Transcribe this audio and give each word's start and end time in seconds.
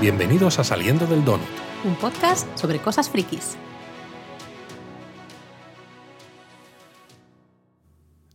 Bienvenidos 0.00 0.58
a 0.58 0.64
Saliendo 0.64 1.06
del 1.06 1.22
Donut. 1.26 1.46
Un 1.84 1.94
podcast 1.94 2.48
sobre 2.56 2.78
cosas 2.78 3.10
frikis. 3.10 3.58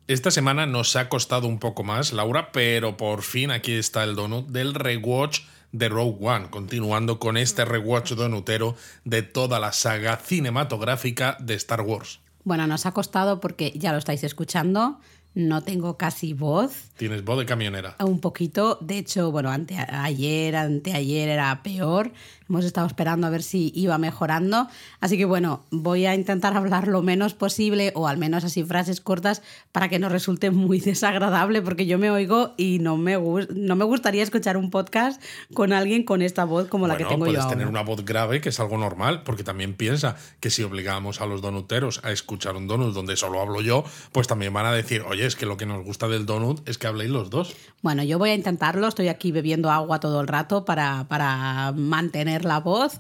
Esta 0.05 0.29
semana 0.29 0.67
nos 0.67 0.95
ha 0.95 1.09
costado 1.09 1.47
un 1.47 1.57
poco 1.57 1.83
más, 1.83 2.13
Laura, 2.13 2.51
pero 2.51 2.97
por 2.97 3.23
fin 3.23 3.49
aquí 3.49 3.71
está 3.73 4.03
el 4.03 4.15
donut 4.15 4.47
del 4.49 4.75
rewatch 4.75 5.39
de 5.71 5.89
Rogue 5.89 6.19
One, 6.21 6.51
continuando 6.51 7.17
con 7.17 7.35
este 7.35 7.65
rewatch 7.65 8.11
donutero 8.11 8.75
de 9.03 9.23
toda 9.23 9.59
la 9.59 9.73
saga 9.73 10.17
cinematográfica 10.17 11.35
de 11.39 11.55
Star 11.55 11.81
Wars. 11.81 12.19
Bueno, 12.43 12.67
nos 12.67 12.85
ha 12.85 12.91
costado 12.91 13.39
porque 13.39 13.73
ya 13.75 13.91
lo 13.91 13.97
estáis 13.97 14.23
escuchando 14.23 14.99
no 15.35 15.63
tengo 15.63 15.97
casi 15.97 16.33
voz. 16.33 16.71
Tienes 16.97 17.25
voz 17.25 17.37
de 17.39 17.45
camionera. 17.45 17.95
Un 17.99 18.21
poquito. 18.21 18.77
De 18.79 18.97
hecho, 18.97 19.29
bueno, 19.29 19.49
ante, 19.49 19.77
ayer, 19.77 20.55
anteayer 20.55 21.27
era 21.27 21.61
peor. 21.61 22.11
Hemos 22.47 22.63
estado 22.63 22.87
esperando 22.87 23.27
a 23.27 23.29
ver 23.29 23.43
si 23.43 23.71
iba 23.75 23.97
mejorando. 23.97 24.67
Así 25.01 25.17
que 25.17 25.25
bueno, 25.25 25.65
voy 25.71 26.05
a 26.05 26.15
intentar 26.15 26.55
hablar 26.57 26.87
lo 26.87 27.01
menos 27.01 27.33
posible 27.33 27.91
o 27.95 28.07
al 28.07 28.17
menos 28.17 28.45
así 28.45 28.63
frases 28.63 29.01
cortas 29.01 29.41
para 29.71 29.89
que 29.89 29.99
no 29.99 30.07
resulte 30.07 30.51
muy 30.51 30.79
desagradable 30.95 31.61
porque 31.61 31.85
yo 31.85 31.97
me 31.97 32.09
oigo 32.11 32.53
y 32.55 32.79
no 32.79 32.95
me, 32.95 33.17
no 33.17 33.75
me 33.75 33.85
gustaría 33.85 34.23
escuchar 34.23 34.55
un 34.55 34.69
podcast 34.69 35.21
con 35.53 35.73
alguien 35.73 36.03
con 36.03 36.21
esta 36.21 36.45
voz 36.45 36.67
como 36.67 36.87
la 36.87 36.95
que 36.97 37.05
tengo 37.05 37.25
yo 37.25 37.33
Puedes 37.33 37.49
tener 37.49 37.67
una 37.67 37.81
voz 37.81 38.05
grave, 38.05 38.39
que 38.39 38.49
es 38.49 38.59
algo 38.59 38.77
normal, 38.77 39.23
porque 39.23 39.43
también 39.43 39.73
piensa 39.73 40.15
que 40.39 40.49
si 40.49 40.63
obligamos 40.63 41.19
a 41.19 41.25
los 41.25 41.41
donuteros 41.41 41.99
a 42.03 42.11
escuchar 42.11 42.55
un 42.55 42.67
donut 42.67 42.93
donde 42.93 43.17
solo 43.17 43.41
hablo 43.41 43.61
yo, 43.61 43.83
pues 44.11 44.27
también 44.27 44.53
van 44.53 44.65
a 44.65 44.71
decir, 44.71 45.01
oye, 45.01 45.25
es 45.25 45.35
que 45.35 45.45
lo 45.45 45.57
que 45.57 45.65
nos 45.65 45.83
gusta 45.83 46.07
del 46.07 46.25
donut 46.25 46.67
es 46.69 46.77
que 46.77 46.84
habléis 46.85 47.09
los 47.09 47.29
dos. 47.29 47.55
Bueno, 47.81 48.03
yo 48.03 48.19
voy 48.19 48.31
a 48.31 48.35
intentarlo, 48.35 48.87
estoy 48.87 49.07
aquí 49.07 49.31
bebiendo 49.31 49.71
agua 49.71 49.99
todo 49.99 50.21
el 50.21 50.27
rato 50.27 50.65
para, 50.65 51.05
para 51.07 51.71
mantener 51.75 52.45
la 52.45 52.59
voz. 52.59 52.99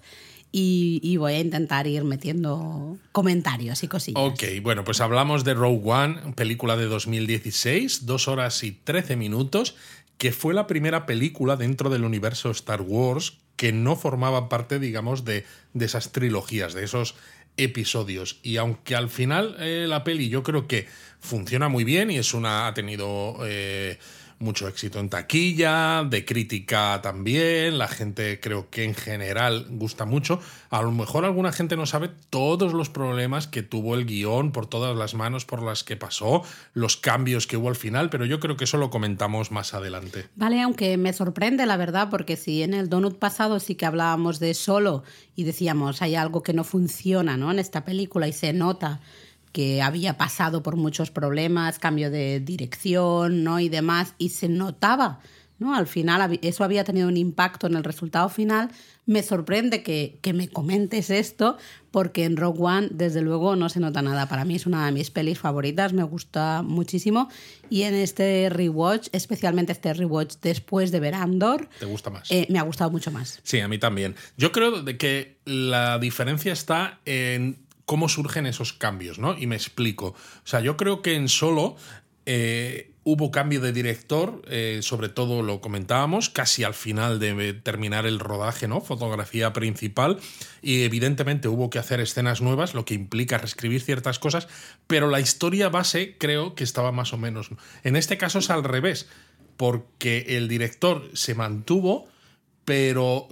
Y, 0.57 1.17
voy 1.17 1.33
a 1.33 1.39
intentar 1.41 1.85
ir 1.85 2.05
metiendo 2.05 2.97
comentarios 3.11 3.83
y 3.83 3.89
cosillas. 3.89 4.23
Ok, 4.23 4.43
bueno, 4.61 4.85
pues 4.85 5.01
hablamos 5.01 5.43
de 5.43 5.53
Rogue 5.53 5.81
One, 5.83 6.33
película 6.33 6.77
de 6.77 6.85
2016, 6.85 8.05
dos 8.05 8.29
horas 8.29 8.63
y 8.63 8.71
13 8.71 9.17
minutos, 9.17 9.75
que 10.17 10.31
fue 10.31 10.53
la 10.53 10.65
primera 10.65 11.05
película 11.05 11.57
dentro 11.57 11.89
del 11.89 12.05
universo 12.05 12.51
Star 12.51 12.79
Wars 12.81 13.33
que 13.55 13.71
no 13.71 13.95
formaba 13.95 14.49
parte, 14.49 14.79
digamos, 14.79 15.25
de, 15.25 15.45
de 15.73 15.85
esas 15.85 16.11
trilogías, 16.11 16.73
de 16.73 16.83
esos 16.83 17.15
episodios. 17.57 18.39
Y 18.43 18.57
aunque 18.57 18.95
al 18.95 19.09
final 19.09 19.55
eh, 19.59 19.85
la 19.87 20.03
peli 20.03 20.29
yo 20.29 20.43
creo 20.43 20.67
que 20.67 20.87
funciona 21.19 21.69
muy 21.69 21.83
bien 21.83 22.11
y 22.11 22.17
es 22.17 22.33
una. 22.33 22.67
ha 22.67 22.73
tenido. 22.73 23.37
Eh, 23.45 23.97
mucho 24.39 24.67
éxito 24.67 24.99
en 24.99 25.09
taquilla, 25.09 26.03
de 26.03 26.25
crítica 26.25 26.99
también, 27.01 27.77
la 27.77 27.87
gente 27.87 28.39
creo 28.39 28.69
que 28.69 28.83
en 28.83 28.93
general 28.93 29.67
gusta 29.69 30.05
mucho. 30.05 30.39
A 30.69 30.81
lo 30.81 30.91
mejor 30.91 31.25
alguna 31.25 31.51
gente 31.51 31.77
no 31.77 31.85
sabe 31.85 32.09
todos 32.29 32.73
los 32.73 32.89
problemas 32.89 33.47
que 33.47 33.63
tuvo 33.63 33.95
el 33.95 34.05
guion, 34.05 34.51
por 34.51 34.67
todas 34.67 34.95
las 34.95 35.13
manos 35.13 35.45
por 35.45 35.63
las 35.63 35.83
que 35.83 35.95
pasó, 35.95 36.43
los 36.73 36.97
cambios 36.97 37.47
que 37.47 37.57
hubo 37.57 37.69
al 37.69 37.75
final, 37.75 38.09
pero 38.09 38.25
yo 38.25 38.39
creo 38.39 38.57
que 38.57 38.65
eso 38.65 38.77
lo 38.77 38.89
comentamos 38.89 39.51
más 39.51 39.73
adelante. 39.73 40.27
Vale, 40.35 40.61
aunque 40.61 40.97
me 40.97 41.13
sorprende 41.13 41.65
la 41.65 41.77
verdad, 41.77 42.09
porque 42.09 42.35
si 42.35 42.63
en 42.63 42.73
el 42.73 42.89
Donut 42.89 43.17
pasado 43.17 43.59
sí 43.59 43.75
que 43.75 43.85
hablábamos 43.85 44.39
de 44.39 44.53
solo 44.53 45.03
y 45.35 45.43
decíamos 45.43 46.01
hay 46.01 46.15
algo 46.15 46.43
que 46.43 46.53
no 46.53 46.63
funciona 46.63 47.37
¿no? 47.37 47.51
en 47.51 47.59
esta 47.59 47.85
película 47.85 48.27
y 48.27 48.33
se 48.33 48.53
nota 48.53 48.99
que 49.55 49.81
había 49.81 50.17
pasado 50.17 50.61
por 50.61 50.75
muchos 50.75 51.11
problemas, 51.11 51.79
cambio 51.79 52.11
de 52.11 52.41
dirección 52.41 53.45
¿no? 53.45 53.61
y 53.61 53.69
demás, 53.69 54.13
y 54.17 54.31
se 54.31 54.49
notaba. 54.49 55.21
¿no? 55.59 55.73
Al 55.73 55.87
final 55.87 56.37
eso 56.41 56.65
había 56.65 56.83
tenido 56.83 57.07
un 57.07 57.15
impacto 57.15 57.65
en 57.65 57.75
el 57.75 57.85
resultado 57.85 58.27
final. 58.27 58.69
Me 59.05 59.23
sorprende 59.23 59.81
que, 59.81 60.19
que, 60.21 60.33
me 60.33 60.49
comentes 60.49 61.09
esto, 61.09 61.57
porque 61.89 62.25
en 62.25 62.35
Rogue 62.35 62.59
One, 62.59 62.89
desde 62.91 63.21
luego, 63.21 63.55
no 63.55 63.69
se 63.69 63.79
nota 63.79 64.01
nada. 64.01 64.27
Para 64.27 64.43
mí 64.43 64.55
es 64.55 64.65
una 64.65 64.85
de 64.87 64.91
mis 64.91 65.09
pelis 65.09 65.39
favoritas, 65.39 65.93
me 65.93 66.03
gusta 66.03 66.61
muchísimo. 66.61 67.29
Y 67.69 67.83
en 67.83 67.93
este 67.93 68.49
rewatch, 68.49 69.07
especialmente 69.13 69.71
este 69.71 69.93
rewatch 69.93 70.35
después 70.41 70.91
de 70.91 70.99
ver 70.99 71.13
Andor, 71.13 71.69
¿te 71.79 71.85
gusta 71.85 72.09
más? 72.09 72.29
Eh, 72.29 72.45
me 72.49 72.59
ha 72.59 72.63
gustado 72.63 72.91
mucho 72.91 73.09
más. 73.09 73.39
Sí, 73.43 73.61
a 73.61 73.69
mí 73.69 73.77
también. 73.77 74.15
Yo 74.35 74.51
creo 74.51 74.81
de 74.81 74.97
que 74.97 75.37
la 75.45 75.97
diferencia 75.97 76.51
está 76.51 76.99
en 77.05 77.64
cómo 77.85 78.09
surgen 78.09 78.45
esos 78.45 78.73
cambios, 78.73 79.19
¿no? 79.19 79.37
Y 79.37 79.47
me 79.47 79.55
explico. 79.55 80.07
O 80.07 80.47
sea, 80.47 80.59
yo 80.59 80.77
creo 80.77 81.01
que 81.01 81.15
en 81.15 81.29
solo 81.29 81.75
eh, 82.25 82.91
hubo 83.03 83.29
cambio 83.29 83.61
de 83.61 83.71
director, 83.71 84.41
eh, 84.47 84.79
sobre 84.81 85.09
todo 85.09 85.43
lo 85.43 85.61
comentábamos, 85.61 86.29
casi 86.29 86.63
al 86.63 86.73
final 86.73 87.19
de 87.19 87.53
terminar 87.53 88.07
el 88.07 88.19
rodaje, 88.19 88.67
¿no? 88.67 88.81
Fotografía 88.81 89.53
principal. 89.53 90.19
Y 90.63 90.83
evidentemente 90.83 91.47
hubo 91.47 91.69
que 91.69 91.77
hacer 91.77 91.99
escenas 91.99 92.41
nuevas, 92.41 92.73
lo 92.73 92.83
que 92.83 92.95
implica 92.95 93.37
reescribir 93.37 93.81
ciertas 93.81 94.17
cosas, 94.17 94.47
pero 94.87 95.07
la 95.07 95.19
historia 95.19 95.69
base 95.69 96.17
creo 96.17 96.55
que 96.55 96.63
estaba 96.63 96.91
más 96.91 97.13
o 97.13 97.17
menos. 97.17 97.49
En 97.83 97.95
este 97.95 98.17
caso 98.17 98.39
es 98.39 98.49
al 98.49 98.63
revés, 98.63 99.07
porque 99.55 100.25
el 100.29 100.47
director 100.47 101.07
se 101.13 101.35
mantuvo, 101.35 102.07
pero 102.65 103.27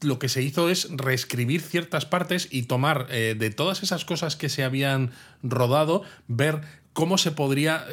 lo 0.00 0.18
que 0.18 0.28
se 0.28 0.42
hizo 0.42 0.68
es 0.68 0.88
reescribir 0.90 1.60
ciertas 1.60 2.06
partes 2.06 2.48
y 2.50 2.62
tomar 2.62 3.06
eh, 3.10 3.34
de 3.38 3.50
todas 3.50 3.82
esas 3.82 4.04
cosas 4.04 4.36
que 4.36 4.48
se 4.48 4.64
habían 4.64 5.10
rodado, 5.42 6.02
ver 6.28 6.62
cómo 6.92 7.18
se 7.18 7.30
podría 7.30 7.86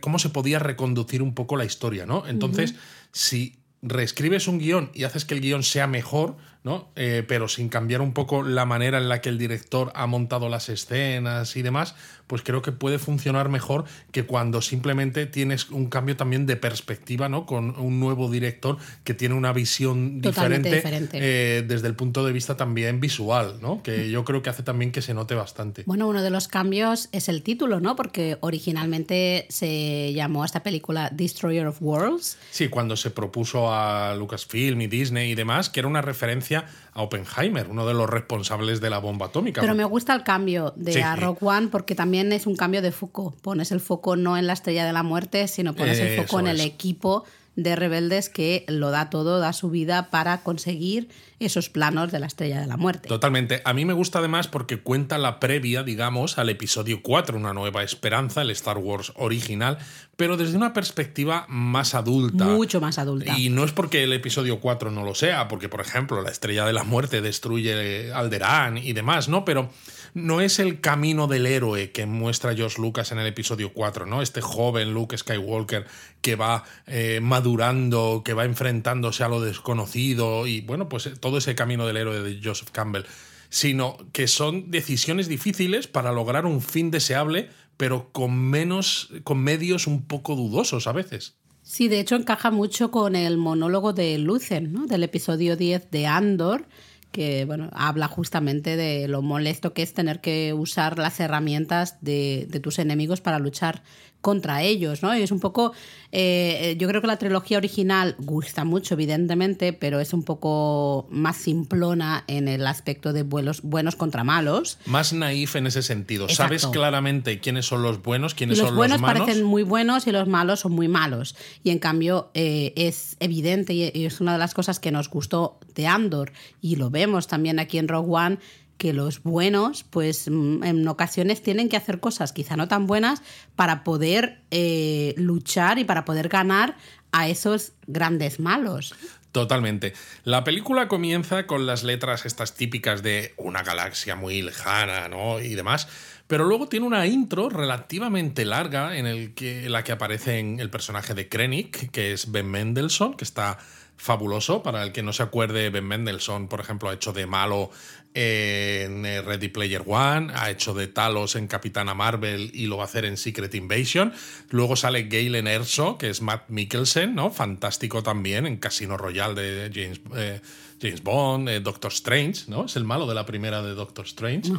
cómo 0.00 0.18
se 0.18 0.28
podía 0.28 0.58
reconducir 0.58 1.22
un 1.22 1.34
poco 1.34 1.56
la 1.56 1.64
historia, 1.64 2.06
¿no? 2.06 2.26
Entonces, 2.26 2.74
si 3.12 3.56
reescribes 3.82 4.46
un 4.48 4.58
guion 4.58 4.90
y 4.94 5.04
haces 5.04 5.24
que 5.24 5.34
el 5.34 5.40
guion 5.40 5.62
sea 5.62 5.86
mejor, 5.86 6.36
¿no? 6.64 6.90
Eh, 6.94 7.24
pero 7.26 7.48
sin 7.48 7.68
cambiar 7.68 8.00
un 8.00 8.12
poco 8.12 8.42
la 8.42 8.64
manera 8.64 8.98
en 8.98 9.08
la 9.08 9.20
que 9.20 9.28
el 9.28 9.38
director 9.38 9.90
ha 9.94 10.06
montado 10.06 10.48
las 10.48 10.68
escenas 10.68 11.56
y 11.56 11.62
demás, 11.62 11.96
pues 12.28 12.42
creo 12.42 12.62
que 12.62 12.70
puede 12.70 12.98
funcionar 12.98 13.48
mejor 13.48 13.84
que 14.12 14.24
cuando 14.24 14.62
simplemente 14.62 15.26
tienes 15.26 15.70
un 15.70 15.86
cambio 15.86 16.16
también 16.16 16.46
de 16.46 16.56
perspectiva, 16.56 17.28
¿no? 17.28 17.46
Con 17.46 17.78
un 17.78 17.98
nuevo 17.98 18.30
director 18.30 18.78
que 19.02 19.12
tiene 19.12 19.34
una 19.34 19.52
visión 19.52 20.20
diferente, 20.20 20.82
eh, 21.12 21.64
desde 21.66 21.88
el 21.88 21.94
punto 21.94 22.24
de 22.24 22.32
vista 22.32 22.56
también 22.56 23.00
visual, 23.00 23.58
¿no? 23.60 23.82
Que 23.82 24.10
yo 24.10 24.24
creo 24.24 24.40
que 24.42 24.50
hace 24.50 24.62
también 24.62 24.92
que 24.92 25.02
se 25.02 25.14
note 25.14 25.34
bastante. 25.34 25.82
Bueno, 25.86 26.08
uno 26.08 26.22
de 26.22 26.30
los 26.30 26.46
cambios 26.46 27.08
es 27.12 27.28
el 27.28 27.42
título, 27.42 27.80
¿no? 27.80 27.96
Porque 27.96 28.38
originalmente 28.40 29.46
se 29.48 30.12
llamó 30.12 30.44
esta 30.44 30.62
película 30.62 31.10
Destroyer 31.10 31.66
of 31.66 31.82
Worlds. 31.82 32.38
Sí, 32.50 32.68
cuando 32.68 32.96
se 32.96 33.10
propuso 33.10 33.72
a 33.72 34.14
Lucasfilm 34.14 34.80
y 34.80 34.86
Disney 34.86 35.32
y 35.32 35.34
demás, 35.34 35.68
que 35.68 35.80
era 35.80 35.88
una 35.88 36.02
referencia 36.02 36.51
a 36.60 37.02
Oppenheimer, 37.02 37.68
uno 37.68 37.86
de 37.86 37.94
los 37.94 38.08
responsables 38.08 38.80
de 38.80 38.90
la 38.90 38.98
bomba 38.98 39.26
atómica. 39.26 39.60
Pero 39.60 39.74
me 39.74 39.84
gusta 39.84 40.14
el 40.14 40.22
cambio 40.22 40.72
de 40.76 41.02
a 41.02 41.16
Rock 41.16 41.42
One 41.42 41.68
porque 41.68 41.94
también 41.94 42.32
es 42.32 42.46
un 42.46 42.56
cambio 42.56 42.82
de 42.82 42.92
foco. 42.92 43.34
Pones 43.42 43.72
el 43.72 43.80
foco 43.80 44.16
no 44.16 44.36
en 44.36 44.46
la 44.46 44.52
estrella 44.52 44.84
de 44.84 44.92
la 44.92 45.02
muerte, 45.02 45.48
sino 45.48 45.74
pones 45.74 45.98
el 45.98 46.20
foco 46.20 46.40
en 46.40 46.48
el 46.48 46.60
equipo 46.60 47.24
de 47.54 47.76
rebeldes 47.76 48.28
que 48.28 48.64
lo 48.68 48.90
da 48.90 49.10
todo, 49.10 49.38
da 49.38 49.52
su 49.52 49.70
vida 49.70 50.10
para 50.10 50.42
conseguir 50.42 51.08
esos 51.38 51.68
planos 51.68 52.12
de 52.12 52.20
la 52.20 52.26
estrella 52.26 52.60
de 52.60 52.66
la 52.66 52.76
muerte. 52.76 53.08
Totalmente. 53.08 53.60
A 53.64 53.74
mí 53.74 53.84
me 53.84 53.92
gusta 53.92 54.20
además 54.20 54.48
porque 54.48 54.80
cuenta 54.80 55.18
la 55.18 55.40
previa, 55.40 55.82
digamos, 55.82 56.38
al 56.38 56.48
episodio 56.48 57.02
4, 57.02 57.36
Una 57.36 57.52
nueva 57.52 57.82
esperanza, 57.82 58.42
el 58.42 58.50
Star 58.50 58.78
Wars 58.78 59.12
original, 59.16 59.78
pero 60.16 60.36
desde 60.36 60.56
una 60.56 60.72
perspectiva 60.72 61.44
más 61.48 61.94
adulta. 61.94 62.44
Mucho 62.44 62.80
más 62.80 62.98
adulta. 62.98 63.36
Y 63.36 63.50
no 63.50 63.64
es 63.64 63.72
porque 63.72 64.04
el 64.04 64.12
episodio 64.12 64.60
4 64.60 64.90
no 64.90 65.04
lo 65.04 65.14
sea, 65.14 65.48
porque, 65.48 65.68
por 65.68 65.80
ejemplo, 65.80 66.22
la 66.22 66.30
estrella 66.30 66.64
de 66.64 66.72
la 66.72 66.84
muerte 66.84 67.20
destruye 67.20 68.12
Alderaan 68.12 68.78
y 68.78 68.92
demás, 68.92 69.28
¿no? 69.28 69.44
Pero 69.44 69.70
no 70.14 70.40
es 70.40 70.58
el 70.58 70.80
camino 70.80 71.26
del 71.26 71.46
héroe 71.46 71.90
que 71.90 72.06
muestra 72.06 72.54
George 72.54 72.80
Lucas 72.80 73.12
en 73.12 73.18
el 73.18 73.26
episodio 73.26 73.72
4, 73.72 74.06
¿no? 74.06 74.22
Este 74.22 74.40
joven 74.40 74.92
Luke 74.92 75.16
Skywalker 75.16 75.86
que 76.20 76.36
va 76.36 76.64
eh, 76.86 77.20
madurando, 77.22 78.22
que 78.24 78.34
va 78.34 78.44
enfrentándose 78.44 79.24
a 79.24 79.28
lo 79.28 79.40
desconocido 79.40 80.46
y, 80.46 80.60
bueno, 80.60 80.88
pues 80.88 81.06
eh, 81.06 81.14
todo 81.18 81.38
ese 81.38 81.54
camino 81.54 81.86
del 81.86 81.96
héroe 81.96 82.20
de 82.20 82.40
Joseph 82.42 82.70
Campbell, 82.70 83.04
sino 83.48 83.96
que 84.12 84.28
son 84.28 84.70
decisiones 84.70 85.28
difíciles 85.28 85.86
para 85.86 86.12
lograr 86.12 86.46
un 86.46 86.60
fin 86.60 86.90
deseable, 86.90 87.48
pero 87.76 88.10
con 88.12 88.36
menos, 88.38 89.10
con 89.24 89.38
medios 89.38 89.86
un 89.86 90.02
poco 90.02 90.36
dudosos 90.36 90.86
a 90.86 90.92
veces. 90.92 91.36
Sí, 91.62 91.88
de 91.88 92.00
hecho 92.00 92.16
encaja 92.16 92.50
mucho 92.50 92.90
con 92.90 93.14
el 93.14 93.38
monólogo 93.38 93.92
de 93.92 94.18
Lucen, 94.18 94.72
¿no? 94.72 94.86
Del 94.86 95.04
episodio 95.04 95.56
10 95.56 95.90
de 95.90 96.06
Andor, 96.06 96.66
que 97.12 97.44
bueno, 97.44 97.68
habla 97.72 98.08
justamente 98.08 98.76
de 98.76 99.06
lo 99.06 99.22
molesto 99.22 99.72
que 99.74 99.82
es 99.82 99.94
tener 99.94 100.20
que 100.20 100.52
usar 100.54 100.98
las 100.98 101.20
herramientas 101.20 101.98
de, 102.00 102.48
tus 102.62 102.78
enemigos 102.78 103.20
para 103.20 103.38
luchar 103.38 103.82
contra 104.22 104.62
ellos, 104.62 105.02
¿no? 105.02 105.14
Y 105.16 105.20
es 105.20 105.32
un 105.32 105.40
poco, 105.40 105.72
eh, 106.12 106.76
yo 106.78 106.88
creo 106.88 107.00
que 107.00 107.08
la 107.08 107.18
trilogía 107.18 107.58
original 107.58 108.14
gusta 108.20 108.64
mucho, 108.64 108.94
evidentemente, 108.94 109.72
pero 109.72 110.00
es 110.00 110.14
un 110.14 110.22
poco 110.22 111.06
más 111.10 111.36
simplona 111.36 112.24
en 112.28 112.46
el 112.46 112.66
aspecto 112.66 113.12
de 113.12 113.24
buenos, 113.24 113.62
buenos 113.62 113.96
contra 113.96 114.22
malos. 114.22 114.78
Más 114.86 115.12
naif 115.12 115.56
en 115.56 115.66
ese 115.66 115.82
sentido. 115.82 116.28
Sabes 116.28 116.66
claramente 116.68 117.40
quiénes 117.40 117.66
son 117.66 117.82
los 117.82 118.00
buenos, 118.00 118.34
quiénes 118.34 118.58
los 118.58 118.68
son 118.68 118.76
buenos 118.76 119.00
los 119.00 119.02
malos. 119.02 119.22
parecen 119.24 119.44
muy 119.44 119.64
buenos 119.64 120.06
y 120.06 120.12
los 120.12 120.28
malos 120.28 120.60
son 120.60 120.72
muy 120.72 120.86
malos. 120.86 121.34
Y 121.64 121.70
en 121.70 121.80
cambio 121.80 122.30
eh, 122.34 122.72
es 122.76 123.16
evidente 123.18 123.74
y 123.74 124.06
es 124.06 124.20
una 124.20 124.34
de 124.34 124.38
las 124.38 124.54
cosas 124.54 124.78
que 124.78 124.92
nos 124.92 125.10
gustó 125.10 125.58
de 125.74 125.88
Andor 125.88 126.32
y 126.60 126.76
lo 126.76 126.90
vemos 126.90 127.26
también 127.26 127.58
aquí 127.58 127.78
en 127.78 127.88
Rogue 127.88 128.08
One 128.10 128.38
que 128.82 128.92
los 128.92 129.22
buenos, 129.22 129.84
pues 129.84 130.28
mm, 130.28 130.64
en 130.64 130.88
ocasiones 130.88 131.40
tienen 131.40 131.68
que 131.68 131.76
hacer 131.76 132.00
cosas 132.00 132.32
quizá 132.32 132.56
no 132.56 132.66
tan 132.66 132.88
buenas 132.88 133.22
para 133.54 133.84
poder 133.84 134.40
eh, 134.50 135.14
luchar 135.16 135.78
y 135.78 135.84
para 135.84 136.04
poder 136.04 136.28
ganar 136.28 136.76
a 137.12 137.28
esos 137.28 137.74
grandes 137.86 138.40
malos. 138.40 138.92
Totalmente. 139.30 139.92
La 140.24 140.42
película 140.42 140.88
comienza 140.88 141.46
con 141.46 141.64
las 141.64 141.84
letras 141.84 142.26
estas 142.26 142.56
típicas 142.56 143.04
de 143.04 143.34
una 143.36 143.62
galaxia 143.62 144.16
muy 144.16 144.42
lejana, 144.42 145.06
¿no? 145.06 145.38
Y 145.38 145.54
demás. 145.54 145.86
Pero 146.26 146.44
luego 146.44 146.68
tiene 146.68 146.84
una 146.84 147.06
intro 147.06 147.50
relativamente 147.50 148.44
larga 148.44 148.96
en 148.96 149.32
la 149.70 149.84
que 149.84 149.92
aparece 149.92 150.40
el 150.40 150.70
personaje 150.70 151.14
de 151.14 151.28
Krennic, 151.28 151.92
que 151.92 152.12
es 152.12 152.32
Ben 152.32 152.50
Mendelssohn, 152.50 153.14
que 153.14 153.22
está 153.22 153.58
fabuloso. 153.96 154.62
Para 154.62 154.82
el 154.82 154.92
que 154.92 155.02
no 155.02 155.12
se 155.12 155.22
acuerde, 155.22 155.70
Ben 155.70 155.86
Mendelssohn, 155.86 156.48
por 156.48 156.60
ejemplo, 156.60 156.90
ha 156.90 156.94
hecho 156.94 157.12
de 157.12 157.26
malo 157.26 157.70
en 158.14 159.06
eh, 159.06 159.22
Ready 159.22 159.48
Player 159.48 159.82
One, 159.86 160.32
ha 160.34 160.50
hecho 160.50 160.74
de 160.74 160.86
Talos 160.86 161.36
en 161.36 161.46
Capitana 161.46 161.94
Marvel 161.94 162.50
y 162.52 162.66
lo 162.66 162.76
va 162.76 162.84
a 162.84 162.86
hacer 162.86 163.04
en 163.04 163.16
Secret 163.16 163.54
Invasion. 163.54 164.12
Luego 164.50 164.76
sale 164.76 165.04
Galen 165.04 165.46
Erso, 165.46 165.96
que 165.98 166.10
es 166.10 166.20
Matt 166.20 166.48
Mikkelsen, 166.48 167.14
¿no? 167.14 167.30
Fantástico 167.30 168.02
también 168.02 168.46
en 168.46 168.56
Casino 168.58 168.96
Royale 168.96 169.40
de 169.40 169.70
James, 169.72 170.00
eh, 170.14 170.40
James 170.82 171.02
Bond, 171.02 171.48
eh, 171.48 171.60
Doctor 171.60 171.92
Strange, 171.92 172.44
¿no? 172.48 172.64
Es 172.64 172.76
el 172.76 172.84
malo 172.84 173.06
de 173.06 173.14
la 173.14 173.24
primera 173.24 173.62
de 173.62 173.74
Doctor 173.74 174.04
Strange. 174.06 174.52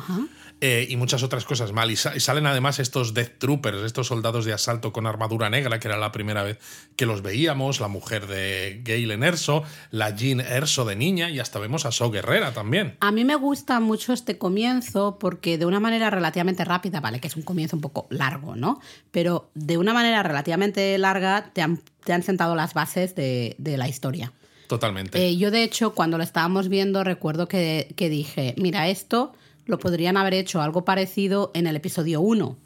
Eh, 0.61 0.87
y 0.89 0.95
muchas 0.95 1.23
otras 1.23 1.43
cosas 1.43 1.73
mal. 1.73 1.91
Y, 1.91 1.97
salen 1.97 2.45
además 2.45 2.79
estos 2.79 3.13
Death 3.13 3.37
Troopers, 3.37 3.79
estos 3.83 4.07
soldados 4.07 4.45
de 4.45 4.53
asalto 4.53 4.93
con 4.93 5.05
armadura 5.05 5.49
negra, 5.49 5.79
que 5.79 5.89
era 5.89 5.97
la 5.97 6.13
primera 6.13 6.41
vez 6.41 6.57
que 6.95 7.05
los 7.05 7.21
veíamos, 7.21 7.81
la 7.81 7.89
mujer 7.89 8.27
de 8.27 8.81
Galen 8.85 9.23
Erso, 9.23 9.63
la 9.91 10.15
Jean 10.15 10.39
Erso 10.39 10.85
de 10.85 10.95
niña, 10.95 11.29
y 11.29 11.39
hasta 11.39 11.59
vemos 11.59 11.85
a 11.85 11.91
So 11.91 12.11
Guerrera 12.11 12.53
también. 12.53 12.95
A 13.01 13.11
mí 13.11 13.25
me 13.25 13.35
gusta 13.35 13.81
mucho 13.81 14.13
este 14.13 14.37
comienzo 14.37 15.17
porque 15.19 15.57
de 15.57 15.65
una 15.65 15.81
manera 15.81 16.09
relativamente 16.09 16.63
rápida, 16.63 17.01
vale, 17.01 17.19
que 17.19 17.27
es 17.27 17.35
un 17.35 17.43
comienzo 17.43 17.75
un 17.75 17.81
poco 17.81 18.07
largo, 18.09 18.55
¿no? 18.55 18.79
Pero 19.11 19.49
de 19.55 19.77
una 19.77 19.93
manera 19.93 20.23
relativamente 20.23 20.97
larga 20.97 21.51
te 21.51 21.61
han, 21.61 21.81
te 22.05 22.13
han 22.13 22.23
sentado 22.23 22.55
las 22.55 22.73
bases 22.73 23.15
de, 23.15 23.55
de 23.57 23.75
la 23.75 23.89
historia. 23.89 24.31
Totalmente. 24.73 25.23
Eh, 25.23 25.37
yo, 25.37 25.51
de 25.51 25.61
hecho, 25.61 25.93
cuando 25.93 26.17
lo 26.17 26.23
estábamos 26.23 26.67
viendo, 26.67 27.03
recuerdo 27.03 27.47
que, 27.47 27.93
que 27.95 28.09
dije, 28.09 28.55
mira, 28.57 28.87
esto 28.87 29.31
lo 29.67 29.77
podrían 29.77 30.17
haber 30.17 30.33
hecho 30.33 30.63
algo 30.63 30.83
parecido 30.83 31.51
en 31.53 31.67
el 31.67 31.75
episodio 31.75 32.21
1. 32.21 32.57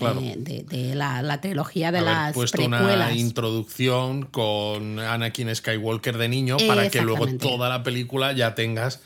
Eh, 0.00 0.64
de, 0.68 0.94
la, 0.94 1.40
trilogía 1.40 1.90
de 1.90 2.00
las 2.00 2.32
puesto 2.32 2.64
una 2.64 3.12
introducción 3.12 4.26
con 4.26 5.00
Anakin 5.00 5.52
Skywalker 5.52 6.16
de 6.16 6.28
niño 6.28 6.58
para 6.68 6.88
que 6.88 7.02
luego 7.02 7.26
toda 7.26 7.68
la 7.68 7.82
película 7.82 8.30
ya 8.30 8.54
tengas 8.54 9.00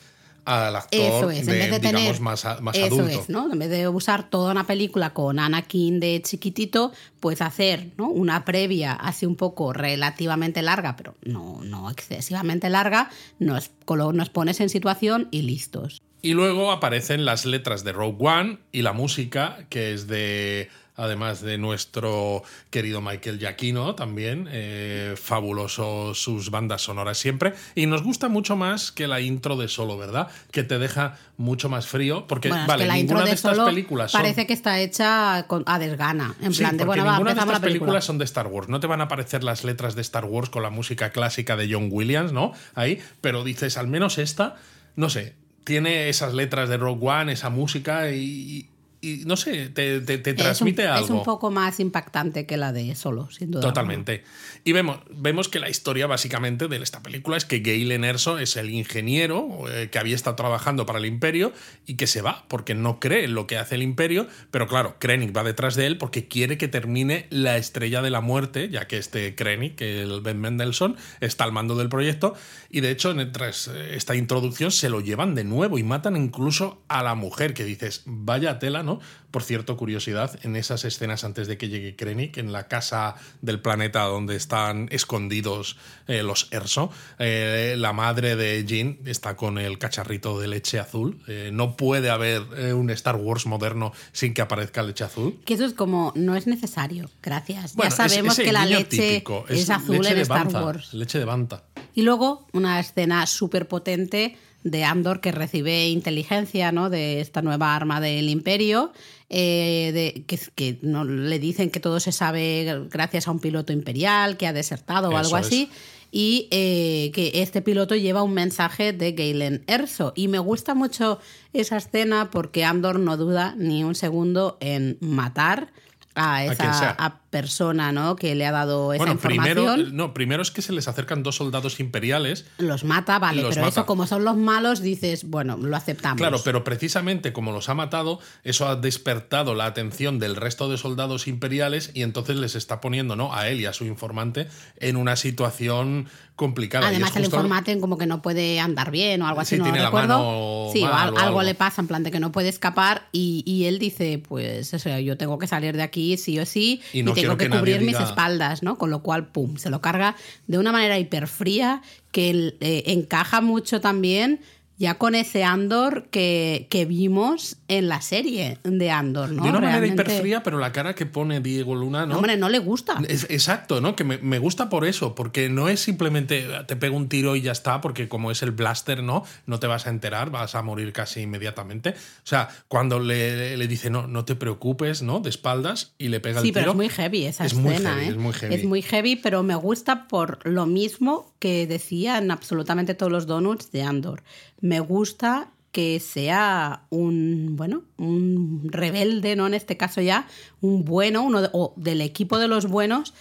al 0.44 0.77
actor 0.77 1.33
en 1.33 1.47
vez 1.47 1.71
de 1.71 1.79
digamos, 1.79 2.21
más, 2.21 2.44
más 2.61 2.77
eso 2.77 3.06
Es, 3.06 3.29
¿no? 3.29 3.53
En 3.53 3.59
vez 3.59 3.71
de 3.71 3.89
usar 3.89 4.29
toda 4.29 4.53
una 4.53 4.67
película 4.67 5.15
con 5.15 5.39
Anakin 5.39 6.00
de 6.00 6.21
chiquitito, 6.23 6.93
pues 7.21 7.41
hacer 7.41 7.93
¿no? 7.97 8.09
una 8.09 8.44
previa 8.44 8.93
así 8.93 9.27
un 9.27 9.37
poco 9.37 9.73
relativamente 9.73 10.62
larga, 10.62 10.97
pero 10.97 11.15
no, 11.23 11.61
no 11.62 11.91
excesivamente 11.91 12.69
larga, 12.71 13.11
nos, 13.39 13.71
nos 13.89 14.31
pones 14.31 14.61
en 14.61 14.69
situación 14.69 15.29
y 15.31 15.43
listos. 15.43 16.03
Y 16.25 16.35
luego 16.35 16.71
aparecen 16.71 17.25
las 17.25 17.47
letras 17.47 17.83
de 17.83 17.93
Rogue 17.93 18.29
One 18.29 18.59
y 18.71 18.83
la 18.83 18.93
música, 18.93 19.67
que 19.69 19.93
es 19.93 20.06
de, 20.06 20.71
además 20.97 21.41
de 21.41 21.59
nuestro 21.59 22.43
querido 22.71 23.00
Michael 23.00 23.39
Giacchino, 23.39 23.94
también, 23.94 24.49
eh, 24.50 25.15
fabuloso 25.17 26.15
sus 26.15 26.50
bandas 26.50 26.83
sonoras 26.83 27.19
siempre. 27.19 27.55
Y 27.75 27.87
nos 27.87 28.03
gusta 28.03 28.29
mucho 28.29 28.56
más 28.56 28.93
que 28.93 29.06
la 29.09 29.21
intro 29.21 29.56
de 29.56 29.69
Solo, 29.69 29.97
¿verdad? 29.97 30.29
Que 30.50 30.62
te 30.62 30.79
deja 30.79 31.17
mucho 31.37 31.69
más 31.69 31.87
frío, 31.87 32.27
porque, 32.27 32.50
vale, 32.50 32.87
la 32.87 32.94
ninguna 32.94 33.25
de, 33.25 33.33
estas 33.33 33.59
películas 33.59 34.12
Parece 34.12 34.47
que 34.47 34.53
está 34.53 34.81
hecha 34.81 35.39
a 35.39 35.79
desgana, 35.79 36.35
en 36.41 36.53
plan 36.53 36.77
de, 36.77 36.85
bueno, 36.85 37.05
ninguna 37.05 37.35
de 37.35 37.41
estas 37.41 37.61
películas 37.61 38.05
son 38.05 38.19
de 38.19 38.25
Star 38.25 38.47
Wars. 38.47 38.69
No 38.69 38.81
te 38.81 38.87
van 38.87 39.00
a 39.00 39.05
aparecer 39.05 39.43
las 39.43 39.65
letras 39.65 39.95
de 39.95 40.03
Star 40.03 40.25
Wars 40.25 40.50
con 40.50 40.62
la 40.62 40.71
música 40.71 41.11
clásica 41.11 41.56
de 41.56 41.73
John 41.73 41.88
Williams, 41.91 42.33
¿no? 42.33 42.53
Ahí, 42.75 43.00
pero 43.21 43.45
dices, 43.45 43.77
al 43.77 43.88
menos 43.88 44.19
esta, 44.19 44.56
no 44.95 45.09
sé, 45.09 45.35
tiene 45.65 46.09
esas 46.09 46.35
letras 46.35 46.69
de 46.69 46.77
Rogue 46.77 47.06
One, 47.09 47.33
esa 47.33 47.50
música 47.50 48.11
y, 48.11 48.69
y 49.04 49.25
no 49.26 49.37
sé, 49.37 49.69
te, 49.69 50.00
transmite 50.00 50.87
algo. 50.87 51.04
Es 51.04 51.10
un 51.10 51.25
poco 51.25 51.50
más 51.50 51.81
impactante 51.81 52.46
que 52.46 52.56
la 52.56 52.72
de 52.72 52.94
Solo, 52.94 53.28
sin 53.31 53.50
duda. 53.50 53.60
Totalmente. 53.62 54.22
Y 54.62 54.70
vemos, 54.70 55.00
vemos 55.10 55.49
que 55.49 55.58
la 55.58 55.69
historia 55.69 56.06
básicamente 56.06 56.69
de 56.69 56.76
esta 56.76 57.02
película 57.02 57.37
es 57.37 57.44
que 57.44 57.58
Galen 57.58 58.04
Erso 58.04 58.38
es 58.38 58.56
el 58.56 58.70
ingeniero 58.70 59.64
eh, 59.69 59.88
que 59.90 59.99
había 59.99 60.14
estado 60.14 60.37
trabajando 60.37 60.87
para 60.87 61.00
el 61.00 61.06
Imperio 61.06 61.52
y 61.84 61.96
que 61.96 62.06
se 62.06 62.22
va 62.22 62.44
porque 62.46 62.76
no 62.76 63.00
cree 63.00 63.25
en 63.25 63.34
lo 63.34 63.49
que 63.49 63.58
hace 63.58 63.75
el 63.75 63.82
Imperio, 63.82 64.28
pero 64.52 64.69
claro, 64.69 64.96
Krennic 65.00 65.37
va 65.37 65.43
detrás 65.43 65.75
de 65.75 65.87
él 65.87 65.99
porque 65.99 66.28
quiere 66.28 66.56
que 66.56 66.69
termine 66.69 67.26
la 67.31 67.56
estrella 67.56 68.02
de 68.02 68.10
la 68.10 68.20
muerte, 68.20 68.69
ya 68.69 68.87
que 68.87 68.99
este 68.99 69.34
Krennic, 69.34 69.81
el 69.81 70.20
Ben 70.20 70.40
Mendelssohn, 70.40 70.96
está 71.20 71.43
al 71.43 71.50
mando 71.50 71.75
del 71.75 71.88
proyecto 71.88 72.34
y 72.70 72.82
de 72.82 72.93
hecho 72.93 73.12
tras 73.32 73.66
esta 73.69 74.14
introducción 74.14 74.70
se 74.70 74.88
lo 74.88 75.00
llevan 75.00 75.34
de 75.34 75.43
nuevo 75.43 75.76
y 75.78 75.82
matan 75.82 76.16
incluso 76.16 76.82
a 76.87 77.02
la 77.02 77.16
mujer 77.16 77.52
que 77.52 77.64
dices, 77.64 78.02
vaya 78.06 78.60
tela, 78.60 78.84
¿no? 78.84 78.92
Por 79.31 79.43
cierto, 79.43 79.77
curiosidad, 79.77 80.39
en 80.43 80.56
esas 80.56 80.85
escenas 80.85 81.25
antes 81.25 81.49
de 81.49 81.56
que 81.56 81.69
llegue 81.69 81.97
Krennic, 81.97 82.37
en 82.37 82.53
la 82.53 82.69
casa 82.69 83.15
del 83.41 83.61
planeta 83.61 84.03
donde 84.05 84.37
están 84.37 84.89
escondidos 84.91 85.79
eh, 86.06 86.23
los 86.23 86.49
Erso, 86.50 86.91
eh, 87.19 87.75
la 87.79 87.94
madre 87.94 88.37
de 88.37 88.65
Jean 88.67 88.99
está 89.06 89.37
con 89.37 89.56
el 89.59 89.79
cacharrito 89.79 90.39
de 90.39 90.49
leche 90.49 90.79
azul. 90.79 91.19
Eh, 91.29 91.50
no 91.53 91.77
puede 91.77 92.11
haber 92.11 92.43
un 92.75 92.91
Star 92.91 93.17
Wars 93.17 93.47
moderno 93.47 93.93
sin 94.12 94.35
que 94.35 94.43
aparezca 94.43 94.83
leche 94.83 95.05
azul. 95.05 95.41
Que 95.45 95.55
eso 95.55 95.65
es 95.65 95.73
como, 95.73 96.12
no 96.15 96.37
es 96.37 96.47
necesario, 96.47 97.11
gracias. 97.23 97.75
ya 97.75 97.91
sabemos 97.91 98.37
que 98.37 98.53
la 98.53 98.67
leche 98.67 99.25
es, 99.49 99.71
azul 99.71 100.05
en 100.06 100.19
Star 100.19 100.49
Wars. 100.49 100.93
Leche 100.93 101.19
de 101.19 101.25
banta. 101.25 101.65
Y 101.95 102.03
luego 102.03 102.47
una 102.53 102.81
escena 102.81 103.27
súper 103.27 103.69
potente 103.69 104.37
de 104.64 104.85
Andor 104.85 105.20
que 105.20 105.32
recibe 105.32 105.88
inteligencia 105.88 106.73
¿no? 106.73 106.91
de 106.91 107.20
esta 107.20 107.43
nueva 107.43 107.75
arma 107.75 108.00
del 108.00 108.28
imperio, 108.28 108.92
eh, 109.28 109.90
de, 109.92 110.25
que, 110.25 110.38
que 110.54 110.78
no, 110.83 111.04
le 111.04 111.38
dicen 111.38 111.71
que 111.71 111.81
todo 111.81 112.00
se 112.00 112.12
sabe 112.12 112.87
gracias 112.90 113.28
a 113.28 113.31
un 113.31 113.40
piloto 113.40 113.73
imperial 113.73 114.37
que 114.37 114.47
ha 114.47 114.52
desertado 114.52 115.11
o 115.11 115.16
algo 115.16 115.37
así. 115.37 115.71
Y 116.14 116.47
eh, 116.50 117.11
que 117.14 117.40
este 117.40 117.62
piloto 117.62 117.97
lleva 117.97 118.23
un 118.23 118.35
mensaje 118.35 118.92
de 118.92 119.12
Galen 119.12 119.64
Erso. 119.66 120.12
Y 120.14 120.28
me 120.28 120.38
gusta 120.38 120.75
mucho 120.75 121.19
esa 121.54 121.78
escena 121.78 122.31
porque 122.31 122.66
Andor 122.66 122.99
no 122.99 123.16
duda 123.16 123.54
ni 123.57 123.83
un 123.83 123.95
segundo 123.95 124.59
en 124.61 124.99
matar 125.00 125.73
a 126.14 126.45
esa 126.45 127.21
persona 127.31 127.92
¿no? 127.92 128.16
que 128.16 128.35
le 128.35 128.45
ha 128.45 128.52
dado 128.52 128.92
esa 128.92 129.11
información. 129.11 129.75
Primero, 129.75 129.90
no, 129.92 130.12
primero 130.12 130.42
es 130.42 130.50
que 130.50 130.61
se 130.61 130.73
les 130.73 130.87
acercan 130.87 131.23
dos 131.23 131.37
soldados 131.37 131.81
imperiales. 131.81 132.45
Los 132.59 132.85
mata, 132.85 133.19
vale, 133.19 133.42
pero 133.49 133.66
eso 133.66 133.87
como 133.87 134.07
son 134.07 134.25
los 134.25 134.37
malos, 134.37 134.83
dices, 134.83 135.25
bueno, 135.25 135.57
lo 135.57 135.75
aceptamos. 135.75 136.19
Claro, 136.19 136.40
pero 136.45 136.62
precisamente 136.62 137.33
como 137.33 137.52
los 137.52 137.69
ha 137.71 137.75
matado, 137.75 138.21
eso 138.45 138.69
ha 138.69 138.76
despertado 138.76 139.54
la 139.54 139.64
atención 139.64 140.19
del 140.19 140.37
resto 140.37 140.69
de 140.69 140.76
soldados 140.76 141.26
imperiales 141.26 141.90
y 141.95 142.02
entonces 142.02 142.37
les 142.37 142.54
está 142.54 142.81
poniendo 142.81 143.16
¿no? 143.16 143.35
a 143.35 143.49
él 143.49 143.61
y 143.61 143.66
a 143.66 143.73
su 143.73 143.85
informante 143.87 144.49
en 144.76 144.97
una 144.97 145.16
situación 145.16 146.09
complicada. 146.42 146.88
Además, 146.88 147.14
el 147.16 147.25
informante 147.25 147.78
como 147.78 147.96
que 147.96 148.06
no 148.06 148.20
puede 148.20 148.61
andar 148.61 148.90
bien 148.90 149.22
o 149.22 149.28
algo 149.28 149.40
así, 149.40 149.56
no 149.56 149.64
tiene 149.64 149.82
recuerdo. 149.82 150.70
sí, 150.72 150.84
algo, 150.84 151.42
le 151.42 151.54
pasa, 151.54 151.80
en 151.80 151.88
plan 151.88 152.02
de 152.02 152.11
que 152.11 152.20
no 152.20 152.32
puede 152.32 152.49
escapar 152.49 153.08
y, 153.12 153.42
y 153.46 153.64
él 153.64 153.78
dice, 153.78 154.22
pues 154.26 154.70
yo 155.04 155.16
tengo 155.16 155.38
que 155.38 155.46
salir 155.46 155.76
de 155.76 155.82
aquí 155.82 156.16
sí 156.16 156.38
o 156.38 156.46
sí 156.46 156.82
y, 156.92 157.02
tengo 157.02 157.37
que, 157.37 157.49
cubrir 157.49 157.80
mis 157.82 157.99
espaldas, 157.99 158.62
¿no? 158.62 158.76
Con 158.76 158.90
lo 158.90 159.02
cual, 159.02 159.28
pum, 159.28 159.56
se 159.56 159.70
lo 159.70 159.80
carga 159.80 160.16
de 160.46 160.58
una 160.58 160.72
manera 160.72 160.99
hiperfría 160.99 161.82
que 162.11 162.56
eh, 162.61 162.82
encaja 162.87 163.40
mucho 163.40 163.80
también 163.80 164.40
ya 164.83 164.99
con 164.99 165.15
ese 165.15 165.45
Andor 165.45 166.09
que, 166.11 166.67
que 166.69 166.85
vimos 166.87 167.57
en 167.69 167.89
la 167.89 168.03
serie 168.03 168.59
de 168.65 168.91
Andor, 168.91 169.31
¿no? 169.31 169.45
De 169.45 169.51
una 169.51 169.61
manera 169.61 169.79
Realmente- 169.79 170.03
hiperfría, 170.03 170.43
pero 170.43 170.59
la 170.59 170.73
cara 170.73 170.95
que 170.97 171.07
pone 171.07 171.41
Diego 171.41 171.77
Luna, 171.77 172.05
¿no? 172.05 172.17
Hombre, 172.17 172.37
no 172.37 172.49
le 172.49 172.59
gusta. 172.59 173.01
Es- 173.09 173.29
exacto, 173.31 173.81
¿no? 173.81 173.95
Que 173.95 174.03
me, 174.03 174.19
me 174.19 174.41
gusta 174.41 174.69
por 174.69 174.85
eso, 174.85 175.15
porque 175.15 175.49
no 175.49 175.69
es 175.69 175.79
simplemente 175.81 176.45
te 176.67 176.75
pego 176.75 176.97
un 176.97 177.09
tiro 177.09 177.37
y 177.37 177.43
ya 177.43 177.53
está, 177.53 177.81
porque 177.81 178.09
como 178.09 178.33
es 178.33 178.43
el 178.43 178.51
blaster, 178.51 179.05
¿no? 179.05 179.23
No 179.47 179.61
te 179.61 179.69
vas 179.69 179.87
a 179.87 179.91
enterar, 179.91 180.31
vas 180.31 180.57
a 180.57 180.62
morir 180.62 180.93
casi 180.93 181.21
inmediatamente. 181.21 181.91
O 181.91 182.25
sea, 182.27 182.49
cuando 182.67 182.99
le, 182.99 183.57
le 183.57 183.69
dice, 183.69 183.89
no, 183.89 184.09
no 184.09 184.25
te 184.25 184.35
preocupes, 184.35 185.03
¿no? 185.03 185.21
De 185.21 185.31
espaldas 185.31 185.95
y 185.97 186.09
le 186.09 186.19
pega 186.19 186.41
Sí, 186.41 186.49
el 186.49 186.53
pero 186.55 186.65
tiro. 186.65 186.71
es 186.73 186.77
muy 186.77 186.89
heavy 186.89 187.25
esa 187.27 187.47
Es 187.47 187.55
muy 187.55 187.75
escena, 187.75 187.91
heavy, 187.95 188.07
¿eh? 188.07 188.09
es 188.11 188.17
muy 188.17 188.33
heavy. 188.33 188.55
Es 188.57 188.65
muy 188.65 188.83
heavy, 188.83 189.15
pero 189.17 189.45
me 189.45 189.55
gusta 189.55 190.09
por 190.09 190.41
lo 190.45 190.67
mismo 190.67 191.33
que 191.39 191.69
decía 191.69 192.19
en 192.19 192.33
absolutamente 192.33 192.95
todos 192.95 193.12
los 193.12 193.27
donuts 193.27 193.71
de 193.71 193.83
Andor. 193.85 194.23
Me 194.62 194.81
gusta 194.81 195.50
que 195.71 196.00
sea 196.00 196.83
un, 196.90 197.57
bueno, 197.57 197.83
un 197.99 198.69
rebelde, 198.71 199.37
¿no? 199.37 199.47
En 199.47 199.54
este 199.54 199.76
caso 199.76 200.00
ya, 200.00 200.26
un 200.62 200.85
bueno, 200.85 201.23
uno 201.23 201.42
de- 201.42 201.50
o 201.52 201.75
del 201.76 202.00
equipo 202.00 202.38
de 202.38 202.49
los 202.49 202.66
buenos, 202.66 203.12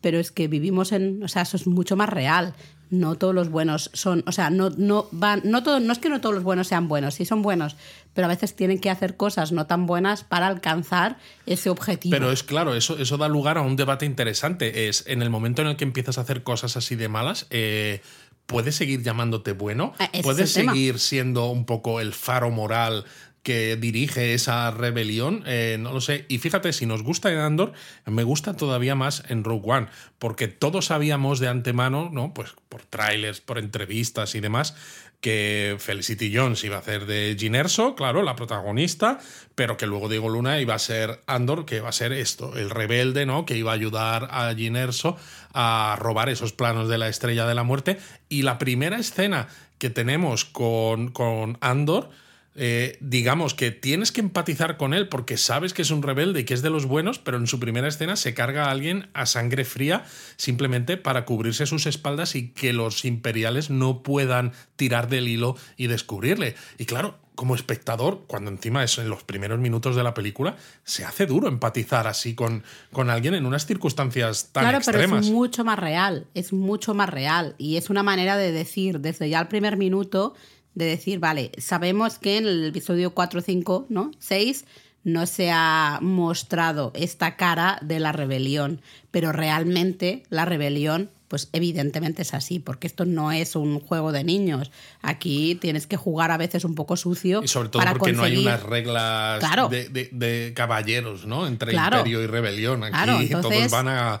pero 0.00 0.18
es 0.18 0.30
que 0.30 0.46
vivimos 0.48 0.92
en, 0.92 1.22
o 1.22 1.28
sea, 1.28 1.42
eso 1.42 1.56
es 1.56 1.66
mucho 1.66 1.96
más 1.96 2.08
real. 2.08 2.54
No 2.90 3.14
todos 3.14 3.32
los 3.32 3.48
buenos 3.50 3.90
son, 3.94 4.24
o 4.26 4.32
sea, 4.32 4.50
no, 4.50 4.70
no 4.70 5.06
van, 5.12 5.42
no 5.44 5.62
todo, 5.62 5.78
no 5.78 5.92
es 5.92 6.00
que 6.00 6.08
no 6.08 6.20
todos 6.20 6.34
los 6.34 6.42
buenos 6.42 6.66
sean 6.66 6.88
buenos, 6.88 7.14
sí 7.14 7.24
son 7.24 7.40
buenos, 7.42 7.76
pero 8.14 8.24
a 8.26 8.28
veces 8.28 8.56
tienen 8.56 8.80
que 8.80 8.90
hacer 8.90 9.16
cosas 9.16 9.52
no 9.52 9.66
tan 9.68 9.86
buenas 9.86 10.24
para 10.24 10.48
alcanzar 10.48 11.16
ese 11.46 11.70
objetivo. 11.70 12.10
Pero 12.10 12.32
es 12.32 12.42
claro, 12.42 12.74
eso, 12.74 12.98
eso 12.98 13.16
da 13.16 13.28
lugar 13.28 13.58
a 13.58 13.62
un 13.62 13.76
debate 13.76 14.06
interesante. 14.06 14.88
Es 14.88 15.04
en 15.06 15.22
el 15.22 15.30
momento 15.30 15.62
en 15.62 15.68
el 15.68 15.76
que 15.76 15.84
empiezas 15.84 16.18
a 16.18 16.22
hacer 16.22 16.42
cosas 16.42 16.76
así 16.76 16.96
de 16.96 17.08
malas, 17.08 17.46
eh, 17.50 18.00
¿puedes 18.50 18.74
seguir 18.74 19.02
llamándote 19.02 19.52
bueno? 19.52 19.94
Ah, 19.98 20.10
¿Puedes 20.22 20.52
tema. 20.52 20.72
seguir 20.72 20.98
siendo 20.98 21.46
un 21.46 21.64
poco 21.64 22.00
el 22.00 22.12
faro 22.12 22.50
moral 22.50 23.04
que 23.42 23.76
dirige 23.76 24.34
esa 24.34 24.70
rebelión? 24.70 25.44
Eh, 25.46 25.78
no 25.80 25.92
lo 25.92 26.00
sé. 26.00 26.26
Y 26.28 26.38
fíjate, 26.38 26.72
si 26.72 26.84
nos 26.84 27.02
gusta 27.02 27.32
en 27.32 27.38
Andor, 27.38 27.72
me 28.04 28.22
gusta 28.22 28.54
todavía 28.54 28.94
más 28.94 29.22
en 29.28 29.44
Rogue 29.44 29.70
One, 29.70 29.86
porque 30.18 30.48
todos 30.48 30.86
sabíamos 30.86 31.40
de 31.40 31.48
antemano, 31.48 32.10
¿no? 32.12 32.34
Pues 32.34 32.50
por 32.68 32.82
trailers, 32.82 33.40
por 33.40 33.58
entrevistas 33.58 34.34
y 34.34 34.40
demás, 34.40 34.74
que 35.20 35.76
Felicity 35.78 36.34
Jones 36.34 36.64
iba 36.64 36.76
a 36.76 36.80
hacer 36.80 37.06
de 37.06 37.36
Jyn 37.38 37.54
Erso, 37.54 37.94
claro, 37.94 38.22
la 38.22 38.36
protagonista, 38.36 39.18
pero 39.54 39.76
que 39.76 39.86
luego 39.86 40.08
Diego 40.08 40.28
Luna 40.28 40.60
iba 40.60 40.74
a 40.74 40.78
ser 40.78 41.20
Andor, 41.26 41.66
que 41.66 41.76
iba 41.76 41.88
a 41.88 41.92
ser 41.92 42.12
esto, 42.12 42.56
el 42.56 42.70
rebelde, 42.70 43.26
¿no? 43.26 43.44
Que 43.44 43.56
iba 43.56 43.72
a 43.72 43.74
ayudar 43.74 44.28
a 44.30 44.54
Jyn 44.54 44.76
Erso 44.76 45.16
a 45.52 45.96
robar 45.98 46.30
esos 46.30 46.52
planos 46.52 46.88
de 46.88 46.98
la 46.98 47.08
Estrella 47.08 47.46
de 47.46 47.54
la 47.54 47.62
Muerte. 47.62 47.98
Y 48.28 48.42
la 48.42 48.58
primera 48.58 48.98
escena 48.98 49.48
que 49.78 49.90
tenemos 49.90 50.44
con, 50.44 51.10
con 51.10 51.58
Andor, 51.60 52.10
eh, 52.56 52.98
digamos 53.00 53.54
que 53.54 53.70
tienes 53.70 54.10
que 54.10 54.20
empatizar 54.20 54.76
con 54.76 54.92
él 54.92 55.08
porque 55.08 55.36
sabes 55.36 55.72
que 55.72 55.82
es 55.82 55.90
un 55.90 56.02
rebelde 56.02 56.40
y 56.40 56.44
que 56.44 56.54
es 56.54 56.62
de 56.62 56.70
los 56.70 56.86
buenos, 56.86 57.18
pero 57.18 57.36
en 57.36 57.46
su 57.46 57.60
primera 57.60 57.86
escena 57.86 58.16
se 58.16 58.34
carga 58.34 58.64
a 58.64 58.70
alguien 58.70 59.08
a 59.14 59.26
sangre 59.26 59.64
fría 59.64 60.04
simplemente 60.36 60.96
para 60.96 61.24
cubrirse 61.24 61.66
sus 61.66 61.86
espaldas 61.86 62.34
y 62.34 62.48
que 62.50 62.72
los 62.72 63.04
imperiales 63.04 63.70
no 63.70 64.02
puedan 64.02 64.52
tirar 64.76 65.08
del 65.08 65.28
hilo 65.28 65.56
y 65.76 65.86
descubrirle. 65.86 66.56
Y 66.76 66.86
claro, 66.86 67.18
como 67.40 67.54
espectador, 67.54 68.24
cuando 68.26 68.50
encima 68.50 68.84
es 68.84 68.98
en 68.98 69.08
los 69.08 69.22
primeros 69.22 69.58
minutos 69.60 69.96
de 69.96 70.02
la 70.02 70.12
película, 70.12 70.56
se 70.84 71.06
hace 71.06 71.24
duro 71.24 71.48
empatizar 71.48 72.06
así 72.06 72.34
con, 72.34 72.64
con 72.92 73.08
alguien 73.08 73.34
en 73.34 73.46
unas 73.46 73.64
circunstancias 73.64 74.50
tan 74.52 74.64
claro, 74.64 74.78
extremas. 74.78 75.08
pero 75.08 75.20
es 75.20 75.30
mucho 75.30 75.64
más 75.64 75.78
real, 75.78 76.26
es 76.34 76.52
mucho 76.52 76.92
más 76.92 77.08
real. 77.08 77.54
Y 77.56 77.76
es 77.78 77.88
una 77.88 78.02
manera 78.02 78.36
de 78.36 78.52
decir, 78.52 79.00
desde 79.00 79.30
ya 79.30 79.40
el 79.40 79.48
primer 79.48 79.78
minuto, 79.78 80.34
de 80.74 80.84
decir, 80.86 81.18
vale, 81.18 81.52
sabemos 81.58 82.18
que 82.18 82.36
en 82.38 82.46
el 82.46 82.64
episodio 82.66 83.12
4, 83.12 83.40
5, 83.40 83.86
¿no? 83.88 84.10
6 84.18 84.64
no 85.02 85.26
se 85.26 85.50
ha 85.50 85.98
mostrado 86.02 86.92
esta 86.94 87.36
cara 87.36 87.78
de 87.82 87.98
la 88.00 88.12
rebelión, 88.12 88.82
pero 89.10 89.32
realmente 89.32 90.24
la 90.28 90.44
rebelión, 90.44 91.10
pues 91.28 91.48
evidentemente 91.52 92.22
es 92.22 92.34
así, 92.34 92.58
porque 92.58 92.86
esto 92.86 93.04
no 93.06 93.32
es 93.32 93.56
un 93.56 93.80
juego 93.80 94.12
de 94.12 94.24
niños. 94.24 94.70
Aquí 95.00 95.54
tienes 95.54 95.86
que 95.86 95.96
jugar 95.96 96.30
a 96.30 96.36
veces 96.36 96.64
un 96.64 96.74
poco 96.74 96.96
sucio. 96.96 97.40
Y 97.42 97.48
sobre 97.48 97.68
todo 97.70 97.80
para 97.82 97.94
porque 97.94 98.12
no 98.12 98.22
hay 98.24 98.36
unas 98.36 98.62
reglas 98.62 99.38
Claro. 99.38 99.68
de, 99.68 99.88
de- 99.88 100.10
de 100.12 100.52
caballeros, 100.54 101.24
¿no? 101.26 101.46
Entre 101.46 101.70
Claro. 101.72 101.98
imperio 101.98 102.22
y 102.22 102.26
rebelión. 102.26 102.84
Aquí 102.84 102.92
Claro, 102.92 103.12
todos 103.14 103.30
entonces, 103.30 103.70
van 103.72 103.88
a. 103.88 104.20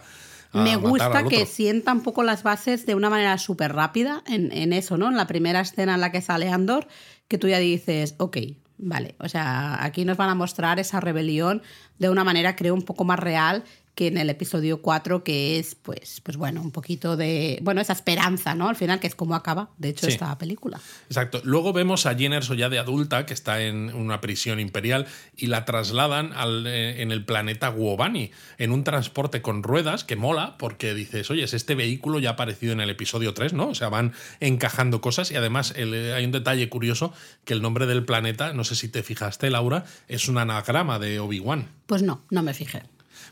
a 0.52 0.62
Me 0.62 0.76
gusta 0.76 1.24
que 1.24 1.46
sienta 1.46 1.92
un 1.92 2.02
poco 2.02 2.22
las 2.22 2.42
bases 2.42 2.86
de 2.86 2.94
una 2.94 3.10
manera 3.10 3.38
súper 3.38 3.72
rápida 3.72 4.22
en, 4.26 4.52
en 4.52 4.72
eso, 4.72 4.96
¿no? 4.96 5.08
En 5.08 5.16
la 5.16 5.26
primera 5.26 5.60
escena 5.60 5.94
en 5.94 6.00
la 6.00 6.12
que 6.12 6.22
sale 6.22 6.48
Andor, 6.48 6.88
que 7.28 7.38
tú 7.38 7.48
ya 7.48 7.58
dices, 7.58 8.14
ok, 8.18 8.38
vale, 8.78 9.14
o 9.18 9.28
sea, 9.28 9.84
aquí 9.84 10.04
nos 10.04 10.16
van 10.16 10.30
a 10.30 10.34
mostrar 10.34 10.78
esa 10.80 11.00
rebelión 11.00 11.62
de 11.98 12.10
una 12.10 12.24
manera, 12.24 12.56
creo, 12.56 12.74
un 12.74 12.82
poco 12.82 13.04
más 13.04 13.18
real 13.18 13.64
que 13.94 14.06
en 14.06 14.16
el 14.16 14.30
episodio 14.30 14.80
4, 14.80 15.24
que 15.24 15.58
es, 15.58 15.74
pues, 15.74 16.20
pues 16.22 16.36
bueno, 16.36 16.62
un 16.62 16.70
poquito 16.70 17.16
de, 17.16 17.58
bueno, 17.62 17.80
esa 17.80 17.92
esperanza, 17.92 18.54
¿no? 18.54 18.68
Al 18.68 18.76
final, 18.76 18.98
que 19.00 19.06
es 19.06 19.14
como 19.14 19.34
acaba, 19.34 19.70
de 19.78 19.90
hecho, 19.90 20.06
Sí. 20.06 20.12
esta 20.12 20.36
película. 20.38 20.80
Exacto. 21.08 21.40
Luego 21.44 21.72
vemos 21.72 22.06
a 22.06 22.12
Erso 22.12 22.54
ya 22.54 22.68
de 22.68 22.78
adulta, 22.78 23.26
que 23.26 23.34
está 23.34 23.60
en 23.62 23.92
una 23.94 24.20
prisión 24.20 24.58
imperial, 24.60 25.06
y 25.36 25.46
la 25.48 25.64
trasladan 25.64 26.32
al, 26.32 26.66
eh, 26.66 27.02
en 27.02 27.12
el 27.12 27.24
planeta 27.24 27.68
Guobani, 27.68 28.30
en 28.58 28.70
un 28.72 28.84
transporte 28.84 29.42
con 29.42 29.62
ruedas 29.62 30.04
que 30.04 30.16
mola, 30.16 30.56
porque 30.58 30.94
dices, 30.94 31.30
oye, 31.30 31.42
es 31.44 31.52
este 31.54 31.74
vehículo 31.74 32.20
ya 32.20 32.30
aparecido 32.30 32.72
en 32.72 32.80
el 32.80 32.90
episodio 32.90 33.34
3, 33.34 33.52
¿no? 33.52 33.68
O 33.68 33.74
sea, 33.74 33.88
van 33.88 34.12
encajando 34.40 35.00
cosas 35.00 35.30
y 35.30 35.36
además 35.36 35.74
el- 35.76 35.94
eh, 35.94 36.14
hay 36.14 36.24
un 36.24 36.32
detalle 36.32 36.68
curioso, 36.68 37.12
que 37.44 37.52
el 37.54 37.60
nombre 37.62 37.86
del 37.86 38.04
planeta, 38.04 38.52
no 38.52 38.64
sé 38.64 38.76
si 38.76 38.88
te 38.88 39.02
fijaste, 39.02 39.50
Laura, 39.50 39.84
es 40.08 40.28
un 40.28 40.38
anagrama 40.38 40.98
de 40.98 41.20
Obi-Wan. 41.20 41.68
Pues 41.86 42.02
no, 42.02 42.22
no 42.30 42.42
me 42.42 42.54
fijé. 42.54 42.82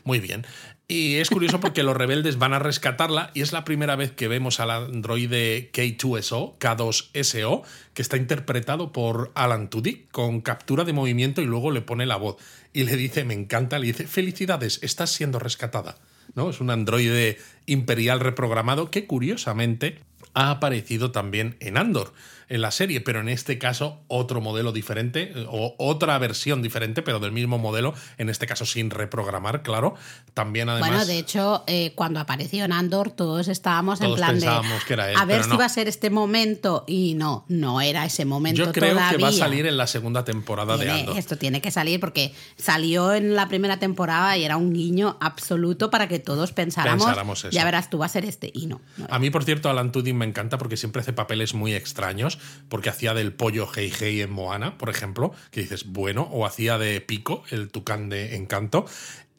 Muy 0.09 0.19
bien. 0.19 0.43
Y 0.87 1.17
es 1.17 1.29
curioso 1.29 1.59
porque 1.59 1.83
los 1.83 1.95
rebeldes 1.95 2.39
van 2.39 2.53
a 2.53 2.57
rescatarla 2.57 3.29
y 3.35 3.41
es 3.41 3.53
la 3.53 3.63
primera 3.63 3.95
vez 3.95 4.11
que 4.11 4.27
vemos 4.27 4.59
al 4.59 4.71
androide 4.71 5.69
K2SO, 5.71 6.57
K2SO, 6.57 7.61
que 7.93 8.01
está 8.01 8.17
interpretado 8.17 8.91
por 8.91 9.31
Alan 9.35 9.69
Tudyk 9.69 10.09
con 10.09 10.41
captura 10.41 10.85
de 10.85 10.93
movimiento 10.93 11.43
y 11.43 11.45
luego 11.45 11.69
le 11.69 11.81
pone 11.81 12.07
la 12.07 12.15
voz. 12.15 12.37
Y 12.73 12.85
le 12.85 12.95
dice, 12.95 13.23
me 13.23 13.35
encanta, 13.35 13.77
le 13.77 13.85
dice, 13.85 14.07
felicidades, 14.07 14.79
estás 14.81 15.11
siendo 15.11 15.37
rescatada. 15.37 15.99
¿No? 16.33 16.49
Es 16.49 16.59
un 16.59 16.71
androide 16.71 17.37
imperial 17.67 18.19
reprogramado 18.19 18.89
que 18.89 19.05
curiosamente 19.05 19.99
ha 20.33 20.49
aparecido 20.49 21.11
también 21.11 21.55
en 21.59 21.77
Andor, 21.77 22.13
en 22.49 22.61
la 22.61 22.71
serie, 22.71 23.01
pero 23.01 23.19
en 23.21 23.29
este 23.29 23.57
caso 23.57 24.01
otro 24.07 24.41
modelo 24.41 24.71
diferente 24.71 25.31
eh, 25.35 25.45
o 25.47 25.75
otra 25.77 26.17
versión 26.17 26.61
diferente, 26.61 27.01
pero 27.01 27.19
del 27.19 27.31
mismo 27.31 27.57
modelo, 27.57 27.93
en 28.17 28.29
este 28.29 28.45
caso 28.47 28.65
sin 28.65 28.89
reprogramar, 28.89 29.61
claro. 29.61 29.95
También 30.33 30.69
además... 30.69 30.89
Bueno, 30.89 31.05
de 31.05 31.17
hecho, 31.17 31.63
eh, 31.67 31.93
cuando 31.95 32.19
apareció 32.19 32.65
en 32.65 32.73
Andor, 32.73 33.11
todos 33.11 33.47
estábamos 33.47 33.99
Todos 33.99 34.11
en 34.11 34.17
plan 34.17 34.35
de. 34.35 34.41
pensábamos 34.41 34.83
que 34.85 34.93
era 34.93 35.11
él, 35.11 35.17
a 35.17 35.25
ver 35.25 35.43
si 35.43 35.49
no. 35.49 35.57
va 35.57 35.65
a 35.65 35.69
ser 35.69 35.87
este 35.87 36.09
momento. 36.09 36.83
Y 36.87 37.13
no, 37.15 37.45
no 37.47 37.81
era 37.81 38.05
ese 38.05 38.25
momento 38.25 38.65
Yo 38.65 38.71
creo 38.71 38.93
todavía. 38.93 39.17
que 39.17 39.23
va 39.23 39.29
a 39.29 39.31
salir 39.31 39.65
en 39.65 39.77
la 39.77 39.87
segunda 39.87 40.23
temporada 40.25 40.77
de 40.77 40.89
Andor. 40.89 41.17
Esto 41.17 41.37
tiene 41.37 41.61
que 41.61 41.71
salir 41.71 41.99
porque 41.99 42.33
salió 42.57 43.13
en 43.13 43.35
la 43.35 43.47
primera 43.47 43.77
temporada 43.77 44.37
y 44.37 44.43
era 44.43 44.57
un 44.57 44.73
guiño 44.73 45.17
absoluto 45.19 45.89
para 45.89 46.07
que 46.07 46.19
todos 46.19 46.51
pensáramos. 46.51 47.05
Pensáramos 47.05 47.39
eso. 47.39 47.49
Ya 47.51 47.63
verás, 47.65 47.89
tú 47.89 47.99
va 47.99 48.07
a 48.07 48.09
ser 48.09 48.25
este. 48.25 48.51
Y 48.53 48.65
no. 48.67 48.81
A 49.09 49.19
mí, 49.19 49.29
por 49.29 49.43
cierto, 49.43 49.69
Alan 49.69 49.91
Tudyk 49.91 50.15
me 50.15 50.25
encanta 50.25 50.57
porque 50.57 50.77
siempre 50.77 51.01
hace 51.01 51.13
papeles 51.13 51.53
muy 51.53 51.73
extraños, 51.73 52.38
porque 52.69 52.89
hacía 52.89 53.13
del 53.13 53.33
pollo 53.33 53.67
Hei 53.75 53.91
Hei 53.99 54.21
en 54.21 54.31
Moana, 54.31 54.77
por 54.77 54.89
ejemplo, 54.89 55.33
que 55.51 55.61
dices, 55.61 55.85
bueno, 55.85 56.23
o 56.31 56.45
hacía 56.45 56.77
de 56.77 57.01
Pico, 57.01 57.43
el 57.49 57.69
tucán 57.69 58.09
de 58.09 58.35
Encanto. 58.35 58.85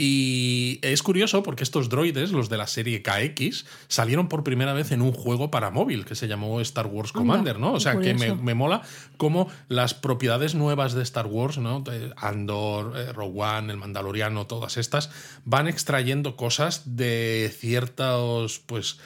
Y 0.02 0.78
es 0.80 1.02
curioso 1.02 1.42
porque 1.42 1.62
estos 1.62 1.90
droides, 1.90 2.33
los 2.33 2.49
de 2.49 2.57
la 2.57 2.66
serie 2.66 3.02
KX, 3.02 3.66
salieron 3.87 4.28
por 4.28 4.42
primera 4.42 4.73
vez 4.73 4.92
en 4.92 5.02
un 5.02 5.12
juego 5.12 5.50
para 5.50 5.71
móvil 5.71 6.07
que 6.07 6.14
se 6.14 6.26
llamó 6.26 6.62
Star 6.62 6.87
Wars 6.87 7.12
Commander, 7.12 7.59
¿no? 7.59 7.75
O 7.75 7.80
sea, 7.80 7.99
que 8.00 8.14
me, 8.14 8.35
me 8.35 8.54
mola 8.54 8.80
cómo 9.19 9.50
las 9.69 9.92
propiedades 9.92 10.54
nuevas 10.54 10.95
de 10.95 11.02
Star 11.02 11.26
Wars, 11.26 11.59
¿no? 11.59 11.85
Andor, 12.16 12.95
eh, 12.97 13.12
Rogue 13.12 13.42
One, 13.42 13.71
el 13.71 13.76
Mandaloriano, 13.78 14.47
todas 14.47 14.78
estas, 14.78 15.11
van 15.45 15.69
extrayendo 15.69 16.35
cosas 16.35 16.97
de 16.97 17.54
ciertos, 17.54 18.62
pues, 18.64 18.99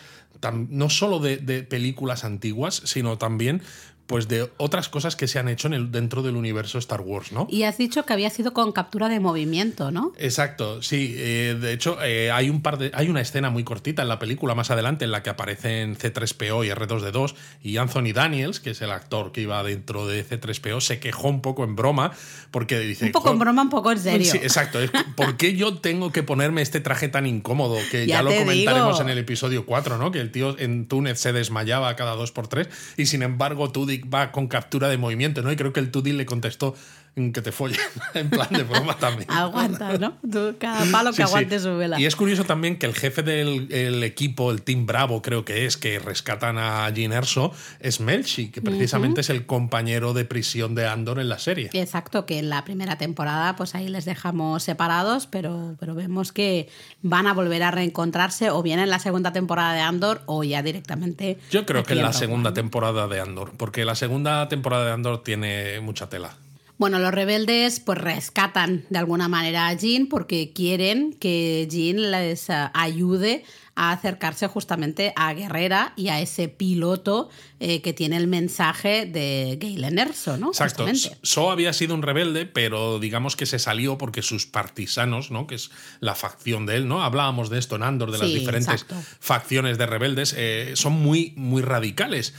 no 0.53 0.91
solo 0.91 1.19
de, 1.19 1.39
películas 1.63 2.25
antiguas, 2.25 2.83
sino 2.85 3.19
también 3.19 3.63
pues 4.07 4.29
de 4.29 4.51
otras 4.59 4.89
cosas 4.89 5.17
que 5.17 5.27
se 5.29 5.39
han 5.39 5.49
hecho 5.49 5.67
en 5.69 5.75
el, 5.75 5.91
dentro 5.91 6.23
del 6.23 6.37
universo 6.37 6.79
Star 6.79 7.01
Wars, 7.01 7.33
¿no? 7.33 7.47
Y 7.51 7.63
has 7.63 7.79
dicho 7.79 8.05
que 8.05 8.13
había 8.13 8.29
sido 8.31 8.53
con 8.53 8.73
captura 8.73 9.09
de 9.09 9.19
movimiento, 9.21 9.91
¿no? 9.91 10.13
Exacto, 10.19 10.83
sí. 10.83 11.15
eh, 11.17 11.57
de 11.61 11.73
hecho, 11.73 11.97
eh, 12.03 12.31
hay 12.31 12.51
un 12.51 12.61
par 12.63 12.77
de. 12.79 12.91
hay 12.95 13.09
una 13.09 13.21
escena 13.23 13.51
muy 13.51 13.65
cortita 13.65 14.03
en 14.03 14.09
la 14.09 14.19
película 14.19 14.55
más 14.55 14.71
adelante 14.71 15.05
en 15.05 15.11
la 15.11 15.23
que 15.23 15.31
aparecen 15.31 15.97
C3PO 15.97 16.67
y 16.67 16.71
R2D2 16.71 17.35
y 17.63 17.77
Anthony 17.79 18.13
Daniels, 18.15 18.61
que 18.61 18.71
es 18.71 18.83
el 18.83 18.91
actor 18.93 19.33
que 19.33 19.41
iba 19.41 19.63
dentro 19.63 20.07
de 20.07 20.25
C3PO, 20.27 20.81
se 20.81 20.99
quejó 21.01 21.29
un 21.29 21.41
poco 21.41 21.65
en 21.65 21.75
broma 21.77 22.13
porque 22.51 22.79
dice. 22.81 23.07
Un 23.07 23.13
poco 23.13 23.31
en 23.31 23.35
"Jo- 23.37 23.41
broma, 23.41 23.63
un 23.63 23.71
poco 23.71 23.91
en 23.93 23.99
serio. 23.99 24.31
Sí, 24.31 24.37
exacto. 24.39 24.81
Es, 24.81 24.91
¿Por 25.17 25.37
qué 25.37 25.57
yo 25.57 25.79
tengo 25.79 26.13
que 26.13 26.23
ponerme 26.23 26.63
este 26.63 26.81
traje 26.81 27.09
tan 27.09 27.27
incómodo? 27.27 27.79
Que 27.91 28.07
ya, 28.07 28.17
Ya 28.17 28.23
lo 28.23 28.31
comentaremos 28.35 28.97
digo. 28.99 29.03
en 29.03 29.09
el 29.09 29.19
episodio 29.19 29.65
4, 29.67 29.99
¿no? 29.99 30.11
Que 30.13 30.21
el 30.21 30.31
tío 30.31 30.59
en 30.59 30.87
Túnez 30.87 31.19
se 31.19 31.33
desmayaba 31.33 31.95
cada 31.97 32.15
dos 32.17 32.33
por 32.33 32.49
tres 32.49 32.69
y 32.97 33.07
sin 33.07 33.23
embargo 33.23 33.71
tú 33.73 33.87
Va 34.03 34.33
con 34.33 34.49
captura 34.49 34.89
de 34.89 34.99
movimiento, 34.99 35.43
¿no? 35.43 35.53
Y 35.53 35.57
creo 35.57 35.73
que 35.73 35.81
el 35.81 35.91
Tudyk 35.91 36.15
le 36.15 36.27
contestó 36.27 36.75
que 37.15 37.43
te 37.43 37.53
follen, 37.53 37.79
en 38.15 38.29
plan 38.29 38.49
de 38.51 38.65
broma 38.65 38.97
también. 38.99 39.31
Aguanta, 39.31 39.97
¿no? 39.99 40.15
Tú, 40.31 40.57
cada 40.59 40.85
palo 40.91 41.13
que 41.13 41.23
aguante 41.23 41.61
su 41.61 41.77
vela. 41.77 42.01
Y 42.01 42.07
es 42.07 42.17
curioso 42.17 42.45
también 42.45 42.79
que 42.79 42.87
el 42.87 42.95
jefe 42.95 43.23
del 43.23 44.03
equipo, 44.03 44.51
el 44.51 44.63
Team 44.63 44.87
Bravo, 44.87 45.23
creo 45.23 45.45
que 45.45 45.67
es, 45.67 45.77
que 45.77 45.99
rescatan 45.99 46.59
a 46.59 46.91
Jean 46.91 47.13
Erso, 47.13 47.53
es 47.81 48.01
Melchi, 48.01 48.49
que 48.49 48.61
precisamente 48.61 49.21
es 49.21 49.31
el 49.31 49.47
compañero 49.47 50.13
de 50.13 50.25
prisión 50.25 50.75
de 50.75 50.89
Andor 50.89 51.21
en 51.21 51.29
la 51.29 51.39
serie. 51.39 51.71
Exacto, 51.73 52.27
que 52.27 52.39
en 52.39 52.49
la 52.49 52.65
primera 52.65 52.99
temporada, 52.99 53.55
pues 53.57 53.75
ahí 53.75 53.89
les 53.89 54.05
dejamos 54.05 54.63
separados, 54.63 55.27
pero, 55.27 55.77
pero 55.79 55.95
vemos 55.95 56.33
que 56.33 56.69
van 57.03 57.27
a 57.27 57.33
volver 57.33 57.63
a 57.63 57.71
reencontrarse 57.71 58.51
o 58.51 58.63
bien 58.63 58.81
en 58.81 58.91
la 58.91 58.99
segunda 58.99 59.33
temporada 59.33 59.73
de 59.75 59.81
Andor 59.81 60.23
o 60.27 60.43
ya 60.43 60.63
directamente. 60.63 61.39
Yo 61.51 61.65
creo 61.65 61.85
que 61.85 61.93
en 61.93 62.03
la 62.03 62.13
segunda 62.13 62.53
temporada 62.53 63.07
de 63.07 63.21
Andor, 63.21 63.53
porque 63.57 63.85
la 63.85 63.95
segunda 63.95 64.49
temporada 64.49 64.87
de 64.87 64.93
Andor 64.93 65.23
tiene 65.23 65.81
mucha 65.81 66.09
tela. 66.09 66.37
Bueno, 66.77 66.99
los 66.99 67.15
rebeldes 67.15 67.79
pues 67.81 67.99
rescatan 67.99 68.85
de 68.91 68.99
alguna 68.99 69.29
manera 69.29 69.69
a 69.69 69.75
Jean 69.75 70.09
porque 70.09 70.53
quieren 70.53 71.13
que 71.13 71.69
Jean 71.71 72.11
les 72.11 72.51
eh, 72.51 72.71
ayude 72.75 73.45
a 73.77 73.93
acercarse 73.93 74.47
justamente 74.47 75.13
a 75.17 75.33
Guerrera 75.35 75.93
y 75.97 76.09
a 76.09 76.21
ese 76.21 76.49
piloto 76.49 77.29
eh, 77.59 77.83
que 77.83 77.93
tiene 77.93 78.17
el 78.17 78.29
mensaje 78.29 79.07
de 79.07 79.59
Galen 79.61 79.99
Erso, 79.99 80.37
¿no? 80.37 80.49
Exacto. 80.49 80.87
So 81.23 81.51
había 81.51 81.73
sido 81.73 81.95
un 81.95 82.03
rebelde, 82.03 82.47
pero 82.47 82.99
digamos 83.01 83.37
que 83.37 83.47
se 83.47 83.59
salió 83.59 83.99
porque 83.99 84.23
sus 84.23 84.47
partisanos, 84.47 85.31
¿no? 85.31 85.47
Que 85.47 85.57
es 85.57 85.71
la 86.01 86.15
facción 86.15 86.67
de 86.67 86.77
él, 86.77 86.89
¿no? 86.89 87.03
Hablábamos 87.03 87.51
de 87.51 87.59
esto 87.59 87.77
en 87.77 87.83
Andor, 87.83 88.13
de 88.13 88.19
las 88.19 88.29
diferentes 88.29 88.87
facciones 89.19 89.77
de 89.77 89.87
rebeldes, 89.87 90.35
eh, 90.37 90.73
son 90.75 90.93
muy, 90.93 91.33
muy 91.37 91.63
radicales. 91.63 92.35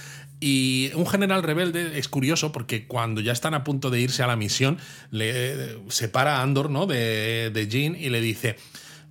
Y 0.48 0.92
un 0.94 1.08
general 1.08 1.42
rebelde 1.42 1.98
es 1.98 2.08
curioso 2.08 2.52
porque 2.52 2.86
cuando 2.86 3.20
ya 3.20 3.32
están 3.32 3.56
a 3.56 3.64
punto 3.64 3.90
de 3.90 4.00
irse 4.00 4.22
a 4.22 4.28
la 4.28 4.36
misión, 4.36 4.78
le 5.10 5.80
separa 5.88 6.38
a 6.38 6.44
Andor 6.44 6.70
¿no? 6.70 6.86
de, 6.86 7.50
de 7.52 7.68
Jean 7.68 7.96
y 7.96 8.12
le 8.12 8.22
dice: 8.22 8.56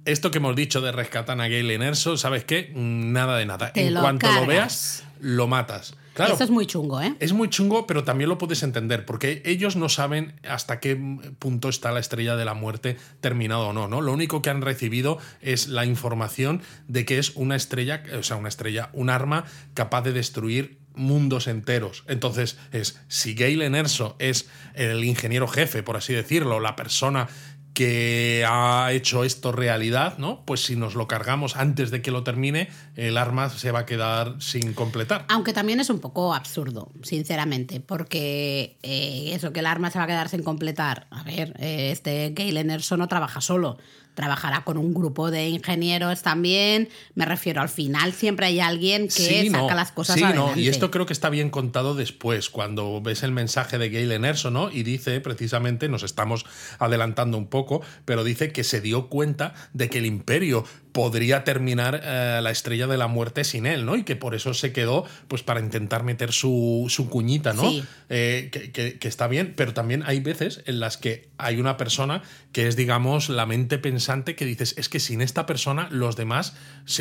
Esto 0.05 0.31
que 0.31 0.39
hemos 0.39 0.55
dicho 0.55 0.81
de 0.81 0.93
rescatar 0.93 1.41
a 1.41 1.49
Galen 1.49 1.83
Erso, 1.83 2.17
¿sabes 2.17 2.45
qué? 2.45 2.71
Nada 2.77 3.37
de 3.37 3.47
nada. 3.47 3.73
en 3.75 3.95
cuanto 3.95 4.31
lo 4.31 4.47
veas, 4.47 5.03
lo 5.19 5.49
matas. 5.49 5.97
Claro, 6.15 6.35
Eso 6.35 6.45
es 6.45 6.51
muy 6.51 6.67
chungo, 6.67 7.03
¿eh? 7.03 7.17
Es 7.19 7.33
muy 7.33 7.51
chungo, 7.51 7.89
pero 7.89 8.05
también 8.05 8.31
lo 8.31 8.39
puedes 8.39 8.63
entender, 8.63 9.05
porque 9.05 9.43
ellos 9.45 9.75
no 9.75 9.89
saben 9.89 10.35
hasta 10.49 10.79
qué 10.79 10.95
punto 11.41 11.69
está 11.69 11.91
la 11.91 11.99
estrella 11.99 12.37
de 12.37 12.45
la 12.45 12.55
muerte 12.55 12.97
terminado 13.21 13.71
o 13.71 13.73
no, 13.73 13.89
¿no? 13.89 14.01
Lo 14.01 14.13
único 14.13 14.41
que 14.41 14.51
han 14.51 14.63
recibido 14.63 15.19
es 15.41 15.67
la 15.67 15.85
información 15.85 16.63
de 16.87 17.05
que 17.05 17.19
es 17.19 17.33
una 17.35 17.57
estrella, 17.57 18.05
o 18.17 18.23
sea, 18.23 18.37
una 18.37 18.49
estrella, 18.49 18.91
un 18.93 19.11
arma 19.11 19.47
capaz 19.75 20.03
de 20.03 20.13
destruir 20.13 20.84
mundos 20.95 21.47
enteros. 21.47 22.05
Entonces, 22.09 22.59
es 22.73 23.01
si 23.09 23.35
Galen 23.35 23.75
Erso 23.75 24.17
es 24.19 24.49
el 24.75 25.05
ingeniero 25.05 25.49
jefe, 25.49 25.83
por 25.83 25.97
así 25.97 26.13
decirlo, 26.13 26.61
la 26.61 26.77
persona 26.77 27.29
que 27.75 28.47
ha 28.49 28.93
hecho 28.93 29.25
esto 29.25 29.51
realidad, 29.51 30.17
¿no? 30.17 30.45
Pues 30.47 30.65
si 30.65 30.77
nos 30.77 30.95
lo 30.95 31.09
cargamos 31.09 31.57
antes 31.57 31.91
de 31.91 32.01
que 32.03 32.13
lo 32.13 32.23
termine, 32.23 32.69
el 32.95 33.17
arma 33.19 33.51
se 33.51 33.73
va 33.73 33.81
a 33.81 33.87
quedar 33.87 34.37
sin 34.39 34.75
completar. 34.75 35.25
Aunque 35.29 35.53
también 35.53 35.81
es 35.81 35.91
un 35.91 35.99
poco 35.99 36.35
absurdo, 36.35 36.93
sinceramente, 37.03 37.81
porque 37.81 38.79
eh, 38.83 39.33
eso 39.35 39.53
que 39.53 39.61
el 39.61 39.67
arma 39.67 39.91
se 39.91 39.99
va 39.99 40.05
a 40.05 40.07
quedar 40.07 40.29
sin 40.29 40.45
completar. 40.45 41.09
A 41.11 41.25
ver, 41.25 41.55
eh, 41.59 41.91
este 41.91 42.31
Galen 42.31 42.71
Erso 42.71 42.97
no 42.97 43.09
trabaja 43.09 43.41
solo 43.41 43.79
trabajará 44.15 44.65
con 44.65 44.79
un 44.79 44.95
grupo 44.95 45.31
de 45.31 45.49
ingenieros 45.49 46.23
también. 46.23 46.89
Me 47.15 47.25
refiero, 47.25 47.61
al 47.61 47.69
final 47.69 48.13
siempre 48.13 48.47
hay 48.47 48.61
alguien 48.61 49.09
que 49.09 49.51
saca 49.51 49.75
las 49.75 49.93
cosas 49.93 50.17
sí, 50.17 50.25
No. 50.35 50.57
Y 50.57 50.69
esto 50.69 50.91
creo 50.91 51.07
que 51.07 51.13
está 51.13 51.31
bien 51.31 51.51
contado 51.51 51.95
después, 51.95 52.49
cuando 52.49 53.01
ves 53.03 53.23
el 53.23 53.33
mensaje 53.33 53.79
de 53.79 53.91
Galen 53.91 54.25
Erso, 54.25 54.51
¿no? 54.51 54.71
Y 54.71 54.83
dice 54.83 55.21
precisamente, 55.21 55.89
nos 55.89 56.03
estamos 56.03 56.47
adelantando 56.79 57.37
un 57.37 57.47
poco, 57.47 57.83
pero 58.05 58.25
dice 58.25 58.53
que 58.53 58.65
se 58.65 58.81
dio 58.81 59.09
cuenta 59.09 59.55
de 59.73 59.91
que 59.91 59.99
el 59.99 60.07
imperio 60.07 60.65
podría 60.95 61.43
terminar 61.43 62.01
eh, 62.05 62.39
la 62.41 62.53
estrella 62.53 62.87
de 62.87 62.97
la 62.97 63.09
muerte 63.09 63.43
sin 63.43 63.67
él, 63.67 63.85
¿no? 63.85 63.97
Y 63.97 64.05
que 64.05 64.15
por 64.15 64.33
eso 64.37 64.55
se 64.55 64.73
quedó, 64.73 65.05
pues 65.27 65.43
para 65.43 65.59
intentar 65.59 66.05
meter 66.05 66.33
su, 66.33 66.87
su 66.89 67.11
cuñita, 67.11 67.53
¿no? 67.53 67.69
Eh, 68.09 68.49
que, 68.53 68.71
que, 69.01 69.09
está 69.09 69.27
bien, 69.27 69.55
pero 69.57 69.75
también 69.75 70.05
hay 70.07 70.21
veces 70.21 70.63
en 70.67 70.79
las 70.79 70.97
que 70.97 71.29
hay 71.37 71.59
una 71.59 71.77
persona 71.77 72.23
que 72.53 72.69
es, 72.69 72.77
digamos, 72.77 73.29
la 73.29 73.45
mente 73.45 73.79
pensante 73.79 74.37
que 74.37 74.45
dices, 74.45 74.77
es 74.79 74.89
que 74.89 75.01
sin 75.01 75.21
esta 75.21 75.47
persona 75.47 75.89
los 75.91 76.15
demás, 76.15 76.55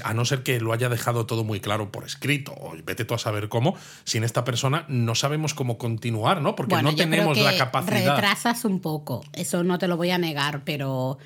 a 0.04 0.16
no 0.16 0.26
ser 0.26 0.42
que 0.42 0.60
lo 0.60 0.74
haya 0.74 0.90
dejado 0.90 1.28
todo 1.28 1.44
muy 1.44 1.60
claro 1.60 1.92
por 1.92 2.04
escrito, 2.04 2.56
o 2.60 2.74
vete 2.84 3.06
tú 3.06 3.14
a 3.14 3.20
saber 3.20 3.48
cómo, 3.48 3.76
sin 4.06 4.24
esta 4.24 4.44
persona 4.44 4.86
no 4.88 5.14
sabemos 5.14 5.54
cómo 5.54 5.78
continuar, 5.78 6.42
¿no? 6.42 6.56
Porque 6.56 6.82
no 6.82 6.96
tenemos 6.96 7.38
la 7.38 7.56
capacidad. 7.56 8.16
Retrasas 8.16 8.66
un 8.66 8.80
poco, 8.80 9.24
eso 9.34 9.64
no 9.64 9.78
te 9.78 9.88
lo 9.88 9.98
voy 9.98 10.10
a 10.10 10.18
negar, 10.18 10.64
pero 10.66 11.20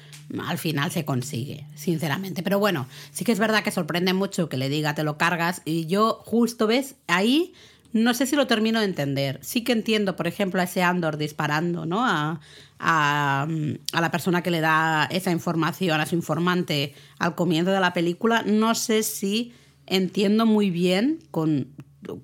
al 0.46 0.57
final 0.57 0.92
se 0.92 1.05
consigue, 1.05 1.65
sinceramente. 1.75 2.44
Pero 2.44 2.56
bueno, 2.59 2.87
sí 3.11 3.25
que 3.25 3.31
es 3.31 3.39
verdad 3.39 3.63
que 3.63 3.72
sorprende 3.72 4.13
mucho 4.13 4.50
que 4.50 4.57
le 4.57 4.70
diga 4.70 4.96
te 4.96 5.03
lo 5.03 5.17
cargas 5.17 5.61
y 5.65 5.85
yo 5.85 6.22
justo 6.25 6.67
ves 6.67 6.96
ahí 7.07 7.53
no 7.93 8.13
sé 8.13 8.25
si 8.25 8.35
lo 8.35 8.48
termino 8.48 8.79
de 8.79 8.85
entender. 8.85 9.39
Sí 9.41 9.63
que 9.63 9.72
entiendo, 9.72 10.15
por 10.15 10.27
ejemplo, 10.27 10.61
a 10.61 10.65
ese 10.65 10.83
Andor 10.83 11.17
disparando, 11.17 11.85
¿no? 11.85 12.05
A, 12.05 12.39
a, 12.79 13.48
la 13.93 14.11
persona 14.11 14.43
que 14.43 14.51
le 14.51 14.61
da 14.61 15.07
esa 15.09 15.31
información, 15.31 16.00
a 16.00 16.05
su 16.05 16.15
informante 16.15 16.93
al 17.20 17.35
comienzo 17.35 17.72
de 17.72 17.79
la 17.79 17.93
película. 17.93 18.43
No 18.43 18.75
sé 18.75 19.03
si 19.03 19.53
entiendo 19.85 20.46
muy 20.46 20.70
bien 20.70 21.20
con, 21.31 21.70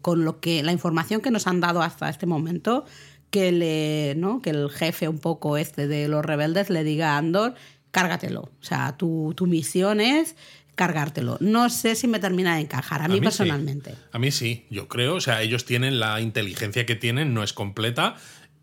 con 0.02 0.26
lo 0.26 0.40
que 0.40 0.64
la 0.64 0.72
información 0.72 1.22
que 1.22 1.32
nos 1.32 1.48
han 1.48 1.62
dado 1.62 1.82
hasta 1.82 2.10
este 2.10 2.26
momento 2.26 2.86
que 3.30 3.52
le, 3.52 4.14
¿no? 4.16 4.42
que 4.42 4.52
el 4.52 4.70
jefe 4.70 5.08
un 5.08 5.18
poco 5.18 5.58
este 5.58 5.88
de 5.88 6.08
los 6.08 6.24
rebeldes 6.24 6.70
le 6.70 6.84
diga 6.84 7.16
a 7.16 7.18
Andor 7.18 7.56
cárgatelo. 7.94 8.42
O 8.42 8.64
sea, 8.64 8.98
tu, 8.98 9.34
tu 9.38 9.46
misión 9.46 10.02
es 10.02 10.36
cargártelo. 10.76 11.38
No 11.40 11.70
sé 11.70 11.96
si 11.96 12.08
me 12.08 12.20
termina 12.20 12.56
de 12.56 12.62
encajar, 12.62 13.04
a 13.04 13.08
mí, 13.08 13.22
personalmente. 13.22 13.94
A 14.12 14.18
mí 14.20 14.32
sí, 14.32 14.66
yo 14.72 14.88
creo. 14.88 15.16
O 15.16 15.22
sea, 15.22 15.44
ellos 15.44 15.64
tienen 15.64 16.00
la 16.00 16.20
inteligencia 16.20 16.86
que 16.86 16.96
tienen, 16.96 17.34
no 17.34 17.44
es 17.44 17.54
completa. 17.54 18.16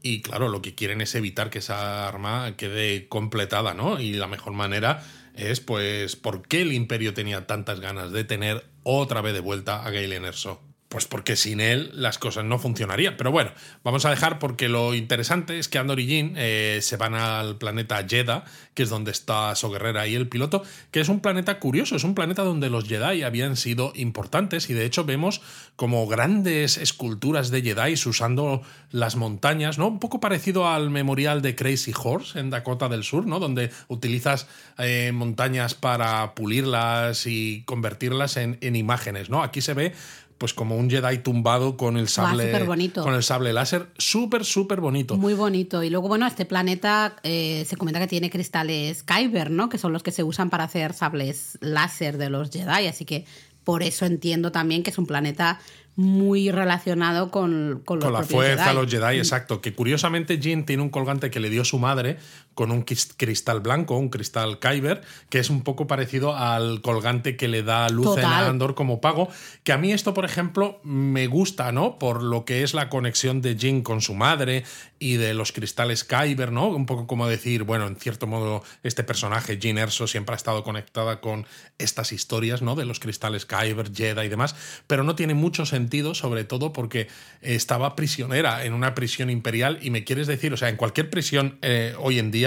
Y 0.03 0.21
claro, 0.21 0.49
lo 0.49 0.61
que 0.63 0.75
quieren 0.75 1.01
es 1.01 1.15
evitar 1.15 1.49
que 1.49 1.59
esa 1.61 2.09
arma 2.09 2.57
quede 2.57 3.07
completada, 3.07 3.73
¿no? 3.73 4.01
Y 4.01 4.15
la 4.15 4.27
mejor 4.27 4.53
manera 4.53 5.05
es, 5.37 5.61
pues, 5.61 6.17
¿por 6.17 6.43
qué 6.43 6.63
el 6.63 6.73
Imperio 6.73 7.15
tenía 7.15 7.47
tantas 7.47 7.79
ganas 7.79 8.11
de 8.11 8.25
tener 8.25 8.65
otra 8.83 9.21
vez 9.21 9.33
de 9.33 9.41
vuelta 9.41 9.85
a 9.85 9.91
Galen 9.91 10.25
Erso? 10.25 10.61
Pues 10.91 11.07
porque 11.07 11.37
sin 11.37 11.61
él 11.61 11.93
las 11.95 12.19
cosas 12.19 12.45
no 12.45 12.59
funcionarían. 12.59 13.17
Pero 13.17 13.31
bueno, 13.31 13.53
vamos 13.85 14.05
a 14.07 14.11
dejar 14.11 14.41
porque 14.41 14.69
lo 14.69 14.93
interesante 14.93 15.61
es 15.61 15.69
que 15.69 15.79
Andor 15.79 16.01
y 16.01 16.07
Jin 16.09 16.35
eh, 16.37 16.81
se 16.83 16.97
van 16.97 17.15
al 17.15 17.59
planeta 17.59 18.05
Jeddah, 18.09 18.43
que 18.75 18.83
es 18.83 18.89
donde 18.89 19.13
está 19.13 19.55
So 19.55 19.71
Guerrera 19.71 20.09
y 20.09 20.17
el 20.17 20.29
piloto, 20.29 20.65
que 20.91 20.99
es 20.99 21.09
un 21.09 21.21
planeta 21.21 21.61
curioso, 21.61 21.95
es 21.95 22.03
un 22.03 22.17
planeta 22.17 22.43
donde 22.43 22.71
los 22.71 22.89
Jedi 22.89 23.23
habían 23.23 23.57
sido 23.57 23.93
importantes 23.95 24.69
y 24.69 24.75
de 24.75 24.85
hecho 24.85 25.05
vemos 25.05 25.43
como 25.77 26.09
grandes 26.09 26.77
esculturas 26.77 27.51
de 27.51 27.63
Jedi 27.63 27.95
usando 28.05 28.63
las 28.91 29.15
montañas, 29.15 29.79
¿no? 29.79 29.87
Un 29.87 30.01
poco 30.01 30.19
parecido 30.19 30.69
al 30.69 30.91
memorial 30.91 31.41
de 31.41 31.55
Crazy 31.55 31.93
Horse 31.95 32.41
en 32.41 32.51
Dakota 32.51 32.89
del 32.89 33.05
Sur, 33.05 33.27
¿no? 33.29 33.39
Donde 33.39 33.71
utilizas 33.87 34.49
eh, 34.77 35.13
montañas 35.15 35.75
para 35.75 36.35
pulirlas 36.35 37.29
y 37.29 37.63
convertirlas 37.65 38.37
en, 38.37 38.59
en 38.61 38.75
imágenes, 38.75 39.31
¿no? 39.31 39.45
Aquí 39.45 39.61
se 39.61 39.75
ve 39.75 39.93
pues 40.41 40.55
como 40.55 40.75
un 40.75 40.89
Jedi 40.89 41.19
tumbado 41.19 41.77
con 41.77 41.99
el 41.99 42.09
sable 42.09 42.51
con 42.95 43.13
el 43.13 43.23
sable 43.23 43.53
láser, 43.53 43.89
súper 43.99 44.47
súper 44.47 44.81
bonito. 44.81 45.19
Muy 45.19 45.35
bonito. 45.35 45.83
Y 45.83 45.91
luego 45.91 46.09
bueno, 46.09 46.27
este 46.27 46.47
planeta 46.47 47.17
eh, 47.25 47.67
se 47.69 47.77
comenta 47.77 48.01
que 48.01 48.07
tiene 48.07 48.31
cristales 48.31 49.03
Kyber, 49.03 49.51
¿no? 49.51 49.69
Que 49.69 49.77
son 49.77 49.93
los 49.93 50.03
que 50.03 50.13
se 50.13 50.25
usan 50.25 50.49
para 50.49 50.65
hacer 50.65 50.95
sables 50.95 51.59
láser 51.61 52.17
de 52.17 52.31
los 52.31 52.51
Jedi, 52.51 52.87
así 52.87 53.05
que 53.05 53.27
por 53.65 53.83
eso 53.83 54.07
entiendo 54.07 54.51
también 54.51 54.83
que 54.83 54.89
es 54.89 54.97
un 54.97 55.05
planeta 55.05 55.61
muy 55.95 56.51
relacionado 56.51 57.31
con, 57.31 57.83
con, 57.85 58.01
con 58.01 58.11
la 58.11 58.23
fuerza, 58.23 58.73
los 58.73 58.91
Jedi, 58.91 59.19
exacto. 59.19 59.61
Que 59.61 59.75
curiosamente 59.75 60.41
Jin 60.41 60.65
tiene 60.65 60.83
un 60.83 60.89
colgante 60.89 61.31
que 61.31 61.41
le 61.41 61.51
dio 61.51 61.67
su 61.67 61.79
madre 61.79 62.17
con 62.55 62.71
un 62.71 62.83
cristal 62.83 63.61
blanco, 63.61 63.97
un 63.97 64.09
cristal 64.09 64.59
Kyber, 64.59 65.03
que 65.29 65.39
es 65.39 65.51
un 65.51 65.63
poco 65.63 65.87
parecido 65.87 66.37
al 66.37 66.83
colgante 66.83 67.37
que 67.37 67.49
le 67.49 67.63
da 67.63 67.89
luz 67.89 68.19
en 68.19 68.25
Andor 68.25 68.75
como 68.75 69.01
pago. 69.01 69.29
Que 69.65 69.73
a 69.73 69.79
mí 69.79 69.93
esto, 69.93 70.15
por 70.15 70.25
ejemplo, 70.25 70.81
me 70.83 71.27
gusta, 71.27 71.73
¿no? 71.73 71.99
Por 71.99 72.23
lo 72.23 72.45
que 72.45 72.63
es 72.63 72.75
la 72.75 72.89
conexión 72.89 73.41
de 73.41 73.57
Jin 73.57 73.83
con 73.83 74.01
su 74.01 74.15
madre 74.15 74.65
y 74.99 75.17
de 75.17 75.33
los 75.33 75.53
cristales 75.53 76.05
Kyber, 76.05 76.53
¿no? 76.53 76.69
Un 76.69 76.87
poco 76.87 77.07
como 77.07 77.27
decir, 77.27 77.63
bueno, 77.63 77.87
en 77.87 77.97
cierto 77.97 78.27
modo, 78.27 78.63
este 78.83 79.03
personaje, 79.03 79.59
Jin 79.59 79.79
Erso, 79.79 80.07
siempre 80.07 80.35
ha 80.35 80.37
estado 80.37 80.63
conectada 80.63 81.21
con 81.21 81.47
estas 81.79 82.13
historias, 82.13 82.61
¿no? 82.61 82.75
De 82.75 82.85
los 82.85 83.01
cristales 83.01 83.47
Kyber, 83.47 83.91
Jedi 83.95 84.27
y 84.27 84.29
demás, 84.29 84.55
pero 84.87 85.03
no 85.03 85.15
tiene 85.15 85.35
mucho 85.35 85.65
sentido, 85.65 86.15
sobre 86.15 86.45
todo 86.45 86.73
porque 86.73 87.09
estaba 87.41 87.97
prisionera 87.97 88.65
en 88.65 88.75
una 88.75 88.95
prisión 88.95 89.31
imperial 89.31 89.79
y 89.81 89.91
me 89.91 90.05
quieres 90.05 90.27
decir, 90.27 90.53
o 90.53 90.57
sea, 90.57 90.69
en 90.69 90.77
cualquier 90.77 91.09
prisión 91.09 91.59
eh, 91.63 91.95
hoy 91.99 92.19
en 92.19 92.31
día, 92.31 92.40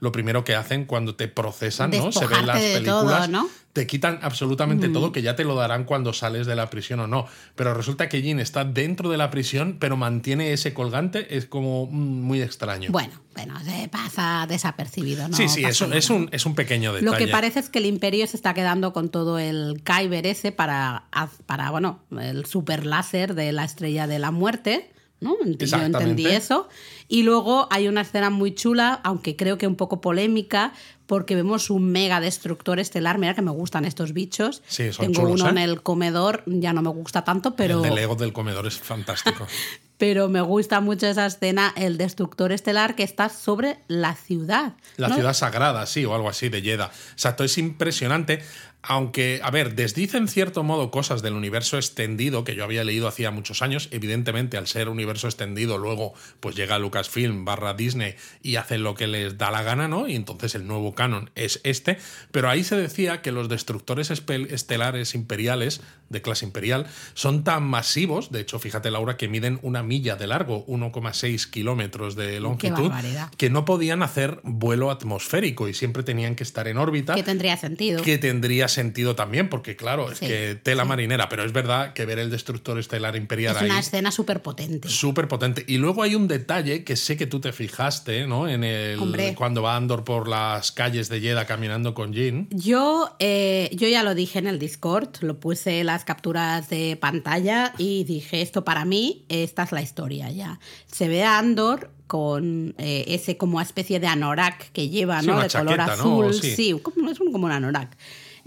lo 0.00 0.12
primero 0.12 0.44
que 0.44 0.54
hacen 0.54 0.84
cuando 0.84 1.14
te 1.14 1.28
procesan, 1.28 1.90
¿no? 1.90 2.12
Se 2.12 2.26
ven 2.26 2.46
las 2.46 2.60
películas. 2.60 3.30
te 3.72 3.86
quitan 3.86 4.18
absolutamente 4.22 4.88
todo, 4.88 5.12
que 5.12 5.22
ya 5.22 5.36
te 5.36 5.44
lo 5.44 5.54
darán 5.54 5.84
cuando 5.84 6.12
sales 6.12 6.46
de 6.46 6.56
la 6.56 6.70
prisión 6.70 7.00
o 7.00 7.06
no. 7.06 7.26
Pero 7.54 7.74
resulta 7.74 8.08
que 8.08 8.22
Jin 8.22 8.40
está 8.40 8.64
dentro 8.64 9.10
de 9.10 9.16
la 9.16 9.30
prisión, 9.30 9.76
pero 9.78 9.96
mantiene 9.96 10.52
ese 10.52 10.72
colgante, 10.74 11.36
es 11.36 11.46
como 11.46 11.86
mm, 11.86 12.22
muy 12.22 12.42
extraño. 12.42 12.90
Bueno, 12.90 13.20
bueno, 13.34 13.54
se 13.64 13.88
pasa 13.88 14.46
desapercibido, 14.48 15.28
¿no? 15.28 15.36
sí, 15.36 15.48
sí, 15.48 15.62
nada. 15.62 15.96
es 15.96 16.10
un, 16.10 16.28
es 16.32 16.46
un 16.46 16.54
pequeño 16.54 16.92
detalle. 16.92 17.10
Lo 17.10 17.16
que 17.18 17.28
parece 17.30 17.60
es 17.60 17.68
que 17.68 17.78
el 17.78 17.86
imperio 17.86 18.26
se 18.26 18.36
está 18.36 18.54
quedando 18.54 18.92
con 18.92 19.10
todo 19.10 19.38
el 19.38 19.82
Kyber 19.84 20.26
ese 20.26 20.52
para, 20.52 21.04
para 21.44 21.70
bueno, 21.70 22.00
el 22.18 22.46
super 22.46 22.86
láser 22.86 23.34
de 23.34 23.52
la 23.52 23.64
estrella 23.64 24.06
de 24.06 24.18
la 24.18 24.30
muerte. 24.30 24.90
¿No? 25.26 25.36
Yo 25.44 25.76
entendí 25.78 26.26
eso. 26.26 26.68
Y 27.08 27.22
luego 27.22 27.68
hay 27.70 27.88
una 27.88 28.00
escena 28.00 28.30
muy 28.30 28.54
chula, 28.54 29.00
aunque 29.04 29.36
creo 29.36 29.58
que 29.58 29.66
un 29.66 29.76
poco 29.76 30.00
polémica, 30.00 30.72
porque 31.06 31.34
vemos 31.34 31.70
un 31.70 31.90
mega 31.90 32.20
destructor 32.20 32.80
estelar. 32.80 33.18
Mira 33.18 33.34
que 33.34 33.42
me 33.42 33.50
gustan 33.50 33.84
estos 33.84 34.12
bichos. 34.12 34.62
Sí, 34.66 34.92
son 34.92 35.06
Tengo 35.06 35.22
chulos, 35.22 35.40
uno 35.40 35.48
¿eh? 35.48 35.52
en 35.52 35.58
el 35.58 35.82
comedor, 35.82 36.42
ya 36.46 36.72
no 36.72 36.82
me 36.82 36.90
gusta 36.90 37.22
tanto, 37.22 37.54
pero 37.54 37.84
El 37.84 37.94
Lego 37.94 38.16
del 38.16 38.32
comedor 38.32 38.66
es 38.66 38.78
fantástico. 38.78 39.46
pero 39.98 40.28
me 40.28 40.40
gusta 40.40 40.80
mucho 40.80 41.06
esa 41.06 41.26
escena, 41.26 41.72
el 41.76 41.96
destructor 41.96 42.52
estelar 42.52 42.96
que 42.96 43.02
está 43.02 43.28
sobre 43.28 43.78
la 43.88 44.14
ciudad. 44.14 44.74
La 44.96 45.08
¿no? 45.08 45.14
ciudad 45.14 45.32
sagrada, 45.32 45.86
sí, 45.86 46.04
o 46.04 46.14
algo 46.14 46.28
así, 46.28 46.48
de 46.48 46.60
Jeddah. 46.60 46.90
Exacto, 47.12 47.44
es 47.44 47.56
impresionante. 47.56 48.42
Aunque, 48.88 49.40
a 49.42 49.50
ver, 49.50 49.74
desdice 49.74 50.16
en 50.16 50.28
cierto 50.28 50.62
modo 50.62 50.92
cosas 50.92 51.20
del 51.20 51.34
universo 51.34 51.76
extendido 51.76 52.44
que 52.44 52.54
yo 52.54 52.62
había 52.62 52.84
leído 52.84 53.08
hacía 53.08 53.32
muchos 53.32 53.60
años. 53.60 53.88
Evidentemente, 53.90 54.56
al 54.56 54.68
ser 54.68 54.88
universo 54.88 55.26
extendido, 55.26 55.76
luego 55.76 56.14
pues 56.38 56.54
llega 56.54 56.78
Lucasfilm 56.78 57.44
barra 57.44 57.74
Disney 57.74 58.14
y 58.42 58.56
hacen 58.56 58.84
lo 58.84 58.94
que 58.94 59.08
les 59.08 59.38
da 59.38 59.50
la 59.50 59.64
gana, 59.64 59.88
¿no? 59.88 60.06
Y 60.06 60.14
entonces 60.14 60.54
el 60.54 60.68
nuevo 60.68 60.94
canon 60.94 61.30
es 61.34 61.60
este. 61.64 61.98
Pero 62.30 62.48
ahí 62.48 62.62
se 62.62 62.76
decía 62.76 63.22
que 63.22 63.32
los 63.32 63.48
destructores 63.48 64.10
estelares 64.10 65.16
imperiales, 65.16 65.80
de 66.08 66.22
clase 66.22 66.44
imperial, 66.44 66.86
son 67.14 67.42
tan 67.42 67.64
masivos, 67.64 68.30
de 68.30 68.40
hecho, 68.40 68.60
fíjate 68.60 68.92
Laura, 68.92 69.16
que 69.16 69.26
miden 69.26 69.58
una 69.62 69.82
milla 69.82 70.14
de 70.14 70.28
largo, 70.28 70.64
1,6 70.66 71.50
kilómetros 71.50 72.14
de 72.14 72.38
longitud, 72.38 72.92
que 73.36 73.50
no 73.50 73.64
podían 73.64 74.04
hacer 74.04 74.38
vuelo 74.44 74.92
atmosférico 74.92 75.68
y 75.68 75.74
siempre 75.74 76.04
tenían 76.04 76.36
que 76.36 76.44
estar 76.44 76.68
en 76.68 76.78
órbita. 76.78 77.16
Que 77.16 77.24
tendría 77.24 77.56
sentido. 77.56 78.02
Que 78.02 78.18
tendría 78.18 78.68
sentido 78.68 78.75
también, 79.16 79.48
porque 79.48 79.76
claro, 79.76 80.10
es 80.12 80.18
Sí, 80.18 80.26
que 80.26 80.58
tela 80.62 80.84
marinera, 80.84 81.28
pero 81.28 81.44
es 81.44 81.52
verdad 81.52 81.92
que 81.92 82.04
ver 82.06 82.18
el 82.18 82.30
destructor 82.30 82.78
estelar 82.78 83.16
imperial 83.16 83.56
Es 83.56 83.62
ahí 83.62 83.70
una 83.70 83.78
escena 83.80 84.10
súper 84.10 84.42
potente. 84.42 84.88
súper 84.88 85.28
potente. 85.28 85.64
Y 85.66 85.78
luego 85.78 86.02
hay 86.02 86.14
un 86.14 86.28
detalle 86.28 86.84
que 86.84 86.96
sé 86.96 87.16
que 87.16 87.26
tú 87.26 87.40
te 87.40 87.52
fijaste, 87.52 88.26
¿no? 88.26 88.48
En 88.48 88.64
el 88.64 88.98
Hombre. 88.98 89.34
cuando 89.34 89.62
va 89.62 89.76
Andor 89.76 90.04
por 90.04 90.28
las 90.28 90.72
calles 90.72 91.08
de 91.08 91.20
Jeddah 91.20 91.46
caminando 91.46 91.94
con 91.94 92.12
Jin. 92.12 92.48
Yo, 92.50 93.14
eh, 93.18 93.70
yo 93.72 93.88
ya 93.88 94.02
lo 94.02 94.14
dije 94.14 94.38
en 94.38 94.46
el 94.46 94.58
Discord, 94.58 95.08
lo 95.20 95.38
puse 95.40 95.82
las 95.84 96.04
capturas 96.04 96.68
de 96.68 96.96
pantalla 97.00 97.72
y 97.78 98.04
dije, 98.04 98.42
esto 98.42 98.64
para 98.64 98.84
mí, 98.84 99.24
esta 99.28 99.62
es 99.64 99.72
la 99.72 99.82
historia 99.82 100.30
ya. 100.30 100.58
Se 100.86 101.08
ve 101.08 101.24
a 101.24 101.38
Andor 101.38 101.90
con 102.06 102.74
eh, 102.78 103.04
ese 103.08 103.36
como 103.36 103.60
especie 103.60 103.98
de 103.98 104.06
anorak 104.06 104.70
que 104.70 104.88
lleva, 104.88 105.20
Sí, 105.22 105.26
¿no? 105.26 105.40
De 105.42 105.48
color 105.48 105.76
chaqueta, 105.76 105.86
¿no? 105.86 105.92
azul, 105.92 106.34
Sí. 106.34 106.54
sí, 106.54 106.80
como, 106.80 107.10
es 107.10 107.18
un, 107.20 107.32
como 107.32 107.46
un 107.46 107.52
anorak. 107.52 107.96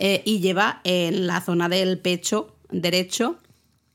Eh, 0.02 0.22
y 0.24 0.40
lleva 0.40 0.80
en 0.86 1.28
la 1.28 1.42
zona 1.42 1.68
del 1.68 2.00
pecho 2.00 2.56
derecho 2.72 3.38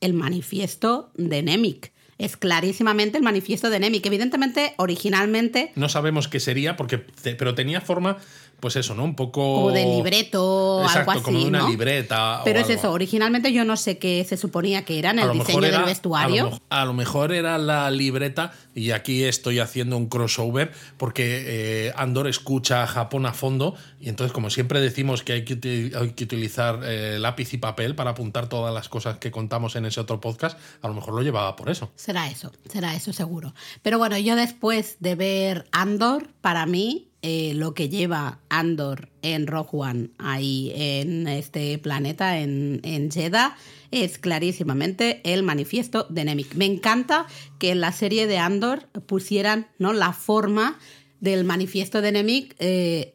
el 0.02 0.12
manifiesto 0.12 1.10
de 1.14 1.42
Nemik. 1.42 1.92
Es 2.18 2.36
clarísimamente 2.36 3.16
el 3.16 3.24
manifiesto 3.24 3.70
de 3.70 3.80
Nemik. 3.80 4.04
Evidentemente, 4.04 4.74
originalmente 4.76 5.72
No 5.76 5.88
sabemos 5.88 6.28
qué 6.28 6.40
sería, 6.40 6.76
porque 6.76 6.98
pero 7.38 7.54
tenía 7.54 7.80
forma, 7.80 8.18
pues 8.64 8.76
eso, 8.76 8.94
¿no? 8.94 9.04
Un 9.04 9.14
poco. 9.14 9.42
como 9.56 9.70
de 9.72 9.84
libreto, 9.84 10.80
Exacto, 10.82 10.98
algo 11.10 11.12
así, 11.12 11.20
como 11.22 11.38
de 11.40 11.44
una 11.44 11.58
¿no? 11.58 11.68
libreta. 11.68 12.40
o 12.40 12.44
Pero 12.44 12.60
es 12.60 12.64
algo. 12.70 12.78
eso, 12.78 12.92
originalmente 12.92 13.52
yo 13.52 13.64
no 13.66 13.76
sé 13.76 13.98
qué 13.98 14.24
se 14.26 14.38
suponía 14.38 14.86
que 14.86 14.98
era 14.98 15.10
en 15.10 15.18
el 15.18 15.32
diseño 15.32 15.62
era- 15.64 15.76
del 15.78 15.86
vestuario. 15.86 16.42
A 16.42 16.44
lo, 16.46 16.50
mo- 16.52 16.60
a 16.70 16.84
lo 16.86 16.92
mejor 16.94 17.32
era 17.32 17.58
la 17.58 17.90
libreta, 17.90 18.52
y 18.74 18.90
aquí 18.92 19.24
estoy 19.24 19.58
haciendo 19.58 19.98
un 19.98 20.08
crossover, 20.08 20.72
porque 20.96 21.44
eh, 21.88 21.92
Andor 21.96 22.26
escucha 22.26 22.82
a 22.82 22.86
Japón 22.86 23.26
a 23.26 23.34
fondo, 23.34 23.74
y 24.00 24.08
entonces, 24.08 24.32
como 24.32 24.48
siempre 24.48 24.80
decimos 24.80 25.22
que 25.22 25.34
hay 25.34 25.44
que, 25.44 25.92
hay 25.94 26.10
que 26.12 26.24
utilizar 26.24 26.80
eh, 26.84 27.18
lápiz 27.20 27.52
y 27.52 27.58
papel 27.58 27.94
para 27.94 28.10
apuntar 28.12 28.48
todas 28.48 28.72
las 28.72 28.88
cosas 28.88 29.18
que 29.18 29.30
contamos 29.30 29.76
en 29.76 29.84
ese 29.84 30.00
otro 30.00 30.20
podcast, 30.20 30.58
a 30.82 30.88
lo 30.88 30.94
mejor 30.94 31.14
lo 31.14 31.22
llevaba 31.22 31.54
por 31.56 31.68
eso. 31.68 31.90
Será 31.96 32.28
eso, 32.30 32.50
será 32.72 32.94
eso 32.94 33.12
seguro. 33.12 33.54
Pero 33.82 33.98
bueno, 33.98 34.16
yo 34.18 34.36
después 34.36 34.96
de 35.00 35.14
ver 35.14 35.66
Andor, 35.72 36.28
para 36.40 36.64
mí, 36.66 37.08
eh, 37.26 37.54
lo 37.54 37.72
que 37.72 37.88
lleva 37.88 38.40
Andor 38.50 39.08
en 39.22 39.46
Rogue 39.46 39.70
One, 39.72 40.10
ahí 40.18 40.70
en 40.74 41.26
este 41.26 41.78
planeta, 41.78 42.38
en, 42.38 42.80
en 42.82 43.10
Jeddah, 43.10 43.56
es 43.90 44.18
clarísimamente 44.18 45.22
el 45.24 45.42
manifiesto 45.42 46.06
de 46.10 46.24
Nemik. 46.26 46.54
Me 46.54 46.66
encanta 46.66 47.26
que 47.58 47.70
en 47.70 47.80
la 47.80 47.92
serie 47.92 48.26
de 48.26 48.36
Andor 48.36 48.88
pusieran 49.06 49.68
¿no? 49.78 49.94
la 49.94 50.12
forma 50.12 50.78
del 51.20 51.44
manifiesto 51.44 52.02
de 52.02 52.12
Nemik. 52.12 52.54
eh, 52.58 53.10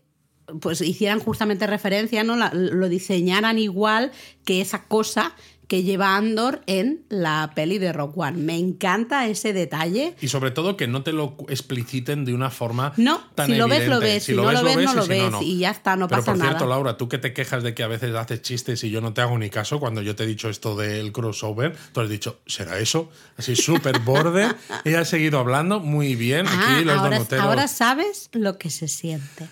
pues 0.61 0.81
hicieran 0.81 1.19
justamente 1.19 1.67
referencia, 1.67 2.23
¿no? 2.23 2.35
La- 2.35 2.51
lo 2.51 2.89
diseñaran 2.89 3.59
igual 3.59 4.11
que 4.45 4.61
esa 4.61 4.85
cosa 4.85 5.35
que 5.69 5.83
lleva 5.83 6.17
Andor 6.17 6.61
en 6.65 7.03
la 7.09 7.51
peli 7.53 7.77
de 7.77 7.93
Rock 7.93 8.17
One. 8.17 8.37
Me 8.39 8.57
encanta 8.57 9.27
ese 9.27 9.53
detalle. 9.53 10.15
Y 10.19 10.27
sobre 10.27 10.49
todo 10.49 10.75
que 10.75 10.87
no 10.87 11.03
te 11.03 11.13
lo 11.13 11.37
expliciten 11.47 12.25
de 12.25 12.33
una 12.33 12.49
forma 12.49 12.91
No, 12.97 13.21
tan 13.35 13.45
si 13.45 13.55
lo 13.55 13.67
ves, 13.67 13.87
lo 13.87 13.99
ves, 13.99 14.23
si 14.23 14.33
no 14.33 14.51
lo 14.51 14.63
ves, 14.63 14.75
no 14.75 14.81
y 14.81 14.95
lo 14.95 15.05
ves, 15.05 15.33
y 15.41 15.59
ya 15.59 15.69
está, 15.69 15.95
no 15.95 16.07
Pero 16.07 16.21
pasa 16.21 16.31
por 16.31 16.41
cierto, 16.41 16.59
nada. 16.61 16.69
Laura, 16.69 16.97
tú 16.97 17.07
que 17.07 17.19
te 17.19 17.33
quejas 17.33 17.61
de 17.61 17.75
que 17.75 17.83
a 17.83 17.87
veces 17.87 18.15
haces 18.15 18.41
chistes 18.41 18.83
y 18.83 18.89
yo 18.89 18.99
no 18.99 19.13
te 19.13 19.21
hago 19.21 19.37
ni 19.37 19.51
caso 19.51 19.79
cuando 19.79 20.01
yo 20.01 20.15
te 20.15 20.23
he 20.23 20.27
dicho 20.27 20.49
esto 20.49 20.75
del 20.75 21.11
crossover, 21.11 21.75
tú 21.93 22.01
has 22.01 22.09
dicho, 22.09 22.39
¿será 22.47 22.79
eso? 22.79 23.11
Así 23.37 23.55
súper 23.55 23.99
borde. 23.99 24.47
y 24.85 24.95
has 24.95 25.07
seguido 25.07 25.37
hablando 25.37 25.79
muy 25.79 26.15
bien. 26.15 26.47
Ah, 26.47 26.77
Aquí 26.77 26.83
los 26.83 26.97
ahora, 26.97 27.17
donoteros. 27.17 27.45
ahora 27.45 27.67
sabes 27.67 28.31
lo 28.33 28.57
que 28.57 28.71
se 28.71 28.87
siente. 28.87 29.47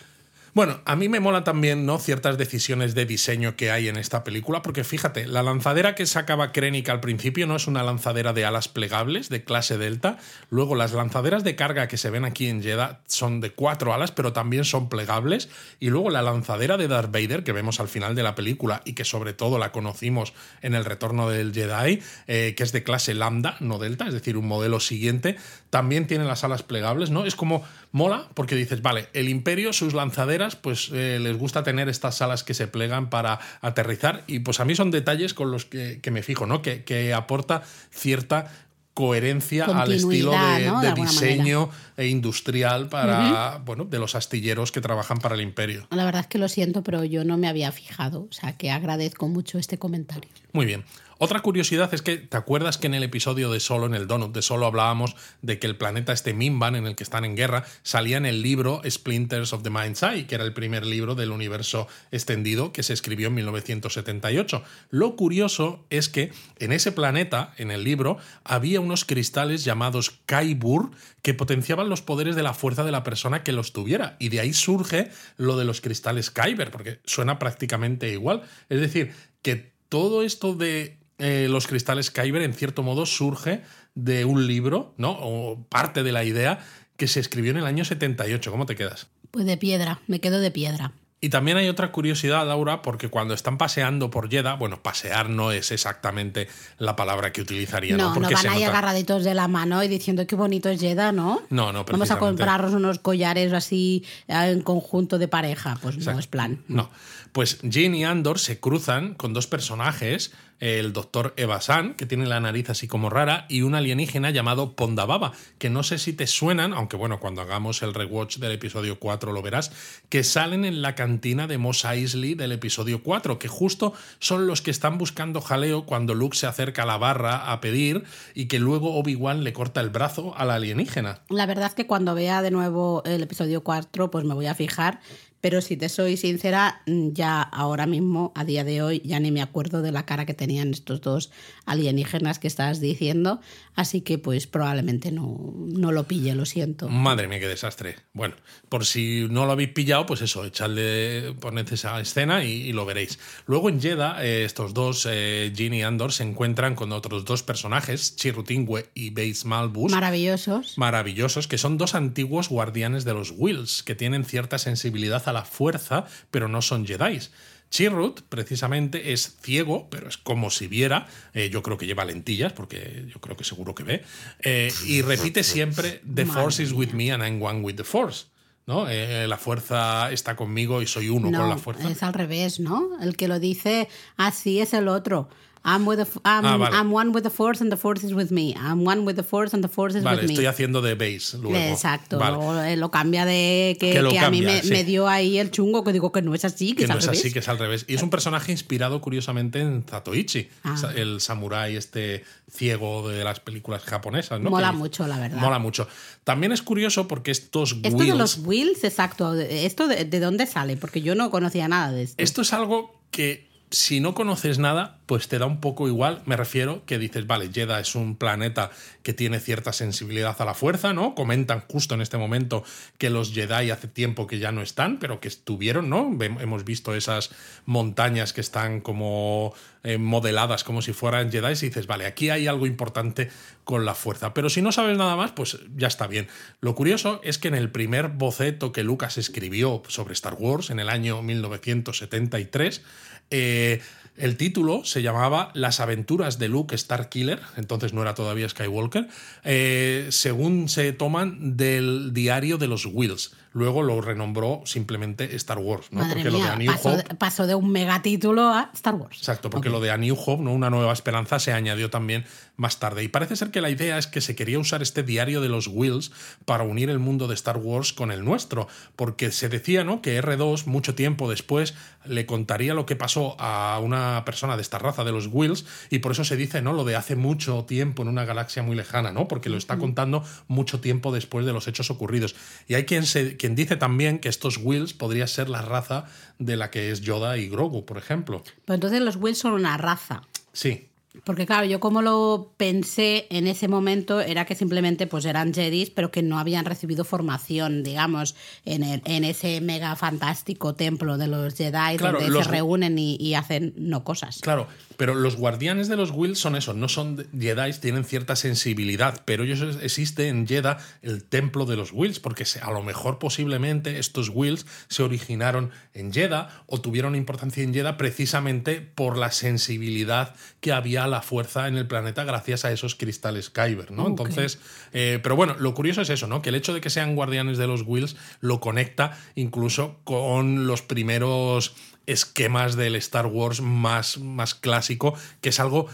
Bueno, 0.57 0.81
a 0.85 0.95
mí 0.95 1.07
me 1.07 1.19
mola 1.19 1.43
también, 1.43 1.85
¿no? 1.85 1.99
Ciertas 1.99 2.35
decisiones 2.39 2.95
de 2.95 3.05
diseño 3.05 3.55
que 3.55 3.69
hay 3.69 3.89
en 3.89 3.95
esta 3.95 4.23
película, 4.23 4.63
porque 4.63 4.83
fíjate, 4.83 5.27
la 5.27 5.43
lanzadera 5.43 5.93
que 5.93 6.07
sacaba 6.07 6.51
Krennic 6.51 6.89
al 6.89 6.99
principio 6.99 7.45
no 7.45 7.57
es 7.57 7.67
una 7.67 7.83
lanzadera 7.83 8.33
de 8.33 8.43
alas 8.43 8.67
plegables 8.67 9.29
de 9.29 9.43
clase 9.43 9.77
Delta. 9.77 10.17
Luego, 10.49 10.73
las 10.73 10.93
lanzaderas 10.93 11.43
de 11.43 11.55
carga 11.55 11.87
que 11.87 11.97
se 11.97 12.09
ven 12.09 12.25
aquí 12.25 12.47
en 12.47 12.63
Jeddah 12.63 13.01
son 13.05 13.39
de 13.39 13.51
cuatro 13.51 13.93
alas, 13.93 14.11
pero 14.11 14.33
también 14.33 14.65
son 14.65 14.89
plegables. 14.89 15.47
Y 15.79 15.91
luego 15.91 16.09
la 16.09 16.23
lanzadera 16.23 16.75
de 16.75 16.87
Darth 16.87 17.11
Vader, 17.11 17.43
que 17.43 17.51
vemos 17.51 17.79
al 17.79 17.87
final 17.87 18.15
de 18.15 18.23
la 18.23 18.33
película 18.33 18.81
y 18.83 18.93
que 18.93 19.05
sobre 19.05 19.33
todo 19.33 19.59
la 19.59 19.71
conocimos 19.71 20.33
en 20.63 20.73
el 20.73 20.85
retorno 20.85 21.29
del 21.29 21.53
Jedi, 21.53 22.01
eh, 22.25 22.55
que 22.57 22.63
es 22.63 22.71
de 22.71 22.81
clase 22.81 23.13
Lambda, 23.13 23.57
no 23.59 23.77
Delta, 23.77 24.07
es 24.07 24.13
decir, 24.15 24.35
un 24.37 24.47
modelo 24.47 24.79
siguiente, 24.79 25.37
también 25.69 26.07
tiene 26.07 26.25
las 26.25 26.43
alas 26.43 26.63
plegables, 26.63 27.11
¿no? 27.11 27.25
Es 27.25 27.35
como 27.35 27.63
mola 27.91 28.27
porque 28.33 28.55
dices, 28.55 28.81
vale, 28.81 29.09
el 29.13 29.29
Imperio, 29.29 29.71
sus 29.73 29.93
lanzaderas, 29.93 30.46
pues 30.55 30.89
eh, 30.93 31.19
les 31.21 31.37
gusta 31.37 31.63
tener 31.63 31.89
estas 31.89 32.21
alas 32.21 32.43
que 32.43 32.53
se 32.53 32.67
plegan 32.67 33.09
para 33.09 33.39
aterrizar 33.61 34.23
y 34.27 34.39
pues 34.39 34.59
a 34.59 34.65
mí 34.65 34.75
son 34.75 34.91
detalles 34.91 35.33
con 35.33 35.51
los 35.51 35.65
que, 35.65 35.99
que 36.01 36.11
me 36.11 36.23
fijo, 36.23 36.45
¿no? 36.45 36.61
Que, 36.61 36.83
que 36.83 37.13
aporta 37.13 37.63
cierta 37.91 38.51
coherencia 38.97 39.65
al 39.65 39.91
estilo 39.91 40.31
de, 40.31 40.65
¿no? 40.65 40.79
De 40.79 40.81
de 40.81 40.87
alguna 40.87 41.11
diseño 41.11 41.69
e 41.97 42.07
industrial 42.07 42.89
para, 42.89 43.61
bueno, 43.63 43.85
de 43.85 43.99
los 43.99 44.15
astilleros 44.15 44.71
que 44.71 44.81
trabajan 44.81 45.19
para 45.19 45.35
el 45.35 45.41
Imperio. 45.41 45.85
La 45.91 46.03
verdad 46.03 46.21
es 46.21 46.27
que 46.27 46.39
lo 46.39 46.49
siento, 46.49 46.81
pero 46.81 47.03
yo 47.03 47.23
no 47.23 47.37
me 47.37 47.47
había 47.47 47.71
fijado. 47.71 48.21
O 48.27 48.33
sea, 48.33 48.57
que 48.57 48.71
agradezco 48.71 49.27
mucho 49.27 49.59
este 49.59 49.77
comentario. 49.77 50.31
Muy 50.51 50.65
bien. 50.65 50.83
Otra 51.19 51.41
curiosidad 51.41 51.93
es 51.93 52.01
que, 52.01 52.17
¿te 52.17 52.37
acuerdas 52.37 52.77
que 52.77 52.87
en 52.87 52.93
el 52.93 53.03
episodio 53.03 53.51
de 53.51 53.59
Solo, 53.59 53.87
en 53.87 53.95
el 53.95 54.07
Donut 54.07 54.33
de 54.33 54.41
Solo, 54.41 54.67
hablábamos 54.67 55.15
de 55.41 55.57
que 55.57 55.65
el 55.65 55.75
planeta 55.75 56.13
este 56.13 56.33
Mimban, 56.33 56.75
en 56.75 56.85
el 56.85 56.95
que 56.95 57.03
están 57.03 57.25
en 57.25 57.35
guerra, 57.35 57.65
salía 57.81 58.17
en 58.17 58.25
el 58.27 58.43
libro 58.43 58.81
Splinters 58.87 59.51
of 59.51 59.63
the 59.63 59.71
Mind's 59.71 60.03
Eye, 60.03 60.27
que 60.27 60.35
era 60.35 60.43
el 60.43 60.53
primer 60.53 60.85
libro 60.85 61.15
del 61.15 61.31
universo 61.31 61.87
extendido 62.11 62.71
que 62.71 62.83
se 62.83 62.93
escribió 62.93 63.29
en 63.29 63.35
1978? 63.35 64.63
Lo 64.91 65.15
curioso 65.15 65.85
es 65.89 66.07
que 66.07 66.31
en 66.59 66.71
ese 66.71 66.91
planeta, 66.91 67.53
en 67.57 67.71
el 67.71 67.83
libro, 67.83 68.17
había 68.43 68.79
unos 68.79 69.03
cristales 69.03 69.63
llamados 69.63 70.19
Kaibur 70.27 70.91
que 71.23 71.33
potenciaban 71.33 71.89
los 71.89 72.01
poderes 72.01 72.35
de 72.35 72.43
la 72.43 72.53
fuerza 72.53 72.83
de 72.83 72.91
la 72.91 73.03
persona 73.03 73.43
que 73.43 73.51
los 73.51 73.73
tuviera. 73.73 74.17
Y 74.19 74.29
de 74.29 74.39
ahí 74.39 74.53
surge 74.53 75.09
lo 75.35 75.57
de 75.57 75.65
los 75.65 75.81
cristales 75.81 76.31
Kyber, 76.31 76.71
porque 76.71 76.99
suena 77.05 77.39
prácticamente 77.39 78.11
igual. 78.11 78.43
Es 78.69 78.79
decir, 78.79 79.13
que 79.41 79.73
todo 79.89 80.23
esto 80.23 80.53
de 80.53 80.97
eh, 81.17 81.47
los 81.49 81.67
cristales 81.67 82.11
Kyber, 82.11 82.41
en 82.41 82.53
cierto 82.53 82.83
modo, 82.83 83.05
surge 83.05 83.63
de 83.95 84.25
un 84.25 84.45
libro, 84.47 84.93
¿no? 84.97 85.11
O 85.11 85.65
parte 85.67 86.03
de 86.03 86.11
la 86.11 86.23
idea 86.23 86.59
que 86.95 87.07
se 87.07 87.19
escribió 87.19 87.51
en 87.51 87.57
el 87.57 87.65
año 87.65 87.85
78. 87.85 88.51
¿Cómo 88.51 88.65
te 88.65 88.75
quedas? 88.75 89.07
Pues 89.31 89.45
de 89.45 89.57
piedra, 89.57 89.99
me 90.07 90.19
quedo 90.19 90.39
de 90.39 90.51
piedra. 90.51 90.93
Y 91.19 91.29
también 91.29 91.57
hay 91.57 91.67
otra 91.67 91.91
curiosidad, 91.91 92.47
Laura, 92.47 92.83
porque 92.83 93.09
cuando 93.09 93.33
están 93.33 93.57
paseando 93.57 94.11
por 94.11 94.29
Jeddah, 94.29 94.53
bueno, 94.53 94.83
pasear 94.83 95.29
no 95.29 95.51
es 95.51 95.71
exactamente 95.71 96.47
la 96.77 96.95
palabra 96.95 97.33
que 97.33 97.41
utilizaría. 97.41 97.97
No, 97.97 98.13
no, 98.13 98.19
no, 98.19 98.29
van 98.29 98.47
ahí 98.49 98.63
agarraditos 98.63 99.23
de 99.23 99.33
la 99.33 99.47
mano 99.47 99.83
y 99.83 99.87
diciendo 99.87 100.27
qué 100.27 100.35
bonito 100.35 100.69
es 100.69 100.79
Jeddah, 100.79 101.11
¿no? 101.11 101.41
No, 101.49 101.73
no, 101.73 101.85
Vamos 101.85 102.11
a 102.11 102.19
comprarnos 102.19 102.73
unos 102.73 102.99
collares 102.99 103.51
así 103.53 104.05
eh, 104.27 104.51
en 104.51 104.61
conjunto 104.61 105.17
de 105.17 105.27
pareja. 105.27 105.79
Pues 105.81 105.97
no 105.97 106.19
es 106.19 106.27
plan. 106.27 106.63
No. 106.67 106.91
Pues 107.37 107.59
Jean 107.61 107.93
y 107.93 108.03
Andor 108.03 108.39
se 108.39 108.59
cruzan 108.59 109.13
con 109.13 109.31
dos 109.31 109.45
personajes 109.45 110.31
el 110.59 110.91
doctor 110.91 111.33
Evasan, 111.37 111.93
que 111.93 112.05
tiene 112.05 112.25
la 112.25 112.39
nariz 112.39 112.69
así 112.69 112.87
como 112.87 113.09
rara, 113.09 113.45
y 113.47 113.61
un 113.61 113.75
alienígena 113.75 114.31
llamado 114.31 114.75
Pondababa, 114.75 115.33
que 115.59 115.69
no 115.69 115.83
sé 115.83 115.99
si 115.99 116.13
te 116.13 116.25
suenan, 116.25 116.73
aunque 116.73 116.97
bueno, 116.97 117.19
cuando 117.19 117.41
hagamos 117.41 117.83
el 117.83 117.93
rewatch 117.93 118.37
del 118.37 118.53
episodio 118.53 118.99
4 118.99 119.33
lo 119.33 119.41
verás, 119.41 119.71
que 120.09 120.23
salen 120.23 120.65
en 120.65 120.81
la 120.81 120.95
cantina 120.95 121.47
de 121.47 121.57
Mos 121.57 121.85
Eisley 121.85 122.33
del 122.33 122.53
episodio 122.53 123.03
4, 123.03 123.37
que 123.37 123.47
justo 123.47 123.93
son 124.19 124.47
los 124.47 124.61
que 124.61 124.71
están 124.71 124.97
buscando 124.97 125.41
jaleo 125.41 125.85
cuando 125.85 126.15
Luke 126.15 126.35
se 126.35 126.47
acerca 126.47 126.83
a 126.83 126.87
la 126.87 126.97
barra 126.97 127.51
a 127.51 127.61
pedir 127.61 128.03
y 128.33 128.45
que 128.47 128.59
luego 128.59 128.95
Obi-Wan 128.95 129.43
le 129.43 129.53
corta 129.53 129.81
el 129.81 129.89
brazo 129.89 130.33
a 130.35 130.45
la 130.45 130.55
alienígena. 130.55 131.21
La 131.29 131.45
verdad 131.45 131.67
es 131.67 131.75
que 131.75 131.85
cuando 131.85 132.15
vea 132.15 132.41
de 132.41 132.51
nuevo 132.51 133.03
el 133.05 133.21
episodio 133.21 133.63
4, 133.63 134.09
pues 134.09 134.25
me 134.25 134.33
voy 134.33 134.47
a 134.47 134.55
fijar 134.55 135.01
pero 135.41 135.61
si 135.61 135.77
te 135.77 135.89
soy 135.89 136.17
sincera, 136.17 136.81
mm, 136.87 137.09
ya 137.13 137.41
ahora 137.41 137.85
mismo, 137.85 138.31
a 138.35 138.43
día 138.43 138.63
de 138.63 138.81
hoy, 138.81 139.01
ya 139.05 139.19
ni 139.19 139.31
me 139.31 139.41
acuerdo 139.41 139.81
de 139.81 139.91
la 139.91 140.05
cara 140.05 140.25
que 140.25 140.33
tenían 140.33 140.71
estos 140.71 141.01
dos 141.01 141.31
alienígenas 141.65 142.39
que 142.39 142.47
estabas 142.47 142.79
diciendo, 142.79 143.39
así 143.77 144.01
que 144.01 144.17
pues 144.17 144.47
probablemente 144.47 145.11
no, 145.11 145.53
no 145.55 145.91
lo 145.91 146.05
pille, 146.05 146.33
lo 146.35 146.45
siento. 146.45 146.89
Madre 146.89 147.27
mía, 147.27 147.39
qué 147.39 147.47
desastre. 147.47 147.95
Bueno, 148.11 148.35
por 148.69 148.85
si 148.85 149.27
no 149.29 149.45
lo 149.45 149.51
habéis 149.51 149.69
pillado, 149.69 150.07
pues 150.07 150.21
eso, 150.21 150.43
echadle, 150.43 151.35
poned 151.39 151.71
esa 151.71 152.01
escena 152.01 152.43
y, 152.43 152.73
lo 152.73 152.85
veréis. 152.85 153.19
Luego 153.45 153.69
en 153.69 153.79
Jeddah, 153.79 154.25
eh, 154.25 154.43
estos 154.43 154.73
dos, 154.73 155.07
eh, 155.09 155.53
y 155.55 155.81
Andor, 155.83 156.11
se 156.11 156.23
encuentran 156.23 156.73
con 156.73 156.91
otros 156.91 157.23
dos 157.23 157.43
personajes, 157.43 158.15
Chirutingwe 158.15 158.89
y 158.95 159.11
Bates 159.11 159.45
Malbus. 159.45 159.91
Maravillosos. 159.91 160.77
Maravillosos, 160.77 161.47
que 161.47 161.59
son 161.59 161.77
dos 161.77 161.93
antiguos 161.93 162.49
guardianes 162.49 163.05
de 163.05 163.13
los 163.13 163.31
Wills, 163.37 163.83
que 163.83 163.93
tienen 163.93 164.25
cierta 164.25 164.57
sensibilidad 164.57 165.21
a 165.29 165.33
la 165.33 165.45
fuerza, 165.45 166.05
pero 166.31 166.47
no 166.47 166.63
son 166.63 166.87
Jedi. 166.87 167.19
Chirrut, 167.69 168.21
precisamente, 168.21 169.13
es 169.13 169.37
ciego, 169.41 169.87
pero 169.89 170.07
es 170.07 170.17
como 170.17 170.49
si 170.49 170.67
viera. 170.67 171.07
Eh, 171.33 171.49
yo 171.49 171.61
creo 171.61 171.77
que 171.77 171.85
lleva 171.85 172.05
lentillas, 172.05 172.53
porque 172.53 173.05
yo 173.13 173.19
creo 173.19 173.35
que 173.35 173.43
seguro 173.43 173.75
que 173.75 173.83
ve. 173.83 174.03
Eh, 174.41 174.71
y 174.85 175.01
repite 175.01 175.43
siempre: 175.43 176.01
The 176.13 176.25
Force 176.25 176.63
is 176.63 176.71
with 176.71 176.91
me 176.93 177.11
and 177.11 177.23
I'm 177.23 177.41
one 177.41 177.61
with 177.61 177.75
the 177.75 177.83
Force. 177.83 178.27
¿no? 178.67 178.89
Eh, 178.89 179.27
la 179.27 179.37
fuerza 179.37 180.11
está 180.11 180.35
conmigo 180.35 180.81
y 180.81 180.87
soy 180.87 181.09
uno 181.09 181.31
con 181.31 181.49
la 181.49 181.57
fuerza. 181.57 181.89
Es 181.89 182.03
al 182.03 182.13
revés, 182.13 182.59
¿no? 182.59 183.01
El 183.01 183.15
que 183.15 183.29
lo 183.29 183.39
dice 183.39 183.87
así 184.17 184.59
es 184.59 184.73
el 184.73 184.89
otro. 184.89 185.29
I'm, 185.63 185.85
with 185.85 185.99
the, 185.99 186.19
I'm, 186.23 186.45
ah, 186.45 186.57
vale. 186.57 186.73
I'm, 186.73 186.91
one 186.91 187.11
with 187.11 187.23
the 187.23 187.29
force 187.29 187.61
and 187.61 187.71
the 187.71 187.77
force 187.77 188.03
is 188.03 188.13
with 188.13 188.31
me. 188.31 188.55
I'm 188.57 188.85
one 188.85 189.05
with 189.05 189.15
the 189.15 189.23
force 189.23 189.53
and 189.53 189.63
the 189.63 189.67
force 189.67 189.95
is 189.95 190.03
vale, 190.03 190.17
with 190.17 190.27
me. 190.27 190.33
Estoy 190.33 190.45
haciendo 190.45 190.81
de 190.81 190.95
base 190.95 191.37
luego. 191.37 191.57
Exacto. 191.57 192.17
Vale. 192.17 192.73
Eh, 192.73 192.77
lo 192.77 192.89
cambia 192.89 193.25
de 193.25 193.77
que, 193.79 193.91
que, 193.91 194.01
que 194.01 194.01
cambia, 194.01 194.27
a 194.27 194.31
mí 194.31 194.41
me, 194.41 194.61
sí. 194.61 194.69
me, 194.69 194.83
dio 194.83 195.07
ahí 195.07 195.37
el 195.39 195.51
chungo 195.51 195.83
que 195.83 195.93
digo 195.93 196.11
que 196.11 196.21
no 196.21 196.33
es 196.33 196.45
así, 196.45 196.69
que, 196.69 196.77
que 196.77 196.83
es 196.83 196.89
no 196.89 196.93
al 196.93 196.99
es 196.99 197.05
revés. 197.05 197.19
así, 197.19 197.33
que 197.33 197.39
es 197.39 197.47
al 197.49 197.59
revés. 197.59 197.85
Y 197.87 197.95
es 197.95 198.03
un 198.03 198.09
personaje 198.09 198.51
inspirado 198.51 199.01
curiosamente 199.01 199.59
en 199.59 199.83
Zatoichi, 199.83 200.49
ah. 200.63 200.75
el 200.95 201.21
samurái 201.21 201.75
este 201.75 202.23
ciego 202.49 203.09
de 203.09 203.23
las 203.23 203.39
películas 203.39 203.83
japonesas. 203.83 204.39
¿no? 204.39 204.49
Mola 204.49 204.71
mucho, 204.71 205.05
la 205.07 205.19
verdad. 205.19 205.39
Mola 205.39 205.59
mucho. 205.59 205.87
También 206.23 206.51
es 206.51 206.61
curioso 206.61 207.07
porque 207.07 207.31
estos 207.31 207.73
Esto 207.83 207.97
wheels, 207.97 208.11
de 208.11 208.17
los 208.17 208.37
wheels, 208.39 208.83
exacto. 208.83 209.33
¿Esto 209.33 209.87
de, 209.87 210.05
de 210.05 210.19
dónde 210.19 210.45
sale? 210.45 210.77
Porque 210.77 211.01
yo 211.01 211.15
no 211.15 211.29
conocía 211.29 211.67
nada 211.67 211.91
de 211.91 212.03
esto. 212.03 212.23
Esto 212.23 212.41
es 212.41 212.53
algo 212.53 212.97
que 213.11 213.46
si 213.69 213.99
no 213.99 214.13
conoces 214.13 214.59
nada, 214.59 214.99
pues 215.07 215.27
te 215.27 215.39
da 215.39 215.45
un 215.45 215.59
poco 215.59 215.87
igual. 215.87 216.21
Me 216.25 216.37
refiero 216.37 216.85
que 216.85 216.97
dices, 216.97 217.27
vale, 217.27 217.49
Jeddah 217.51 217.79
es 217.81 217.95
un 217.95 218.15
planeta 218.15 218.71
que 219.03 219.13
tiene 219.13 219.39
cierta 219.39 219.73
sensibilidad 219.73 220.35
a 220.39 220.45
la 220.45 220.53
fuerza, 220.53 220.93
¿no? 220.93 221.15
Comentan 221.15 221.63
justo 221.69 221.95
en 221.95 222.01
este 222.01 222.17
momento 222.17 222.63
que 222.97 223.09
los 223.09 223.33
Jedi 223.33 223.71
hace 223.71 223.87
tiempo 223.87 224.25
que 224.25 224.39
ya 224.39 224.51
no 224.51 224.61
están, 224.61 224.99
pero 224.99 225.19
que 225.19 225.27
estuvieron, 225.27 225.89
¿no? 225.89 226.17
Hemos 226.21 226.63
visto 226.63 226.95
esas 226.95 227.31
montañas 227.65 228.31
que 228.31 228.41
están 228.41 228.79
como 228.79 229.53
eh, 229.83 229.97
modeladas 229.97 230.63
como 230.63 230.81
si 230.81 230.93
fueran 230.93 231.31
Jedi 231.31 231.53
y 231.53 231.67
dices, 231.67 231.87
vale, 231.87 232.05
aquí 232.05 232.29
hay 232.29 232.47
algo 232.47 232.67
importante 232.67 233.29
con 233.63 233.85
la 233.85 233.95
fuerza. 233.95 234.33
Pero 234.33 234.49
si 234.49 234.61
no 234.61 234.71
sabes 234.71 234.97
nada 234.97 235.15
más, 235.15 235.31
pues 235.31 235.59
ya 235.75 235.87
está 235.87 236.07
bien. 236.07 236.27
Lo 236.61 236.73
curioso 236.75 237.21
es 237.23 237.37
que 237.37 237.47
en 237.47 237.55
el 237.55 237.69
primer 237.69 238.09
boceto 238.09 238.71
que 238.71 238.83
Lucas 238.83 239.17
escribió 239.17 239.83
sobre 239.87 240.13
Star 240.13 240.35
Wars 240.39 240.69
en 240.69 240.79
el 240.79 240.89
año 240.89 241.21
1973, 241.21 242.81
eh, 243.29 243.81
el 244.17 244.35
título 244.35 244.83
se 244.83 245.03
llamaba 245.03 245.51
Las 245.53 245.79
aventuras 245.79 246.39
de 246.39 246.47
Luke 246.47 246.75
Starkiller, 246.75 247.39
entonces 247.55 247.93
no 247.93 248.01
era 248.01 248.15
todavía 248.15 248.49
Skywalker, 248.49 249.07
eh, 249.43 250.07
según 250.09 250.69
se 250.69 250.91
toman 250.91 251.55
del 251.55 252.13
diario 252.13 252.57
de 252.57 252.67
los 252.67 252.87
Wills. 252.87 253.35
Luego 253.53 253.83
lo 253.83 254.01
renombró 254.01 254.61
simplemente 254.65 255.35
Star 255.35 255.57
Wars, 255.57 255.87
¿no? 255.91 256.01
Madre 256.01 256.23
porque 256.23 256.29
mía, 256.29 256.39
lo 256.39 256.43
de 256.45 256.51
A 256.51 256.55
New 256.55 256.71
pasó, 256.71 256.89
Hope. 256.89 257.03
de, 257.03 257.15
pasó 257.15 257.47
de 257.47 257.55
un 257.55 257.71
megatítulo 257.71 258.49
a 258.49 258.69
Star 258.73 258.95
Wars. 258.95 259.17
Exacto, 259.17 259.49
porque 259.49 259.69
lo 259.69 259.79
de 259.79 259.91
A 259.91 259.97
New 259.97 260.15
Hope, 260.15 260.43
¿no? 260.43 260.53
Una 260.53 260.69
nueva 260.69 260.93
esperanza, 260.93 261.39
se 261.39 261.53
añadió 261.53 261.89
también 261.89 262.25
más 262.55 262.79
tarde. 262.79 263.03
Y 263.03 263.07
parece 263.07 263.35
ser 263.35 263.51
que 263.51 263.61
la 263.61 263.69
idea 263.69 263.97
es 263.97 264.07
que 264.07 264.19
se 264.21 264.35
quería 264.35 264.59
usar 264.59 264.81
este 264.81 265.03
diario 265.03 265.41
de 265.41 265.49
los 265.49 265.67
Wills 265.67 266.11
para 266.45 266.63
unir 266.63 266.89
el 266.89 266.99
mundo 266.99 267.27
de 267.27 267.35
Star 267.35 267.57
Wars 267.57 267.93
con 267.93 268.11
el 268.11 268.25
nuestro. 268.25 268.67
Porque 268.95 269.31
se 269.31 269.47
decía, 269.47 269.83
¿no? 269.83 270.01
Que 270.01 270.21
R2, 270.21 270.65
mucho 270.65 270.95
tiempo 270.95 271.29
después, 271.29 271.75
le 272.05 272.25
contaría 272.25 272.73
lo 272.73 272.85
que 272.85 272.95
pasó 272.95 273.35
a 273.39 273.79
una 273.79 274.23
persona 274.25 274.55
de 274.55 274.61
esta 274.61 274.79
raza 274.79 275.03
de 275.03 275.11
los 275.11 275.29
Wills. 275.31 275.65
Y 275.89 275.99
por 275.99 276.11
eso 276.11 276.25
se 276.25 276.35
dice, 276.35 276.61
¿no? 276.61 276.73
Lo 276.73 276.83
de 276.83 276.95
hace 276.95 277.15
mucho 277.15 277.65
tiempo 277.65 278.01
en 278.01 278.09
una 278.09 278.25
galaxia 278.25 278.63
muy 278.63 278.75
lejana, 278.75 279.11
¿no? 279.11 279.27
Porque 279.27 279.49
lo 279.49 279.57
está 279.57 279.77
contando 279.77 280.23
mucho 280.47 280.79
tiempo 280.79 281.11
después 281.11 281.45
de 281.45 281.53
los 281.53 281.67
hechos 281.67 281.91
ocurridos. 281.91 282.35
Y 282.67 282.73
hay 282.73 282.85
quien, 282.85 283.05
se, 283.05 283.36
quien 283.37 283.55
dice 283.55 283.75
también 283.77 284.19
que 284.19 284.29
estos 284.29 284.57
Wills 284.57 284.93
podría 284.93 285.27
ser 285.27 285.49
la 285.49 285.61
raza 285.61 286.05
de 286.39 286.55
la 286.57 286.69
que 286.71 286.91
es 286.91 287.01
Yoda 287.01 287.37
y 287.37 287.47
Grogu, 287.49 287.85
por 287.85 287.97
ejemplo. 287.97 288.43
Pero 288.65 288.75
entonces 288.75 289.01
los 289.01 289.15
Wills 289.15 289.37
son 289.39 289.53
una 289.53 289.77
raza. 289.77 290.21
Sí, 290.53 290.87
Porque 291.23 291.47
claro, 291.47 291.65
yo 291.65 291.79
como 291.79 292.01
lo 292.03 292.51
pensé 292.57 293.25
en 293.31 293.47
ese 293.47 293.67
momento 293.67 294.21
era 294.21 294.45
que 294.45 294.53
simplemente 294.53 295.07
pues 295.07 295.25
eran 295.25 295.51
Jedis, 295.53 295.89
pero 295.89 296.11
que 296.11 296.21
no 296.21 296.37
habían 296.37 296.63
recibido 296.65 297.05
formación, 297.05 297.81
digamos, 297.83 298.35
en, 298.65 298.83
el- 298.83 299.01
en 299.05 299.23
ese 299.23 299.59
mega 299.61 299.95
fantástico 299.95 300.75
templo 300.75 301.17
de 301.17 301.27
los 301.27 301.55
Jedi 301.55 301.97
Claro, 301.97 302.19
donde 302.19 302.29
los- 302.31 302.45
se 302.45 302.51
reúnen 302.51 302.99
y, 302.99 303.15
y 303.19 303.33
hacen 303.33 303.73
no 303.77 304.03
cosas. 304.03 304.39
Claro, 304.41 304.67
pero 304.97 305.13
los 305.15 305.35
guardianes 305.35 305.87
de 305.87 305.95
los 305.95 306.11
Wills 306.11 306.39
son 306.39 306.55
eso, 306.55 306.73
no 306.73 306.89
son 306.89 307.27
Jedi, 307.37 307.71
tienen 307.73 308.03
cierta 308.03 308.35
sensibilidad, 308.35 309.21
pero 309.25 309.43
ellos 309.43 309.77
existe 309.81 310.27
en 310.27 310.47
Jeddah 310.47 310.77
el 311.01 311.23
templo 311.23 311.65
de 311.65 311.77
los 311.77 311.91
Wills, 311.93 312.19
porque 312.19 312.45
a 312.61 312.71
lo 312.71 312.83
mejor 312.83 313.19
posiblemente 313.19 313.99
estos 313.99 314.29
Wills 314.33 314.65
se 314.87 315.03
originaron 315.03 315.71
en 315.93 316.11
Jeddah 316.11 316.63
o 316.65 316.81
tuvieron 316.81 317.15
importancia 317.15 317.63
en 317.63 317.73
Jeddah 317.73 317.97
precisamente 317.97 318.81
por 318.81 319.17
la 319.17 319.31
sensibilidad 319.31 320.35
que 320.59 320.71
había 320.71 321.03
a 321.03 321.07
la 321.07 321.21
fuerza 321.21 321.67
en 321.67 321.77
el 321.77 321.87
planeta 321.87 322.23
gracias 322.23 322.65
a 322.65 322.71
esos 322.71 322.95
cristales 322.95 323.49
Kyber, 323.49 323.91
¿no? 323.91 324.07
Entonces, 324.07 324.59
eh, 324.93 325.19
pero 325.21 325.35
bueno, 325.35 325.55
lo 325.59 325.73
curioso 325.73 326.01
es 326.01 326.09
eso, 326.09 326.27
¿no? 326.27 326.41
Que 326.41 326.49
el 326.49 326.55
hecho 326.55 326.73
de 326.73 326.81
que 326.81 326.89
sean 326.89 327.15
guardianes 327.15 327.57
de 327.57 327.67
los 327.67 327.83
Wills 327.85 328.15
lo 328.39 328.59
conecta 328.59 329.17
incluso 329.35 329.99
con 330.03 330.65
los 330.65 330.81
primeros 330.81 331.75
esquemas 332.07 332.75
del 332.75 332.95
Star 332.95 333.27
Wars 333.27 333.61
más, 333.61 334.17
más 334.17 334.55
clásico, 334.55 335.13
que 335.41 335.49
es 335.49 335.59
algo 335.59 335.87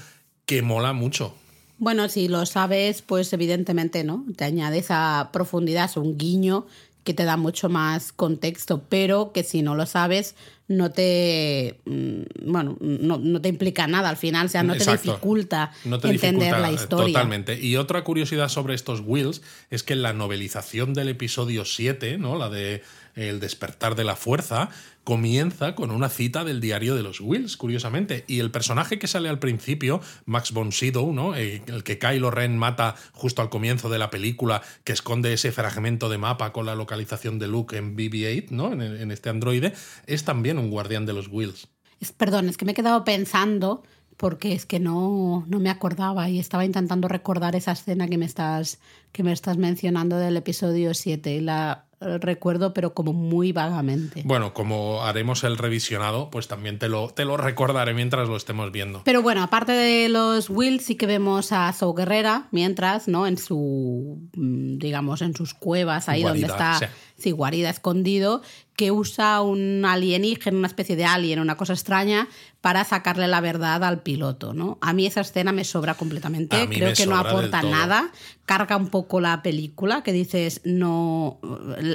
que 0.45 0.62
mola 0.62 0.93
mucho. 0.93 1.36
Bueno, 1.80 2.08
si 2.08 2.28
lo 2.30 2.45
sabes, 2.45 3.02
pues 3.02 3.34
evidentemente, 3.34 4.04
¿no? 4.04 4.23
Te 4.38 4.45
añade 4.45 4.78
esa 4.78 5.30
profundidad, 5.34 5.86
es 5.86 5.97
un 5.97 6.17
guiño 6.17 6.65
que 7.04 7.13
te 7.13 7.26
da 7.26 7.36
mucho 7.36 7.67
más 7.67 8.13
contexto, 8.13 8.84
pero 8.88 9.34
que 9.34 9.43
si 9.43 9.62
no 9.62 9.76
lo 9.76 9.86
sabes, 9.86 10.36
no 10.67 10.91
te 10.91 11.80
mm, 11.86 12.21
bueno, 12.45 12.78
no, 12.80 13.17
no 13.17 13.41
te 13.41 13.49
implica 13.49 13.88
nada 13.88 14.10
al 14.10 14.17
final, 14.17 14.45
o 14.45 14.49
sea, 14.49 14.63
no 14.63 14.76
te 14.76 14.89
dificulta 14.89 15.71
No 15.84 15.99
te 15.99 16.10
entender 16.10 16.54
dificulta, 16.54 16.60
la 16.60 16.71
historia. 16.71 17.13
Totalmente. 17.13 17.60
Y 17.60 17.76
otra 17.76 18.04
curiosidad 18.04 18.47
sobre 18.47 18.76
estos 18.76 19.02
Wills 19.06 19.41
es 19.69 19.84
que 19.84 19.93
en 19.93 20.04
la 20.04 20.13
novelización 20.13 20.93
del 20.93 21.10
episodio 21.10 21.65
7, 21.65 22.17
¿no? 22.17 22.38
La 22.38 22.49
de 22.49 22.82
El 23.15 23.39
despertar 23.39 23.95
de 23.95 24.04
la 24.04 24.15
fuerza, 24.15 24.69
comienza 25.04 25.76
con 25.76 25.91
una 25.91 26.10
cita 26.10 26.43
del 26.43 26.62
diario 26.62 26.95
de 26.95 27.04
los 27.04 27.19
Wills, 27.19 27.58
curiosamente. 27.58 28.23
Y 28.28 28.39
el 28.39 28.52
personaje 28.52 28.99
que 28.99 29.08
sale 29.08 29.30
al 29.30 29.39
principio, 29.39 30.02
Max 30.26 30.52
von 30.52 30.71
Sydow, 30.71 31.12
¿no? 31.13 31.36
Eh, 31.36 31.62
El 31.67 31.84
que 31.84 31.99
Kylo 31.99 32.32
Ren 32.32 32.58
mata 32.58 32.95
justo 33.12 33.41
al 33.41 33.49
comienzo 33.49 33.89
de 33.89 33.99
la 33.99 34.10
película, 34.10 34.62
que 34.84 34.93
esconde 34.93 35.34
ese 35.34 35.52
fragmento 35.52 36.10
de 36.10 36.17
mapa 36.17 36.54
con 36.54 36.65
la 36.65 36.76
localización 36.76 37.38
de 37.39 37.47
Luke 37.47 37.78
en 37.78 37.95
BB-8, 37.97 38.49
¿no? 38.52 38.71
En, 38.71 39.12
este 39.12 39.30
androide, 39.30 39.73
es 40.08 40.23
también 40.23 40.58
un 40.58 40.69
guardián 40.69 41.06
de 41.06 41.13
los 41.13 41.28
Wills. 41.28 41.67
Es- 41.99 42.12
perdón, 42.12 42.49
es 42.49 42.58
que 42.58 42.65
me 42.65 42.71
he 42.71 42.76
quedado 42.76 43.04
pensando 43.04 43.84
porque 44.17 44.54
es 44.54 44.65
que 44.65 44.80
no, 44.80 45.43
no 45.47 45.60
me 45.60 45.69
acordaba 45.69 46.30
y 46.30 46.39
estaba 46.39 46.65
intentando 46.65 47.08
recordar 47.08 47.56
esa 47.56 47.71
escena 47.71 48.08
que 48.08 48.17
me 48.17 48.26
estás, 48.26 48.80
que 49.12 49.23
me 49.23 49.32
estás 49.34 49.58
mencionando 49.58 50.17
del 50.17 50.38
episodio 50.38 50.93
7 50.93 51.34
y 51.34 51.41
la 51.41 51.86
recuerdo, 52.19 52.73
pero 52.73 52.93
como 52.93 53.13
muy 53.13 53.51
vagamente. 53.51 54.21
Bueno, 54.25 54.53
como 54.53 55.03
haremos 55.03 55.43
el 55.43 55.57
revisionado, 55.57 56.29
pues 56.29 56.47
también 56.47 56.79
te 56.79 56.89
lo, 56.89 57.09
te 57.09 57.25
lo 57.25 57.37
recordaré 57.37 57.93
mientras 57.93 58.27
lo 58.27 58.35
estemos 58.35 58.71
viendo. 58.71 59.01
Pero 59.03 59.21
bueno, 59.21 59.43
aparte 59.43 59.71
de 59.71 60.09
los 60.09 60.49
Wills, 60.49 60.85
sí 60.85 60.95
que 60.95 61.05
vemos 61.05 61.51
a 61.51 61.71
Zoe 61.73 61.93
Guerrera 61.95 62.47
mientras, 62.51 63.07
¿no? 63.07 63.27
En 63.27 63.37
su, 63.37 64.21
mm, 64.35 64.77
digamos, 64.77 65.21
en 65.21 65.35
sus 65.35 65.53
cuevas, 65.53 66.09
ahí 66.09 66.23
donde 66.23 66.47
está, 66.47 66.79
sí. 66.79 66.85
Sí, 67.17 67.32
guarida, 67.32 67.69
escondido, 67.69 68.41
que 68.76 68.91
usa 68.91 69.41
un 69.41 69.86
alienígena, 69.86 70.58
una 70.58 70.67
especie 70.67 70.95
de 70.95 71.06
alien, 71.06 71.39
una 71.39 71.56
cosa 71.56 71.73
extraña, 71.73 72.28
para 72.60 72.84
sacarle 72.86 73.28
la 73.28 73.39
verdad 73.39 73.84
al 73.84 74.02
piloto, 74.02 74.54
¿no? 74.54 74.78
A 74.82 74.93
mí 74.93 75.06
esa 75.06 75.21
escena 75.21 75.52
me 75.52 75.63
sobra 75.63 75.93
completamente, 75.93 76.67
creo 76.69 76.93
que 76.93 77.06
no 77.06 77.17
aporta 77.17 77.62
todo. 77.62 77.69
nada, 77.69 78.12
carga 78.45 78.78
un 78.78 78.88
poco 78.88 79.19
la 79.21 79.43
película, 79.43 80.02
que 80.02 80.12
dices, 80.12 80.62
no, 80.63 81.39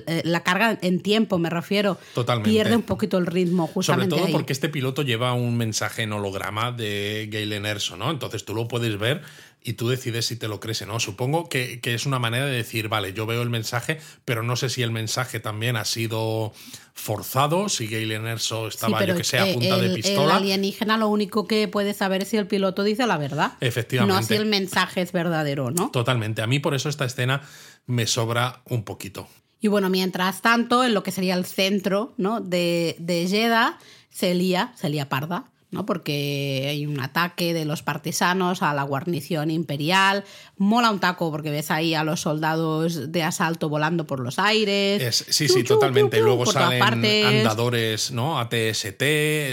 eh, 0.07 0.23
la 0.25 0.43
carga 0.45 0.79
en 0.81 1.01
tiempo, 1.01 1.39
me 1.39 1.51
refiero, 1.51 1.99
Totalmente. 2.15 2.51
pierde 2.51 2.77
un 2.77 2.83
poquito 2.83 3.19
el 3.19 3.27
ritmo 3.27 3.65
Sobre 3.65 3.75
justamente 3.75 4.17
todo 4.17 4.27
ahí. 4.27 4.33
porque 4.33 4.53
este 4.53 4.69
piloto 4.69 5.03
lleva 5.03 5.33
un 5.33 5.57
mensaje 5.57 6.03
en 6.03 6.13
holograma 6.13 6.71
de 6.71 7.29
Galen 7.33 7.67
Erso, 7.67 7.97
¿no? 7.97 8.11
Entonces 8.11 8.45
tú 8.45 8.55
lo 8.55 8.69
puedes 8.69 8.99
ver 8.99 9.23
y 9.63 9.75
tú 9.75 9.89
decides 9.89 10.27
si 10.27 10.37
te 10.37 10.49
lo 10.49 10.61
crees 10.61 10.83
o 10.83 10.87
no. 10.87 11.01
Supongo 11.01 11.49
que, 11.49 11.81
que 11.81 11.95
es 11.95 12.07
una 12.07 12.19
manera 12.19 12.47
de 12.47 12.53
decir, 12.57 12.89
vale, 12.89 13.13
yo 13.13 13.27
veo 13.27 13.43
el 13.43 13.51
mensaje, 13.51 14.01
pero 14.25 14.43
no 14.43 14.57
sé 14.57 14.69
si 14.69 14.83
el 14.83 14.91
mensaje 14.91 15.41
también 15.41 15.77
ha 15.77 15.85
sido 15.85 16.53
forzado, 16.95 17.69
si 17.69 17.87
Galen 17.87 18.27
Erso 18.27 18.69
estaba, 18.69 19.05
yo 19.05 19.15
que 19.15 19.25
sé, 19.25 19.39
a 19.39 19.49
eh, 19.49 19.55
punta 19.55 19.77
el, 19.77 19.81
de 19.81 19.87
el 19.89 19.95
pistola. 19.95 20.37
alienígena 20.37 20.97
lo 20.97 21.09
único 21.09 21.47
que 21.47 21.69
puede 21.69 21.95
saber 21.95 22.23
es 22.23 22.29
si 22.29 22.37
el 22.37 22.47
piloto 22.47 22.83
dice 22.83 23.07
la 23.07 23.19
verdad. 23.19 23.53
Efectivamente. 23.61 24.21
No 24.21 24.27
si 24.27 24.35
el 24.35 24.47
mensaje 24.47 25.03
es 25.03 25.13
verdadero, 25.13 25.71
¿no? 25.71 25.91
Totalmente. 25.91 26.43
A 26.43 26.47
mí 26.47 26.59
por 26.59 26.75
eso 26.75 26.89
esta 26.89 27.05
escena 27.05 27.43
me 27.87 28.07
sobra 28.07 28.63
un 28.67 28.85
poquito. 28.85 29.29
Y 29.61 29.69
bueno, 29.69 29.91
mientras 29.91 30.41
tanto, 30.41 30.85
en 30.85 30.95
lo 30.95 31.03
que 31.03 31.11
sería 31.11 31.35
el 31.35 31.45
centro 31.45 32.15
¿no? 32.17 32.41
de, 32.41 32.97
de 32.99 33.27
Jeddah, 33.29 33.79
se 34.11 34.35
lía, 34.35 34.73
se 34.77 34.89
lía 34.89 35.09
parda. 35.09 35.51
¿No? 35.71 35.85
Porque 35.85 36.67
hay 36.69 36.87
un 36.87 37.01
ataque 37.01 37.55
de 37.55 37.65
los 37.65 37.83
partisanos 37.83 38.63
a 38.63 38.73
la 38.75 38.83
guarnición 38.83 39.51
imperial. 39.51 40.25
Mola 40.59 40.91
un 40.91 40.99
taco 40.99 41.31
porque 41.31 41.51
ves 41.51 41.71
ahí 41.71 41.95
a 41.95 42.03
los 42.05 42.21
soldados 42.21 43.13
de 43.13 43.23
asalto 43.23 43.69
volando 43.69 44.07
por 44.07 44.21
los 44.21 44.39
aires. 44.39 45.01
Es- 45.03 45.25
sí, 45.29 45.47
Chu, 45.47 45.55
sí, 45.55 45.63
chu, 45.63 45.75
totalmente. 45.75 46.17
chu, 46.17 46.23
chu, 46.23 46.27
Luego 46.27 46.47
salen 46.47 46.83
andadores, 46.83 48.11
¿no? 48.11 48.39
ATST. 48.41 49.03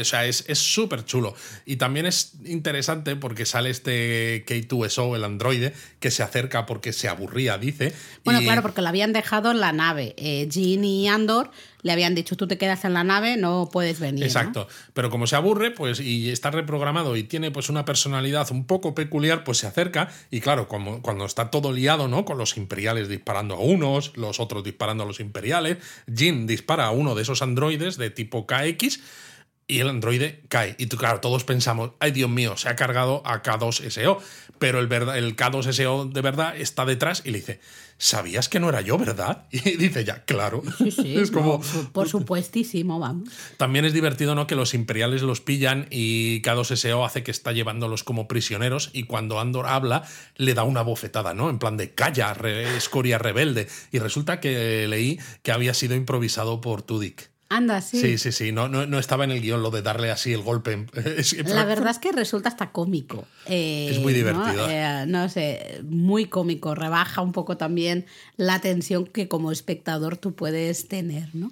O 0.01 0.05
sea, 0.05 0.25
es 0.25 0.45
es 0.47 0.59
súper 0.59 1.05
chulo. 1.05 1.35
Y 1.65 1.75
también 1.77 2.05
es 2.05 2.33
interesante 2.45 3.15
porque 3.15 3.45
sale 3.45 3.69
este 3.69 4.43
K2SO, 4.47 5.15
el 5.15 5.23
androide, 5.23 5.73
que 5.99 6.11
se 6.11 6.23
acerca 6.23 6.65
porque 6.65 6.93
se 6.93 7.07
aburría, 7.07 7.57
dice. 7.57 7.93
Bueno, 8.23 8.41
y- 8.41 8.43
claro, 8.45 8.61
porque 8.61 8.81
lo 8.81 8.87
habían 8.89 9.13
dejado 9.13 9.51
en 9.51 9.59
la 9.59 9.71
nave. 9.71 10.13
Eh, 10.17 10.47
Jean 10.49 10.83
y 10.83 11.07
Andor 11.07 11.51
le 11.81 11.91
habían 11.91 12.15
dicho, 12.15 12.35
tú 12.35 12.47
te 12.47 12.57
quedas 12.57 12.83
en 12.83 12.93
la 12.95 13.03
nave, 13.03 13.37
no 13.37 13.69
puedes 13.71 13.99
venir. 13.99 14.21
¿no? 14.21 14.25
Exacto. 14.25 14.67
Pero 14.95 15.11
como 15.11 15.27
se 15.27 15.35
aburre, 15.35 15.69
pues, 15.69 15.99
y 15.99 16.31
está 16.31 16.49
reprogramado 16.49 17.15
y 17.15 17.23
tiene 17.23 17.51
pues 17.51 17.69
una 17.69 17.85
personalidad 17.85 18.49
un 18.51 18.65
poco 18.65 18.95
peculiar, 18.95 19.43
pues 19.43 19.59
se 19.59 19.67
acerca. 19.67 20.09
Y 20.31 20.41
claro, 20.41 20.67
como, 20.67 20.94
cuando 21.01 21.25
está 21.25 21.51
todo 21.51 21.71
liado, 21.71 22.07
¿no? 22.07 22.25
Con 22.25 22.37
los 22.37 22.57
imperiales 22.57 23.09
disparando 23.09 23.55
a 23.55 23.59
unos, 23.59 24.15
los 24.15 24.39
otros 24.39 24.63
disparando 24.63 25.03
a 25.03 25.07
los 25.07 25.19
imperiales, 25.19 25.77
Jin 26.13 26.47
dispara 26.47 26.85
a 26.85 26.91
uno 26.91 27.15
de 27.15 27.21
esos 27.21 27.41
androides 27.41 27.97
de 27.97 28.09
tipo 28.09 28.45
KX. 28.45 28.99
Y 29.67 29.79
el 29.79 29.89
androide 29.89 30.43
cae. 30.47 30.75
Y 30.77 30.85
tú, 30.85 30.95
claro, 30.97 31.21
todos 31.21 31.43
pensamos, 31.43 31.91
ay 31.99 32.11
Dios 32.11 32.29
mío, 32.29 32.55
se 32.55 32.69
ha 32.69 32.75
cargado 32.75 33.23
a 33.25 33.41
K2SO. 33.41 34.19
Pero 34.59 34.79
el, 34.79 34.87
verdad, 34.87 35.17
el 35.17 35.35
K2SO 35.35 36.11
de 36.13 36.21
verdad 36.21 36.55
está 36.55 36.85
detrás 36.85 37.23
y 37.25 37.31
le 37.31 37.39
dice, 37.39 37.59
¿sabías 37.97 38.47
que 38.47 38.59
no 38.59 38.69
era 38.69 38.81
yo, 38.81 38.97
verdad? 38.99 39.47
Y 39.51 39.59
dice 39.77 40.05
ya, 40.05 40.23
claro. 40.23 40.61
Sí, 40.77 40.91
sí, 40.91 41.17
es 41.19 41.31
como, 41.31 41.53
no, 41.53 41.81
por- 41.81 41.91
por 41.91 42.09
supuestísimo, 42.09 42.99
vamos. 42.99 43.29
también 43.57 43.85
es 43.85 43.93
divertido, 43.93 44.35
¿no? 44.35 44.45
Que 44.45 44.55
los 44.55 44.75
imperiales 44.75 45.23
los 45.23 45.41
pillan 45.41 45.87
y 45.89 46.41
K2SO 46.43 47.03
hace 47.05 47.23
que 47.23 47.31
está 47.31 47.51
llevándolos 47.51 48.03
como 48.03 48.27
prisioneros 48.27 48.91
y 48.93 49.03
cuando 49.03 49.39
Andor 49.39 49.65
habla 49.65 50.03
le 50.35 50.53
da 50.53 50.63
una 50.63 50.83
bofetada, 50.83 51.33
¿no? 51.33 51.49
En 51.49 51.57
plan 51.57 51.75
de 51.75 51.93
calla, 51.95 52.35
re- 52.35 52.77
escoria 52.77 53.17
rebelde. 53.17 53.67
Y 53.91 53.97
resulta 53.97 54.39
que 54.39 54.87
leí 54.87 55.19
que 55.41 55.51
había 55.51 55.73
sido 55.73 55.95
improvisado 55.95 56.61
por 56.61 56.83
Tudyk. 56.83 57.31
Anda, 57.47 57.79
sí. 57.81 57.99
Sí, 58.01 58.17
sí, 58.17 58.31
sí. 58.31 58.51
No, 58.51 58.67
no, 58.67 58.87
no 58.87 58.97
estaba 58.97 59.23
en 59.23 59.31
el 59.31 59.39
guion 59.39 59.61
lo 59.61 59.69
de 59.69 59.83
darle 59.83 60.09
así 60.09 60.33
el 60.33 60.41
golpe. 60.41 60.87
La 61.45 61.63
verdad 61.65 61.91
es 61.91 61.99
que 61.99 62.11
resulta 62.11 62.49
hasta 62.49 62.71
cómico. 62.71 63.27
Eh, 63.45 63.89
Es 63.91 63.99
muy 63.99 64.13
¿no? 64.13 64.17
divertido. 64.17 64.67
Eh, 64.69 65.05
¿no? 65.07 65.29
sé, 65.29 65.81
muy 65.83 66.25
cómico. 66.25 66.73
Rebaja 66.73 67.21
un 67.21 67.33
poco 67.33 67.55
también 67.55 68.07
la 68.35 68.61
tensión 68.61 69.05
que 69.05 69.27
como 69.27 69.51
espectador 69.51 70.17
tú 70.17 70.33
puedes 70.33 70.87
tener, 70.87 71.29
¿no? 71.35 71.51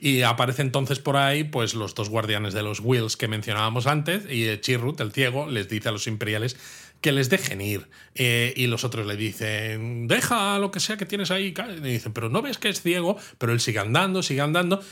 Y 0.00 0.22
aparece 0.22 0.62
entonces 0.62 0.98
por 0.98 1.16
ahí 1.16 1.44
pues 1.44 1.74
los 1.74 1.94
dos 1.94 2.08
guardianes 2.08 2.54
de 2.54 2.62
los 2.62 2.80
Wills 2.80 3.16
que 3.16 3.28
mencionábamos 3.28 3.86
antes 3.86 4.22
y 4.30 4.44
eh, 4.44 4.60
Chirrut, 4.60 5.00
el 5.00 5.12
ciego, 5.12 5.46
les 5.48 5.68
dice 5.68 5.88
a 5.90 5.92
los 5.92 6.06
imperiales 6.06 6.56
que 7.00 7.12
les 7.12 7.28
dejen 7.28 7.60
ir. 7.60 7.86
Eh, 8.14 8.54
y 8.56 8.66
los 8.66 8.82
otros 8.84 9.06
le 9.06 9.16
dicen, 9.16 10.08
deja 10.08 10.58
lo 10.58 10.70
que 10.70 10.80
sea 10.80 10.96
que 10.96 11.04
tienes 11.04 11.30
ahí. 11.30 11.52
ca-". 11.52 11.68
Y 11.70 11.80
le 11.80 11.90
dicen, 11.90 12.14
pero 12.14 12.30
no 12.30 12.40
ves 12.40 12.56
que 12.56 12.70
es 12.70 12.80
ciego, 12.80 13.18
pero 13.36 13.52
él 13.52 13.60
sigue 13.60 13.78
andando, 13.78 14.22
sigue 14.22 14.40
andando. 14.40 14.82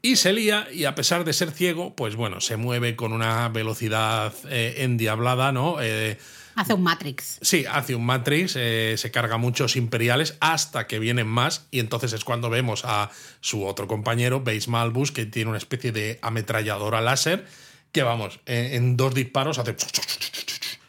Y 0.00 0.16
se 0.16 0.32
lía 0.32 0.68
y 0.72 0.84
a 0.84 0.94
pesar 0.94 1.24
de 1.24 1.32
ser 1.32 1.50
ciego, 1.50 1.94
pues 1.94 2.14
bueno, 2.14 2.40
se 2.40 2.56
mueve 2.56 2.94
con 2.94 3.12
una 3.12 3.48
velocidad 3.48 4.32
eh, 4.48 4.76
endiablada, 4.78 5.50
¿no? 5.50 5.80
Eh, 5.80 6.18
Hace 6.58 6.74
un 6.74 6.82
Matrix. 6.82 7.38
Sí, 7.40 7.66
hace 7.70 7.94
un 7.94 8.04
Matrix, 8.04 8.56
eh, 8.56 8.96
se 8.98 9.12
carga 9.12 9.36
muchos 9.36 9.76
imperiales 9.76 10.36
hasta 10.40 10.88
que 10.88 10.98
vienen 10.98 11.28
más 11.28 11.66
y 11.70 11.78
entonces 11.78 12.12
es 12.12 12.24
cuando 12.24 12.50
vemos 12.50 12.84
a 12.84 13.12
su 13.40 13.64
otro 13.64 13.86
compañero, 13.86 14.40
Base 14.40 14.68
Malbus, 14.68 15.12
que 15.12 15.24
tiene 15.24 15.50
una 15.50 15.58
especie 15.58 15.92
de 15.92 16.18
ametralladora 16.20 17.00
láser 17.00 17.46
que 17.92 18.02
vamos, 18.02 18.40
eh, 18.46 18.70
en 18.72 18.96
dos 18.96 19.14
disparos 19.14 19.58
hace... 19.58 19.76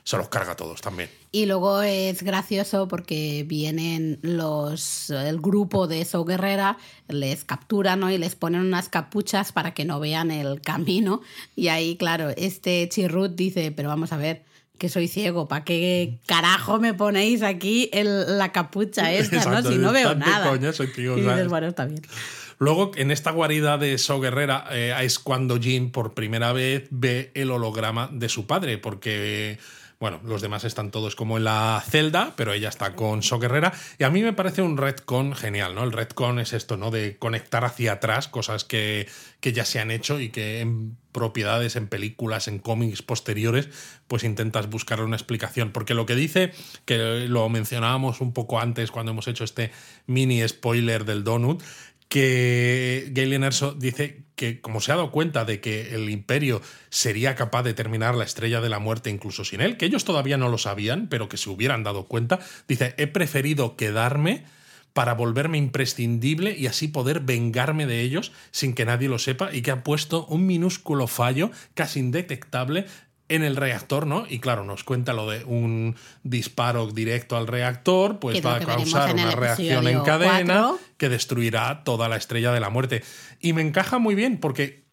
Se 0.04 0.18
los 0.18 0.30
carga 0.30 0.54
a 0.54 0.56
todos 0.56 0.82
también. 0.82 1.12
Y 1.32 1.46
luego 1.46 1.84
es 1.84 2.24
gracioso 2.24 2.88
porque 2.88 3.46
vienen 3.48 4.18
los 4.24 5.12
el 5.12 5.40
grupo 5.40 5.86
de 5.88 6.04
So 6.04 6.26
Guerrera, 6.26 6.78
les 7.08 7.44
capturan 7.44 8.00
¿no? 8.00 8.10
y 8.12 8.18
les 8.18 8.34
ponen 8.34 8.62
unas 8.62 8.90
capuchas 8.90 9.52
para 9.52 9.76
que 9.76 9.86
no 9.86 10.00
vean 10.00 10.32
el 10.32 10.60
camino. 10.62 11.22
Y 11.56 11.68
ahí, 11.68 11.98
claro, 11.98 12.30
este 12.36 12.90
Chirrut 12.90 13.36
dice, 13.36 13.72
pero 13.72 13.90
vamos 13.90 14.12
a 14.12 14.18
ver, 14.18 14.42
que 14.80 14.90
soy 14.90 15.08
ciego, 15.08 15.48
¿para 15.48 15.66
qué 15.66 16.18
carajo 16.26 16.80
me 16.80 16.94
ponéis 16.96 17.44
aquí 17.44 17.90
el- 17.94 18.38
la 18.40 18.52
capucha 18.52 19.12
esta, 19.14 19.36
Exacto, 19.36 19.62
no? 19.70 19.72
Si 19.72 19.78
no 19.78 19.92
veo 19.92 20.16
nada. 20.16 20.50
coña, 20.50 20.74
soy 20.74 20.88
ciego, 20.88 21.16
y 21.18 21.22
dices, 21.22 21.48
bueno, 21.48 21.68
está 21.68 21.86
bien. 21.86 22.02
Luego, 22.58 22.92
en 22.96 23.12
esta 23.12 23.32
guarida 23.32 23.78
de 23.78 23.98
So 24.00 24.20
Guerrera, 24.20 24.66
eh, 24.72 24.94
es 25.04 25.20
cuando 25.20 25.60
Jin 25.60 25.92
por 25.92 26.14
primera 26.14 26.54
vez 26.54 26.88
ve 26.90 27.32
el 27.36 27.52
holograma 27.52 28.10
de 28.12 28.30
su 28.30 28.48
padre, 28.48 28.78
porque, 28.80 29.60
bueno, 30.00 30.22
los 30.24 30.42
demás 30.42 30.64
están 30.64 30.92
todos 30.92 31.18
como 31.18 31.38
en 31.38 31.44
la 31.44 31.84
celda, 31.86 32.34
pero 32.38 32.54
ella 32.54 32.70
está 32.70 32.96
con 32.96 33.22
So 33.22 33.38
Guerrera. 33.38 33.74
Y 33.98 34.06
a 34.06 34.10
mí 34.10 34.22
me 34.22 34.32
parece 34.32 34.62
un 34.62 34.78
retcon 34.78 35.36
genial, 35.36 35.76
¿no? 35.76 35.84
El 35.84 35.92
retcon 35.92 36.40
es 36.40 36.54
esto, 36.54 36.78
¿no? 36.78 36.90
De 36.90 37.18
conectar 37.18 37.66
hacia 37.66 37.94
atrás 37.94 38.30
cosas 38.30 38.64
que, 38.64 39.10
que 39.42 39.52
ya 39.52 39.66
se 39.66 39.80
han 39.80 39.92
hecho 39.92 40.22
y 40.22 40.30
que 40.30 40.62
en 40.62 40.96
propiedades, 41.12 41.76
en 41.76 41.88
películas, 41.88 42.48
en 42.48 42.60
cómics 42.60 43.02
posteriores, 43.02 43.68
pues 44.08 44.24
intentas 44.24 44.70
buscar 44.70 45.02
una 45.02 45.18
explicación. 45.18 45.74
Porque 45.74 45.94
lo 45.94 46.06
que 46.06 46.16
dice, 46.16 46.54
que 46.86 47.28
lo 47.28 47.50
mencionábamos 47.50 48.22
un 48.22 48.32
poco 48.32 48.62
antes 48.62 48.92
cuando 48.92 49.12
hemos 49.12 49.28
hecho 49.28 49.44
este 49.44 49.72
mini 50.08 50.48
spoiler 50.48 51.04
del 51.04 51.26
Donut, 51.26 51.62
que 52.08 53.10
Galen 53.12 53.44
Erso 53.44 53.74
dice 53.74 54.24
que 54.40 54.62
como 54.62 54.80
se 54.80 54.94
ha 54.94 54.96
dado 54.96 55.12
cuenta 55.12 55.44
de 55.44 55.60
que 55.60 55.94
el 55.94 56.10
imperio 56.10 56.62
sería 56.90 57.36
capaz 57.36 57.64
de 57.64 57.74
terminar 57.74 58.16
la 58.16 58.24
estrella 58.24 58.62
de 58.62 58.70
la 58.70 58.80
muerte 58.80 59.10
incluso 59.10 59.44
sin 59.44 59.60
él, 59.60 59.76
que 59.76 59.86
ellos 59.86 60.06
todavía 60.06 60.38
no 60.38 60.48
lo 60.48 60.58
sabían, 60.58 61.10
pero 61.10 61.28
que 61.28 61.36
se 61.36 61.50
hubieran 61.50 61.84
dado 61.84 62.06
cuenta, 62.06 62.40
dice, 62.66 62.96
he 62.98 63.08
preferido 63.08 63.76
quedarme 63.76 64.46
para 64.94 65.14
volverme 65.14 65.58
imprescindible 65.58 66.56
y 66.58 66.68
así 66.68 66.88
poder 66.88 67.20
vengarme 67.20 67.86
de 67.86 68.00
ellos 68.00 68.32
sin 68.52 68.74
que 68.76 68.86
nadie 68.86 69.10
lo 69.10 69.20
sepa 69.20 69.54
y 69.54 69.62
que 69.62 69.72
ha 69.72 69.84
puesto 69.84 70.26
un 70.28 70.48
minúsculo 70.48 71.08
fallo 71.08 71.52
casi 71.74 72.00
indetectable 72.00 72.86
en 73.30 73.44
el 73.44 73.56
reactor, 73.56 74.08
¿no? 74.08 74.26
Y 74.28 74.40
claro, 74.40 74.66
nos 74.66 74.84
cuenta 74.84 75.14
lo 75.14 75.30
de 75.30 75.46
un 75.46 75.96
disparo 76.24 76.88
directo 76.88 77.38
al 77.38 77.48
reactor, 77.48 78.20
pues 78.20 78.44
va 78.46 78.56
a 78.56 78.60
causar 78.60 79.14
una 79.14 79.32
reacción 79.32 79.88
en 79.88 80.02
cadena 80.02 80.74
que 80.98 81.10
destruirá 81.10 81.84
toda 81.84 82.10
la 82.10 82.18
estrella 82.18 82.52
de 82.52 82.60
la 82.60 82.70
muerte. 82.70 83.04
Y 83.40 83.54
me 83.54 83.62
encaja 83.62 84.00
muy 84.00 84.16
bien 84.16 84.40
porque 84.40 84.84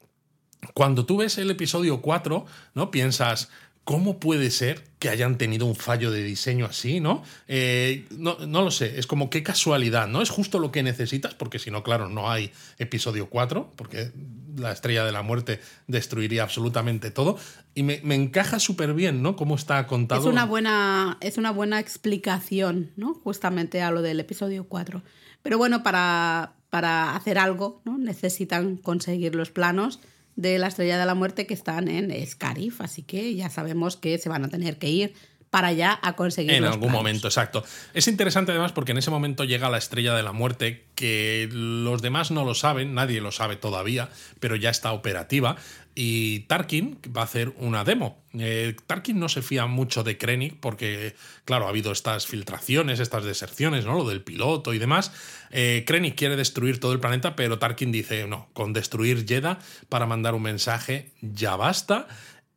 cuando 0.74 1.06
tú 1.06 1.18
ves 1.18 1.38
el 1.38 1.50
episodio 1.50 2.00
4, 2.02 2.44
¿no? 2.74 2.90
Piensas, 2.90 3.50
¿cómo 3.86 4.18
puede 4.18 4.50
ser 4.50 4.82
que 4.98 5.08
hayan 5.08 5.38
tenido 5.38 5.64
un 5.64 5.76
fallo 5.76 6.10
de 6.10 6.24
diseño 6.24 6.66
así, 6.66 6.98
¿no? 6.98 7.22
Eh, 7.46 8.04
no? 8.10 8.36
No 8.44 8.62
lo 8.62 8.72
sé, 8.72 8.98
es 8.98 9.06
como 9.06 9.30
qué 9.30 9.44
casualidad, 9.44 10.08
¿no? 10.08 10.22
Es 10.22 10.28
justo 10.28 10.58
lo 10.58 10.72
que 10.72 10.82
necesitas, 10.82 11.34
porque 11.34 11.60
si 11.60 11.70
no, 11.70 11.84
claro, 11.84 12.08
no 12.08 12.28
hay 12.28 12.50
episodio 12.78 13.30
4, 13.30 13.74
porque 13.76 14.10
la 14.56 14.72
estrella 14.72 15.04
de 15.04 15.12
la 15.12 15.22
muerte 15.22 15.60
destruiría 15.86 16.42
absolutamente 16.42 17.12
todo. 17.12 17.38
Y 17.74 17.84
me, 17.84 18.00
me 18.02 18.16
encaja 18.16 18.58
súper 18.58 18.92
bien, 18.92 19.22
¿no? 19.22 19.36
Cómo 19.36 19.54
está 19.54 19.86
contado. 19.86 20.22
Es 20.22 20.26
una 20.26 20.46
buena, 20.46 21.16
es 21.20 21.38
una 21.38 21.52
buena 21.52 21.78
explicación, 21.78 22.90
¿no? 22.96 23.14
Justamente 23.14 23.82
a 23.82 23.92
lo 23.92 24.02
del 24.02 24.18
episodio 24.18 24.66
4. 24.66 25.00
Pero 25.42 25.58
bueno, 25.58 25.84
para, 25.84 26.54
para 26.70 27.14
hacer 27.14 27.38
algo, 27.38 27.82
¿no? 27.84 27.98
necesitan 27.98 28.78
conseguir 28.78 29.36
los 29.36 29.52
planos 29.52 30.00
de 30.36 30.58
la 30.58 30.68
Estrella 30.68 30.98
de 30.98 31.06
la 31.06 31.14
Muerte 31.14 31.46
que 31.46 31.54
están 31.54 31.88
en 31.88 32.26
Scarif, 32.26 32.80
así 32.80 33.02
que 33.02 33.34
ya 33.34 33.50
sabemos 33.50 33.96
que 33.96 34.18
se 34.18 34.28
van 34.28 34.44
a 34.44 34.48
tener 34.48 34.78
que 34.78 34.88
ir 34.88 35.14
para 35.50 35.68
allá 35.68 35.98
a 36.02 36.14
conseguir. 36.14 36.52
En 36.52 36.62
los 36.62 36.72
algún 36.72 36.88
planos. 36.88 37.02
momento, 37.02 37.28
exacto. 37.28 37.64
Es 37.94 38.08
interesante 38.08 38.52
además 38.52 38.72
porque 38.72 38.92
en 38.92 38.98
ese 38.98 39.10
momento 39.10 39.44
llega 39.44 39.70
la 39.70 39.78
estrella 39.78 40.14
de 40.14 40.22
la 40.22 40.32
muerte 40.32 40.84
que 40.94 41.48
los 41.50 42.02
demás 42.02 42.30
no 42.30 42.44
lo 42.44 42.54
saben, 42.54 42.94
nadie 42.94 43.20
lo 43.20 43.32
sabe 43.32 43.56
todavía, 43.56 44.10
pero 44.38 44.56
ya 44.56 44.70
está 44.70 44.92
operativa. 44.92 45.56
Y 45.98 46.40
Tarkin 46.40 46.98
va 47.16 47.22
a 47.22 47.24
hacer 47.24 47.54
una 47.56 47.82
demo. 47.82 48.22
Eh, 48.34 48.76
Tarkin 48.86 49.18
no 49.18 49.30
se 49.30 49.40
fía 49.40 49.64
mucho 49.64 50.04
de 50.04 50.18
Krennic 50.18 50.60
porque, 50.60 51.16
claro, 51.46 51.64
ha 51.64 51.70
habido 51.70 51.90
estas 51.90 52.26
filtraciones, 52.26 53.00
estas 53.00 53.24
deserciones, 53.24 53.86
¿no? 53.86 53.96
Lo 53.96 54.06
del 54.06 54.22
piloto 54.22 54.74
y 54.74 54.78
demás. 54.78 55.10
Eh, 55.50 55.84
Krennic 55.86 56.14
quiere 56.14 56.36
destruir 56.36 56.80
todo 56.80 56.92
el 56.92 57.00
planeta, 57.00 57.34
pero 57.34 57.58
Tarkin 57.58 57.92
dice, 57.92 58.26
no, 58.26 58.50
con 58.52 58.74
destruir 58.74 59.24
Jeddah 59.26 59.58
para 59.88 60.04
mandar 60.04 60.34
un 60.34 60.42
mensaje 60.42 61.12
ya 61.22 61.56
basta. 61.56 62.08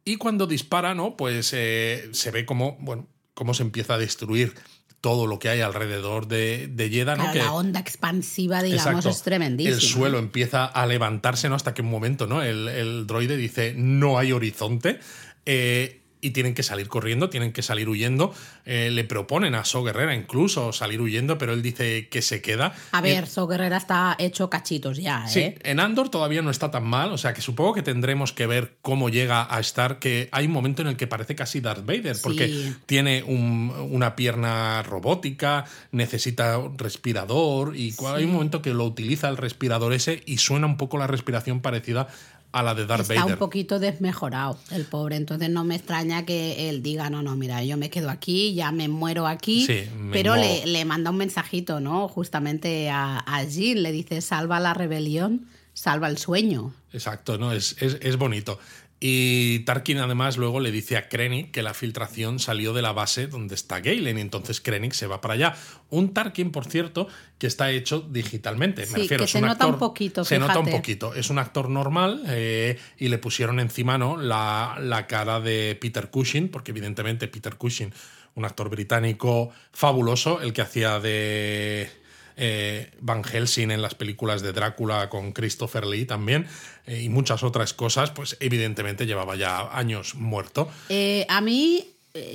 Y 0.04 0.18
cuando 0.18 0.46
dispara, 0.46 0.94
¿no? 0.94 1.16
Pues 1.16 1.54
eh, 1.54 2.10
se 2.12 2.32
ve 2.32 2.46
como, 2.46 2.76
bueno, 2.82 3.08
cómo 3.36 3.54
se 3.54 3.64
empieza 3.64 3.94
a 3.94 3.98
destruir 3.98 4.54
todo 5.02 5.28
lo 5.28 5.40
que 5.40 5.50
hay 5.50 5.62
alrededor 5.62 6.28
de, 6.28 6.68
de 6.68 6.90
Jeddah, 6.90 7.16
¿no? 7.16 7.24
Claro, 7.32 7.40
la 7.40 7.54
onda 7.54 7.80
expansiva, 7.80 8.62
digamos, 8.62 8.88
Exacto. 8.88 9.10
es 9.10 9.22
tremendísima. 9.24 9.76
El 9.76 9.82
suelo 9.82 10.20
empieza 10.20 10.66
a 10.66 10.86
levantarse, 10.86 11.48
¿no? 11.50 11.56
Hasta 11.56 11.74
que 11.74 11.82
un 11.82 11.90
momento, 11.90 12.28
¿no? 12.28 12.42
El, 12.42 12.68
el 12.68 13.08
droide 13.08 13.38
dice, 13.38 13.74
no 13.78 14.18
hay 14.18 14.32
horizonte. 14.32 15.00
eh, 15.46 15.99
y 16.22 16.32
tienen 16.32 16.54
que 16.54 16.64
salir 16.64 16.88
corriendo, 16.88 17.30
tienen 17.30 17.54
que 17.54 17.62
salir 17.62 17.88
huyendo. 17.90 18.34
Eh, 18.66 18.90
le 18.92 19.04
proponen 19.06 19.56
a 19.56 19.64
So 19.66 19.84
Guerrera 19.84 20.14
incluso 20.16 20.74
salir 20.74 21.00
huyendo, 21.02 21.38
pero 21.38 21.54
él 21.54 21.62
dice 21.62 22.10
que 22.10 22.22
se 22.22 22.42
queda. 22.42 22.74
A 22.92 23.02
ver, 23.02 23.28
So 23.28 23.48
Guerrera 23.48 23.78
está 23.78 24.16
hecho 24.20 24.50
cachitos 24.50 24.98
ya, 24.98 25.26
¿eh? 25.26 25.30
Sí, 25.30 25.56
en 25.64 25.80
Andor 25.80 26.10
todavía 26.10 26.42
no 26.42 26.52
está 26.52 26.72
tan 26.72 26.84
mal, 26.86 27.12
o 27.12 27.18
sea 27.18 27.34
que 27.34 27.42
supongo 27.42 27.74
que 27.74 27.84
tendremos 27.84 28.34
que 28.34 28.48
ver 28.48 28.76
cómo 28.82 29.10
llega 29.10 29.48
a 29.54 29.60
estar, 29.60 30.00
que 30.00 30.30
hay 30.32 30.46
un 30.48 30.52
momento 30.52 30.82
en 30.82 30.90
el 30.90 30.98
que 30.98 31.08
parece 31.08 31.36
casi 31.36 31.62
Darth 31.62 31.86
Vader, 31.86 32.18
porque 32.22 32.48
Sí. 32.48 32.76
tiene 32.86 33.24
un- 33.24 33.72
una 33.92 34.16
pierna 34.16 34.84
robótica, 34.84 35.66
necesita 35.92 36.58
un 36.58 36.78
respirador, 36.78 37.76
y 37.76 37.94
hay 38.14 38.26
un 38.26 38.34
momento 38.34 38.62
que 38.62 38.74
lo 38.74 38.86
utiliza 38.86 39.30
el 39.30 39.38
respirador 39.38 39.94
ese 39.94 40.22
y 40.26 40.38
suena 40.38 40.68
un 40.68 40.78
poco 40.78 40.98
la 40.98 41.08
respiración 41.08 41.62
parecida 41.62 42.08
a 42.52 42.64
la 42.64 42.74
de 42.74 42.86
Darth 42.86 43.02
Está 43.02 43.14
Vader. 43.16 43.34
un 43.34 43.40
poquito 43.40 43.80
desmejorado 43.80 44.58
el 44.72 44.86
pobre, 44.86 45.16
entonces 45.18 45.50
no 45.50 45.64
me 45.64 45.76
extraña 45.76 46.26
que 46.26 46.70
él 46.70 46.82
diga, 46.82 47.10
no, 47.10 47.22
no, 47.22 47.36
mira, 47.36 47.64
yo 47.64 47.78
me 47.78 47.90
quedo 47.90 48.10
aquí, 48.10 48.54
ya 48.56 48.72
me 48.72 48.88
muero 48.88 49.28
aquí, 49.28 49.66
Sí, 49.66 49.84
me 49.98 50.12
pero 50.12 50.36
le, 50.36 50.66
le 50.66 50.84
manda 50.86 51.12
un 51.12 51.18
mensajito, 51.18 51.80
¿no? 51.80 52.08
Justamente 52.08 52.90
a, 52.90 53.20
a 53.20 53.46
Jill, 53.46 53.84
le 53.84 53.92
dice, 53.92 54.22
salva 54.22 54.60
la 54.60 54.74
rebelión, 54.74 55.48
salva 55.74 56.08
el 56.10 56.18
sueño. 56.18 56.74
Exacto, 56.92 57.38
¿no? 57.38 57.52
Es, 57.52 57.76
es, 57.80 57.98
es 58.02 58.18
bonito. 58.18 58.60
Y 59.02 59.60
Tarkin 59.60 60.00
además 60.00 60.36
luego 60.36 60.60
le 60.60 60.72
dice 60.72 60.98
a 60.98 61.08
Krennic 61.08 61.52
que 61.52 61.64
la 61.64 61.74
filtración 61.74 62.40
salió 62.40 62.74
de 62.74 62.82
la 62.82 62.92
base 62.92 63.28
donde 63.28 63.56
está 63.56 63.80
Galen 63.80 64.18
y 64.18 64.22
entonces 64.22 64.60
Krennic 64.60 64.92
se 64.92 65.08
va 65.08 65.22
para 65.22 65.36
allá. 65.36 65.56
Un 65.90 66.14
Tarkin, 66.14 66.52
por 66.52 66.66
cierto, 66.66 67.08
que 67.38 67.48
está 67.48 67.72
hecho 67.72 68.02
digitalmente. 68.02 68.86
Sí, 68.86 68.94
Me 68.94 69.00
refiero, 69.00 69.22
que 69.22 69.26
es 69.26 69.32
se 69.32 69.38
un 69.38 69.46
nota 69.46 69.68
un 69.68 69.80
poquito, 69.80 70.26
Se 70.26 70.38
nota 70.38 70.60
un 70.60 70.70
poquito. 70.70 71.14
Es 71.14 71.30
un 71.30 71.40
actor 71.40 71.70
normal 71.70 72.24
eh, 72.28 72.78
y 72.98 73.08
le 73.08 73.18
pusieron 73.20 73.62
encima 73.62 73.98
¿no? 73.98 74.18
la, 74.18 74.78
la 74.82 75.08
cara 75.08 75.40
de 75.40 75.78
Peter 75.80 76.10
Cushing, 76.10 76.50
porque 76.50 76.72
evidentemente 76.72 77.30
Peter 77.30 77.56
Cushing, 77.56 77.94
un 78.36 78.44
actor 78.44 78.70
británico 78.70 79.52
fabuloso, 79.72 80.42
el 80.42 80.52
que 80.52 80.62
hacía 80.62 81.00
de 81.00 81.90
eh, 82.40 82.92
Van 83.02 83.24
Helsing 83.24 83.70
en 83.70 83.82
las 83.82 83.96
películas 83.96 84.42
de 84.42 84.54
Drácula 84.54 85.10
con 85.10 85.34
Christopher 85.34 85.86
Lee 85.86 86.06
también 86.06 86.48
eh, 86.88 87.02
y 87.04 87.10
muchas 87.10 87.44
otras 87.44 87.74
cosas, 87.74 88.12
pues 88.12 88.38
evidentemente 88.40 89.06
llevaba 89.06 89.36
ya 89.36 89.70
años 89.78 90.16
muerto. 90.16 90.70
Eh, 90.88 91.26
a 91.28 91.42
mí, 91.42 91.86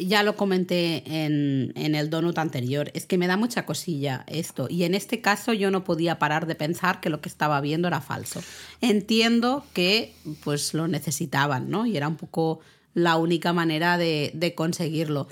ya 0.01 0.23
lo 0.23 0.37
comenté 0.37 1.03
en, 1.07 1.73
en 1.75 1.95
el 1.95 2.09
donut 2.09 2.39
anterior, 2.39 2.91
es 2.95 3.07
que 3.07 3.19
me 3.19 3.27
da 3.27 3.37
mucha 3.37 3.67
cosilla 3.67 4.25
esto. 4.29 4.69
Y 4.71 4.85
en 4.85 4.95
este 4.95 5.21
caso 5.21 5.53
yo 5.53 5.71
no 5.71 5.85
podía 5.85 6.19
parar 6.19 6.47
de 6.47 6.55
pensar 6.55 7.01
que 7.01 7.11
lo 7.11 7.21
que 7.21 7.29
estaba 7.29 7.61
viendo 7.61 7.89
era 7.89 8.01
falso. 8.01 8.43
Entiendo 8.81 9.65
que 9.73 10.15
pues 10.45 10.75
lo 10.75 10.87
necesitaban, 10.87 11.71
¿no? 11.71 11.87
Y 11.87 11.97
era 11.97 12.09
un 12.09 12.17
poco 12.17 12.61
la 12.95 13.17
única 13.17 13.53
manera 13.53 13.99
de 13.99 14.53
conseguirlo. 14.55 15.29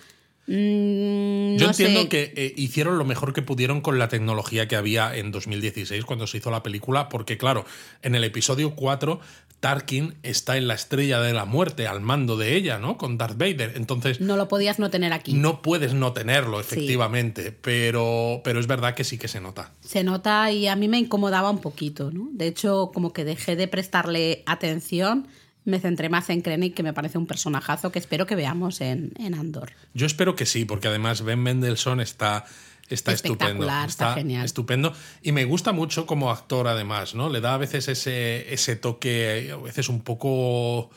Mm, 0.46 1.56
Yo 1.56 1.66
no 1.66 1.70
entiendo 1.70 2.02
sé. 2.02 2.08
que 2.08 2.32
eh, 2.36 2.52
hicieron 2.56 2.98
lo 2.98 3.04
mejor 3.04 3.32
que 3.32 3.42
pudieron 3.42 3.80
con 3.80 3.98
la 3.98 4.08
tecnología 4.08 4.66
que 4.68 4.76
había 4.76 5.16
en 5.16 5.30
2016 5.30 6.04
cuando 6.04 6.26
se 6.26 6.38
hizo 6.38 6.50
la 6.50 6.62
película, 6.62 7.08
porque 7.08 7.38
claro, 7.38 7.64
en 8.02 8.14
el 8.14 8.24
episodio 8.24 8.74
4 8.74 9.20
Tarkin 9.60 10.14
está 10.24 10.56
en 10.56 10.66
la 10.66 10.74
estrella 10.74 11.20
de 11.20 11.32
la 11.32 11.44
muerte 11.44 11.86
al 11.86 12.00
mando 12.00 12.36
de 12.36 12.56
ella, 12.56 12.78
¿no? 12.80 12.98
Con 12.98 13.16
Darth 13.16 13.38
Vader. 13.38 13.74
Entonces, 13.76 14.20
No 14.20 14.36
lo 14.36 14.48
podías 14.48 14.80
no 14.80 14.90
tener 14.90 15.12
aquí. 15.12 15.34
no 15.34 15.62
puedes 15.62 15.94
no 15.94 16.12
tenerlo, 16.12 16.58
efectivamente, 16.58 17.52
pero, 17.52 18.40
pero 18.42 18.58
es 18.58 18.66
verdad 18.66 18.94
que 18.96 19.04
sí 19.04 19.18
que 19.18 19.28
se 19.28 19.40
nota. 19.40 19.70
Se 19.80 20.02
nota 20.02 20.50
y 20.50 20.66
a 20.66 20.74
mí 20.74 20.88
me 20.88 20.98
incomodaba 20.98 21.48
un 21.50 21.60
poquito, 21.60 22.10
¿no? 22.10 22.28
De 22.32 22.48
hecho, 22.48 22.90
como 22.92 23.12
que 23.12 23.24
dejé 23.24 23.54
de 23.54 23.68
prestarle 23.68 24.42
atención, 24.46 25.28
me 25.64 25.78
centré 25.78 26.08
más 26.08 26.28
en 26.30 26.42
Krennic, 26.42 26.74
que 26.74 26.82
me 26.82 26.92
parece 26.92 27.18
un 27.18 27.26
personajazo 27.26 27.92
que 27.92 27.98
espero 27.98 28.26
que 28.26 28.34
veamos 28.34 28.80
en, 28.80 29.12
en 29.18 29.34
Andor. 29.34 29.72
Yo 29.94 30.06
espero 30.06 30.34
que 30.34 30.46
sí, 30.46 30.64
porque 30.64 30.88
además 30.88 31.22
Ben 31.22 31.40
Mendelssohn 31.40 32.00
está, 32.00 32.44
está 32.88 33.12
estupendo. 33.12 33.64
Espectacular, 33.64 33.88
está 33.88 34.14
genial. 34.14 34.44
estupendo. 34.44 34.92
Y 35.22 35.32
me 35.32 35.44
gusta 35.44 35.72
mucho 35.72 36.06
como 36.06 36.30
actor, 36.30 36.68
además, 36.68 37.14
¿no? 37.14 37.28
Le 37.28 37.40
da 37.40 37.54
a 37.54 37.58
veces 37.58 37.88
ese, 37.88 38.52
ese 38.52 38.76
toque, 38.76 39.50
a 39.52 39.56
veces 39.56 39.88
un 39.88 40.00
poco. 40.00 40.90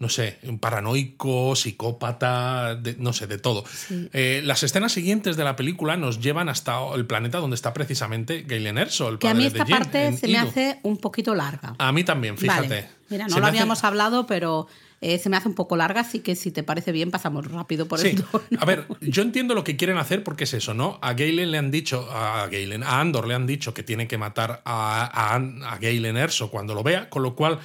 No 0.00 0.08
sé, 0.08 0.38
un 0.44 0.58
paranoico, 0.60 1.56
psicópata, 1.56 2.76
de- 2.76 2.96
no 2.98 3.12
sé, 3.12 3.26
de 3.26 3.38
todo. 3.38 3.64
Eh, 4.12 4.42
las 4.44 4.62
escenas 4.62 4.92
siguientes 4.92 5.36
de 5.36 5.44
la 5.44 5.56
película 5.56 5.96
nos 5.96 6.20
llevan 6.20 6.48
hasta 6.48 6.78
el 6.94 7.06
planeta 7.06 7.38
donde 7.38 7.56
está 7.56 7.72
precisamente 7.72 8.42
Galen 8.42 8.78
Erso, 8.78 9.08
el 9.08 9.18
Que 9.18 9.26
a 9.28 9.30
padre 9.32 9.44
mí 9.44 9.50
de 9.50 9.58
esta 9.58 9.66
parte 9.78 10.12
se 10.16 10.28
me 10.28 10.38
hace 10.38 10.78
un 10.84 10.98
poquito 10.98 11.34
larga. 11.34 11.74
A 11.78 11.92
mí 11.92 12.04
también, 12.04 12.38
fíjate. 12.38 12.68
Vale. 12.68 12.88
Mira, 13.10 13.24
no 13.26 13.34
Se 13.34 13.40
lo 13.40 13.46
hace- 13.46 13.56
habíamos 13.56 13.82
hablado, 13.84 14.26
pero 14.26 14.68
eh, 15.00 15.18
se 15.18 15.28
me 15.30 15.36
hace 15.36 15.48
un 15.48 15.54
poco 15.54 15.76
larga, 15.76 16.02
así 16.02 16.20
que 16.20 16.36
si 16.36 16.50
te 16.52 16.62
parece 16.62 16.92
bien 16.92 17.10
pasamos 17.10 17.50
rápido 17.50 17.86
por 17.88 17.98
Sí. 17.98 18.08
esto. 18.08 18.42
¿no? 18.50 18.60
A 18.60 18.64
ver, 18.64 18.86
yo 19.00 19.22
entiendo 19.22 19.54
lo 19.54 19.64
que 19.64 19.76
quieren 19.76 19.96
hacer 19.96 20.22
porque 20.22 20.44
es 20.44 20.54
eso, 20.54 20.74
¿no? 20.74 20.98
A 21.02 21.14
Galen 21.14 21.50
le 21.50 21.58
han 21.58 21.70
dicho, 21.70 22.08
a 22.12 22.46
Galen, 22.46 22.82
a 22.84 23.00
Andor 23.00 23.26
le 23.26 23.34
han 23.34 23.46
dicho 23.46 23.74
que 23.74 23.82
tiene 23.82 24.06
que 24.06 24.18
matar 24.18 24.62
a, 24.64 25.34
a, 25.34 25.34
a 25.72 25.78
Galen 25.78 26.16
Erso 26.16 26.50
cuando 26.50 26.74
lo 26.74 26.82
vea, 26.82 27.08
con 27.10 27.22
lo 27.22 27.34
cual 27.34 27.58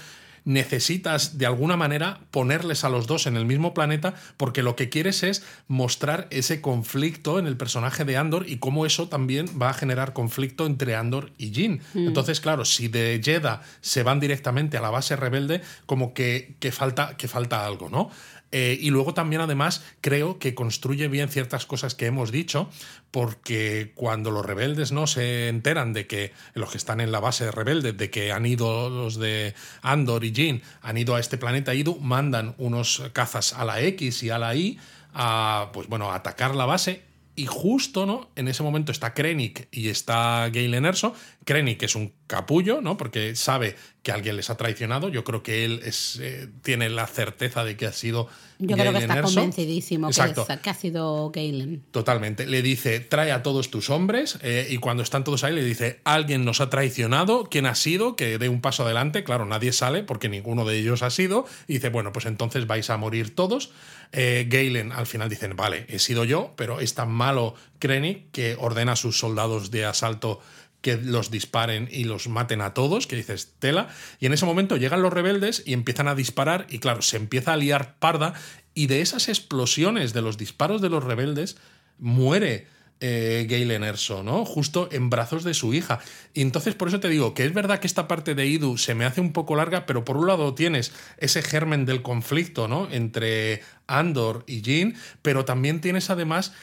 necesitas 0.46 1.38
de 1.38 1.46
alguna 1.46 1.78
manera 1.78 2.20
ponerles 2.32 2.84
a 2.84 2.90
los 2.90 3.08
dos 3.08 3.28
en 3.28 3.38
el 3.38 3.46
mismo 3.46 3.74
planeta 3.74 4.14
porque 4.38 4.64
lo 4.64 4.76
que 4.76 4.90
quieres 4.90 5.24
es 5.24 5.44
mostrar 5.68 6.28
ese 6.32 6.62
conflicto 6.62 7.40
en 7.40 7.48
el 7.48 7.58
personaje 7.58 8.06
de 8.06 8.18
Andor 8.18 8.46
y 8.48 8.58
cómo 8.58 8.86
eso 8.86 9.08
también 9.08 9.48
va 9.62 9.70
a 9.70 9.74
generar 9.74 10.14
conflicto 10.14 10.66
entre 10.66 10.96
Andor 10.96 11.32
y 11.38 11.52
Jin. 11.52 11.82
Entonces, 11.96 12.42
claro, 12.42 12.66
si 12.66 12.88
de 12.88 13.22
Jeddah 13.24 13.62
se 13.82 14.04
van 14.04 14.20
directamente 14.20 14.78
a 14.78 14.82
la 14.82 14.90
base 14.90 15.16
rebelde, 15.16 15.62
como 15.86 16.14
que, 16.14 16.56
que 16.60 16.72
falta, 16.72 17.16
que 17.18 17.28
falta 17.28 17.66
algo, 17.66 17.90
¿no? 17.90 18.10
Eh, 18.56 18.78
y 18.80 18.92
luego 18.92 19.16
también, 19.16 19.42
además, 19.42 19.84
creo 20.00 20.38
que 20.38 20.54
construye 20.54 21.08
bien 21.08 21.28
ciertas 21.28 21.66
cosas 21.66 21.96
que 21.96 22.06
hemos 22.06 22.32
dicho, 22.32 22.70
porque 23.10 23.94
cuando 23.96 24.30
los 24.30 24.46
rebeldes 24.46 24.92
no 24.92 25.08
se 25.08 25.48
enteran 25.48 25.92
de 25.92 26.06
que 26.06 26.34
los 26.54 26.70
que 26.70 26.78
están 26.78 27.02
en 27.02 27.12
la 27.12 27.20
base 27.20 27.50
rebelde, 27.50 27.94
de 27.94 28.12
que 28.12 28.32
han 28.32 28.46
ido 28.46 28.92
los 28.92 29.18
de 29.18 29.56
Andor 29.82 30.24
y 30.24 30.36
Jin, 30.36 30.62
han 30.84 31.00
ido 31.00 31.16
a 31.16 31.20
este 31.20 31.40
planeta 31.40 31.74
Idu, 31.74 32.00
mandan 32.00 32.54
unos 32.60 33.02
cazas 33.12 33.54
a 33.54 33.66
la 33.66 33.82
X 33.82 34.22
y 34.22 34.30
a 34.30 34.38
la 34.38 34.54
Y 34.54 34.78
a, 35.16 35.72
pues 35.74 35.88
bueno, 35.88 36.12
a 36.12 36.16
atacar 36.16 36.54
la 36.54 36.66
base. 36.66 37.02
Y 37.36 37.48
justo, 37.48 38.06
¿no? 38.06 38.30
En 38.36 38.48
ese 38.48 38.62
momento 38.62 38.92
está 38.92 39.16
Krennic 39.16 39.68
y 39.72 39.90
está 39.90 40.50
Galen 40.54 40.86
Erso. 40.86 41.16
Krennic 41.46 41.82
es 41.82 41.96
un 41.96 42.14
capullo, 42.28 42.80
¿no? 42.80 42.96
Porque 42.96 43.36
sabe 43.36 43.76
que 44.04 44.12
alguien 44.12 44.36
les 44.36 44.52
ha 44.52 44.58
traicionado. 44.58 45.10
Yo 45.10 45.24
creo 45.24 45.42
que 45.42 45.66
él 45.66 45.82
es, 45.84 46.20
eh, 46.22 46.48
tiene 46.62 46.90
la 46.90 47.08
certeza 47.08 47.64
de 47.64 47.76
que 47.76 47.88
ha 47.88 47.92
sido 47.94 48.28
Yo 48.60 48.76
creo 48.76 48.78
que 48.78 48.84
Galen 49.00 49.02
está 49.02 49.18
Erso. 49.18 49.34
convencidísimo 49.34 50.08
que, 50.08 50.12
Exacto. 50.12 50.46
es- 50.48 50.60
que 50.60 50.70
ha 50.70 50.74
sido 50.76 51.32
Galen. 51.32 51.84
Totalmente. 51.90 52.46
Le 52.46 52.62
dice, 52.62 53.00
trae 53.00 53.32
a 53.32 53.42
todos 53.42 53.72
tus 53.72 53.90
hombres 53.90 54.38
eh, 54.44 54.68
y 54.70 54.78
cuando 54.78 55.02
están 55.02 55.24
todos 55.24 55.44
ahí 55.44 55.56
le 55.56 55.64
dice, 55.64 56.02
alguien 56.04 56.46
nos 56.46 56.62
ha 56.62 56.70
traicionado, 56.70 57.46
¿quién 57.50 57.66
ha 57.66 57.74
sido? 57.74 58.16
Que 58.16 58.38
dé 58.38 58.48
un 58.48 58.62
paso 58.62 58.84
adelante. 58.84 59.24
Claro, 59.24 59.46
nadie 59.48 59.74
sale 59.74 60.04
porque 60.04 60.30
ninguno 60.30 60.66
de 60.66 60.78
ellos 60.78 61.02
ha 61.02 61.10
sido. 61.10 61.46
Y 61.68 61.74
dice, 61.74 61.90
bueno, 61.90 62.14
pues 62.14 62.26
entonces 62.28 62.68
vais 62.68 62.92
a 62.92 62.98
morir 62.98 63.34
todos. 63.34 63.72
Eh, 64.16 64.46
Galen 64.48 64.92
al 64.92 65.08
final 65.08 65.28
dicen, 65.28 65.56
vale, 65.56 65.86
he 65.90 65.98
sido 65.98 66.24
yo, 66.24 66.54
pero 66.56 66.80
es 66.80 66.94
tan 66.94 67.12
malo 67.12 67.56
Krennic 67.80 68.30
que 68.32 68.56
ordena 68.60 68.92
a 68.92 68.96
sus 68.96 69.18
soldados 69.18 69.72
de 69.72 69.86
asalto 69.86 70.40
que 70.82 70.98
los 70.98 71.32
disparen 71.32 71.88
y 71.92 72.04
los 72.04 72.28
maten 72.28 72.62
a 72.62 72.74
todos, 72.74 73.08
que 73.08 73.16
dices, 73.16 73.54
tela. 73.58 73.88
Y 74.20 74.28
en 74.28 74.34
ese 74.34 74.46
momento 74.46 74.78
llegan 74.78 75.02
los 75.02 75.14
rebeldes 75.14 75.64
y 75.66 75.74
empiezan 75.74 76.08
a 76.08 76.14
disparar 76.16 76.68
y 76.70 76.80
claro, 76.80 77.02
se 77.02 77.18
empieza 77.18 77.54
a 77.54 77.58
liar 77.58 77.96
parda 78.00 78.34
y 78.76 78.88
de 78.88 79.02
esas 79.02 79.30
explosiones 79.30 80.14
de 80.14 80.22
los 80.22 80.38
disparos 80.38 80.82
de 80.82 80.90
los 80.90 81.04
rebeldes 81.04 81.58
muere 81.98 82.68
eh, 83.06 83.46
Galen 83.50 83.84
Erso, 83.84 84.24
¿no? 84.24 84.46
Justo 84.46 84.88
en 84.90 85.10
brazos 85.10 85.44
de 85.44 85.54
su 85.54 85.74
hija. 85.74 86.00
Y 86.34 86.42
entonces 86.42 86.74
por 86.74 86.88
eso 86.88 87.02
te 87.02 87.10
digo 87.10 87.34
que 87.34 87.44
es 87.44 87.54
verdad 87.54 87.80
que 87.80 87.88
esta 87.88 88.08
parte 88.08 88.34
de 88.34 88.48
Idu 88.48 88.78
se 88.78 88.96
me 88.96 89.04
hace 89.04 89.20
un 89.20 89.34
poco 89.34 89.58
larga, 89.58 89.86
pero 89.86 90.06
por 90.06 90.16
un 90.16 90.28
lado 90.28 90.54
tienes 90.54 90.94
ese 91.18 91.42
germen 91.42 91.86
del 91.86 92.02
conflicto, 92.02 92.70
¿no? 92.70 92.88
Entre 92.90 93.62
Andor 93.88 94.46
y 94.48 94.62
Jean, 94.62 94.96
pero 95.22 95.44
también 95.44 95.82
tienes 95.82 96.10
además 96.10 96.54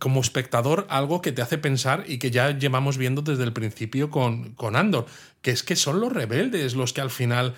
como 0.00 0.20
espectador 0.20 0.86
algo 0.90 1.22
que 1.22 1.30
te 1.30 1.42
hace 1.42 1.58
pensar 1.58 2.04
y 2.08 2.18
que 2.18 2.32
ya 2.32 2.50
llevamos 2.58 2.98
viendo 2.98 3.22
desde 3.22 3.44
el 3.44 3.52
principio 3.52 4.10
con, 4.10 4.54
con 4.54 4.74
Andor, 4.74 5.06
que 5.42 5.52
es 5.52 5.62
que 5.62 5.76
son 5.76 6.00
los 6.00 6.12
rebeldes 6.12 6.74
los 6.74 6.92
que 6.92 7.02
al 7.02 7.10
final 7.10 7.54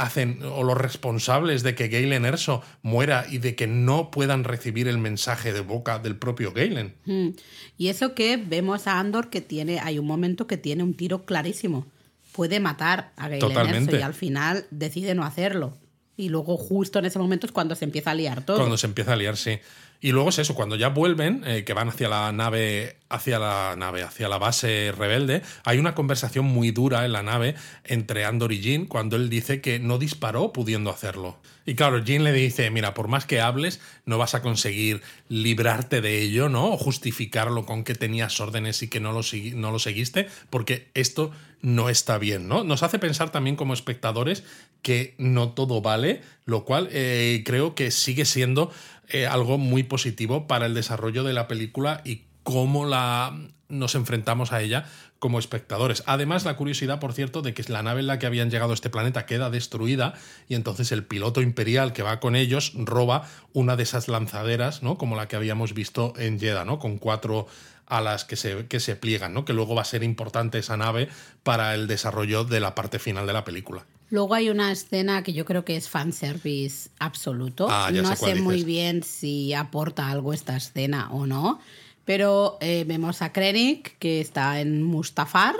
hacen 0.00 0.42
o 0.42 0.62
los 0.62 0.76
responsables 0.76 1.62
de 1.62 1.74
que 1.74 1.88
Galen 1.88 2.24
Erso 2.24 2.62
muera 2.82 3.26
y 3.28 3.38
de 3.38 3.54
que 3.54 3.66
no 3.66 4.10
puedan 4.10 4.44
recibir 4.44 4.88
el 4.88 4.98
mensaje 4.98 5.52
de 5.52 5.60
boca 5.60 5.98
del 5.98 6.16
propio 6.16 6.52
Galen. 6.52 6.94
Mm. 7.04 7.28
Y 7.76 7.88
eso 7.88 8.14
que 8.14 8.36
vemos 8.36 8.86
a 8.86 8.98
Andor 8.98 9.30
que 9.30 9.40
tiene, 9.40 9.80
hay 9.80 9.98
un 9.98 10.06
momento 10.06 10.46
que 10.46 10.56
tiene 10.56 10.82
un 10.82 10.94
tiro 10.94 11.24
clarísimo. 11.24 11.86
Puede 12.32 12.60
matar 12.60 13.12
a 13.16 13.28
Galen 13.28 13.74
Erso 13.74 13.96
y 13.96 14.02
al 14.02 14.14
final 14.14 14.66
decide 14.70 15.14
no 15.14 15.24
hacerlo. 15.24 15.76
Y 16.16 16.28
luego 16.28 16.56
justo 16.56 16.98
en 16.98 17.06
ese 17.06 17.18
momento 17.18 17.46
es 17.46 17.52
cuando 17.52 17.74
se 17.74 17.84
empieza 17.84 18.10
a 18.10 18.14
liar 18.14 18.44
todo. 18.44 18.58
Cuando 18.58 18.76
se 18.76 18.86
empieza 18.86 19.14
a 19.14 19.16
liar, 19.16 19.36
sí. 19.36 19.58
Y 20.02 20.12
luego 20.12 20.30
es 20.30 20.38
eso, 20.38 20.54
cuando 20.54 20.76
ya 20.76 20.88
vuelven, 20.88 21.42
eh, 21.44 21.64
que 21.64 21.74
van 21.74 21.88
hacia 21.88 22.08
la 22.08 22.32
nave, 22.32 22.96
hacia 23.10 23.38
la 23.38 23.74
nave, 23.76 24.02
hacia 24.02 24.28
la 24.28 24.38
base 24.38 24.92
rebelde, 24.96 25.42
hay 25.64 25.78
una 25.78 25.94
conversación 25.94 26.46
muy 26.46 26.70
dura 26.70 27.04
en 27.04 27.12
la 27.12 27.22
nave 27.22 27.54
entre 27.84 28.24
Andor 28.24 28.52
y 28.52 28.60
Jean 28.60 28.86
cuando 28.86 29.16
él 29.16 29.28
dice 29.28 29.60
que 29.60 29.78
no 29.78 29.98
disparó 29.98 30.54
pudiendo 30.54 30.90
hacerlo. 30.90 31.38
Y 31.66 31.74
claro, 31.74 32.02
Jean 32.02 32.24
le 32.24 32.32
dice, 32.32 32.70
mira, 32.70 32.94
por 32.94 33.08
más 33.08 33.26
que 33.26 33.42
hables, 33.42 33.80
no 34.06 34.16
vas 34.16 34.34
a 34.34 34.40
conseguir 34.40 35.02
librarte 35.28 36.00
de 36.00 36.22
ello, 36.22 36.48
¿no? 36.48 36.72
O 36.72 36.78
justificarlo 36.78 37.66
con 37.66 37.84
que 37.84 37.94
tenías 37.94 38.40
órdenes 38.40 38.82
y 38.82 38.88
que 38.88 39.00
no 39.00 39.12
lo, 39.12 39.20
no 39.54 39.70
lo 39.70 39.78
seguiste, 39.78 40.28
porque 40.48 40.88
esto 40.94 41.30
no 41.62 41.90
está 41.90 42.16
bien, 42.16 42.48
¿no? 42.48 42.64
Nos 42.64 42.82
hace 42.82 42.98
pensar 42.98 43.30
también 43.30 43.56
como 43.56 43.74
espectadores 43.74 44.44
que 44.80 45.14
no 45.18 45.50
todo 45.50 45.82
vale, 45.82 46.22
lo 46.46 46.64
cual 46.64 46.88
eh, 46.90 47.42
creo 47.44 47.74
que 47.74 47.90
sigue 47.90 48.24
siendo 48.24 48.72
eh, 49.12 49.26
algo 49.26 49.58
muy 49.58 49.82
positivo 49.82 50.46
para 50.46 50.66
el 50.66 50.74
desarrollo 50.74 51.24
de 51.24 51.32
la 51.32 51.48
película 51.48 52.00
y 52.04 52.22
cómo 52.42 52.86
la, 52.86 53.38
nos 53.68 53.94
enfrentamos 53.94 54.52
a 54.52 54.60
ella 54.60 54.86
como 55.18 55.38
espectadores. 55.38 56.02
Además, 56.06 56.44
la 56.44 56.56
curiosidad, 56.56 56.98
por 56.98 57.12
cierto, 57.12 57.42
de 57.42 57.54
que 57.54 57.62
la 57.70 57.82
nave 57.82 58.00
en 58.00 58.06
la 58.06 58.18
que 58.18 58.26
habían 58.26 58.50
llegado 58.50 58.72
a 58.72 58.74
este 58.74 58.90
planeta 58.90 59.26
queda 59.26 59.50
destruida 59.50 60.14
y 60.48 60.54
entonces 60.54 60.92
el 60.92 61.04
piloto 61.04 61.42
imperial 61.42 61.92
que 61.92 62.02
va 62.02 62.20
con 62.20 62.36
ellos 62.36 62.72
roba 62.74 63.28
una 63.52 63.76
de 63.76 63.82
esas 63.82 64.08
lanzaderas, 64.08 64.82
¿no? 64.82 64.96
Como 64.96 65.16
la 65.16 65.28
que 65.28 65.36
habíamos 65.36 65.74
visto 65.74 66.14
en 66.16 66.40
Jeddah, 66.40 66.64
¿no? 66.64 66.78
Con 66.78 66.98
cuatro 66.98 67.46
alas 67.86 68.24
que 68.24 68.36
se, 68.36 68.66
que 68.66 68.80
se 68.80 68.96
pliegan, 68.96 69.34
¿no? 69.34 69.44
Que 69.44 69.52
luego 69.52 69.74
va 69.74 69.82
a 69.82 69.84
ser 69.84 70.02
importante 70.02 70.58
esa 70.58 70.76
nave 70.76 71.08
para 71.42 71.74
el 71.74 71.86
desarrollo 71.86 72.44
de 72.44 72.60
la 72.60 72.74
parte 72.74 72.98
final 72.98 73.26
de 73.26 73.32
la 73.32 73.44
película. 73.44 73.84
Luego 74.10 74.34
hay 74.34 74.50
una 74.50 74.72
escena 74.72 75.22
que 75.22 75.32
yo 75.32 75.44
creo 75.44 75.64
que 75.64 75.76
es 75.76 75.88
fanservice 75.88 76.90
absoluto. 76.98 77.68
Ah, 77.70 77.90
no 77.92 78.14
sé, 78.16 78.34
muy 78.34 78.64
bien 78.64 79.02
si 79.02 79.54
aporta 79.54 80.10
algo 80.10 80.32
esta 80.32 80.56
escena 80.56 81.10
o 81.12 81.26
no, 81.26 81.60
pero 82.04 82.58
eh, 82.60 82.84
vemos 82.86 83.22
a 83.22 83.32
Krennic 83.32 83.96
que 83.98 84.20
está 84.20 84.60
en 84.60 84.82
Mustafar, 84.82 85.54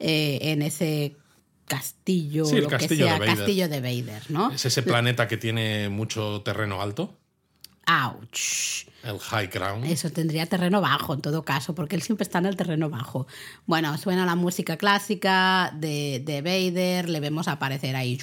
eh, 0.00 0.38
en 0.42 0.62
ese 0.62 1.14
castillo, 1.66 2.44
lo 2.44 2.68
que 2.68 2.88
sea, 2.88 3.18
castillo 3.20 3.68
de 3.68 3.80
Vader, 3.80 4.22
¿no? 4.28 4.50
Es 4.50 4.64
ese 4.66 4.82
planeta 4.82 5.28
que 5.28 5.36
tiene 5.36 5.88
mucho 5.88 6.42
terreno 6.42 6.82
alto. 6.82 7.16
Ouch. 7.86 8.86
El 9.04 9.18
high 9.18 9.48
ground. 9.48 9.84
Eso 9.84 10.10
tendría 10.10 10.46
terreno 10.46 10.80
bajo 10.80 11.14
en 11.14 11.20
todo 11.20 11.42
caso, 11.42 11.74
porque 11.74 11.96
él 11.96 12.02
siempre 12.02 12.22
está 12.24 12.38
en 12.38 12.46
el 12.46 12.56
terreno 12.56 12.88
bajo. 12.90 13.26
Bueno, 13.66 13.96
suena 13.98 14.24
la 14.24 14.34
música 14.34 14.76
clásica 14.76 15.72
de, 15.74 16.22
de 16.24 16.42
Vader, 16.42 17.08
le 17.08 17.20
vemos 17.20 17.48
aparecer 17.48 17.96
ahí 17.96 18.18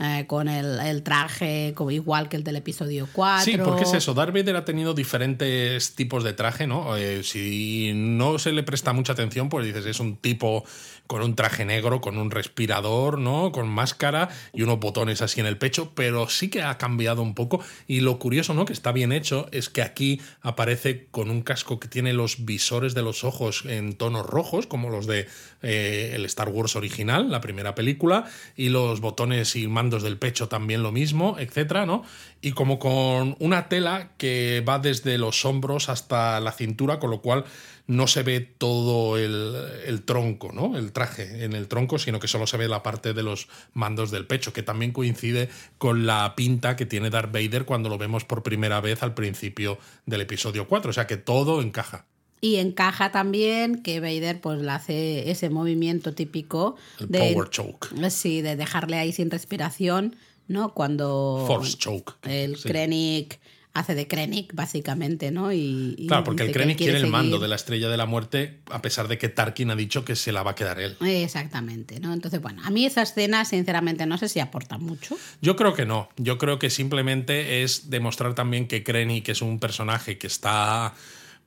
eh, 0.00 0.24
con 0.28 0.48
el, 0.48 1.02
traje 1.02 1.72
como 1.74 1.90
igual 1.90 2.28
que 2.28 2.36
el 2.36 2.44
del 2.44 2.56
episodio 2.56 3.08
4. 3.12 3.44
Sí, 3.44 3.58
porque 3.58 3.82
es 3.82 3.94
eso, 3.94 4.14
Darth 4.14 4.32
Vader 4.32 4.56
ha 4.56 4.64
tenido 4.64 4.94
diferentes 4.94 5.94
tipos 5.94 6.22
de 6.22 6.32
traje, 6.34 6.66
¿no? 6.66 6.96
Eh, 6.96 7.24
si 7.24 7.92
no 7.94 8.38
se 8.38 8.52
le 8.52 8.62
presta 8.62 8.92
mucha 8.92 9.14
atención, 9.14 9.48
pues 9.48 9.66
dices, 9.66 9.86
es 9.86 9.98
un 9.98 10.16
tipo 10.16 10.64
con 11.08 11.22
un 11.22 11.34
traje 11.34 11.64
negro, 11.64 12.00
con 12.00 12.18
un 12.18 12.30
respirador, 12.30 13.18
¿no? 13.18 13.50
Con 13.50 13.66
máscara 13.66 14.28
y 14.52 14.62
unos 14.62 14.78
botones 14.78 15.22
así 15.22 15.40
en 15.40 15.46
el 15.46 15.56
pecho, 15.56 15.92
pero 15.94 16.28
sí 16.28 16.50
que 16.50 16.62
ha 16.62 16.78
cambiado 16.78 17.22
un 17.22 17.34
poco. 17.34 17.60
Y 17.86 18.00
lo 18.00 18.18
curioso, 18.18 18.54
¿no? 18.54 18.66
Que 18.66 18.74
está 18.74 18.92
bien 18.92 19.10
hecho, 19.10 19.48
es 19.50 19.70
que 19.70 19.82
aquí 19.82 20.20
aparece 20.42 21.08
con 21.10 21.30
un 21.30 21.40
casco 21.40 21.80
que 21.80 21.88
tiene 21.88 22.12
los 22.12 22.44
visores 22.44 22.94
de 22.94 23.02
los 23.02 23.24
ojos 23.24 23.64
en 23.64 23.94
tonos 23.94 24.26
rojos, 24.26 24.66
como 24.66 24.90
los 24.90 25.06
de 25.06 25.26
eh, 25.62 26.12
el 26.14 26.24
Star 26.26 26.48
Wars 26.48 26.76
original, 26.76 27.30
la 27.30 27.40
primera 27.40 27.74
película, 27.74 28.24
y 28.56 28.68
los 28.68 29.00
botones 29.00 29.56
y 29.56 29.66
mandos 29.66 30.02
del 30.02 30.18
pecho 30.18 30.48
también 30.48 30.82
lo 30.82 30.92
mismo, 30.92 31.36
etcétera, 31.38 31.86
¿no? 31.86 32.04
Y 32.40 32.52
como 32.52 32.78
con 32.78 33.36
una 33.40 33.68
tela 33.68 34.10
que 34.18 34.62
va 34.66 34.78
desde 34.78 35.18
los 35.18 35.44
hombros 35.44 35.88
hasta 35.88 36.40
la 36.40 36.52
cintura, 36.52 36.98
con 36.98 37.10
lo 37.10 37.20
cual 37.20 37.44
no 37.88 38.06
se 38.06 38.22
ve 38.22 38.40
todo 38.40 39.16
el, 39.16 40.02
tronco, 40.04 40.52
¿no? 40.52 40.76
El 40.76 40.92
traje 40.92 41.44
en 41.44 41.54
el 41.54 41.68
tronco, 41.68 41.98
sino 41.98 42.20
que 42.20 42.28
solo 42.28 42.46
se 42.46 42.58
ve 42.58 42.68
la 42.68 42.82
parte 42.82 43.14
de 43.14 43.22
los 43.22 43.48
mandos 43.72 44.10
del 44.10 44.26
pecho, 44.26 44.52
que 44.52 44.62
también 44.62 44.92
coincide 44.92 45.48
con 45.78 46.06
la 46.06 46.34
pinta 46.36 46.76
que 46.76 46.84
tiene 46.84 47.08
Darth 47.08 47.32
Vader 47.32 47.64
cuando 47.64 47.88
lo 47.88 47.96
vemos 47.96 48.24
por 48.24 48.42
primera 48.42 48.82
vez 48.82 49.02
al 49.02 49.14
principio 49.14 49.78
del 50.04 50.20
episodio 50.20 50.68
4. 50.68 50.90
O 50.90 50.92
sea 50.92 51.06
que 51.06 51.16
todo 51.16 51.62
encaja. 51.62 52.04
Y 52.40 52.56
encaja 52.56 53.10
también 53.10 53.82
que 53.82 54.00
Vader 54.00 54.40
pues 54.40 54.60
le 54.60 54.70
hace 54.70 55.30
ese 55.30 55.50
movimiento 55.50 56.14
típico 56.14 56.76
el 57.00 57.08
de 57.08 57.32
power 57.32 57.50
choke. 57.50 57.88
Sí, 58.10 58.42
de 58.42 58.56
dejarle 58.56 58.96
ahí 58.96 59.12
sin 59.12 59.30
respiración, 59.30 60.16
¿no? 60.46 60.72
Cuando 60.74 61.44
Force 61.46 61.76
choke. 61.76 62.16
El 62.22 62.58
Krennic 62.60 63.40
hace 63.78 63.94
de 63.94 64.08
Krennic, 64.08 64.54
básicamente, 64.54 65.30
¿no? 65.30 65.52
Y, 65.52 66.06
claro, 66.08 66.24
porque 66.24 66.42
el 66.42 66.52
Krennic 66.52 66.78
quiere, 66.78 66.98
el 66.98 67.06
mando 67.06 67.38
de 67.38 67.48
la 67.48 67.54
Estrella 67.54 67.88
de 67.88 67.96
la 67.96 68.06
Muerte, 68.06 68.60
a 68.70 68.82
pesar 68.82 69.08
de 69.08 69.18
que 69.18 69.28
Tarkin 69.28 69.70
ha 69.70 69.76
dicho 69.76 70.04
que 70.04 70.16
se 70.16 70.32
la 70.32 70.42
va 70.42 70.52
a 70.52 70.54
quedar 70.54 70.80
él. 70.80 70.96
Exactamente, 71.00 72.00
¿no? 72.00 72.12
Entonces, 72.12 72.40
bueno, 72.40 72.60
a 72.64 72.70
mí 72.70 72.84
esa 72.84 73.02
escena, 73.02 73.44
sinceramente, 73.44 74.04
no 74.06 74.18
sé 74.18 74.28
si 74.28 74.40
aporta 74.40 74.78
mucho. 74.78 75.16
Yo 75.40 75.56
creo 75.56 75.74
que 75.74 75.86
no. 75.86 76.08
Yo 76.16 76.38
creo 76.38 76.58
que 76.58 76.70
simplemente 76.70 77.62
es 77.62 77.90
demostrar 77.90 78.34
también 78.34 78.66
que 78.66 78.82
Krennic 78.82 79.28
es 79.28 79.42
un 79.42 79.60
personaje 79.60 80.18
que 80.18 80.26
está, 80.26 80.94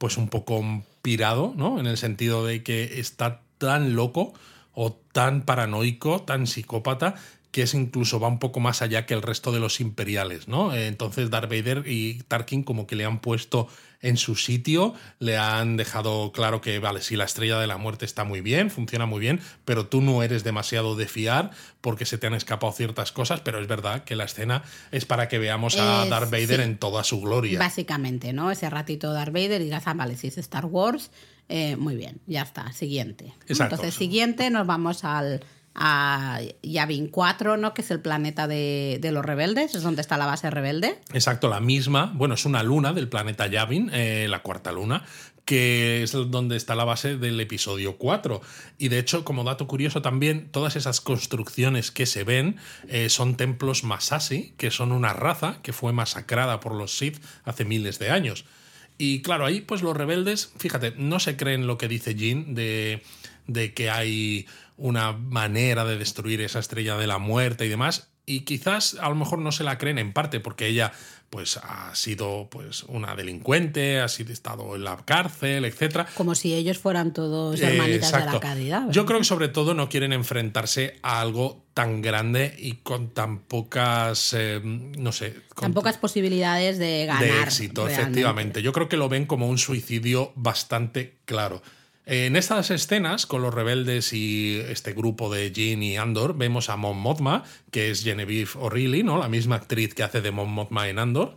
pues, 0.02 0.18
un 0.18 0.30
poco 0.30 0.64
pirado, 1.04 1.54
¿no? 1.56 1.80
En 1.80 1.86
el 1.86 1.95
sentido 1.95 2.43
de 2.43 2.64
que 2.64 2.99
está 2.99 3.41
tan 3.60 3.93
loco 3.93 4.34
o 4.74 4.93
tan 4.93 5.43
paranoico, 5.43 6.24
tan 6.24 6.47
psicópata, 6.47 7.14
que 7.52 7.64
es 7.64 7.74
incluso 7.74 8.20
va 8.20 8.28
un 8.28 8.39
poco 8.39 8.60
más 8.60 8.82
allá 8.82 9.06
que 9.06 9.14
el 9.14 9.22
resto 9.22 9.52
de 9.52 9.60
los 9.60 9.82
imperiales, 9.82 10.47
¿no? 10.47 10.74
Entonces 10.74 11.30
Darth 11.30 11.49
Vader 11.49 11.84
y 11.86 12.24
Tarkin 12.24 12.64
como 12.64 12.88
que 12.88 12.95
le 12.95 13.06
han 13.06 13.20
puesto 13.20 13.68
en 14.02 14.18
su 14.18 14.36
sitio, 14.36 14.95
le 15.20 15.38
han 15.38 15.78
dejado 15.78 16.32
claro 16.32 16.60
que, 16.62 16.80
vale, 16.80 17.02
sí, 17.02 17.16
la 17.16 17.26
estrella 17.26 17.60
de 17.60 17.68
la 17.68 17.78
muerte 17.78 18.06
está 18.06 18.24
muy 18.24 18.41
bien, 18.41 18.72
funciona 18.72 19.06
muy 19.06 19.20
bien, 19.20 19.41
pero 19.64 19.86
tú 19.88 20.02
no 20.02 20.24
eres 20.24 20.43
demasiado 20.43 20.95
de 20.95 21.08
fiar 21.08 21.52
porque 21.82 22.06
se 22.06 22.18
te 22.18 22.28
han 22.28 22.34
escapado 22.34 22.72
ciertas 22.74 23.12
cosas, 23.12 23.41
pero 23.41 23.60
es 23.60 23.68
verdad 23.68 24.04
que 24.04 24.16
la 24.16 24.24
escena 24.24 24.64
es 24.91 25.06
para 25.06 25.28
que 25.28 25.38
veamos 25.38 25.78
a 25.78 26.06
Darth 26.08 26.32
Vader 26.32 26.62
en 26.62 26.78
toda 26.78 27.04
su 27.04 27.22
gloria. 27.22 27.60
Básicamente, 27.60 28.34
¿no? 28.34 28.49
Ese 28.49 28.70
ratito 28.70 29.14
Darth 29.14 29.34
Vader 29.34 29.62
y 29.62 29.66
digas, 29.66 29.84
ah, 29.86 29.93
vale, 29.93 30.18
si 30.18 30.28
es 30.28 30.38
Star 30.38 30.66
Wars, 30.66 31.12
eh, 31.49 31.76
muy 31.76 31.95
bien, 31.95 32.22
ya 32.28 32.41
está, 32.43 32.72
siguiente. 32.72 33.34
Entonces, 33.47 33.93
siguiente, 33.93 34.49
nos 34.49 34.66
vamos 34.66 35.04
al 35.04 35.43
a 35.74 36.39
Yavin 36.61 37.07
4, 37.07 37.57
¿no? 37.57 37.74
que 37.74 37.82
es 37.82 37.91
el 37.91 38.01
planeta 38.01 38.47
de, 38.47 38.99
los 39.11 39.26
rebeldes, 39.26 39.76
es 39.76 39.84
donde 39.84 40.01
está 40.01 40.17
la 40.17 40.26
base 40.26 40.49
rebelde. 40.49 40.99
Exacto, 41.13 41.49
la 41.49 41.59
misma, 41.59 42.11
bueno, 42.15 42.36
es 42.36 42.45
una 42.45 42.63
luna 42.63 42.93
del 42.93 43.07
planeta 43.07 43.47
Yavin, 43.47 43.89
eh, 43.93 44.28
la 44.30 44.41
cuarta 44.41 44.72
luna, 44.72 45.03
que 45.45 46.03
es 46.03 46.11
donde 46.11 46.55
está 46.55 46.76
la 46.76 46.84
base 46.84 47.17
del 47.17 47.39
episodio 47.39 47.97
4. 47.97 48.41
Y 48.78 48.89
de 48.89 48.99
hecho, 48.99 49.26
como 49.26 49.43
dato 49.43 49.67
curioso 49.67 50.01
también, 50.01 50.49
todas 50.51 50.76
esas 50.76 51.01
construcciones 51.01 51.91
que 51.91 52.05
se 52.05 52.24
ven 52.24 52.57
eh, 52.88 53.09
son 53.09 53.36
templos 53.36 53.84
Masasi, 53.84 54.53
que 54.57 54.72
son 54.72 54.91
una 54.91 55.13
raza 55.13 55.59
que 55.61 55.74
fue 55.74 55.93
masacrada 55.93 56.59
por 56.59 56.76
los 56.76 56.97
Sith 56.97 57.22
hace 57.43 57.65
miles 57.65 57.99
de 57.99 58.11
años. 58.11 58.45
Y 58.97 59.24
claro, 59.24 59.45
ahí 59.45 59.61
pues 59.61 59.82
los 59.82 59.97
rebeldes, 59.97 60.53
fíjate, 60.57 60.93
no 60.97 61.19
se 61.19 61.36
creen 61.36 61.65
lo 61.65 61.78
que 61.78 61.88
dice 61.88 62.13
Jin 62.13 62.53
de, 62.53 63.01
de 63.47 63.74
que 63.74 63.89
hay 63.89 64.45
una 64.82 65.11
manera 65.13 65.86
de 65.86 65.97
destruir 65.97 66.41
esa 66.41 66.59
estrella 66.59 66.97
de 66.97 67.07
la 67.07 67.19
muerte 67.19 67.65
y 67.65 67.69
demás. 67.69 68.09
y 68.25 68.41
quizás 68.41 68.97
a 69.01 69.09
lo 69.09 69.15
mejor 69.15 69.39
no 69.39 69.51
se 69.51 69.63
la 69.63 69.77
creen 69.77 69.97
en 69.97 70.13
parte 70.13 70.39
porque 70.39 70.67
ella 70.67 70.93
pues 71.32 71.57
ha 71.63 71.95
sido 71.95 72.49
pues 72.51 72.84
una 72.84 73.15
delincuente, 73.15 74.01
ha 74.01 74.09
sido 74.09 74.34
estado 74.34 74.75
en 74.75 74.84
la 74.84 74.97
cárcel, 74.97 75.63
etcétera. 75.63 76.05
Como 76.15 76.36
si 76.36 76.53
ellos 76.53 76.77
fueran 76.77 77.13
todos 77.13 77.59
hermanitas 77.61 78.11
de 78.11 78.25
la 78.25 78.39
caridad. 78.41 78.91
Yo 78.91 79.05
creo 79.05 79.19
que 79.19 79.25
sobre 79.25 79.47
todo 79.47 79.73
no 79.73 79.88
quieren 79.88 80.11
enfrentarse 80.11 80.99
a 81.01 81.21
algo 81.21 81.63
tan 81.73 82.01
grande 82.01 82.53
y 82.59 82.73
con 82.84 83.13
tan 83.13 83.39
pocas, 83.39 84.36
eh, 84.38 84.59
no 84.61 85.13
sé, 85.13 85.36
con 85.55 85.67
tan 85.67 85.73
pocas 85.73 85.97
posibilidades 85.97 86.77
de 86.77 87.05
ganar. 87.05 87.23
De 87.23 87.41
éxito, 87.43 87.88
efectivamente. 87.88 88.61
Yo 88.61 88.73
creo 88.73 88.89
que 88.89 88.97
lo 88.97 89.07
ven 89.07 89.25
como 89.25 89.47
un 89.47 89.57
suicidio 89.57 90.34
bastante 90.36 91.15
claro. 91.23 91.61
En 92.06 92.36
estas 92.36 92.72
escenas, 92.72 93.26
con 93.26 93.41
los 93.41 93.54
rebeldes 93.54 94.12
y 94.12 94.60
este 94.68 94.93
grupo 94.93 95.32
de 95.32 95.52
Jean 95.52 95.84
y 95.84 95.97
Andor, 95.97 96.36
vemos 96.36 96.70
a 96.70 96.76
Mon 96.76 96.97
Mothma, 96.97 97.43
que 97.70 97.91
es 97.91 98.04
Genevieve 98.04 98.49
O'Reilly, 98.56 99.04
¿no? 99.04 99.20
La 99.20 99.30
misma 99.30 99.58
actriz 99.58 99.93
que 99.93 100.04
hace 100.04 100.22
de 100.22 100.32
Mon 100.32 100.52
Mothma 100.52 100.89
en 100.89 100.97
Andor. 100.97 101.36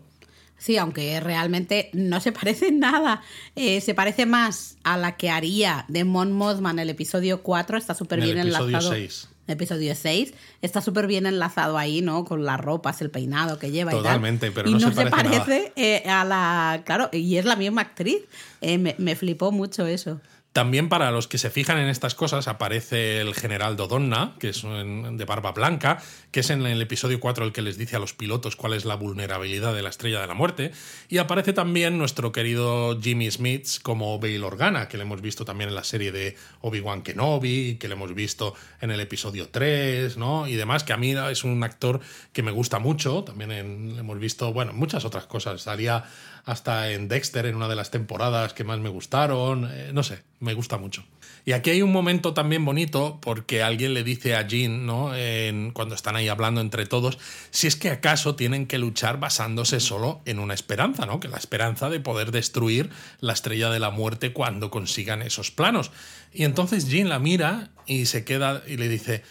Sí, 0.57 0.79
aunque 0.79 1.21
realmente 1.21 1.91
no 1.93 2.21
se 2.21 2.33
parece 2.33 2.69
en 2.69 2.81
nada. 2.81 3.23
Eh, 3.57 3.83
se 3.83 3.95
parece 3.95 4.25
más 4.25 4.79
a 4.85 4.97
la 4.97 5.17
que 5.17 5.29
haría 5.29 5.85
de 5.89 6.05
Mon 6.05 6.33
Mothma 6.33 6.71
en 6.71 6.79
el 6.79 6.91
episodio 6.91 7.43
4. 7.43 7.77
Está 7.77 7.95
súper 7.95 8.23
bien 8.23 8.39
el 8.39 8.49
episodio 8.49 8.69
enlazado. 8.69 8.95
6. 8.95 9.29
Episodio 9.47 9.95
6. 9.95 10.33
Está 10.63 10.81
súper 10.81 11.07
bien 11.07 11.27
enlazado 11.27 11.77
ahí, 11.77 12.01
¿no? 12.01 12.25
Con 12.25 12.47
las 12.47 12.59
ropas, 12.59 13.03
el 13.03 13.11
peinado 13.11 13.59
que 13.59 13.71
lleva 13.71 13.91
Totalmente, 13.91 14.47
y 14.47 14.49
tal. 14.49 14.55
pero 14.55 14.71
y 14.71 14.73
no, 14.73 14.89
no 14.89 14.95
se 14.95 15.11
parece, 15.11 15.73
eh, 15.77 16.09
a 16.09 16.25
la. 16.25 16.83
Claro, 16.87 17.11
y 17.13 17.37
es 17.37 17.45
la 17.45 17.57
misma 17.57 17.83
actriz. 17.83 18.23
Eh, 18.63 18.79
me, 18.79 18.95
me 18.97 19.15
flipó 19.17 19.53
mucho 19.53 19.87
eso. 19.87 20.19
También 20.55 20.89
para 20.89 21.11
los 21.11 21.27
que 21.27 21.37
se 21.37 21.51
fijan 21.51 21.79
en 21.79 21.89
estas 21.89 22.15
cosas 22.15 22.47
aparece 22.47 23.21
el 23.21 23.35
general 23.35 23.75
Dodonna, 23.75 24.37
que 24.39 24.51
es 24.51 24.63
de 24.63 25.25
barba 25.25 25.51
blanca, 25.51 26.01
que 26.31 26.41
es 26.41 26.51
en 26.51 26.65
el 26.65 26.81
episodio 26.81 27.19
4 27.19 27.47
el 27.47 27.53
que 27.53 27.61
les 27.61 27.77
dice 27.77 27.97
a 27.97 27.99
los 27.99 28.13
pilotos 28.13 28.55
cuál 28.55 28.75
es 28.75 28.85
la 28.85 28.95
vulnerabilidad 28.95 29.75
de 29.75 29.83
la 29.83 29.89
estrella 29.89 30.21
de 30.21 30.29
la 30.29 30.35
muerte. 30.35 30.71
Y 31.09 31.19
aparece 31.19 31.55
también 31.55 31.99
nuestro 31.99 32.31
querido 32.31 32.97
Jimmy 33.01 33.29
Smith 33.33 33.67
como 33.83 34.21
Bail 34.21 34.45
Organa, 34.45 34.87
que 34.87 34.97
le 34.97 35.03
hemos 35.03 35.21
visto 35.21 35.45
también 35.45 35.71
en 35.71 35.75
la 35.75 35.83
serie 35.83 36.13
de 36.13 36.37
Obi-Wan 36.61 37.03
Kenobi, 37.03 37.75
que 37.75 37.89
le 37.89 37.95
hemos 37.95 38.15
visto 38.15 38.55
en 38.81 38.93
el 38.93 39.01
episodio 39.01 39.49
3, 39.49 40.17
¿no? 40.19 40.47
Y 40.47 40.55
demás, 40.55 40.85
que 40.85 40.93
a 40.93 40.97
mí 40.97 41.17
es 41.33 41.43
un 41.43 41.65
actor 41.65 41.99
que 42.33 42.45
me 42.45 42.53
gusta 42.53 42.79
mucho. 42.79 43.25
También 43.25 43.51
en, 43.51 43.99
hemos 43.99 44.21
visto, 44.21 44.53
bueno, 44.53 44.73
muchas 44.73 45.05
otras 45.05 45.27
cosas. 45.27 45.63
Salía 45.63 46.05
hasta 46.45 46.91
en 46.93 47.09
Dexter 47.09 47.47
en 47.47 47.57
una 47.57 47.69
de 47.69 47.77
las 47.77 47.91
temporadas 47.91 48.53
que 48.53 48.65
más 48.65 48.79
me 48.79 48.89
gustaron. 48.89 49.69
Eh, 49.71 49.91
no 49.93 50.03
sé, 50.03 50.23
me 50.41 50.55
gusta 50.55 50.77
mucho. 50.77 51.05
Y 51.47 51.53
aquí 51.53 51.71
hay 51.71 51.83
un 51.83 51.93
momento 51.93 52.33
también 52.33 52.65
bonito 52.65 53.19
porque 53.21 53.63
alguien 53.63 53.93
le 53.93 54.03
dice 54.03 54.35
a 54.35 54.47
Jean, 54.47 54.87
¿no? 54.87 55.15
En, 55.15 55.73
cuando 55.73 55.95
están 55.95 56.17
ahí 56.17 56.29
hablando 56.29 56.61
entre 56.61 56.87
todos, 56.87 57.19
si 57.51 57.67
es 57.67 57.77
que 57.77 57.91
acaso 57.91 58.35
tienen 58.35 58.67
que 58.67 58.79
luchar 58.79 59.21
basándose 59.21 59.81
solo 59.81 60.23
en 60.25 60.39
una 60.39 60.55
esperanza, 60.55 61.05
¿no? 61.05 61.21
Que 61.21 61.29
la 61.29 61.37
esperanza 61.37 61.91
de 61.91 62.01
poder 62.01 62.31
destruir 62.31 62.91
la 63.21 63.35
estrella 63.35 63.71
de 63.71 63.79
la 63.79 63.91
muerte 63.91 64.33
cuando 64.33 64.71
consigan 64.71 65.21
esos 65.21 65.51
planos. 65.51 65.91
Y 66.33 66.45
entonces 66.45 66.89
Jean 66.89 67.11
la 67.11 67.19
mira 67.19 67.71
y 67.87 68.07
se 68.07 68.25
queda 68.25 68.63
y 68.67 68.79
le 68.79 68.89
dice, 68.89 69.23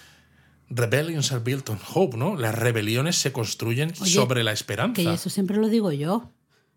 Rebellions 0.70 1.32
are 1.32 1.44
built 1.44 1.70
on 1.70 1.80
hope, 1.94 2.18
¿no? 2.18 2.36
Las 2.36 2.56
rebeliones 2.56 3.16
se 3.18 3.32
construyen 3.32 3.94
Oye, 4.00 4.12
sobre 4.12 4.44
la 4.44 4.52
esperanza. 4.52 5.02
Que 5.02 5.14
eso 5.14 5.30
siempre 5.30 5.58
lo 5.58 5.68
digo 5.68 5.92
yo. 5.92 6.32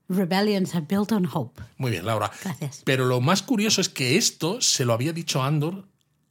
Rebellions 0.08 0.74
are 0.74 0.84
built 0.86 1.12
on 1.12 1.28
hope. 1.32 1.60
Muy 1.78 1.90
bien, 1.90 2.06
Laura. 2.06 2.30
Gracias. 2.42 2.82
Pero 2.84 3.06
lo 3.06 3.20
más 3.20 3.42
curioso 3.42 3.80
es 3.80 3.88
que 3.88 4.16
esto 4.16 4.60
se 4.60 4.84
lo 4.84 4.92
había 4.92 5.12
dicho 5.12 5.42
Andor 5.42 5.84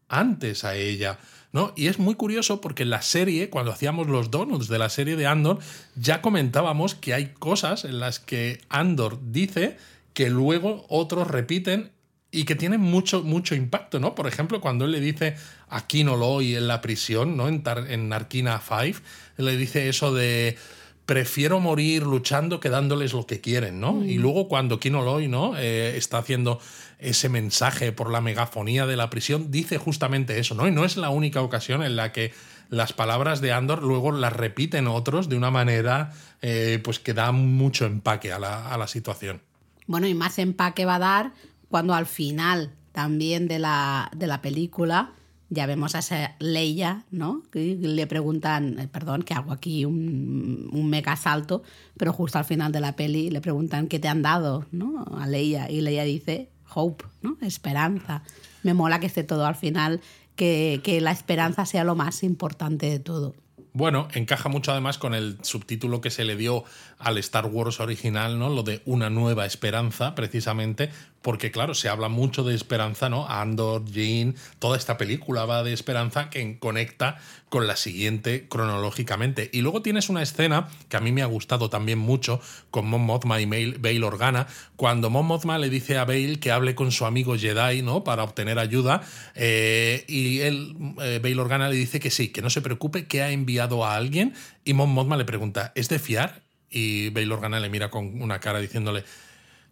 antes 0.08 0.64
a 0.64 0.76
ella. 0.76 1.20
¿no? 1.52 1.72
Y 1.76 1.88
es 1.88 2.00
muy 2.00 2.16
curioso 2.16 2.60
porque 2.60 2.84
en 2.84 2.90
la 2.90 3.02
serie, 3.02 3.50
cuando 3.50 3.72
hacíamos 3.72 4.08
los 4.08 4.30
donuts 4.30 4.68
de 4.68 4.78
la 4.78 4.90
serie 4.90 5.16
de 5.16 5.26
Andor, 5.26 5.60
ya 5.96 6.22
comentábamos 6.22 6.96
que 6.96 7.14
hay 7.14 7.28
cosas 7.28 7.86
en 7.86 8.00
las 8.00 8.20
que 8.20 8.60
Andor 8.68 9.20
dice 9.32 9.78
que 10.14 10.30
luego 10.30 10.86
otros 10.90 11.28
repiten 11.28 11.92
y 12.30 12.44
que 12.44 12.56
tienen 12.56 12.82
mucho, 12.82 13.24
mucho 13.24 13.56
impacto, 13.56 14.02
¿no? 14.02 14.16
Por 14.16 14.28
ejemplo, 14.28 14.60
cuando 14.60 14.84
él 14.84 14.92
le 14.92 15.00
dice 15.00 15.38
a 15.70 15.88
Kino 15.88 16.18
Loy 16.18 16.56
en 16.56 16.68
la 16.68 16.82
prisión, 16.82 17.38
¿no? 17.38 17.48
En, 17.48 17.64
Tar 17.64 17.90
en 17.90 18.10
Narkina 18.10 18.60
5, 18.60 19.00
le 19.38 19.56
dice 19.56 19.88
eso 19.88 20.14
de 20.14 20.58
prefiero 21.06 21.60
morir 21.60 22.04
luchando 22.04 22.60
que 22.60 22.70
dándoles 22.70 23.14
lo 23.14 23.28
que 23.28 23.42
quieren, 23.42 23.80
¿no? 23.80 24.04
Y 24.04 24.16
luego 24.16 24.48
cuando 24.48 24.80
Kino 24.80 25.04
Loy, 25.04 25.28
¿no? 25.28 25.56
Eh, 25.58 25.98
está 25.98 26.18
haciendo 26.18 26.60
ese 26.98 27.30
mensaje 27.30 27.92
por 27.92 28.12
la 28.12 28.22
megafonía 28.22 28.86
de 28.86 28.96
la 28.96 29.10
prisión, 29.10 29.52
dice 29.52 29.78
justamente 29.78 30.40
eso, 30.40 30.56
¿no? 30.56 30.68
Y 30.68 30.72
no 30.72 30.86
es 30.86 30.98
la 30.98 31.10
única 31.10 31.42
ocasión 31.42 31.84
en 31.84 31.96
la 31.96 32.12
que 32.12 32.34
las 32.70 32.94
palabras 32.94 33.42
de 33.42 33.52
Andor 33.52 33.84
luego 33.84 34.12
las 34.12 34.34
repiten 34.34 34.88
otros 34.88 35.30
de 35.30 35.38
una 35.38 35.52
manera 35.52 36.12
eh, 36.42 36.80
pues 36.84 37.00
que 37.00 37.14
da 37.14 37.32
mucho 37.32 37.86
empaque 37.86 38.32
a 38.32 38.40
la, 38.40 38.72
a 38.72 38.78
la 38.78 38.88
situación. 38.88 39.42
Bueno, 39.86 40.08
y 40.08 40.16
más 40.16 40.40
empaque 40.40 40.86
va 40.86 40.96
a 40.96 41.00
dar 41.00 41.34
cuando 41.70 41.94
al 41.94 42.08
final 42.08 42.74
también 42.92 43.48
de 43.48 43.60
la, 43.60 44.10
de 44.16 44.26
la 44.26 44.42
película 44.42 45.12
ya 45.56 45.66
vemos 45.66 45.96
a 45.96 46.00
esa 46.00 46.36
Leia, 46.38 47.06
¿no? 47.10 47.42
Le 47.54 48.06
preguntan, 48.06 48.78
eh, 48.78 48.88
perdón, 48.88 49.24
que 49.24 49.34
hago 49.34 49.52
aquí 49.52 49.86
un, 49.86 50.70
mega 50.88 51.16
salto, 51.16 51.64
pero 51.98 52.14
justo 52.14 52.38
al 52.38 52.46
final 52.46 52.72
de 52.72 52.82
la 52.82 52.96
peli 52.96 53.32
le 53.32 53.42
preguntan 53.42 53.88
qué 53.88 53.98
te 53.98 54.08
han 54.08 54.22
dado, 54.22 54.66
¿no? 54.72 55.04
A 55.18 55.26
Leia. 55.26 55.72
Y 55.72 55.82
Leia 55.82 56.04
dice, 56.04 56.50
hope, 56.74 57.06
¿no? 57.24 57.38
Esperanza. 57.42 58.22
Me 58.62 58.76
mola 58.76 59.00
que 59.00 59.08
esté 59.08 59.24
todo 59.24 59.48
al 59.48 59.56
final, 59.56 60.02
que 60.36 61.00
la 61.02 61.12
esperanza 61.12 61.66
sea 61.66 61.84
lo 61.84 61.96
más 61.96 62.22
importante 62.22 62.88
de 62.90 63.00
todo. 63.00 63.34
Bueno, 63.76 64.08
encaja 64.14 64.48
mucho 64.48 64.72
además 64.72 64.98
con 64.98 65.14
el 65.14 65.38
subtítulo 65.42 66.00
que 66.00 66.10
se 66.10 66.24
le 66.24 66.38
dio 66.38 66.64
al 67.06 67.20
Star 67.20 67.46
Wars 67.46 67.80
original, 67.80 68.40
¿no? 68.40 68.50
Lo 68.50 68.64
de 68.64 68.82
una 68.86 69.12
nueva 69.12 69.46
esperanza, 69.46 70.16
precisamente, 70.16 70.90
porque 71.22 71.52
claro, 71.52 71.76
se 71.76 71.88
habla 71.88 72.10
mucho 72.10 72.44
de 72.44 72.56
esperanza, 72.56 73.10
¿no? 73.10 73.28
Andor, 73.28 73.86
Jean, 73.86 74.36
toda 74.58 74.76
esta 74.76 74.98
película 74.98 75.46
va 75.46 75.64
de 75.64 75.72
esperanza 75.72 76.32
que 76.32 76.58
conecta 76.58 77.18
con 77.50 77.68
la 77.68 77.76
siguiente 77.76 78.48
cronológicamente. 78.50 79.52
Y 79.54 79.62
luego 79.62 79.84
tienes 79.84 80.10
una 80.10 80.24
escena 80.24 80.68
que 80.90 80.98
a 80.98 81.00
mí 81.00 81.12
me 81.12 81.22
ha 81.22 81.28
gustado 81.28 81.70
también 81.70 82.00
mucho 82.00 82.42
con 82.72 82.88
Mon 82.88 83.02
Mothma 83.02 83.40
y 83.40 83.46
Bail 83.46 84.04
Organa, 84.04 84.48
cuando 84.76 85.12
Mon 85.12 85.28
Mothma 85.28 85.60
le 85.60 85.70
dice 85.70 86.00
a 86.00 86.06
Bail 86.06 86.40
que 86.40 86.52
hable 86.52 86.74
con 86.74 86.92
su 86.92 87.06
amigo 87.06 87.38
Jedi, 87.38 87.84
¿no? 87.84 88.04
Para 88.04 88.24
obtener 88.24 88.58
ayuda, 88.58 89.02
eh, 89.36 90.06
y 90.08 90.40
él, 90.40 90.76
eh, 91.04 91.20
Bail 91.22 91.40
Organa 91.40 91.70
le 91.70 91.76
dice 91.76 92.00
que 92.00 92.10
sí, 92.10 92.30
que 92.30 92.42
no 92.42 92.50
se 92.50 92.62
preocupe, 92.62 93.06
que 93.06 93.22
ha 93.22 93.30
enviado 93.30 93.86
a 93.86 93.96
alguien, 93.96 94.34
y 94.64 94.74
Mon 94.74 94.90
Mothma 94.90 95.18
le 95.18 95.26
pregunta, 95.26 95.72
¿es 95.76 95.88
de 95.88 96.00
fiar? 96.00 96.45
Y 96.70 97.10
Bail 97.10 97.32
Organa 97.32 97.60
le 97.60 97.70
mira 97.70 97.90
con 97.90 98.22
una 98.22 98.40
cara 98.40 98.60
diciéndole, 98.60 99.04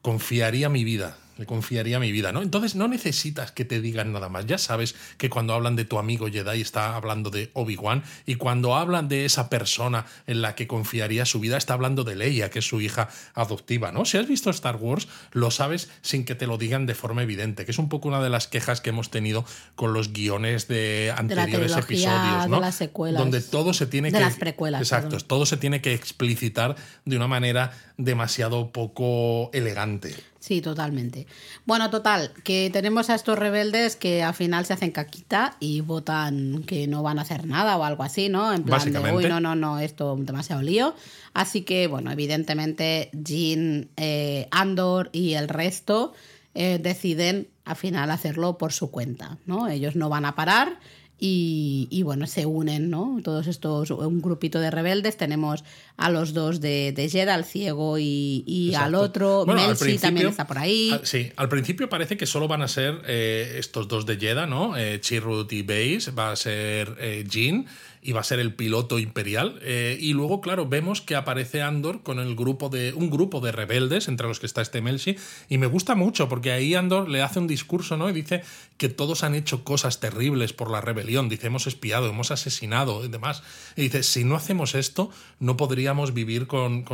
confiaría 0.02 0.70
mi 0.70 0.84
vida 0.84 1.18
le 1.38 1.46
confiaría 1.46 2.00
mi 2.00 2.12
vida, 2.12 2.32
¿no? 2.32 2.42
Entonces 2.42 2.76
no 2.76 2.88
necesitas 2.88 3.52
que 3.52 3.66
te 3.66 3.82
digan 3.82 4.14
nada 4.14 4.30
más. 4.30 4.46
Ya 4.46 4.58
sabes 4.58 4.96
que 5.18 5.30
cuando 5.30 5.54
hablan 5.54 5.76
de 5.76 5.86
tu 5.86 5.98
amigo 5.98 6.28
Jedi 6.28 6.62
está 6.62 6.96
hablando 6.96 7.30
de 7.30 7.50
Obi-Wan 7.54 8.04
y 8.26 8.36
cuando 8.36 8.76
hablan 8.76 9.08
de 9.08 9.26
esa 9.26 9.50
persona 9.50 10.06
en 10.28 10.42
la 10.42 10.56
que 10.56 10.68
confiaría 10.68 11.26
su 11.26 11.40
vida 11.40 11.58
está 11.58 11.74
hablando 11.74 12.04
de 12.04 12.16
Leia, 12.16 12.50
que 12.50 12.60
es 12.60 12.66
su 12.66 12.82
hija 12.82 13.10
adoptiva, 13.34 13.92
¿no? 13.92 14.06
Si 14.06 14.18
has 14.18 14.28
visto 14.28 14.50
Star 14.50 14.76
Wars, 14.76 15.08
lo 15.32 15.52
sabes 15.52 15.90
sin 16.02 16.26
que 16.26 16.36
te 16.36 16.48
lo 16.48 16.58
digan 16.58 16.86
de 16.86 16.96
forma 16.96 17.24
evidente, 17.24 17.66
que 17.66 17.72
es 17.72 17.80
un 17.80 17.90
poco 17.90 18.08
una 18.08 18.22
de 18.22 18.30
las 18.30 18.48
quejas 18.48 18.82
que 18.82 18.90
hemos 18.90 19.10
tenido 19.10 19.46
con 19.76 19.94
los 19.94 20.14
guiones 20.14 20.68
de 20.68 21.14
anteriores 21.16 21.74
de 21.74 21.82
episodios, 21.82 22.48
¿no? 22.48 22.58
De 22.58 22.62
las 22.62 22.76
secuelas. 22.76 23.20
Donde 23.20 23.42
todo 23.42 23.74
se 23.74 23.88
tiene 23.88 24.12
de 24.12 24.18
que 24.18 24.24
las 24.24 24.38
precuelas. 24.38 24.82
Exacto, 24.82 25.10
perdón. 25.10 25.28
todo 25.28 25.46
se 25.46 25.58
tiene 25.58 25.82
que 25.82 25.94
explicitar 25.94 26.76
de 27.06 27.16
una 27.16 27.28
manera 27.28 27.72
demasiado 27.98 28.72
poco 28.72 29.50
elegante. 29.54 30.16
Sí, 30.44 30.60
totalmente. 30.60 31.26
Bueno, 31.66 31.90
total, 31.90 32.34
que 32.44 32.70
tenemos 32.70 33.10
a 33.10 33.16
estos 33.16 33.40
rebeldes 33.40 33.96
que 33.96 34.24
al 34.24 34.34
final 34.34 34.66
se 34.66 34.74
hacen 34.74 34.92
caquita 34.92 35.56
y 35.62 35.80
votan 35.80 36.66
que 36.68 36.86
no 36.86 37.02
van 37.02 37.18
a 37.18 37.22
hacer 37.22 37.46
nada 37.48 37.78
o 37.78 37.86
algo 37.86 38.04
así, 38.04 38.28
¿no? 38.28 38.54
En 38.54 38.64
plan 38.64 38.92
de, 38.92 39.00
uy, 39.14 39.24
no, 39.24 39.40
no, 39.40 39.56
no, 39.56 39.80
esto 39.80 40.18
demasiado 40.20 40.62
lío. 40.62 40.96
Así 41.34 41.62
que, 41.62 41.88
bueno, 41.88 42.12
evidentemente 42.12 43.10
Jean, 43.14 43.88
eh, 43.96 44.50
Andor 44.52 45.10
y 45.14 45.36
el 45.36 45.48
resto 45.48 46.12
eh, 46.56 46.78
deciden 46.78 47.48
al 47.64 47.78
final 47.78 48.12
hacerlo 48.12 48.58
por 48.58 48.74
su 48.74 48.92
cuenta, 48.92 49.38
¿no? 49.46 49.70
Ellos 49.70 49.96
no 49.96 50.10
van 50.10 50.26
a 50.26 50.36
parar. 50.36 50.78
Y, 51.26 51.88
y, 51.90 52.04
bueno, 52.04 52.28
se 52.28 52.46
unen, 52.46 52.90
¿no? 52.90 53.22
Todos 53.24 53.48
estos, 53.48 53.92
un 53.92 54.22
grupito 54.22 54.60
de 54.60 54.70
rebeldes. 54.70 55.16
Tenemos 55.16 55.64
a 55.96 56.10
los 56.10 56.34
dos 56.34 56.60
de, 56.60 56.92
de 56.92 57.08
Jedi, 57.08 57.32
al 57.32 57.46
ciego 57.46 57.98
y, 57.98 58.44
y 58.46 58.76
al 58.76 58.94
otro. 58.94 59.46
Bueno, 59.46 59.66
Melchi 59.66 59.98
también 60.00 60.28
está 60.28 60.46
por 60.46 60.58
ahí. 60.58 60.92
Al, 60.92 61.06
sí, 61.06 61.32
al 61.38 61.48
principio 61.48 61.88
parece 61.88 62.18
que 62.18 62.26
solo 62.26 62.50
van 62.50 62.62
a 62.62 62.68
ser 62.68 63.04
eh, 63.08 63.56
estos 63.58 63.88
dos 63.88 64.06
de 64.06 64.18
Jedi, 64.18 64.48
¿no? 64.50 64.76
Eh, 64.76 65.00
Chirrut 65.00 65.50
y 65.54 65.62
Base, 65.62 66.12
va 66.12 66.34
a 66.34 66.36
ser 66.36 66.98
eh, 67.00 67.24
Jean. 67.26 67.68
Y 68.04 68.12
va 68.12 68.20
a 68.20 68.24
ser 68.24 68.40
el 68.40 68.54
piloto 68.54 69.00
imperial. 69.00 69.60
Eh, 69.62 69.98
y 70.00 70.14
luego, 70.14 70.42
claro, 70.42 70.68
vemos 70.68 71.02
que 71.02 71.16
aparece 71.16 71.62
Andor 71.62 72.04
con 72.04 72.20
el 72.20 72.36
grupo 72.36 72.70
de, 72.70 72.94
un 72.94 73.10
grupo 73.10 73.40
de 73.40 73.52
rebeldes, 73.52 74.08
entre 74.08 74.28
los 74.28 74.40
que 74.40 74.46
está 74.46 74.62
este 74.62 74.82
Melshi, 74.82 75.16
y 75.50 75.58
me 75.58 75.68
gusta 75.68 75.96
mucho 75.96 76.28
porque 76.28 76.52
ahí 76.52 76.76
Andor 76.76 77.10
le 77.10 77.22
hace 77.22 77.40
un 77.40 77.48
discurso, 77.48 77.96
¿no? 77.98 78.10
Y 78.10 78.14
dice 78.14 78.44
que 78.78 78.90
todos 78.90 79.24
han 79.24 79.36
hecho 79.36 79.64
cosas 79.64 80.00
terribles 80.00 80.54
por 80.54 80.70
la 80.70 80.82
rebelión, 80.82 81.30
dice, 81.30 81.48
hemos 81.48 81.66
espiado, 81.66 82.10
hemos 82.10 82.32
asesinado 82.32 83.06
y 83.06 83.08
demás. 83.08 83.44
Y 83.78 83.84
dice, 83.84 84.04
si 84.04 84.26
no 84.26 84.36
hacemos 84.36 84.76
esto, 84.76 85.10
no 85.40 85.56
podríamos 85.56 86.14
vivir 86.14 86.48
con, 86.48 86.86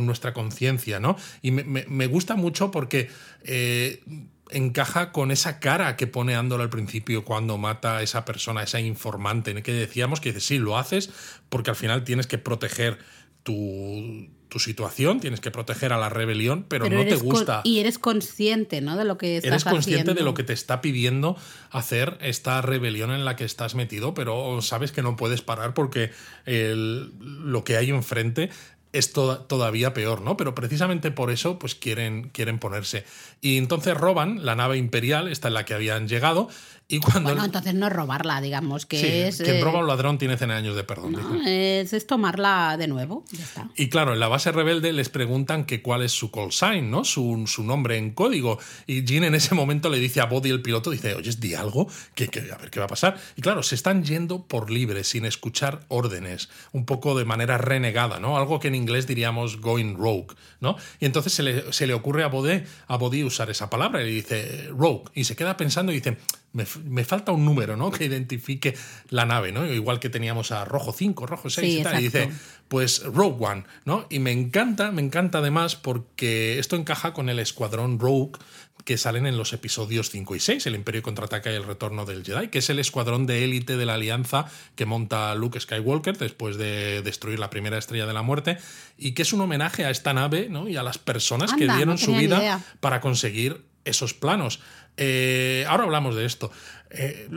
nuestra 0.00 0.32
conciencia, 0.32 0.98
¿no? 0.98 1.16
Y 1.42 1.52
me, 1.52 2.06
gusta 2.06 2.34
mucho 2.34 2.70
porque... 2.70 3.08
Eh, 3.44 4.02
encaja 4.50 5.12
con 5.12 5.30
esa 5.30 5.60
cara 5.60 5.96
que 5.96 6.06
pone 6.06 6.34
Andor 6.34 6.60
al 6.60 6.70
principio 6.70 7.24
cuando 7.24 7.58
mata 7.58 7.98
a 7.98 8.02
esa 8.02 8.24
persona, 8.24 8.62
esa 8.62 8.80
informante, 8.80 9.50
en 9.50 9.62
que 9.62 9.72
decíamos 9.72 10.20
que 10.20 10.32
dice, 10.32 10.40
sí, 10.40 10.58
lo 10.58 10.78
haces 10.78 11.10
porque 11.48 11.70
al 11.70 11.76
final 11.76 12.04
tienes 12.04 12.26
que 12.26 12.38
proteger 12.38 12.98
tu, 13.42 14.28
tu 14.48 14.58
situación, 14.58 15.20
tienes 15.20 15.40
que 15.40 15.50
proteger 15.50 15.92
a 15.92 15.98
la 15.98 16.08
rebelión, 16.08 16.64
pero, 16.68 16.88
no 16.88 17.04
te 17.04 17.16
gusta. 17.16 17.60
Y 17.64 17.80
eres 17.80 17.98
consciente, 17.98 18.80
¿no? 18.80 18.96
De 18.96 19.04
lo 19.04 19.18
que 19.18 19.36
estás 19.36 19.50
Eres 19.50 19.64
consciente 19.64 20.14
de 20.14 20.22
lo 20.22 20.34
que 20.34 20.42
te 20.42 20.52
está 20.52 20.80
pidiendo 20.80 21.36
hacer 21.70 22.18
esta 22.20 22.60
rebelión 22.62 23.10
en 23.10 23.24
la 23.24 23.36
que 23.36 23.44
estás 23.44 23.74
metido, 23.74 24.14
pero 24.14 24.60
sabes 24.62 24.92
que 24.92 25.02
no 25.02 25.16
puedes 25.16 25.42
parar 25.42 25.74
porque 25.74 26.10
lo 26.46 27.64
que 27.64 27.76
hay 27.76 27.90
enfrente 27.90 28.50
es 28.92 29.12
todavía 29.12 29.92
peor, 29.92 30.22
¿no? 30.22 30.36
Pero 30.36 30.54
precisamente 30.54 31.10
por 31.10 31.30
eso, 31.30 31.58
pues 31.58 31.74
quieren, 31.74 32.30
quieren 32.30 32.58
ponerse. 32.58 33.04
Y 33.40 33.58
entonces 33.58 33.94
roban 33.94 34.44
la 34.44 34.54
nave 34.54 34.78
imperial, 34.78 35.28
esta 35.28 35.48
en 35.48 35.54
la 35.54 35.64
que 35.64 35.74
habían 35.74 36.08
llegado, 36.08 36.48
y 36.90 37.00
cuando 37.00 37.28
bueno, 37.28 37.44
entonces 37.44 37.74
no 37.74 37.88
es 37.88 37.92
robarla, 37.92 38.40
digamos, 38.40 38.86
que 38.86 39.28
es... 39.28 39.36
Quien 39.36 39.56
eh, 39.56 39.60
roba 39.60 39.80
a 39.80 39.82
un 39.82 39.88
ladrón 39.88 40.16
tiene 40.16 40.38
100 40.38 40.50
años 40.50 40.74
de 40.74 40.84
perdón. 40.84 41.16
es, 41.46 42.06
tomarla 42.06 42.76
de 42.78 42.88
nuevo. 42.88 43.24
Ya 43.30 43.44
está. 43.44 43.68
Y 43.76 43.90
claro, 43.90 44.14
en 44.14 44.20
la 44.20 44.28
base 44.28 44.52
rebelde 44.52 44.94
les 44.94 45.10
preguntan 45.10 45.66
que 45.66 45.82
cuál 45.82 46.02
es 46.02 46.12
su 46.12 46.30
call 46.30 46.50
sign, 46.50 46.90
¿no? 46.90 47.04
Su, 47.04 47.44
su 47.46 47.62
nombre 47.62 47.98
en 47.98 48.12
código. 48.12 48.58
Y 48.86 49.04
Jean 49.04 49.24
en 49.24 49.34
ese 49.34 49.54
momento 49.54 49.90
le 49.90 49.98
dice 49.98 50.22
a 50.22 50.24
Body, 50.24 50.48
el 50.48 50.62
piloto, 50.62 50.90
dice, 50.90 51.14
oye, 51.14 51.30
di 51.38 51.52
algo, 51.52 51.88
que, 52.14 52.24
a 52.24 52.56
ver 52.56 52.70
qué 52.70 52.80
va 52.80 52.86
a 52.86 52.88
pasar. 52.88 53.18
Y 53.36 53.42
claro, 53.42 53.62
se 53.62 53.74
están 53.74 54.02
yendo 54.02 54.46
por 54.46 54.70
libre, 54.70 55.04
sin 55.04 55.26
escuchar 55.26 55.80
órdenes, 55.88 56.48
un 56.72 56.86
poco 56.86 57.18
de 57.18 57.26
manera 57.26 57.58
renegada, 57.58 58.18
¿no? 58.18 58.38
Algo 58.38 58.60
que 58.60 58.68
en 58.68 58.74
inglés 58.74 59.06
diríamos 59.06 59.60
going 59.60 59.94
rogue, 59.94 60.28
¿no? 60.60 60.76
Y 61.00 61.04
entonces 61.04 61.34
se 61.34 61.42
le, 61.42 61.70
se 61.70 61.86
le 61.86 61.92
ocurre 61.92 62.24
a 62.24 62.28
Body, 62.28 62.62
a 62.86 62.96
Body 62.96 63.24
usar 63.24 63.50
esa 63.50 63.68
palabra 63.68 64.00
y 64.00 64.06
le 64.06 64.12
dice 64.12 64.68
rogue. 64.70 65.04
Y 65.14 65.24
se 65.24 65.36
queda 65.36 65.58
pensando 65.58 65.92
y 65.92 65.96
dice 65.96 66.16
me, 66.52 67.04
falta 67.04 67.32
un 67.32 67.44
número, 67.44 67.76
¿no? 67.76 67.90
Que 67.90 68.06
identifique 68.06 68.74
la 69.10 69.26
nave, 69.26 69.52
¿no? 69.52 69.66
Igual 69.66 70.00
que 70.00 70.08
teníamos 70.08 70.50
a 70.50 70.64
rojo 70.64 70.92
5, 70.92 71.26
rojo 71.26 71.50
6 71.50 71.80
y 71.80 71.82
tal. 71.82 72.00
Y 72.00 72.04
dice, 72.04 72.30
pues 72.68 73.02
Rogue 73.04 73.44
One, 73.44 73.64
¿no? 73.84 74.06
Y 74.08 74.18
me 74.18 74.32
encanta, 74.32 74.90
me 74.90 75.02
encanta 75.02 75.38
además 75.38 75.76
porque 75.76 76.58
esto 76.58 76.76
encaja 76.76 77.12
con 77.12 77.28
el 77.28 77.38
escuadrón 77.38 77.98
Rogue 77.98 78.38
que 78.84 78.96
salen 78.96 79.26
en 79.26 79.36
los 79.36 79.52
episodios 79.52 80.08
5 80.08 80.36
y 80.36 80.40
6, 80.40 80.66
el 80.66 80.74
Imperio 80.74 81.02
contraataca 81.02 81.52
y 81.52 81.54
el 81.54 81.64
retorno 81.64 82.06
del 82.06 82.24
Jedi, 82.24 82.48
que 82.48 82.60
es 82.60 82.70
el 82.70 82.78
escuadrón 82.78 83.26
de 83.26 83.44
élite 83.44 83.76
de 83.76 83.84
la 83.84 83.94
Alianza 83.94 84.46
que 84.76 84.86
monta 84.86 85.34
Luke 85.34 85.60
Skywalker 85.60 86.16
después 86.16 86.56
de 86.56 87.02
destruir 87.02 87.38
la 87.38 87.50
primera 87.50 87.76
estrella 87.76 88.06
de 88.06 88.14
la 88.14 88.22
muerte, 88.22 88.56
y 88.96 89.12
que 89.12 89.22
es 89.22 89.34
un 89.34 89.42
homenaje 89.42 89.84
a 89.84 89.90
esta 89.90 90.14
nave 90.14 90.48
¿no? 90.48 90.68
y 90.68 90.76
a 90.76 90.82
las 90.82 90.96
personas 90.96 91.52
que 91.52 91.68
dieron 91.68 91.98
su 91.98 92.14
vida 92.14 92.64
para 92.80 93.02
conseguir 93.02 93.62
esos 93.84 94.14
planos. 94.14 94.60
Eh, 94.98 95.64
ahora 95.68 95.84
hablamos 95.84 96.14
de 96.16 96.26
esto. 96.26 96.50
Eh, 96.90 97.28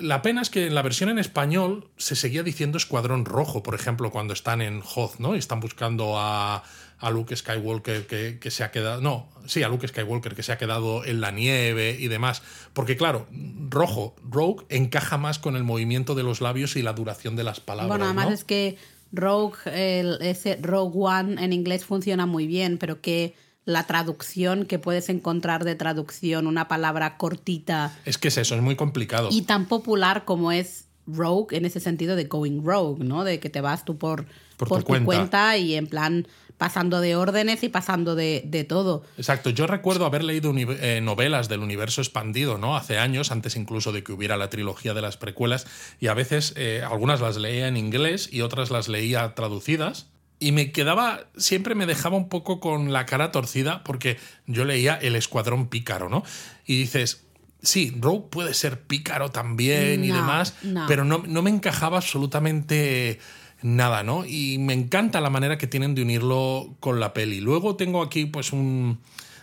la 0.00 0.22
pena 0.22 0.42
es 0.42 0.50
que 0.50 0.66
en 0.66 0.74
la 0.74 0.82
versión 0.82 1.10
en 1.10 1.18
español 1.18 1.88
se 1.96 2.16
seguía 2.16 2.42
diciendo 2.42 2.78
Escuadrón 2.78 3.24
Rojo, 3.24 3.62
por 3.62 3.74
ejemplo, 3.74 4.10
cuando 4.10 4.32
están 4.32 4.62
en 4.62 4.82
Hoth, 4.82 5.18
¿no? 5.18 5.34
Y 5.34 5.38
están 5.38 5.60
buscando 5.60 6.18
a, 6.18 6.62
a 6.98 7.10
Luke 7.10 7.36
Skywalker 7.36 8.06
que, 8.06 8.38
que, 8.40 8.50
se 8.50 8.64
ha 8.64 8.70
quedado. 8.70 9.00
No, 9.00 9.28
sí, 9.46 9.62
a 9.62 9.68
Luke 9.68 9.86
Skywalker 9.86 10.34
que 10.34 10.42
se 10.42 10.52
ha 10.52 10.58
quedado 10.58 11.04
en 11.04 11.20
la 11.20 11.32
nieve 11.32 11.96
y 11.98 12.08
demás. 12.08 12.42
Porque, 12.72 12.96
claro, 12.96 13.26
rojo, 13.68 14.14
Rogue, 14.22 14.64
encaja 14.70 15.18
más 15.18 15.38
con 15.38 15.56
el 15.56 15.64
movimiento 15.64 16.14
de 16.14 16.22
los 16.22 16.40
labios 16.40 16.76
y 16.76 16.82
la 16.82 16.92
duración 16.92 17.36
de 17.36 17.44
las 17.44 17.60
palabras. 17.60 17.88
Bueno, 17.88 18.04
además 18.06 18.32
es 18.32 18.44
que 18.44 18.78
Rogue, 19.12 19.58
ese 19.66 20.56
Rogue 20.62 20.96
One 20.96 21.44
en 21.44 21.52
inglés 21.52 21.84
funciona 21.84 22.24
muy 22.24 22.46
bien, 22.46 22.78
pero 22.78 23.00
que 23.02 23.34
la 23.64 23.86
traducción 23.86 24.66
que 24.66 24.78
puedes 24.78 25.08
encontrar 25.08 25.64
de 25.64 25.74
traducción, 25.74 26.46
una 26.46 26.68
palabra 26.68 27.16
cortita. 27.16 27.96
Es 28.04 28.18
que 28.18 28.28
es 28.28 28.38
eso, 28.38 28.54
es 28.54 28.62
muy 28.62 28.76
complicado. 28.76 29.28
Y 29.30 29.42
tan 29.42 29.66
popular 29.66 30.24
como 30.24 30.52
es 30.52 30.86
rogue 31.06 31.56
en 31.56 31.64
ese 31.64 31.80
sentido 31.80 32.16
de 32.16 32.24
going 32.24 32.64
rogue, 32.64 33.04
¿no? 33.04 33.24
De 33.24 33.40
que 33.40 33.50
te 33.50 33.60
vas 33.60 33.84
tú 33.84 33.98
por, 33.98 34.26
por, 34.56 34.82
tu, 34.82 35.04
cuenta. 35.04 35.56
y 35.56 35.74
en 35.74 35.86
plan 35.86 36.26
pasando 36.58 37.00
de 37.00 37.16
órdenes 37.16 37.64
y 37.64 37.68
pasando 37.68 38.14
de, 38.14 38.66
todo. 38.68 39.02
Exacto, 39.16 39.50
yo 39.50 39.66
recuerdo 39.66 40.06
haber 40.06 40.22
leído 40.22 40.54
eh, 40.56 41.00
novelas 41.02 41.48
del 41.48 41.58
universo 41.58 42.00
expandido, 42.00 42.56
¿no? 42.56 42.76
Hace 42.76 42.98
años, 42.98 43.32
antes 43.32 43.56
incluso 43.56 43.90
de 43.90 44.04
que 44.04 44.12
hubiera 44.12 44.36
la 44.36 44.48
trilogía 44.48 44.94
de 44.94 45.02
las 45.02 45.16
precuelas, 45.16 45.66
y 45.98 46.06
a 46.06 46.14
veces 46.14 46.54
eh, 46.56 46.84
algunas 46.88 47.20
las 47.20 47.36
leía 47.36 47.66
en 47.66 47.76
inglés 47.76 48.28
y 48.30 48.42
otras 48.42 48.70
las 48.70 48.86
leía 48.86 49.34
traducidas 49.34 50.06
y 50.42 50.50
me 50.50 50.72
quedaba, 50.72 51.28
siempre 51.36 51.76
me 51.76 51.86
dejaba 51.86 52.16
un 52.16 52.28
poco 52.28 52.58
con 52.58 52.92
la 52.92 53.06
cara 53.06 53.30
torcida 53.30 53.84
porque 53.84 54.18
yo 54.46 54.64
leía 54.64 54.96
El 54.96 55.14
Escuadrón 55.14 55.68
Pícaro, 55.68 56.08
¿no? 56.08 56.24
Y 56.66 56.78
dices, 56.78 57.24
sí, 57.62 57.96
Rogue 58.00 58.26
puede 58.28 58.52
ser 58.52 58.80
pícaro 58.80 59.30
también 59.30 60.02
y 60.02 60.08
demás, 60.08 60.56
pero 60.88 61.04
no, 61.04 61.22
no, 61.24 61.42
me 61.42 61.50
encajaba 61.50 61.98
absolutamente 61.98 63.20
nada, 63.62 64.02
¿no? 64.02 64.24
Y 64.26 64.58
me 64.58 64.72
encanta 64.72 65.20
la 65.20 65.30
manera 65.30 65.58
que 65.58 65.68
tienen 65.68 65.94
de 65.94 66.02
unirlo 66.02 66.74
con 66.80 66.98
la 66.98 67.12
peli. 67.12 67.40
Luego 67.40 67.76
tengo 67.76 68.02
aquí 68.02 68.26
pues 68.26 68.52
un 68.52 68.98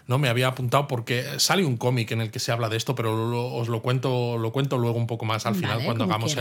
no 0.10 0.18
me 0.18 0.28
había 0.28 0.48
apuntado 0.48 0.88
porque 0.88 1.24
sale 1.38 1.64
un 1.64 1.78
cómic 1.78 2.10
en 2.10 2.22
el 2.22 2.32
que 2.32 2.40
se 2.40 2.52
habla 2.52 2.68
de 2.68 2.78
esto, 2.78 2.96
pero 2.96 3.56
os 3.56 3.68
lo 3.68 3.84
cuento, 3.84 4.40
lo 4.40 4.52
cuento 4.52 4.80
luego 4.80 4.98
un 4.98 5.06
poco 5.06 5.24
más 5.24 5.46
al 5.46 5.54
final 5.54 5.84
cuando 5.86 6.06
hagamos 6.06 6.36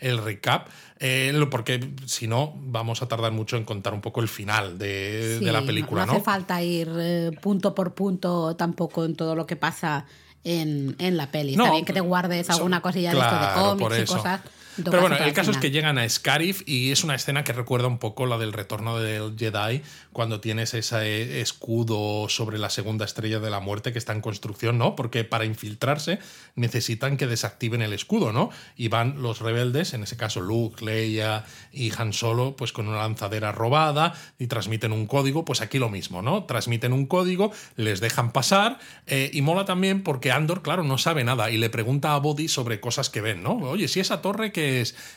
el, 0.00 0.18
recap, 0.18 0.66
eh, 0.98 1.32
porque 1.48 1.92
si 2.06 2.26
no 2.26 2.54
vamos 2.56 3.02
a 3.02 3.06
tardar 3.06 3.30
mucho 3.30 3.56
en 3.56 3.64
contar 3.64 3.94
un 3.94 4.00
poco 4.00 4.20
el 4.20 4.26
final 4.26 4.78
de, 4.78 5.38
la 5.40 5.62
película. 5.62 6.06
No, 6.06 6.14
hace 6.14 6.22
falta 6.22 6.60
ir 6.60 6.90
eh, 6.98 7.30
punto 7.40 7.72
por 7.72 7.94
punto 7.94 8.56
tampoco 8.56 9.04
en 9.04 9.14
todo 9.14 9.36
lo 9.36 9.46
que 9.46 9.54
pasa 9.54 10.06
en, 10.42 10.96
la 10.98 11.30
peli. 11.30 11.52
Está 11.52 11.70
bien 11.70 11.84
que 11.84 11.92
te 11.92 12.00
guardes 12.00 12.50
alguna 12.50 12.80
cosilla 12.80 13.12
de 13.12 13.20
esto 13.20 13.38
de 13.38 13.86
cómics 13.86 14.10
y 14.10 14.12
cosas 14.12 14.40
pero 14.82 15.00
bueno, 15.00 15.16
el 15.16 15.32
caso 15.32 15.50
es 15.50 15.58
que 15.58 15.70
llegan 15.70 15.98
a 15.98 16.08
Scarif 16.08 16.62
y 16.66 16.90
es 16.90 17.04
una 17.04 17.14
escena 17.14 17.44
que 17.44 17.52
recuerda 17.52 17.86
un 17.86 17.98
poco 17.98 18.26
la 18.26 18.38
del 18.38 18.52
retorno 18.52 18.98
del 18.98 19.36
Jedi, 19.38 19.82
cuando 20.12 20.40
tienes 20.40 20.74
ese 20.74 21.40
escudo 21.40 22.28
sobre 22.28 22.58
la 22.58 22.70
segunda 22.70 23.04
estrella 23.04 23.40
de 23.40 23.50
la 23.50 23.60
muerte 23.60 23.92
que 23.92 23.98
está 23.98 24.12
en 24.12 24.20
construcción, 24.20 24.78
¿no? 24.78 24.96
Porque 24.96 25.24
para 25.24 25.44
infiltrarse 25.44 26.18
necesitan 26.54 27.16
que 27.16 27.26
desactiven 27.26 27.82
el 27.82 27.92
escudo, 27.92 28.32
¿no? 28.32 28.50
Y 28.76 28.88
van 28.88 29.22
los 29.22 29.40
rebeldes, 29.40 29.94
en 29.94 30.02
ese 30.02 30.16
caso 30.16 30.40
Luke, 30.40 30.84
Leia 30.84 31.44
y 31.72 31.92
Han 31.96 32.12
Solo, 32.12 32.56
pues 32.56 32.72
con 32.72 32.88
una 32.88 32.98
lanzadera 32.98 33.52
robada 33.52 34.14
y 34.38 34.46
transmiten 34.46 34.92
un 34.92 35.06
código, 35.06 35.44
pues 35.44 35.60
aquí 35.60 35.78
lo 35.78 35.88
mismo, 35.88 36.22
¿no? 36.22 36.44
Transmiten 36.44 36.92
un 36.92 37.06
código, 37.06 37.52
les 37.76 38.00
dejan 38.00 38.32
pasar 38.32 38.78
eh, 39.06 39.30
y 39.32 39.42
mola 39.42 39.64
también 39.64 40.02
porque 40.02 40.32
Andor, 40.32 40.62
claro, 40.62 40.82
no 40.84 40.98
sabe 40.98 41.24
nada 41.24 41.50
y 41.50 41.58
le 41.58 41.70
pregunta 41.70 42.14
a 42.14 42.18
Bodhi 42.18 42.48
sobre 42.48 42.80
cosas 42.80 43.10
que 43.10 43.20
ven, 43.20 43.42
¿no? 43.42 43.56
Oye, 43.56 43.88
si 43.88 44.00
esa 44.00 44.22
torre 44.22 44.52
que 44.52 44.63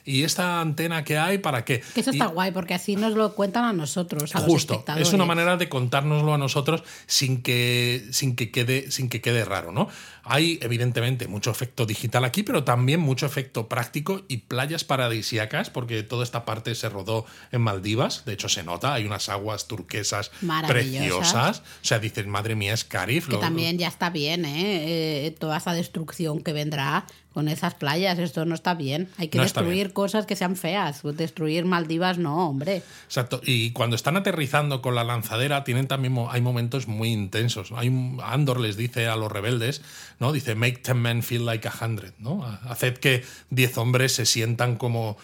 y 0.06 0.24
esta 0.24 0.62
antena 0.62 1.04
que 1.04 1.18
hay 1.18 1.38
para 1.38 1.66
qué. 1.66 1.82
Que 1.94 2.02
eso 2.02 2.12
está 2.12 2.28
guay, 2.28 2.52
porque 2.52 2.74
así 2.74 2.96
nos 2.96 3.14
lo 3.14 3.34
cuentan 3.36 3.66
a 3.66 3.74
nosotros. 3.74 4.36
A 4.36 4.40
justo, 4.40 4.84
es 4.98 5.14
una 5.14 5.26
manera 5.26 5.58
de 5.58 5.70
contárnoslo 5.70 6.34
a 6.34 6.38
nosotros 6.38 6.84
sin 7.06 7.42
que, 7.42 8.08
sin 8.12 8.36
que, 8.36 8.52
quede, 8.52 8.92
sin 8.92 9.10
que 9.10 9.22
quede 9.22 9.46
raro, 9.46 9.72
¿no? 9.72 9.88
Hay 10.24 10.60
evidentemente 10.62 11.28
mucho 11.28 11.52
efecto 11.52 11.86
digital 11.86 12.26
aquí, 12.26 12.44
pero 12.44 12.66
también 12.66 13.00
mucho 13.00 13.26
efecto 13.26 13.70
práctico 13.70 14.24
y 14.28 14.38
playas 14.38 14.84
paradisíacas, 14.84 15.70
porque 15.70 16.04
toda 16.04 16.24
esta 16.24 16.44
parte 16.44 16.76
se 16.76 16.90
rodó 16.90 17.26
en 17.52 17.62
Maldivas, 17.62 18.26
de 18.26 18.34
hecho 18.34 18.50
se 18.50 18.64
nota, 18.64 18.94
hay 18.94 19.06
unas 19.06 19.30
aguas 19.30 19.68
turquesas 19.68 20.32
preciosas. 20.68 21.60
O 21.60 21.86
sea, 21.86 22.00
dices, 22.00 22.28
madre 22.28 22.56
mía, 22.56 22.74
es 22.74 22.84
Carif. 22.84 23.30
Que 23.30 23.38
también 23.38 23.78
ya 23.78 23.88
está 23.88 24.10
bien, 24.10 24.44
¿eh? 24.46 25.28
¿eh? 25.28 25.32
Toda 25.32 25.58
esa 25.58 25.74
destrucción 25.74 26.42
que 26.42 26.54
vendrá 26.54 27.06
con 27.38 27.50
esas 27.50 27.76
playas, 27.76 28.18
esto 28.18 28.46
no 28.46 28.56
está 28.56 28.74
bien. 28.74 29.10
Hay 29.20 29.28
que 29.28 29.40
destruir 29.40 29.94
cosas 29.94 30.26
que 30.26 30.36
sean 30.36 30.56
feas. 30.56 31.04
Destruir 31.04 31.66
Maldivas 31.66 32.18
no, 32.18 32.50
hombre. 32.50 32.82
Exacto. 33.06 33.42
Y 33.46 33.74
cuando 33.74 33.96
están 33.96 34.18
aterrizando 34.18 34.82
con 34.82 34.96
la 34.96 35.04
lanzadera, 35.04 35.64
tienen 35.64 35.88
también 35.88 36.18
hay 36.32 36.42
momentos 36.42 36.88
muy 36.88 37.10
intensos. 37.10 37.72
Hay 37.74 37.94
Andor 38.24 38.60
les 38.60 38.76
dice 38.76 39.06
a 39.08 39.16
los 39.16 39.32
rebeldes, 39.32 39.84
¿no? 40.20 40.32
Dice, 40.32 40.56
make 40.56 40.80
ten 40.80 40.98
men 40.98 41.22
feel 41.22 41.46
like 41.46 41.68
a 41.68 41.74
hundred, 41.80 42.14
¿no? 42.18 42.44
Haced 42.44 42.98
que 42.98 43.24
diez 43.52 43.78
hombres 43.78 44.14
se 44.14 44.26
sientan 44.26 44.76
como 44.76 45.16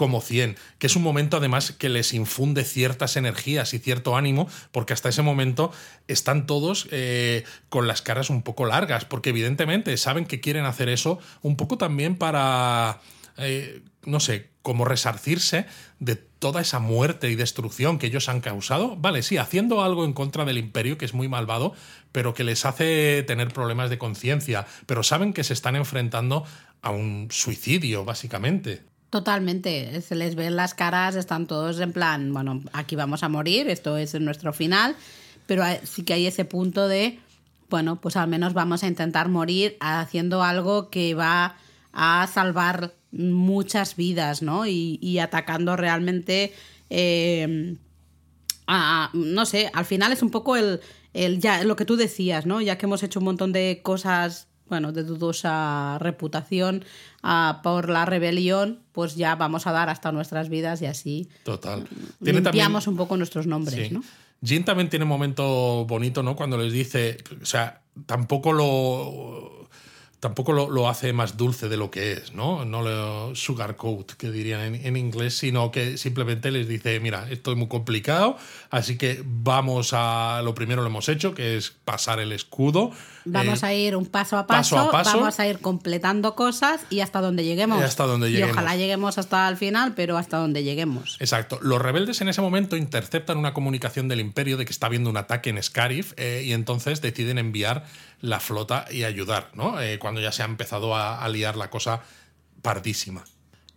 como 0.00 0.22
100, 0.22 0.56
que 0.78 0.86
es 0.86 0.96
un 0.96 1.02
momento 1.02 1.36
además 1.36 1.72
que 1.72 1.90
les 1.90 2.14
infunde 2.14 2.64
ciertas 2.64 3.18
energías 3.18 3.74
y 3.74 3.78
cierto 3.78 4.16
ánimo, 4.16 4.48
porque 4.72 4.94
hasta 4.94 5.10
ese 5.10 5.20
momento 5.20 5.72
están 6.08 6.46
todos 6.46 6.88
eh, 6.90 7.44
con 7.68 7.86
las 7.86 8.00
caras 8.00 8.30
un 8.30 8.40
poco 8.40 8.64
largas, 8.64 9.04
porque 9.04 9.28
evidentemente 9.28 9.94
saben 9.98 10.24
que 10.24 10.40
quieren 10.40 10.64
hacer 10.64 10.88
eso 10.88 11.18
un 11.42 11.58
poco 11.58 11.76
también 11.76 12.16
para 12.16 13.02
eh, 13.36 13.82
no 14.06 14.20
sé, 14.20 14.48
como 14.62 14.86
resarcirse 14.86 15.66
de 15.98 16.16
toda 16.16 16.62
esa 16.62 16.78
muerte 16.78 17.30
y 17.30 17.34
destrucción 17.34 17.98
que 17.98 18.06
ellos 18.06 18.30
han 18.30 18.40
causado. 18.40 18.96
Vale, 18.96 19.22
sí, 19.22 19.36
haciendo 19.36 19.84
algo 19.84 20.06
en 20.06 20.14
contra 20.14 20.46
del 20.46 20.56
imperio, 20.56 20.96
que 20.96 21.04
es 21.04 21.12
muy 21.12 21.28
malvado, 21.28 21.74
pero 22.10 22.32
que 22.32 22.42
les 22.42 22.64
hace 22.64 23.22
tener 23.26 23.48
problemas 23.48 23.90
de 23.90 23.98
conciencia, 23.98 24.66
pero 24.86 25.02
saben 25.02 25.34
que 25.34 25.44
se 25.44 25.52
están 25.52 25.76
enfrentando 25.76 26.46
a 26.80 26.90
un 26.90 27.28
suicidio, 27.30 28.06
básicamente. 28.06 28.89
Totalmente, 29.10 30.00
se 30.02 30.14
les 30.14 30.36
ven 30.36 30.54
las 30.54 30.72
caras, 30.74 31.16
están 31.16 31.48
todos 31.48 31.80
en 31.80 31.92
plan, 31.92 32.32
bueno, 32.32 32.62
aquí 32.72 32.94
vamos 32.94 33.24
a 33.24 33.28
morir, 33.28 33.68
esto 33.68 33.96
es 33.96 34.18
nuestro 34.20 34.52
final, 34.52 34.94
pero 35.46 35.64
sí 35.82 36.04
que 36.04 36.12
hay 36.12 36.28
ese 36.28 36.44
punto 36.44 36.86
de, 36.86 37.18
bueno, 37.68 38.00
pues 38.00 38.16
al 38.16 38.28
menos 38.28 38.54
vamos 38.54 38.84
a 38.84 38.86
intentar 38.86 39.28
morir 39.28 39.76
haciendo 39.80 40.44
algo 40.44 40.90
que 40.90 41.14
va 41.14 41.56
a 41.92 42.28
salvar 42.32 42.94
muchas 43.10 43.96
vidas, 43.96 44.42
¿no? 44.42 44.64
Y, 44.68 45.18
atacando 45.18 45.74
realmente, 45.74 46.52
eh, 46.88 47.76
no 49.12 49.44
sé, 49.44 49.72
al 49.72 49.86
final 49.86 50.12
es 50.12 50.22
un 50.22 50.30
poco 50.30 50.54
el, 50.54 50.80
el, 51.14 51.40
ya, 51.40 51.64
lo 51.64 51.74
que 51.74 51.84
tú 51.84 51.96
decías, 51.96 52.46
¿no? 52.46 52.60
Ya 52.60 52.78
que 52.78 52.86
hemos 52.86 53.02
hecho 53.02 53.18
un 53.18 53.24
montón 53.24 53.50
de 53.50 53.80
cosas 53.82 54.49
bueno, 54.70 54.92
de 54.92 55.02
dudosa 55.02 55.98
reputación 55.98 56.84
por 57.62 57.90
la 57.90 58.06
rebelión, 58.06 58.78
pues 58.92 59.16
ya 59.16 59.34
vamos 59.34 59.66
a 59.66 59.72
dar 59.72 59.90
hasta 59.90 60.12
nuestras 60.12 60.48
vidas 60.48 60.80
y 60.80 60.86
así 60.86 61.28
Total. 61.44 61.86
limpiamos 62.20 62.86
un 62.86 62.96
poco 62.96 63.18
nuestros 63.18 63.46
nombres, 63.46 63.92
¿no? 63.92 64.02
Jin 64.42 64.64
también 64.64 64.88
tiene 64.88 65.02
un 65.02 65.10
momento 65.10 65.84
bonito, 65.84 66.22
¿no? 66.22 66.34
Cuando 66.34 66.56
les 66.56 66.72
dice, 66.72 67.18
o 67.42 67.44
sea, 67.44 67.82
tampoco 68.06 68.54
lo 68.54 69.59
tampoco 70.20 70.52
lo, 70.52 70.88
hace 70.88 71.14
más 71.14 71.38
dulce 71.38 71.70
de 71.70 71.78
lo 71.78 71.90
que 71.90 72.12
es, 72.12 72.34
¿no? 72.34 72.66
No 72.66 72.82
lo 72.82 73.34
sugarcoat, 73.34 74.12
que 74.12 74.30
dirían 74.30 74.74
en, 74.74 74.96
inglés, 74.96 75.38
sino 75.38 75.70
que 75.70 75.96
simplemente 75.96 76.50
les 76.50 76.68
dice, 76.68 77.00
mira, 77.00 77.26
esto 77.30 77.52
es 77.52 77.56
muy 77.56 77.68
complicado, 77.68 78.36
así 78.68 78.98
que 78.98 79.22
vamos 79.24 79.92
a, 79.94 80.42
lo 80.44 80.54
primero 80.54 80.82
lo 80.82 80.88
hemos 80.88 81.08
hecho, 81.08 81.34
que 81.34 81.56
es 81.56 81.70
pasar 81.70 82.20
el 82.20 82.32
escudo. 82.32 82.90
Vamos 83.24 83.62
eh, 83.62 83.66
a 83.66 83.74
ir 83.74 83.96
un 83.96 84.04
paso 84.04 84.36
a 84.36 84.46
paso, 84.46 84.90
vamos 84.92 85.40
a 85.40 85.46
ir 85.46 85.58
completando 85.60 86.34
cosas 86.34 86.82
y 86.90 87.00
hasta 87.00 87.22
donde 87.22 87.44
lleguemos. 87.44 87.80
Y 87.80 87.82
hasta 87.82 88.04
donde 88.04 88.30
lleguemos. 88.30 88.50
Y 88.50 88.52
ojalá 88.52 88.76
lleguemos 88.76 89.16
hasta 89.16 89.48
el 89.48 89.56
final, 89.56 89.94
pero 89.94 90.18
hasta 90.18 90.36
donde 90.36 90.62
lleguemos. 90.62 91.16
Exacto. 91.20 91.58
Los 91.62 91.80
rebeldes 91.80 92.20
en 92.20 92.28
ese 92.28 92.42
momento 92.42 92.76
interceptan 92.76 93.38
una 93.38 93.54
comunicación 93.54 94.08
del 94.08 94.20
imperio 94.20 94.58
de 94.58 94.66
que 94.66 94.72
está 94.72 94.86
habiendo 94.86 95.08
un 95.08 95.16
ataque 95.16 95.48
en 95.48 95.62
Scarif 95.62 96.12
eh, 96.18 96.42
y 96.44 96.52
entonces 96.52 97.00
deciden 97.00 97.38
enviar 97.38 97.86
la 98.20 98.40
flota 98.40 98.86
y 98.90 99.04
ayudar, 99.04 99.50
¿no? 99.54 99.80
Eh, 99.80 99.98
cuando 99.98 100.20
ya 100.20 100.32
se 100.32 100.42
ha 100.42 100.46
empezado 100.46 100.94
a, 100.96 101.26
liar 101.28 101.56
la 101.56 101.70
cosa 101.70 102.02
pardísima. 102.62 103.24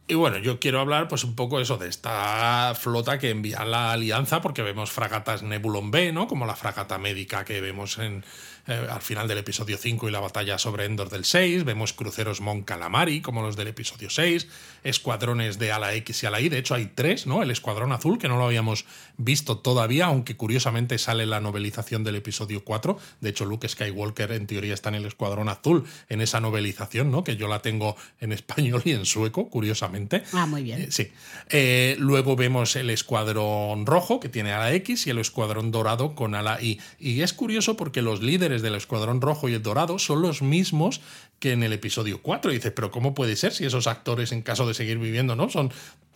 Y 0.05 0.15
bueno, 0.15 0.37
yo 0.37 0.59
quiero 0.59 0.81
hablar 0.81 1.07
pues 1.07 1.23
un 1.23 1.35
poco 1.35 1.61
eso 1.61 1.77
de 1.77 1.87
esta 1.87 2.73
flota 2.77 3.19
que 3.19 3.29
envía 3.29 3.63
la 3.63 3.93
alianza, 3.93 4.41
porque 4.41 4.61
vemos 4.61 4.91
fragatas 4.91 5.43
Nebulon 5.43 5.91
B, 5.91 6.11
¿no? 6.11 6.27
Como 6.27 6.45
la 6.45 6.55
fragata 6.55 6.97
médica 6.97 7.45
que 7.45 7.61
vemos 7.61 7.97
en, 7.99 8.25
eh, 8.65 8.87
al 8.89 9.01
final 9.01 9.27
del 9.27 9.39
episodio 9.39 9.77
5 9.77 10.07
y 10.07 10.11
la 10.11 10.21
batalla 10.21 10.57
sobre 10.57 10.85
Endor 10.85 11.09
del 11.09 11.25
6. 11.25 11.65
Vemos 11.65 11.91
cruceros 11.91 12.39
Mon 12.39 12.63
Calamari, 12.63 13.21
como 13.21 13.41
los 13.41 13.57
del 13.57 13.67
episodio 13.67 14.09
6, 14.09 14.47
escuadrones 14.83 15.59
de 15.59 15.71
ala 15.71 15.93
X 15.95 16.23
y 16.23 16.25
ala 16.27 16.39
Y. 16.39 16.47
De 16.47 16.59
hecho, 16.59 16.75
hay 16.75 16.85
tres, 16.85 17.27
¿no? 17.27 17.43
El 17.43 17.51
escuadrón 17.51 17.91
azul, 17.91 18.17
que 18.17 18.29
no 18.29 18.37
lo 18.37 18.45
habíamos 18.45 18.85
visto 19.17 19.57
todavía, 19.57 20.05
aunque 20.05 20.37
curiosamente 20.37 20.97
sale 20.97 21.25
la 21.25 21.41
novelización 21.41 22.03
del 22.03 22.15
episodio 22.15 22.63
4. 22.63 22.97
De 23.19 23.29
hecho, 23.29 23.45
Luke 23.45 23.67
Skywalker 23.67 24.31
en 24.31 24.47
teoría 24.47 24.73
está 24.73 24.89
en 24.89 24.95
el 24.95 25.05
escuadrón 25.05 25.49
azul, 25.49 25.83
en 26.07 26.21
esa 26.21 26.39
novelización, 26.39 27.11
¿no? 27.11 27.23
Que 27.25 27.35
yo 27.35 27.49
la 27.49 27.61
tengo 27.61 27.97
en 28.21 28.31
español 28.31 28.81
y 28.85 28.91
en 28.91 29.05
sueco, 29.05 29.49
curiosamente. 29.49 30.23
Ah, 30.31 30.45
muy 30.45 30.63
bien. 30.63 30.83
Eh, 30.83 30.87
sí. 30.89 31.11
Eh, 31.49 31.95
luego 31.99 32.37
vemos 32.37 32.75
el 32.75 32.89
escuadrón 32.89 33.85
rojo, 33.85 34.19
que 34.19 34.29
tiene 34.29 34.53
ala 34.53 34.73
X, 34.73 35.07
y 35.07 35.09
el 35.09 35.19
escuadrón 35.19 35.71
dorado 35.71 36.15
con 36.15 36.35
ala 36.35 36.61
Y. 36.61 36.79
Y 36.99 37.21
es 37.21 37.33
curioso 37.33 37.75
porque 37.75 38.01
los 38.01 38.21
líderes 38.21 38.52
del 38.61 38.75
Escuadrón 38.75 39.21
Rojo 39.21 39.49
y 39.49 39.53
el 39.53 39.63
Dorado 39.63 39.99
son 39.99 40.21
los 40.21 40.41
mismos 40.41 41.01
que 41.39 41.51
en 41.51 41.63
el 41.63 41.73
episodio 41.73 42.21
4. 42.21 42.51
Y 42.51 42.55
dices, 42.55 42.71
pero 42.75 42.91
¿cómo 42.91 43.13
puede 43.13 43.35
ser 43.35 43.53
si 43.53 43.65
esos 43.65 43.87
actores, 43.87 44.31
en 44.31 44.41
caso 44.41 44.67
de 44.67 44.73
seguir 44.73 44.97
viviendo, 44.97 45.35
no 45.35 45.49
son 45.49 45.71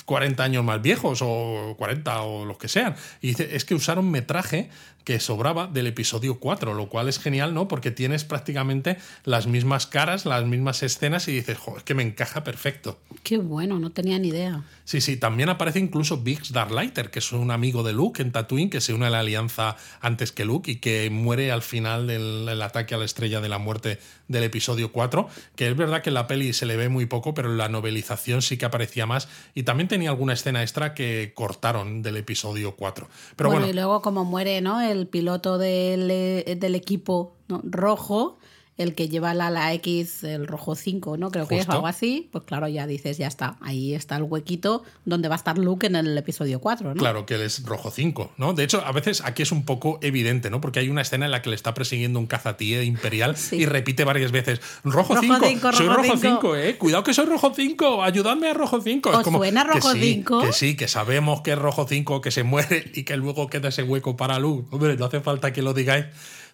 40 0.06 0.44
años 0.44 0.64
más 0.64 0.82
viejos 0.82 1.20
o 1.22 1.76
40 1.78 2.22
o 2.22 2.46
los 2.46 2.58
que 2.58 2.68
sean? 2.68 2.96
Y 3.22 3.30
dice, 3.30 3.56
es 3.56 3.66
que 3.66 3.76
usaron 3.76 4.10
metraje 4.10 4.70
que 5.08 5.22
sobraba 5.22 5.68
del 5.68 5.88
episodio 5.88 6.38
4, 6.38 6.74
lo 6.74 6.90
cual 6.90 7.08
es 7.08 7.18
genial, 7.18 7.54
¿no? 7.54 7.70
Porque 7.70 7.92
tienes 7.92 8.26
prácticamente 8.26 8.98
las 9.24 9.48
mismas 9.48 9.88
caras, 9.88 10.26
las 10.26 10.44
mismas 10.44 10.84
escenas 10.84 11.30
y 11.30 11.32
dices, 11.32 11.58
joder, 11.58 11.78
es 11.78 11.84
que 11.86 11.94
me 11.94 12.04
encaja 12.04 12.44
perfecto. 12.44 13.00
Qué 13.24 13.38
bueno, 13.38 13.80
no 13.80 13.92
tenía 13.92 14.20
ni 14.20 14.28
idea. 14.28 14.66
Sí, 14.84 15.00
sí, 15.00 15.16
también 15.16 15.48
aparece 15.48 15.80
incluso 15.80 16.18
Biggs 16.18 16.52
Darklighter, 16.52 17.10
que 17.10 17.20
es 17.20 17.32
un 17.32 17.52
amigo 17.52 17.84
de 17.84 17.94
Luke 17.94 18.22
en 18.22 18.34
Tatooine, 18.34 18.70
que 18.70 18.82
se 18.82 18.94
une 18.94 19.06
a 19.06 19.10
la 19.10 19.20
alianza 19.20 19.78
antes 20.02 20.34
que 20.34 20.44
Luke 20.44 20.72
y 20.72 20.76
que 20.78 21.10
muere 21.10 21.54
al 21.54 21.62
final 21.62 22.06
del 22.06 22.62
ataque 22.62 22.94
a 22.94 22.98
la 22.98 23.06
estrella 23.06 23.40
de 23.40 23.48
la 23.48 23.60
muerte 23.60 24.00
del 24.28 24.44
episodio 24.44 24.92
4, 24.92 25.30
que 25.56 25.70
es 25.70 25.78
verdad 25.78 26.02
que 26.02 26.10
en 26.10 26.16
la 26.16 26.28
peli 26.28 26.52
se 26.52 26.66
le 26.66 26.76
ve 26.76 26.90
muy 26.90 27.06
poco, 27.06 27.34
pero 27.34 27.52
en 27.52 27.58
la 27.58 27.70
novelización 27.70 28.42
sí 28.42 28.58
que 28.58 28.66
aparecía 28.66 29.06
más 29.06 29.30
y 29.56 29.64
también 29.64 29.88
tenía 29.88 30.10
alguna 30.10 30.34
escena 30.34 30.62
extra 30.64 30.94
que 30.94 31.32
cortaron 31.34 32.02
del 32.02 32.18
episodio 32.18 32.76
4. 32.76 33.08
Pero 33.36 33.50
bueno, 33.50 33.68
y 33.68 33.74
luego 33.74 34.02
como 34.02 34.26
muere, 34.26 34.60
¿no? 34.62 34.82
El 34.82 34.97
piloto 35.06 35.60
del, 35.60 36.10
eh, 36.10 36.58
del 36.58 36.74
equipo 36.74 37.36
rojo 37.48 38.40
el 38.78 38.94
que 38.94 39.10
lleva 39.10 39.34
la, 39.34 39.50
la 39.50 39.74
X, 39.74 40.24
el 40.24 40.48
rojo 40.48 40.76
5, 40.76 41.18
¿no? 41.18 41.32
Creo 41.32 41.48
que 41.48 41.58
es 41.58 41.68
algo 41.68 41.88
así. 41.88 42.30
Pues 42.32 42.44
claro, 42.44 42.68
ya 42.68 42.86
dices, 42.86 43.18
ya 43.18 43.28
está. 43.28 43.58
Ahí 43.60 43.96
está 43.96 44.18
el 44.18 44.24
huequito 44.24 44.84
donde 45.06 45.28
va 45.30 45.36
a 45.36 45.38
estar 45.38 45.58
Luke 45.58 45.88
en 45.88 45.96
el 45.96 46.16
episodio 46.18 46.60
4, 46.60 46.94
¿no? 46.94 47.00
Claro 47.00 47.26
que 47.26 47.36
él 47.36 47.42
es 47.42 47.64
rojo 47.64 47.90
5, 47.90 48.34
¿no? 48.38 48.54
De 48.54 48.64
hecho, 48.64 48.84
a 48.86 48.92
veces 48.92 49.24
aquí 49.26 49.42
es 49.42 49.52
un 49.52 49.66
poco 49.66 49.98
evidente, 50.04 50.52
¿no? 50.52 50.62
Porque 50.62 50.80
hay 50.80 50.90
una 50.90 51.02
escena 51.02 51.26
en 51.26 51.32
la 51.32 51.42
que 51.42 51.50
le 51.50 51.56
está 51.56 51.74
persiguiendo 51.74 52.20
un 52.20 52.28
cazatíe 52.28 52.84
imperial 52.84 53.36
y 53.52 53.66
repite 53.66 54.04
varias 54.04 54.32
veces, 54.32 54.62
rojo 54.84 55.16
5, 55.20 55.72
soy 55.74 55.88
rojo 55.88 56.18
5, 56.18 56.56
¿eh? 56.56 56.78
Cuidado 56.78 57.04
que 57.04 57.14
soy 57.16 57.26
rojo 57.26 57.52
5, 57.56 58.04
ayudadme 58.04 58.50
a 58.50 58.54
rojo 58.54 58.80
5. 58.80 59.10
¿Os 59.10 59.24
como, 59.24 59.40
suena 59.40 59.64
rojo 59.64 59.92
5? 59.92 60.42
Que, 60.42 60.54
sí, 60.54 60.76
que 60.76 60.88
sabemos 60.88 61.42
que 61.42 61.54
es 61.54 61.58
rojo 61.60 61.88
5, 61.88 62.22
que 62.22 62.30
se 62.30 62.44
muere 62.44 62.92
y 62.94 63.04
que 63.04 63.18
luego 63.18 63.48
queda 63.48 63.70
ese 63.70 63.82
hueco 63.82 64.16
para 64.16 64.38
Luke. 64.38 64.68
Hombre, 64.72 64.96
no 64.98 65.06
hace 65.06 65.22
falta 65.22 65.52
que 65.52 65.64
lo 65.64 65.74
digáis 65.74 66.06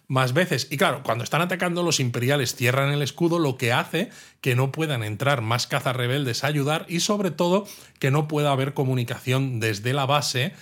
más 0.06 0.32
veces. 0.32 0.68
Y 0.70 0.76
claro, 0.76 1.02
cuando 1.02 1.24
están 1.24 1.40
atacando 1.40 1.82
los 1.82 2.00
imperiales 2.00 2.54
cierran 2.54 2.92
el 2.92 3.02
escudo, 3.02 3.38
lo 3.38 3.56
que 3.56 3.72
hace 3.72 4.10
que 4.40 4.54
no 4.54 4.72
puedan 4.72 5.02
entrar 5.02 5.40
más 5.40 5.66
cazas 5.66 5.96
rebeldes 5.96 6.44
a 6.44 6.48
ayudar 6.48 6.86
y 6.88 7.00
sobre 7.00 7.30
todo 7.30 7.66
que 7.98 8.10
no 8.10 8.28
pueda 8.28 8.52
haber 8.52 8.74
comunicación 8.74 9.60
desde 9.60 9.92
la 9.92 10.06
base 10.06 10.52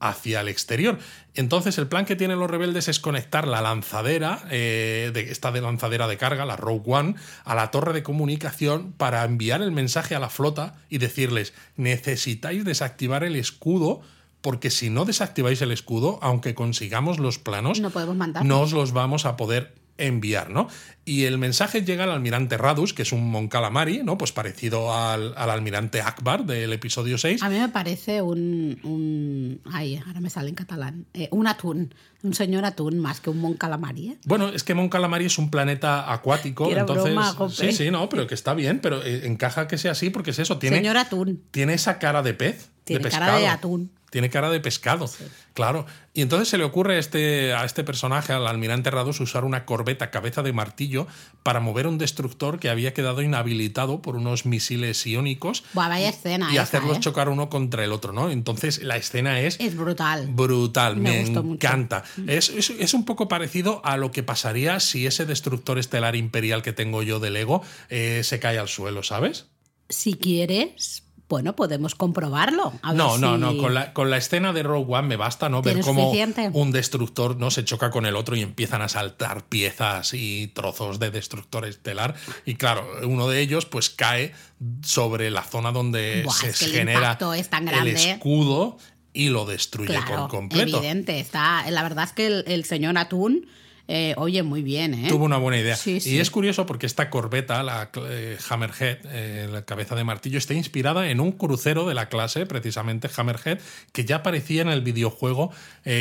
hacia 0.00 0.40
el 0.40 0.48
exterior. 0.48 0.98
Entonces 1.34 1.78
el 1.78 1.86
plan 1.86 2.06
que 2.06 2.16
tienen 2.16 2.38
los 2.38 2.50
rebeldes 2.50 2.88
es 2.88 2.98
conectar 2.98 3.46
la 3.46 3.60
lanzadera, 3.60 4.42
eh, 4.50 5.10
de, 5.12 5.30
esta 5.30 5.52
de 5.52 5.60
lanzadera 5.60 6.08
de 6.08 6.16
carga, 6.16 6.46
la 6.46 6.56
Rogue 6.56 6.84
One, 6.86 7.14
a 7.44 7.54
la 7.54 7.70
torre 7.70 7.92
de 7.92 8.02
comunicación 8.02 8.92
para 8.92 9.24
enviar 9.24 9.60
el 9.62 9.72
mensaje 9.72 10.14
a 10.14 10.18
la 10.18 10.30
flota 10.30 10.74
y 10.88 10.98
decirles 10.98 11.52
necesitáis 11.76 12.64
desactivar 12.64 13.24
el 13.24 13.36
escudo 13.36 14.00
porque 14.40 14.70
si 14.70 14.90
no 14.90 15.04
desactiváis 15.04 15.60
el 15.62 15.72
escudo, 15.72 16.18
aunque 16.22 16.54
consigamos 16.54 17.18
los 17.18 17.38
planos, 17.38 17.80
no, 17.80 17.90
podemos 17.90 18.16
mandar. 18.16 18.44
no 18.44 18.60
os 18.60 18.72
los 18.72 18.92
vamos 18.92 19.26
a 19.26 19.36
poder 19.36 19.74
enviar, 20.00 20.50
¿no? 20.50 20.68
Y 21.04 21.24
el 21.24 21.38
mensaje 21.38 21.82
llega 21.82 22.04
al 22.04 22.10
almirante 22.10 22.56
Radus, 22.56 22.94
que 22.94 23.02
es 23.02 23.12
un 23.12 23.30
Mon 23.30 23.48
Calamari, 23.48 24.02
¿no? 24.02 24.18
Pues 24.18 24.32
parecido 24.32 24.94
al, 24.94 25.34
almirante 25.36 26.00
Akbar 26.00 26.44
del 26.44 26.72
episodio 26.72 27.18
6. 27.18 27.42
A 27.42 27.48
mí 27.48 27.58
me 27.58 27.68
parece 27.68 28.22
un, 28.22 28.78
un 28.82 29.60
ay, 29.70 30.00
ahora 30.06 30.20
me 30.20 30.30
sale 30.30 30.48
en 30.48 30.54
catalán, 30.54 31.06
eh, 31.14 31.28
un 31.30 31.46
atún, 31.46 31.94
un 32.22 32.34
señor 32.34 32.64
atún 32.64 32.98
más 32.98 33.20
que 33.20 33.30
un 33.30 33.38
Mon 33.38 33.54
Calamari, 33.54 34.10
¿eh? 34.10 34.18
Bueno, 34.24 34.48
es 34.48 34.64
que 34.64 34.74
Mon 34.74 34.88
Calamari 34.88 35.26
es 35.26 35.38
un 35.38 35.50
planeta 35.50 36.12
acuático, 36.12 36.70
entonces 36.70 37.16
sí, 37.50 37.72
sí, 37.72 37.90
no, 37.90 38.08
pero 38.08 38.26
que 38.26 38.34
está 38.34 38.54
bien, 38.54 38.80
pero 38.80 39.02
eh, 39.04 39.26
encaja 39.26 39.68
que 39.68 39.78
sea 39.78 39.92
así 39.92 40.10
porque 40.10 40.30
es 40.30 40.38
eso, 40.38 40.58
tiene 40.58 40.76
Señor 40.76 40.96
atún. 40.96 41.42
Tiene 41.50 41.74
esa 41.74 41.98
cara 41.98 42.22
de 42.22 42.34
pez, 42.34 42.70
tiene 42.84 43.04
de 43.04 43.10
cara 43.10 43.38
de 43.38 43.48
atún. 43.48 43.90
Tiene 44.10 44.28
cara 44.28 44.50
de 44.50 44.60
pescado, 44.60 45.08
claro. 45.54 45.86
Y 46.12 46.22
entonces 46.22 46.48
se 46.48 46.58
le 46.58 46.64
ocurre 46.64 46.96
a 46.96 46.98
este, 46.98 47.52
a 47.52 47.64
este 47.64 47.84
personaje, 47.84 48.32
al 48.32 48.46
almirante 48.46 48.90
Rados, 48.90 49.20
usar 49.20 49.44
una 49.44 49.64
corbeta 49.64 50.10
cabeza 50.10 50.42
de 50.42 50.52
martillo 50.52 51.06
para 51.44 51.60
mover 51.60 51.86
un 51.86 51.98
destructor 51.98 52.58
que 52.58 52.68
había 52.68 52.92
quedado 52.92 53.22
inhabilitado 53.22 54.02
por 54.02 54.16
unos 54.16 54.46
misiles 54.46 55.06
iónicos. 55.06 55.62
vaya 55.72 56.08
escena. 56.08 56.52
Y 56.52 56.58
hacerlos 56.58 56.96
¿eh? 56.96 57.00
chocar 57.00 57.28
uno 57.28 57.48
contra 57.48 57.84
el 57.84 57.92
otro, 57.92 58.12
¿no? 58.12 58.30
Entonces 58.30 58.82
la 58.82 58.96
escena 58.96 59.40
es. 59.40 59.58
Es 59.60 59.76
brutal. 59.76 60.26
Brutal, 60.28 60.96
me, 60.96 61.20
encanta. 61.20 62.02
Es, 62.26 62.50
es, 62.50 62.94
un 62.94 63.04
poco 63.04 63.28
parecido 63.28 63.80
a 63.84 63.96
lo 63.96 64.10
que 64.10 64.24
pasaría 64.24 64.80
si 64.80 65.06
ese 65.06 65.24
destructor 65.26 65.78
estelar 65.78 66.16
imperial 66.16 66.62
que 66.62 66.72
tengo 66.72 67.02
yo 67.02 67.20
de 67.20 67.30
Lego 67.30 67.62
eh, 67.88 68.22
se 68.24 68.40
cae 68.40 68.58
al 68.58 68.68
suelo, 68.68 69.02
¿sabes? 69.04 69.46
Si 69.88 70.14
quieres, 70.14 71.04
bueno, 71.30 71.56
podemos 71.56 71.94
comprobarlo. 71.94 72.74
a 72.82 72.88
ver 72.90 72.96
No, 72.98 73.16
no, 73.16 73.36
si- 73.36 73.40
no. 73.40 73.56
Con 73.56 73.72
la, 73.72 73.94
con 73.94 74.10
la 74.10 74.18
escena 74.18 74.52
de 74.52 74.62
Rogue 74.62 74.92
One 74.94 75.08
me 75.08 75.16
basta, 75.16 75.48
¿no? 75.48 75.62
Ver 75.62 75.72
¿Tienes 75.74 75.86
cómo 75.86 76.02
suficiente? 76.08 76.50
un 76.52 76.72
destructor 76.72 77.36
no 77.38 77.50
se 77.50 77.64
choca 77.64 77.90
con 77.90 78.04
el 78.04 78.16
otro 78.16 78.36
y 78.36 78.42
empiezan 78.42 78.82
a 78.82 78.88
saltar 78.90 79.44
piezas 79.46 80.12
y 80.12 80.48
trozos 80.48 80.98
de 80.98 81.10
destructor 81.10 81.64
estelar. 81.64 82.14
Y 82.44 82.56
claro, 82.56 82.84
uno 83.04 83.28
de 83.28 83.40
ellos 83.40 83.64
pues 83.64 83.88
cae 83.88 84.34
sobre 84.82 85.30
la 85.30 85.42
zona 85.44 85.72
donde 85.72 86.22
Buah, 86.24 86.34
se 86.34 86.48
es 86.50 86.58
que 86.58 86.64
el 86.66 86.72
genera 86.72 87.18
es 87.36 87.48
tan 87.48 87.66
el 87.68 87.86
escudo 87.86 88.76
y 89.12 89.28
lo 89.30 89.46
destruye 89.46 89.88
Claro, 89.94 90.22
por 90.22 90.28
completo. 90.28 90.78
evidente. 90.78 91.18
Está, 91.20 91.68
la 91.70 91.82
verdad 91.82 92.04
es 92.04 92.12
que 92.12 92.26
el, 92.26 92.44
el 92.46 92.64
señor 92.64 92.98
Atún 92.98 93.46
eh, 93.92 94.14
oye 94.18 94.42
muy 94.44 94.62
bien, 94.62 94.94
¿eh? 94.94 95.08
Tuvo 95.08 95.24
una 95.24 95.36
buena 95.36 95.58
idea. 95.58 95.74
Sí, 95.74 95.96
y 95.96 96.00
sí. 96.00 96.20
es 96.20 96.30
curioso 96.30 96.64
porque 96.64 96.86
esta 96.86 97.10
corbeta, 97.10 97.62
la 97.64 97.90
eh, 98.08 98.38
Hammerhead, 98.48 99.50
la 99.50 99.64
cabeza 99.64 99.96
de 99.96 100.04
martillo, 100.04 100.38
está 100.38 100.54
inspirada 100.54 101.10
en 101.10 101.18
un 101.18 101.32
crucero 101.32 101.88
de 101.88 101.94
la 101.94 102.08
clase, 102.08 102.46
precisamente 102.46 103.10
Hammerhead, 103.14 103.58
que 103.92 104.04
ya 104.04 104.16
aparecía 104.16 104.62
en 104.62 104.68
el 104.68 104.82
videojuego 104.82 105.50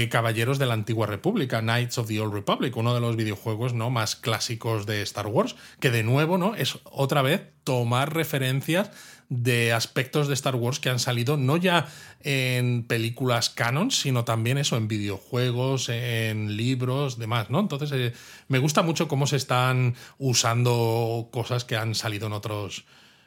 Caballeros 0.09 0.59
de 0.59 0.67
la 0.67 0.75
Antigua 0.75 1.07
República, 1.07 1.61
Knights 1.61 1.97
of 1.97 2.07
the 2.07 2.19
Old 2.19 2.33
Republic, 2.33 2.77
uno 2.77 2.93
de 2.93 3.01
los 3.01 3.15
videojuegos 3.15 3.73
¿no? 3.73 3.89
más 3.89 4.15
clásicos 4.15 4.85
de 4.85 5.01
Star 5.01 5.25
Wars, 5.25 5.55
que 5.79 5.89
de 5.89 6.03
nuevo 6.03 6.37
¿no? 6.37 6.55
es 6.55 6.77
otra 6.83 7.23
vez 7.23 7.41
tomar 7.69 8.15
referencias 8.15 8.89
de 9.29 9.73
aspectos 9.73 10.27
de 10.27 10.33
Star 10.33 10.55
Wars 10.55 10.79
que 10.79 10.89
han 10.89 10.97
salido 10.97 11.37
no 11.37 11.55
ya 11.55 11.87
en 12.23 12.81
películas 12.81 13.51
canon, 13.51 13.91
sino 13.91 14.25
también 14.25 14.57
eso 14.57 14.75
en 14.75 14.87
videojuegos, 14.87 15.89
en 15.89 16.57
libros, 16.57 17.19
demás, 17.19 17.51
¿no? 17.51 17.59
Entonces 17.59 17.91
eh, 17.91 18.13
me 18.47 18.57
gusta 18.57 18.81
mucho 18.81 19.07
cómo 19.07 19.27
se 19.27 19.35
están 19.35 19.93
usando 20.17 21.29
cosas 21.31 21.63
que 21.63 21.75
han 21.75 21.93
salido 21.93 22.25
en 22.25 22.33
otros 22.33 22.85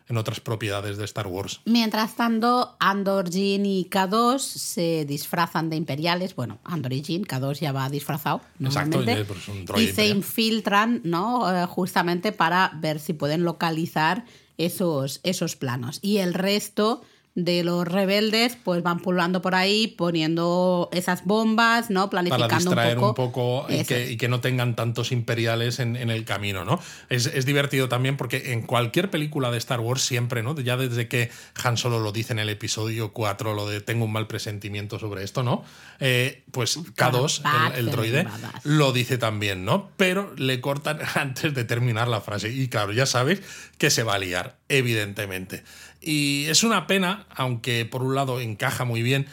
en 0.09 0.17
otras 0.17 0.41
propiedades 0.41 0.97
de 0.97 1.05
Star 1.05 1.27
Wars. 1.27 1.61
Mientras 1.65 2.17
tanto, 2.17 2.77
Andor, 2.79 3.31
Jin 3.31 3.67
y 3.67 3.89
K2 3.91 4.39
se 4.39 5.05
disfrazan 5.05 5.71
de 5.71 5.77
imperiales. 5.77 6.35
Bueno, 6.35 6.59
Andor 6.65 6.93
y 6.93 7.03
Jin, 7.03 7.25
K2 7.25 7.61
ya 7.61 7.73
va 7.73 7.89
disfrazado. 7.89 8.43
Exacto, 8.61 8.99
normalmente, 8.99 9.13
y 9.13 9.23
es, 9.23 9.27
pues, 9.27 9.49
un 9.49 9.81
y 9.81 9.87
se 9.89 10.09
infiltran, 10.09 11.01
¿no? 11.05 11.51
Eh, 11.53 11.67
justamente 11.67 12.33
para 12.33 12.73
ver 12.75 13.01
si 13.01 13.13
pueden 13.13 13.45
localizar 13.45 14.25
esos, 14.59 15.21
esos 15.23 15.57
planos. 15.57 15.99
Y 16.03 16.19
el 16.19 16.35
resto 16.35 17.03
de 17.35 17.65
los 17.65 17.89
rebeldes, 17.89 18.59
pues 18.63 18.83
van 18.83 19.01
pululando 19.01 19.41
por 19.41 19.55
ahí, 19.55 19.87
poniendo 19.87 20.91
esas 20.93 21.25
bombas, 21.25 21.89
¿no? 21.89 22.11
para 22.11 22.23
Planificando 22.23 22.71
distraer 22.71 22.99
un 22.99 23.05
un 23.05 23.15
poco. 23.15 23.67
y, 23.71 23.85
que, 23.85 24.11
y 24.11 24.17
que 24.19 24.29
no 24.29 24.41
tengan 24.41 24.77
tantos 24.77 25.13
imperiales 25.13 25.79
en, 25.79 25.97
en 25.97 26.11
el 26.11 26.25
camino, 26.27 26.65
¿no? 26.65 26.79
Es, 27.09 27.27
es 27.27 27.47
divertido 27.47 27.89
también 27.89 28.19
porque 28.19 28.53
en 28.53 28.63
cualquier 28.63 29.11
película 29.11 29.51
de 29.51 29.57
Star 29.59 29.81
Wars 29.81 30.03
siempre, 30.03 30.43
¿no? 30.43 30.55
Ya 30.61 30.77
desde 30.77 31.09
que 31.09 31.31
Han 31.65 31.79
Solo 31.79 32.01
lo 32.01 32.13
dice 32.13 32.35
en 32.35 32.39
el 32.39 32.51
episodio 32.51 33.13
4, 33.13 33.55
lo 33.55 33.67
de 33.67 33.81
tengo 33.81 34.05
un 34.05 34.13
mal 34.13 34.27
presentimiento 34.27 34.99
sobre 34.99 35.25
esto, 35.25 35.43
¿no? 35.43 35.65
Eh, 36.01 36.45
pues 36.51 36.79
K2, 36.79 37.73
el, 37.73 37.87
el 37.87 37.91
droide, 37.91 38.27
lo 38.65 38.93
dice 38.93 39.17
también, 39.17 39.65
¿no? 39.65 39.91
Pero 39.97 40.35
le 40.37 40.61
cortan 40.61 40.99
antes 41.15 41.55
de 41.55 41.65
terminar 41.65 42.09
la 42.09 42.21
frase. 42.21 42.51
Y 42.51 42.69
claro, 42.69 42.93
ya 42.93 43.07
sabéis 43.07 43.41
que 43.79 43.89
se 43.89 44.03
va 44.03 44.15
a 44.15 44.19
liar, 44.19 44.59
evidentemente. 44.69 45.65
Y 46.03 46.47
es 46.49 46.65
una 46.65 46.87
pena, 46.87 47.27
aunque 47.35 47.85
por 47.85 48.03
un 48.03 48.15
lado 48.15 48.41
encaja 48.41 48.85
muy 48.85 49.03
bien, 49.03 49.27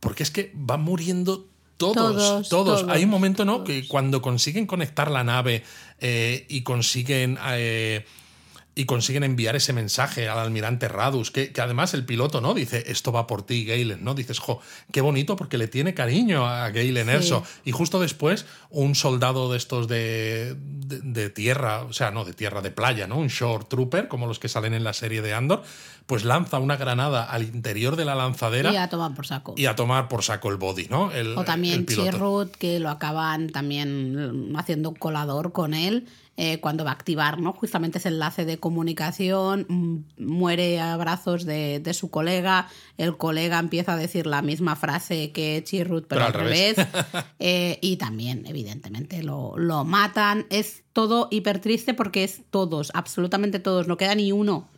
porque 0.00 0.22
es 0.22 0.30
que 0.30 0.50
van 0.54 0.82
muriendo 0.82 1.46
todos, 1.76 1.94
Todos, 1.94 2.48
todos. 2.48 2.80
todos, 2.80 2.84
Hay 2.88 3.04
un 3.04 3.10
momento, 3.10 3.44
¿no? 3.44 3.64
Que 3.64 3.86
cuando 3.88 4.22
consiguen 4.22 4.66
conectar 4.66 5.10
la 5.10 5.24
nave 5.24 5.64
eh, 6.00 6.46
y 6.48 6.62
consiguen. 6.62 7.38
eh, 7.48 8.04
y 8.74 8.86
consiguen 8.86 9.22
enviar 9.22 9.54
ese 9.54 9.72
mensaje 9.72 10.28
al 10.28 10.38
almirante 10.38 10.88
Radus, 10.88 11.30
que, 11.30 11.52
que 11.52 11.60
además 11.60 11.94
el 11.94 12.04
piloto, 12.04 12.40
¿no? 12.40 12.54
Dice, 12.54 12.84
esto 12.88 13.12
va 13.12 13.26
por 13.26 13.46
ti, 13.46 13.64
Galen, 13.64 14.02
¿no? 14.02 14.14
Dices, 14.14 14.38
jo, 14.40 14.60
qué 14.90 15.00
bonito 15.00 15.36
porque 15.36 15.58
le 15.58 15.68
tiene 15.68 15.94
cariño 15.94 16.46
a 16.46 16.70
Galen 16.70 17.08
Erso. 17.08 17.44
Y 17.64 17.70
justo 17.70 18.00
después, 18.00 18.46
un 18.70 18.94
soldado 18.94 19.50
de 19.50 19.58
estos 19.58 19.86
de, 19.86 20.56
de, 20.58 21.00
de 21.00 21.30
tierra, 21.30 21.82
o 21.82 21.92
sea, 21.92 22.10
no, 22.10 22.24
de 22.24 22.32
tierra, 22.32 22.62
de 22.62 22.70
playa, 22.70 23.06
¿no? 23.06 23.16
Un 23.18 23.28
shore 23.28 23.64
trooper, 23.68 24.08
como 24.08 24.26
los 24.26 24.38
que 24.38 24.48
salen 24.48 24.74
en 24.74 24.82
la 24.82 24.92
serie 24.92 25.22
de 25.22 25.34
Andor, 25.34 25.62
pues 26.06 26.24
lanza 26.24 26.58
una 26.58 26.76
granada 26.76 27.24
al 27.24 27.44
interior 27.44 27.96
de 27.96 28.04
la 28.04 28.14
lanzadera 28.14 28.72
Y 28.72 28.76
a 28.76 28.88
tomar 28.88 29.14
por 29.14 29.26
saco. 29.26 29.54
y 29.56 29.66
a 29.66 29.74
tomar 29.74 30.08
por 30.08 30.22
saco 30.22 30.50
el 30.50 30.56
body, 30.56 30.88
¿no? 30.90 31.12
El, 31.12 31.38
O 31.38 31.44
también 31.44 31.80
el 31.80 31.84
piloto. 31.84 32.10
Chirrut, 32.10 32.56
que 32.56 32.78
lo 32.80 32.90
acaban 32.90 33.50
también 33.50 34.50
mm, 34.50 34.56
haciendo 34.56 34.90
un 34.90 34.96
colador 34.96 35.52
con 35.52 35.72
él 35.74 36.06
eh, 36.36 36.58
cuando 36.60 36.84
va 36.84 36.90
a 36.90 36.94
activar, 36.94 37.40
¿no? 37.40 37.52
Justamente 37.52 37.98
ese 37.98 38.08
enlace 38.08 38.44
de 38.44 38.58
comunicación, 38.58 39.66
mm, 39.68 40.24
muere 40.24 40.80
a 40.80 40.96
brazos 40.96 41.44
de, 41.44 41.78
de 41.80 41.94
su 41.94 42.10
colega, 42.10 42.68
el 42.98 43.16
colega 43.16 43.58
empieza 43.58 43.92
a 43.92 43.96
decir 43.96 44.26
la 44.26 44.42
misma 44.42 44.74
frase 44.76 45.30
que 45.32 45.62
Chirrut, 45.64 46.06
pero, 46.08 46.20
Pero 46.20 46.24
al 46.24 46.34
al 46.34 46.40
revés. 46.48 46.76
revés. 46.76 46.88
Eh, 47.38 47.78
y 47.82 47.96
también, 47.96 48.44
evidentemente, 48.46 49.22
lo, 49.22 49.56
lo 49.58 49.84
matan. 49.84 50.46
Es 50.50 50.82
todo 50.92 51.28
hiper 51.30 51.60
triste 51.60 51.92
porque 51.92 52.24
es 52.24 52.42
todos, 52.50 52.90
absolutamente 52.94 53.58
todos, 53.58 53.86
no 53.86 53.96
queda 53.96 54.14
ni 54.14 54.32
uno. 54.32 54.68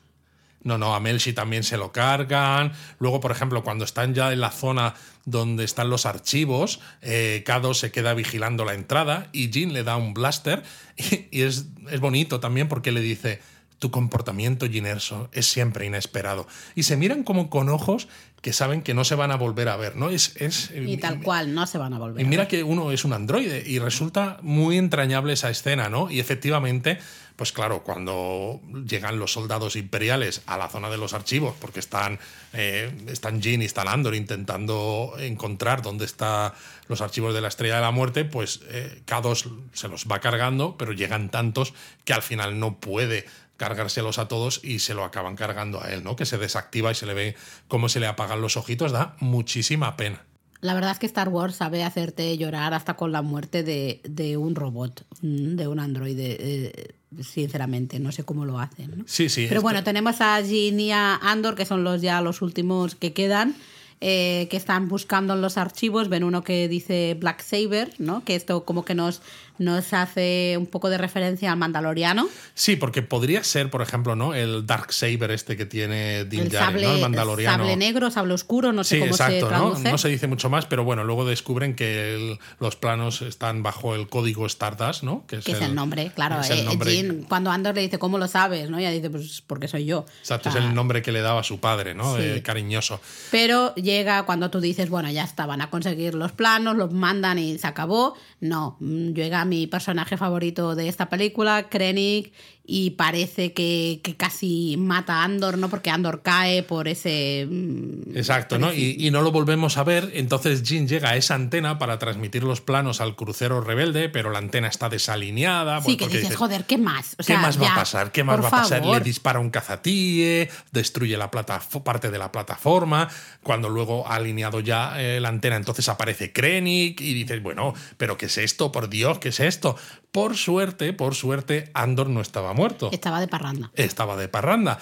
No, 0.66 0.78
no, 0.78 0.96
a 0.96 1.00
Melshi 1.00 1.32
también 1.32 1.62
se 1.62 1.76
lo 1.76 1.92
cargan. 1.92 2.72
Luego, 2.98 3.20
por 3.20 3.30
ejemplo, 3.30 3.62
cuando 3.62 3.84
están 3.84 4.14
ya 4.14 4.32
en 4.32 4.40
la 4.40 4.50
zona 4.50 4.94
donde 5.24 5.62
están 5.62 5.90
los 5.90 6.06
archivos, 6.06 6.80
eh, 7.02 7.44
Kado 7.46 7.72
se 7.72 7.92
queda 7.92 8.14
vigilando 8.14 8.64
la 8.64 8.74
entrada 8.74 9.28
y 9.32 9.52
Jin 9.52 9.72
le 9.72 9.84
da 9.84 9.96
un 9.96 10.12
blaster. 10.12 10.64
Y, 10.98 11.28
y 11.30 11.42
es, 11.42 11.66
es 11.90 12.00
bonito 12.00 12.40
también 12.40 12.68
porque 12.68 12.90
le 12.90 13.00
dice: 13.00 13.40
Tu 13.78 13.90
comportamiento, 13.90 14.66
Jin 14.66 14.86
Erso, 14.86 15.28
es 15.32 15.46
siempre 15.46 15.86
inesperado. 15.86 16.46
Y 16.74 16.84
se 16.84 16.96
miran 16.96 17.24
como 17.24 17.50
con 17.50 17.68
ojos 17.68 18.08
que 18.40 18.52
saben 18.52 18.82
que 18.82 18.94
no 18.94 19.04
se 19.04 19.16
van 19.16 19.32
a 19.32 19.36
volver 19.36 19.68
a 19.68 19.76
ver, 19.76 19.96
¿no? 19.96 20.08
Es, 20.08 20.36
es, 20.36 20.70
Y 20.74 20.98
tal 20.98 21.20
cual, 21.20 21.52
no 21.52 21.66
se 21.66 21.78
van 21.78 21.92
a 21.94 21.98
volver. 21.98 22.22
y 22.22 22.24
a 22.26 22.28
mira 22.28 22.42
ver. 22.42 22.48
que 22.48 22.62
uno 22.62 22.92
es 22.92 23.04
un 23.04 23.12
androide 23.12 23.62
y 23.66 23.78
resulta 23.80 24.38
muy 24.40 24.78
entrañable 24.78 25.32
esa 25.32 25.50
escena, 25.50 25.88
¿no? 25.88 26.10
Y 26.10 26.20
efectivamente, 26.20 26.98
pues 27.34 27.50
claro, 27.52 27.82
cuando 27.82 28.60
llegan 28.86 29.18
los 29.18 29.32
soldados 29.32 29.74
imperiales 29.74 30.42
a 30.46 30.56
la 30.58 30.68
zona 30.68 30.88
de 30.90 30.96
los 30.96 31.12
archivos, 31.12 31.54
porque 31.60 31.80
están, 31.80 32.18
eh, 32.52 32.90
están 33.08 33.42
Jin 33.42 33.62
y 33.62 33.64
están 33.64 33.88
Andor 33.88 34.14
intentando 34.14 35.14
encontrar 35.18 35.82
dónde 35.82 36.04
están 36.04 36.52
los 36.88 37.00
archivos 37.00 37.34
de 37.34 37.40
la 37.40 37.48
Estrella 37.48 37.76
de 37.76 37.82
la 37.82 37.90
Muerte, 37.90 38.24
pues 38.24 38.60
eh, 38.68 39.02
K2 39.06 39.50
se 39.72 39.88
los 39.88 40.06
va 40.06 40.20
cargando, 40.20 40.76
pero 40.78 40.92
llegan 40.92 41.30
tantos 41.30 41.74
que 42.04 42.12
al 42.12 42.22
final 42.22 42.60
no 42.60 42.76
puede 42.78 43.26
cargárselos 43.56 44.18
a 44.18 44.28
todos 44.28 44.60
y 44.62 44.80
se 44.80 44.94
lo 44.94 45.04
acaban 45.04 45.36
cargando 45.36 45.82
a 45.82 45.92
él, 45.92 46.04
¿no? 46.04 46.16
Que 46.16 46.26
se 46.26 46.38
desactiva 46.38 46.90
y 46.92 46.94
se 46.94 47.06
le 47.06 47.14
ve 47.14 47.36
cómo 47.68 47.88
se 47.88 48.00
le 48.00 48.06
apagan 48.06 48.40
los 48.40 48.56
ojitos, 48.56 48.92
da 48.92 49.16
muchísima 49.20 49.96
pena. 49.96 50.24
La 50.60 50.74
verdad 50.74 50.92
es 50.92 50.98
que 50.98 51.06
Star 51.06 51.28
Wars 51.28 51.56
sabe 51.56 51.84
hacerte 51.84 52.36
llorar 52.38 52.74
hasta 52.74 52.94
con 52.94 53.12
la 53.12 53.22
muerte 53.22 53.62
de, 53.62 54.00
de 54.04 54.36
un 54.36 54.54
robot, 54.54 55.06
mm, 55.20 55.56
de 55.56 55.68
un 55.68 55.78
androide. 55.78 56.36
eh, 56.40 56.94
sinceramente, 57.22 57.98
no 58.00 58.12
sé 58.12 58.24
cómo 58.24 58.44
lo 58.44 58.58
hacen. 58.58 58.98
¿no? 58.98 59.04
Sí, 59.06 59.28
sí. 59.28 59.46
Pero 59.48 59.62
bueno, 59.62 59.82
tenemos 59.84 60.20
a 60.20 60.42
Jin 60.42 60.78
y 60.80 60.92
a 60.92 61.16
Andor, 61.16 61.54
que 61.54 61.64
son 61.64 61.84
los 61.84 62.02
ya 62.02 62.20
los 62.20 62.42
últimos 62.42 62.94
que 62.94 63.12
quedan, 63.12 63.54
eh, 64.00 64.48
que 64.50 64.56
están 64.56 64.88
buscando 64.88 65.34
en 65.34 65.40
los 65.40 65.56
archivos. 65.56 66.08
Ven 66.08 66.24
uno 66.24 66.42
que 66.42 66.68
dice 66.68 67.16
Black 67.18 67.42
Saber, 67.42 67.94
¿no? 67.98 68.24
Que 68.24 68.34
esto 68.34 68.64
como 68.64 68.84
que 68.84 68.94
nos, 68.94 69.22
nos 69.58 69.92
hace 69.92 70.56
un 70.58 70.66
poco 70.66 70.90
de 70.90 70.98
referencia 70.98 71.50
al 71.52 71.58
Mandaloriano. 71.58 72.28
Sí, 72.54 72.76
porque 72.76 73.02
podría 73.02 73.42
ser, 73.44 73.70
por 73.70 73.82
ejemplo, 73.82 74.16
¿no? 74.16 74.34
El 74.34 74.66
Dark 74.66 74.92
Saber 74.92 75.30
este 75.30 75.56
que 75.56 75.66
tiene 75.66 76.24
Din 76.24 76.40
El 76.42 76.48
Djarin, 76.50 76.66
sable, 76.72 76.86
¿no? 76.86 76.94
El 76.94 77.00
mandaloriano. 77.02 77.56
sable 77.58 77.76
negro, 77.76 78.10
sable 78.10 78.34
oscuro, 78.34 78.72
no 78.72 78.84
sé 78.84 78.96
Sí, 78.96 79.00
cómo 79.00 79.14
se 79.16 79.22
exacto, 79.24 79.50
¿no? 79.50 79.70
traduce. 79.70 79.90
No 79.90 79.98
se 79.98 80.08
dice 80.08 80.26
mucho 80.26 80.50
más, 80.50 80.66
pero 80.66 80.84
bueno, 80.84 81.04
luego 81.04 81.24
descubren 81.24 81.74
que 81.74 82.14
el- 82.14 82.38
los 82.60 82.76
planos 82.76 83.22
están 83.22 83.62
bajo 83.62 83.94
el 83.94 84.08
código 84.08 84.46
Stardust, 84.46 85.02
¿no? 85.02 85.24
que 85.26 85.36
es 85.36 85.46
el 85.48 85.74
nombre, 85.74 86.10
claro. 86.14 86.40
es 86.40 86.50
el 86.50 86.60
eh, 86.60 86.64
nombre- 86.64 86.90
Jin, 86.90 87.22
cuando 87.28 87.50
Andor 87.50 87.74
le 87.74 87.82
dice, 87.82 87.98
¿cómo 87.98 88.18
lo 88.18 88.28
sabes? 88.28 88.70
¿no? 88.70 88.78
Ella 88.78 88.90
dice, 88.90 89.10
pues 89.10 89.42
porque 89.46 89.68
soy 89.68 89.84
yo. 89.84 90.04
Exacto, 90.20 90.48
O 90.48 90.52
sea, 90.52 90.60
es 90.60 90.66
el 90.68 90.74
nombre 90.74 91.02
que 91.02 91.12
le 91.12 91.20
daba 91.20 91.42
su 91.42 91.60
padre, 91.60 91.94
¿no? 91.94 92.16
Sí. 92.16 92.22
Eh, 92.22 92.42
cariñoso. 92.42 93.00
Pero 93.30 93.74
llega 93.74 94.24
cuando 94.24 94.50
tú 94.50 94.60
dices, 94.60 94.88
bueno, 94.90 95.10
ya 95.10 95.24
está, 95.24 95.46
van 95.46 95.60
a 95.60 95.70
conseguir 95.70 96.14
los 96.14 96.32
planos, 96.32 96.76
los 96.76 96.92
mandan 96.92 97.38
y 97.38 97.58
se 97.58 97.66
acabó. 97.66 98.16
No, 98.40 98.76
llega 98.80 99.44
mi 99.46 99.66
personaje 99.66 100.16
favorito 100.18 100.74
de 100.74 100.88
esta 100.88 101.08
película, 101.08 101.68
Krennic, 101.70 102.32
y 102.68 102.90
parece 102.90 103.52
que, 103.52 104.00
que 104.02 104.16
casi 104.16 104.76
mata 104.76 105.20
a 105.20 105.24
Andor, 105.24 105.56
¿no? 105.58 105.68
Porque 105.68 105.90
Andor 105.90 106.22
cae 106.22 106.62
por 106.64 106.88
ese... 106.88 107.46
mm, 107.48 108.16
Exacto, 108.16 108.58
¿no? 108.58 108.72
Y, 108.74 108.96
y 108.98 109.10
no 109.12 109.22
lo 109.22 109.30
volvemos 109.30 109.76
a 109.76 109.84
ver. 109.84 110.10
Entonces 110.14 110.62
Jin 110.64 110.88
llega 110.88 111.10
a 111.10 111.16
esa 111.16 111.34
antena 111.36 111.78
para 111.78 111.98
transmitir 111.98 112.42
los 112.42 112.60
planos 112.60 113.00
al 113.00 113.14
crucero 113.14 113.60
rebelde, 113.60 114.08
pero 114.08 114.30
la 114.30 114.38
antena 114.38 114.66
está 114.68 114.88
desalineada. 114.88 115.80
Sí, 115.80 115.96
que 115.96 116.06
dices, 116.06 116.22
dices, 116.22 116.36
joder, 116.36 116.64
¿qué 116.64 116.76
más? 116.78 117.14
O 117.18 117.24
¿Qué 117.24 117.36
más 117.36 117.60
va 117.62 117.72
a 117.72 117.74
pasar? 117.76 118.10
¿Qué 118.12 118.24
más 118.24 118.42
va 118.42 118.48
a 118.48 118.50
pasar? 118.50 118.80
favor. 118.80 118.98
Le 118.98 119.04
dispara 119.04 119.38
un 119.38 119.50
cazatíe, 119.50 120.50
destruye 120.72 121.16
la 121.16 121.30
platafo- 121.30 121.82
parte 121.82 122.10
de 122.10 122.18
la 122.18 122.32
plataforma. 122.32 123.08
Cuando 123.42 123.68
luego 123.68 124.06
ha 124.08 124.16
alineado 124.16 124.60
ya 124.60 125.00
eh, 125.00 125.20
la 125.20 125.28
antena, 125.28 125.56
entonces 125.56 125.88
aparece 125.88 126.32
Krennic 126.32 127.00
y 127.00 127.14
dices, 127.14 127.42
bueno, 127.42 127.74
¿pero 127.96 128.16
qué 128.18 128.26
es 128.26 128.38
esto? 128.38 128.72
Por 128.72 128.88
Dios, 128.88 129.18
¿qué 129.20 129.28
es 129.28 129.40
esto? 129.40 129.76
Por 130.10 130.36
suerte, 130.36 130.92
por 130.94 131.14
suerte, 131.14 131.70
Andor 131.74 132.08
no 132.08 132.20
estaba 132.22 132.52
muerto. 132.56 132.90
Estaba 132.92 133.20
de 133.20 133.28
parranda. 133.28 133.70
Estaba 133.74 134.16
de 134.16 134.28
parranda. 134.28 134.78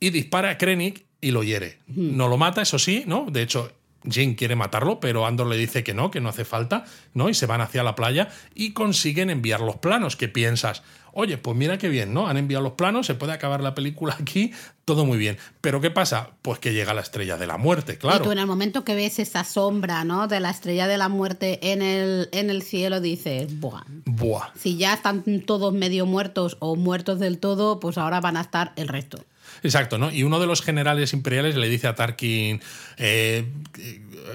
Y 0.00 0.10
dispara 0.10 0.50
a 0.50 0.58
Krennic 0.58 1.04
y 1.20 1.30
lo 1.30 1.42
hiere. 1.42 1.78
No 1.86 2.28
lo 2.28 2.36
mata, 2.36 2.62
eso 2.62 2.78
sí, 2.78 3.04
¿no? 3.06 3.26
De 3.30 3.42
hecho, 3.42 3.72
Jane 4.08 4.36
quiere 4.36 4.56
matarlo, 4.56 5.00
pero 5.00 5.26
Andor 5.26 5.48
le 5.48 5.56
dice 5.56 5.82
que 5.82 5.94
no, 5.94 6.10
que 6.10 6.20
no 6.20 6.28
hace 6.28 6.44
falta, 6.44 6.84
¿no? 7.14 7.28
Y 7.28 7.34
se 7.34 7.46
van 7.46 7.60
hacia 7.60 7.82
la 7.82 7.94
playa 7.94 8.28
y 8.54 8.72
consiguen 8.72 9.30
enviar 9.30 9.60
los 9.60 9.76
planos. 9.76 10.16
¿Qué 10.16 10.28
piensas? 10.28 10.82
Oye, 11.12 11.38
pues 11.38 11.56
mira 11.56 11.78
qué 11.78 11.88
bien, 11.88 12.12
¿no? 12.14 12.28
Han 12.28 12.36
enviado 12.36 12.62
los 12.62 12.72
planos, 12.72 13.06
se 13.06 13.14
puede 13.14 13.32
acabar 13.32 13.62
la 13.62 13.74
película 13.74 14.16
aquí, 14.20 14.52
todo 14.84 15.04
muy 15.04 15.18
bien. 15.18 15.38
Pero 15.60 15.80
¿qué 15.80 15.90
pasa? 15.90 16.30
Pues 16.42 16.58
que 16.58 16.72
llega 16.72 16.94
la 16.94 17.00
estrella 17.00 17.36
de 17.36 17.46
la 17.46 17.56
muerte, 17.56 17.98
claro. 17.98 18.18
Y 18.18 18.24
tú 18.24 18.32
en 18.32 18.38
el 18.38 18.46
momento 18.46 18.84
que 18.84 18.94
ves 18.94 19.18
esa 19.18 19.44
sombra, 19.44 20.04
¿no? 20.04 20.28
De 20.28 20.40
la 20.40 20.50
estrella 20.50 20.86
de 20.86 20.98
la 20.98 21.08
muerte 21.08 21.72
en 21.72 21.82
el, 21.82 22.28
en 22.32 22.50
el 22.50 22.62
cielo, 22.62 23.00
dices, 23.00 23.58
buah. 23.60 23.84
Buah. 24.04 24.48
Si 24.56 24.76
ya 24.76 24.94
están 24.94 25.22
todos 25.46 25.72
medio 25.72 26.06
muertos 26.06 26.56
o 26.60 26.76
muertos 26.76 27.18
del 27.18 27.38
todo, 27.38 27.80
pues 27.80 27.98
ahora 27.98 28.20
van 28.20 28.36
a 28.36 28.42
estar 28.42 28.72
el 28.76 28.88
resto. 28.88 29.24
Exacto, 29.62 29.98
¿no? 29.98 30.10
Y 30.10 30.22
uno 30.22 30.40
de 30.40 30.46
los 30.46 30.62
generales 30.62 31.12
imperiales 31.12 31.56
le 31.56 31.68
dice 31.68 31.88
a 31.88 31.94
Tarkin, 31.94 32.60
eh, 32.96 33.44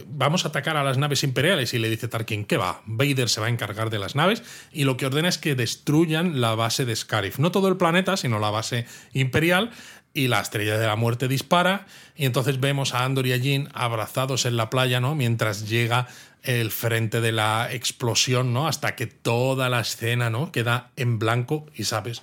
vamos 0.07 0.45
a 0.45 0.49
atacar 0.49 0.77
a 0.77 0.83
las 0.83 0.97
naves 0.97 1.23
imperiales. 1.23 1.73
Y 1.73 1.79
le 1.79 1.89
dice 1.89 2.07
Tarkin, 2.07 2.45
¿qué 2.45 2.57
va? 2.57 2.81
Vader 2.85 3.29
se 3.29 3.41
va 3.41 3.47
a 3.47 3.49
encargar 3.49 3.89
de 3.89 3.99
las 3.99 4.15
naves 4.15 4.43
y 4.71 4.83
lo 4.83 4.97
que 4.97 5.05
ordena 5.05 5.29
es 5.29 5.37
que 5.37 5.55
destruyan 5.55 6.41
la 6.41 6.55
base 6.55 6.85
de 6.85 6.95
Scarif. 6.95 7.39
No 7.39 7.51
todo 7.51 7.67
el 7.67 7.77
planeta, 7.77 8.17
sino 8.17 8.39
la 8.39 8.49
base 8.49 8.85
imperial. 9.13 9.71
Y 10.15 10.27
la 10.27 10.41
estrella 10.41 10.77
de 10.77 10.85
la 10.85 10.95
muerte 10.95 11.27
dispara. 11.27 11.87
Y 12.15 12.25
entonces 12.25 12.59
vemos 12.59 12.93
a 12.93 13.03
Andor 13.03 13.25
y 13.25 13.33
a 13.33 13.37
Jean 13.37 13.69
abrazados 13.73 14.45
en 14.45 14.57
la 14.57 14.69
playa, 14.69 14.99
¿no? 14.99 15.15
Mientras 15.15 15.67
llega 15.67 16.07
el 16.43 16.69
frente 16.69 17.19
de 17.19 17.31
la 17.31 17.69
explosión, 17.71 18.53
¿no? 18.53 18.67
Hasta 18.67 18.95
que 18.95 19.07
toda 19.07 19.69
la 19.69 19.79
escena, 19.79 20.29
¿no? 20.29 20.51
Queda 20.51 20.91
en 20.97 21.17
blanco 21.17 21.65
y 21.73 21.85
sabes 21.85 22.21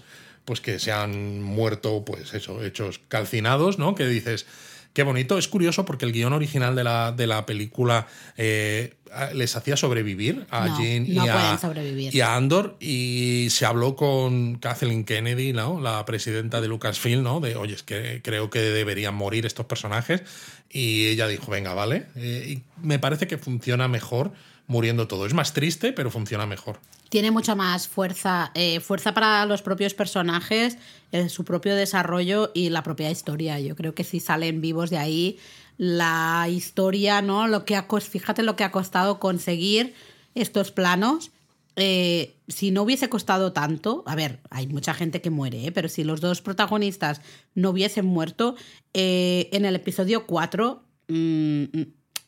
pues 0.51 0.61
que 0.61 0.81
se 0.81 0.91
han 0.91 1.41
muerto, 1.41 2.05
pues 2.05 2.35
eso, 2.35 2.65
hechos 2.65 3.01
calcinados, 3.07 3.79
¿no? 3.79 3.95
Que 3.95 4.05
dices, 4.09 4.47
qué 4.93 5.05
bonito. 5.05 5.39
Es 5.39 5.47
curioso 5.47 5.85
porque 5.85 6.07
el 6.07 6.11
guion 6.11 6.33
original 6.33 6.75
de 6.75 6.83
la, 6.83 7.13
de 7.13 7.29
la 7.29 7.47
película 7.47 8.09
eh, 8.37 8.97
les 9.33 9.55
hacía 9.55 9.77
sobrevivir 9.77 10.49
a 10.51 10.77
Jean 10.77 11.07
y, 11.07 11.19
a, 11.19 11.57
y, 11.95 12.21
a, 12.21 12.35
Andor 12.35 12.77
y 12.81 13.47
se 13.51 13.65
habló 13.65 13.95
con 13.95 14.57
Kathleen 14.57 15.05
Kennedy, 15.05 15.53
¿no? 15.53 15.81
la 15.81 16.05
presidenta 16.05 16.61
de 16.61 16.67
Lucasfilm, 16.67 17.23
¿no? 17.23 17.39
de, 17.39 17.55
oye, 17.55 17.75
es 17.75 17.85
que 17.85 18.21
creo 18.21 18.51
que 18.51 18.59
deberían 18.59 19.15
morir 19.15 19.47
estos 19.47 19.67
personajes 19.67 20.25
y 20.69 21.07
ella 21.07 21.29
dijo, 21.29 21.53
venga, 21.53 21.75
vale. 21.75 22.07
Eh, 22.17 22.57
y 22.57 22.63
me 22.85 22.99
parece 22.99 23.29
que 23.29 23.39
funciona 23.39 23.87
mejor 23.87 24.33
muriendo 24.71 25.07
todo. 25.09 25.27
Es 25.27 25.35
más 25.35 25.53
triste, 25.53 25.93
pero 25.93 26.11
funciona 26.11 26.47
mejor 26.47 26.79
tiene 27.11 27.33
mucha 27.33 27.55
más 27.57 27.89
fuerza, 27.89 28.53
eh, 28.55 28.81
fuerza 28.81 29.13
para 29.13 29.45
los 29.45 29.63
propios 29.63 29.95
personajes, 29.95 30.79
eh, 31.13 31.29
su 31.29 31.45
propio 31.45 31.75
desarrollo 31.75 32.53
y 32.55 32.71
la 32.71 32.83
propia 32.85 33.11
historia. 33.11 33.59
Yo 33.61 33.75
creo 33.77 33.95
que 33.95 34.05
si 34.05 34.21
salen 34.21 34.61
vivos 34.61 34.91
de 34.91 34.97
ahí, 34.97 35.39
la 35.77 36.47
historia, 36.49 37.21
¿no? 37.21 37.49
Lo 37.49 37.65
que 37.65 37.75
ha, 37.75 37.87
fíjate 37.89 38.43
lo 38.45 38.55
que 38.55 38.65
ha 38.65 38.71
costado 38.71 39.19
conseguir 39.19 39.93
estos 40.37 40.71
planos. 40.71 41.33
Eh, 41.75 42.37
si 42.47 42.71
no 42.71 42.83
hubiese 42.83 43.09
costado 43.09 43.53
tanto, 43.53 44.05
a 44.07 44.15
ver, 44.15 44.41
hay 44.51 44.69
mucha 44.69 44.95
gente 44.95 45.21
que 45.21 45.31
muere, 45.31 45.73
pero 45.73 45.89
si 45.89 46.05
los 46.05 46.21
dos 46.21 46.43
protagonistas 46.43 47.23
no 47.55 47.71
hubiesen 47.71 48.07
muerto, 48.07 48.55
en 48.93 49.65
el 49.65 49.75
episodio 49.77 50.27
4 50.27 50.85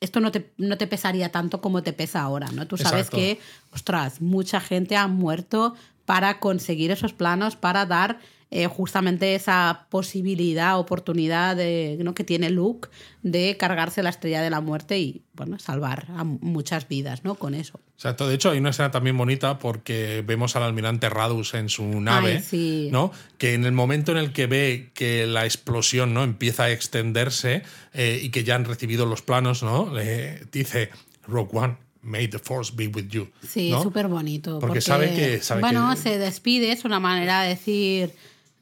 esto 0.03 0.21
no 0.21 0.33
te, 0.33 0.53
no 0.59 0.77
te 0.77 0.89
pesaría 0.89 1.31
tanto 1.31 1.61
como 1.61 1.83
te 1.83 1.93
pesa 1.93 2.23
ahora, 2.23 2.51
¿no? 2.53 2.67
Tú 2.67 2.77
sabes 2.77 3.09
que, 3.09 3.39
ostras, 3.73 4.21
mucha 4.21 4.61
gente 4.61 4.97
ha 4.97 5.07
muerto 5.07 5.75
para 6.05 6.41
conseguir 6.41 6.91
esos 6.91 7.13
planos, 7.13 7.55
para 7.55 7.87
dar 7.87 8.19
eh, 8.55 8.67
justamente 8.67 9.35
esa 9.35 9.87
posibilidad, 9.89 10.79
oportunidad 10.79 11.57
de, 11.57 11.97
¿no? 12.05 12.13
que 12.13 12.23
tiene 12.23 12.51
Luke 12.51 12.91
de 13.23 13.57
cargarse 13.57 14.03
la 14.03 14.11
estrella 14.11 14.43
de 14.43 14.51
la 14.51 14.61
muerte 14.61 14.99
y 14.99 15.23
bueno, 15.33 15.59
salvar 15.59 16.09
a 16.15 16.23
muchas 16.25 16.87
vidas 16.87 17.25
¿no? 17.25 17.37
con 17.37 17.55
eso. 17.55 17.81
Exacto, 17.95 18.29
de 18.29 18.35
hecho 18.35 18.51
hay 18.51 18.59
una 18.59 18.69
escena 18.69 18.91
también 18.91 19.17
bonita 19.17 19.59
porque 19.59 20.23
vemos 20.27 20.55
al 20.55 20.65
almirante 20.65 21.09
Radus 21.09 21.55
en 21.55 21.71
su 21.71 21.99
nave, 22.03 22.45
¿no? 22.91 23.11
que 23.39 23.55
en 23.55 23.65
el 23.65 23.73
momento 23.73 24.13
en 24.13 24.19
el 24.19 24.35
que 24.35 24.47
ve 24.47 24.91
que 24.93 25.27
la 25.27 25.47
explosión 25.47 26.13
¿no? 26.13 26.23
empieza 26.23 26.65
a 26.65 26.73
extenderse 26.73 27.63
eh, 27.95 28.21
y 28.23 28.29
que 28.29 28.45
ya 28.45 28.55
han 28.55 28.67
recibido 28.67 29.07
los 29.07 29.23
planos, 29.23 29.63
¿no? 29.63 29.95
le 29.95 30.41
dice 30.53 30.91
Rogue 31.27 31.57
One, 31.59 31.77
May 32.03 32.29
the 32.29 32.39
Force 32.39 32.71
be 32.77 32.89
with 32.89 33.09
you. 33.09 33.29
Sí, 33.49 33.73
súper 33.83 34.09
bonito. 34.09 34.59
Porque, 34.59 34.81
sabe 34.81 35.15
que. 35.15 35.41
bueno, 35.61 35.95
se 35.95 36.19
despide, 36.19 36.73
es 36.73 36.85
una 36.85 36.99
manera 36.99 37.43
de 37.43 37.51
decir 37.51 38.13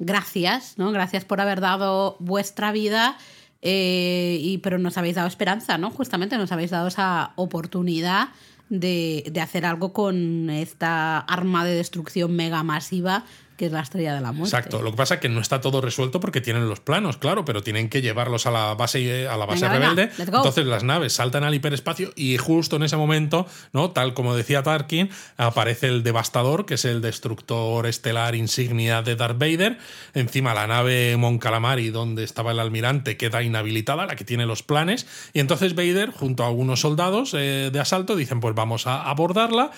gracias, 0.00 0.74
¿no? 0.78 0.90
Gracias 0.90 1.24
por 1.24 1.40
haber 1.40 1.60
dado 1.60 2.16
vuestra 2.18 2.72
vida, 2.72 3.16
eh, 3.62 4.38
y, 4.40 4.58
pero 4.58 4.78
nos 4.78 4.98
habéis 4.98 5.14
dado 5.14 5.28
esperanza, 5.28 5.78
¿no? 5.78 5.90
Justamente 5.90 6.36
nos 6.36 6.50
habéis 6.50 6.70
dado 6.70 6.88
esa 6.88 7.32
oportunidad 7.36 8.30
de, 8.70 9.24
de 9.30 9.40
hacer 9.40 9.66
algo 9.66 9.92
con 9.92 10.50
esta 10.50 11.18
arma 11.18 11.64
de 11.64 11.74
destrucción 11.74 12.34
mega 12.34 12.62
masiva 12.62 13.24
que 13.60 13.66
es 13.66 13.72
la 13.72 13.82
estrella 13.82 14.14
de 14.14 14.22
la 14.22 14.32
muerte. 14.32 14.56
Exacto. 14.56 14.80
Lo 14.80 14.90
que 14.90 14.96
pasa 14.96 15.16
es 15.16 15.20
que 15.20 15.28
no 15.28 15.38
está 15.38 15.60
todo 15.60 15.82
resuelto 15.82 16.18
porque 16.18 16.40
tienen 16.40 16.66
los 16.66 16.80
planos, 16.80 17.18
claro, 17.18 17.44
pero 17.44 17.62
tienen 17.62 17.90
que 17.90 18.00
llevarlos 18.00 18.46
a 18.46 18.50
la 18.50 18.72
base, 18.72 19.28
a 19.28 19.36
la 19.36 19.44
base 19.44 19.68
rebelde. 19.68 20.08
Entonces 20.16 20.64
las 20.64 20.82
naves 20.82 21.12
saltan 21.12 21.44
al 21.44 21.54
hiperespacio 21.54 22.10
y 22.16 22.38
justo 22.38 22.76
en 22.76 22.84
ese 22.84 22.96
momento, 22.96 23.46
¿no? 23.74 23.90
Tal 23.90 24.14
como 24.14 24.34
decía 24.34 24.62
Tarkin, 24.62 25.10
aparece 25.36 25.88
el 25.88 26.02
devastador, 26.02 26.64
que 26.64 26.74
es 26.74 26.86
el 26.86 27.02
destructor 27.02 27.86
estelar 27.86 28.34
insignia 28.34 29.02
de 29.02 29.14
Darth 29.14 29.38
Vader. 29.38 29.76
Encima 30.14 30.54
la 30.54 30.66
nave 30.66 31.18
Mon 31.18 31.38
Calamari, 31.38 31.90
donde 31.90 32.24
estaba 32.24 32.52
el 32.52 32.60
almirante, 32.60 33.18
queda 33.18 33.42
inhabilitada, 33.42 34.06
la 34.06 34.16
que 34.16 34.24
tiene 34.24 34.46
los 34.46 34.62
planes. 34.62 35.06
Y 35.34 35.40
entonces 35.40 35.74
Vader, 35.74 36.12
junto 36.12 36.44
a 36.44 36.46
algunos 36.46 36.80
soldados 36.80 37.34
eh, 37.34 37.68
de 37.70 37.78
asalto, 37.78 38.16
dicen: 38.16 38.40
Pues 38.40 38.54
vamos 38.54 38.86
a 38.86 39.02
abordarla. 39.02 39.70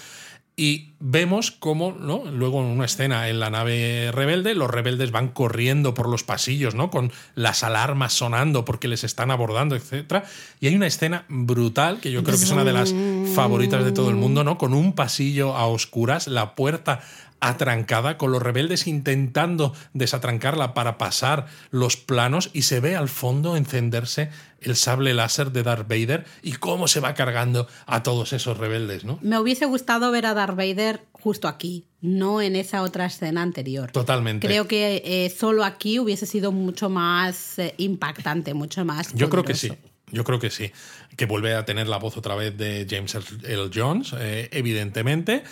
Y 0.55 0.91
vemos 1.01 1.51
cómo, 1.51 1.93
¿no? 1.93 2.25
Luego 2.31 2.61
en 2.61 2.67
una 2.67 2.85
escena 2.85 3.29
en 3.29 3.41
la 3.41 3.49
nave 3.49 4.11
rebelde, 4.13 4.55
los 4.55 4.71
rebeldes 4.71 5.11
van 5.11 5.29
corriendo 5.29 5.95
por 5.95 6.09
los 6.09 6.25
pasillos, 6.25 6.75
¿no? 6.75 6.91
Con 6.91 7.11
las 7.35 7.65
alarmas 7.65 8.13
sonando 8.13 8.65
porque 8.67 8.87
les 8.87 9.03
están 9.03 9.31
abordando, 9.31 9.75
etc. 9.75 10.25
Y 10.61 10.67
hay 10.67 10.77
una 10.77 10.87
escena 10.87 11.25
brutal, 11.29 12.01
que 12.01 12.13
yo 12.13 12.23
creo 12.23 12.37
que 12.37 12.45
es 12.45 12.51
una 12.51 12.65
de 12.65 12.75
las 12.75 12.95
favoritas 13.35 13.83
de 13.83 13.93
todo 13.93 14.11
el 14.11 14.17
mundo, 14.17 14.45
¿no? 14.45 14.59
Con 14.59 14.75
un 14.75 14.93
pasillo 14.93 15.57
a 15.57 15.67
oscuras, 15.67 16.29
la 16.29 16.55
puerta 16.55 17.01
atrancada, 17.43 18.17
con 18.17 18.31
los 18.31 18.41
rebeldes 18.41 18.87
intentando 18.87 19.75
desatrancarla 19.93 20.75
para 20.75 20.97
pasar 20.97 21.47
los 21.71 21.97
planos 21.97 22.51
y 22.53 22.63
se 22.63 22.81
ve 22.81 22.97
al 22.97 23.09
fondo 23.09 23.57
encenderse 23.57 24.31
el 24.61 24.77
sable 24.77 25.13
láser 25.13 25.51
de 25.51 25.65
Darth 25.65 25.89
Vader 25.89 26.25
y 26.43 26.53
cómo 26.53 26.87
se 26.87 27.01
va 27.01 27.15
cargando 27.15 27.67
a 27.87 28.05
todos 28.05 28.33
esos 28.33 28.59
rebeldes, 28.59 29.05
¿no? 29.05 29.19
Me 29.23 29.39
hubiese 29.41 29.67
gustado 29.67 30.13
ver 30.13 30.25
a 30.25 30.35
Darth 30.35 30.57
Vader 30.57 31.03
justo 31.13 31.49
aquí, 31.49 31.85
no 32.01 32.41
en 32.41 32.55
esa 32.55 32.83
otra 32.83 33.07
escena 33.07 33.43
anterior. 33.43 33.91
Totalmente. 33.91 34.47
Creo 34.47 34.69
que 34.69 35.03
eh, 35.05 35.31
solo 35.31 35.65
aquí 35.65 35.99
hubiese 35.99 36.27
sido 36.27 36.53
mucho 36.53 36.89
más 36.89 37.59
eh, 37.59 37.75
impactante, 37.79 38.55
mucho 38.55 38.85
más. 38.85 39.13
Yo 39.15 39.29
creo 39.29 39.45
que 39.45 39.55
sí. 39.55 39.73
Yo 40.13 40.25
creo 40.25 40.39
que 40.39 40.51
sí, 40.51 40.71
que 41.17 41.25
vuelve 41.25 41.55
a 41.55 41.65
tener 41.65 41.89
la 41.89 41.97
voz 41.97 42.19
otra 42.19 42.35
vez 42.35 42.55
de 42.59 42.87
James 42.89 43.15
L. 43.15 43.71
Jones, 43.75 44.15
eh, 44.19 44.51
evidentemente. 44.53 45.43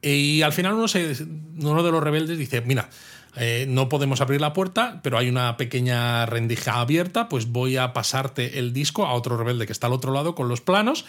Y 0.00 0.42
al 0.42 0.52
final 0.52 0.74
uno, 0.74 0.86
uno 0.86 1.82
de 1.82 1.90
los 1.90 2.02
rebeldes 2.02 2.38
dice, 2.38 2.60
mira, 2.60 2.88
eh, 3.36 3.66
no 3.68 3.88
podemos 3.88 4.20
abrir 4.20 4.40
la 4.40 4.52
puerta, 4.52 5.00
pero 5.02 5.18
hay 5.18 5.28
una 5.28 5.56
pequeña 5.56 6.26
rendija 6.26 6.80
abierta, 6.80 7.28
pues 7.28 7.46
voy 7.46 7.76
a 7.76 7.92
pasarte 7.92 8.58
el 8.58 8.72
disco 8.72 9.06
a 9.06 9.12
otro 9.12 9.36
rebelde 9.36 9.66
que 9.66 9.72
está 9.72 9.86
al 9.86 9.92
otro 9.92 10.12
lado 10.12 10.34
con 10.34 10.48
los 10.48 10.60
planos 10.60 11.04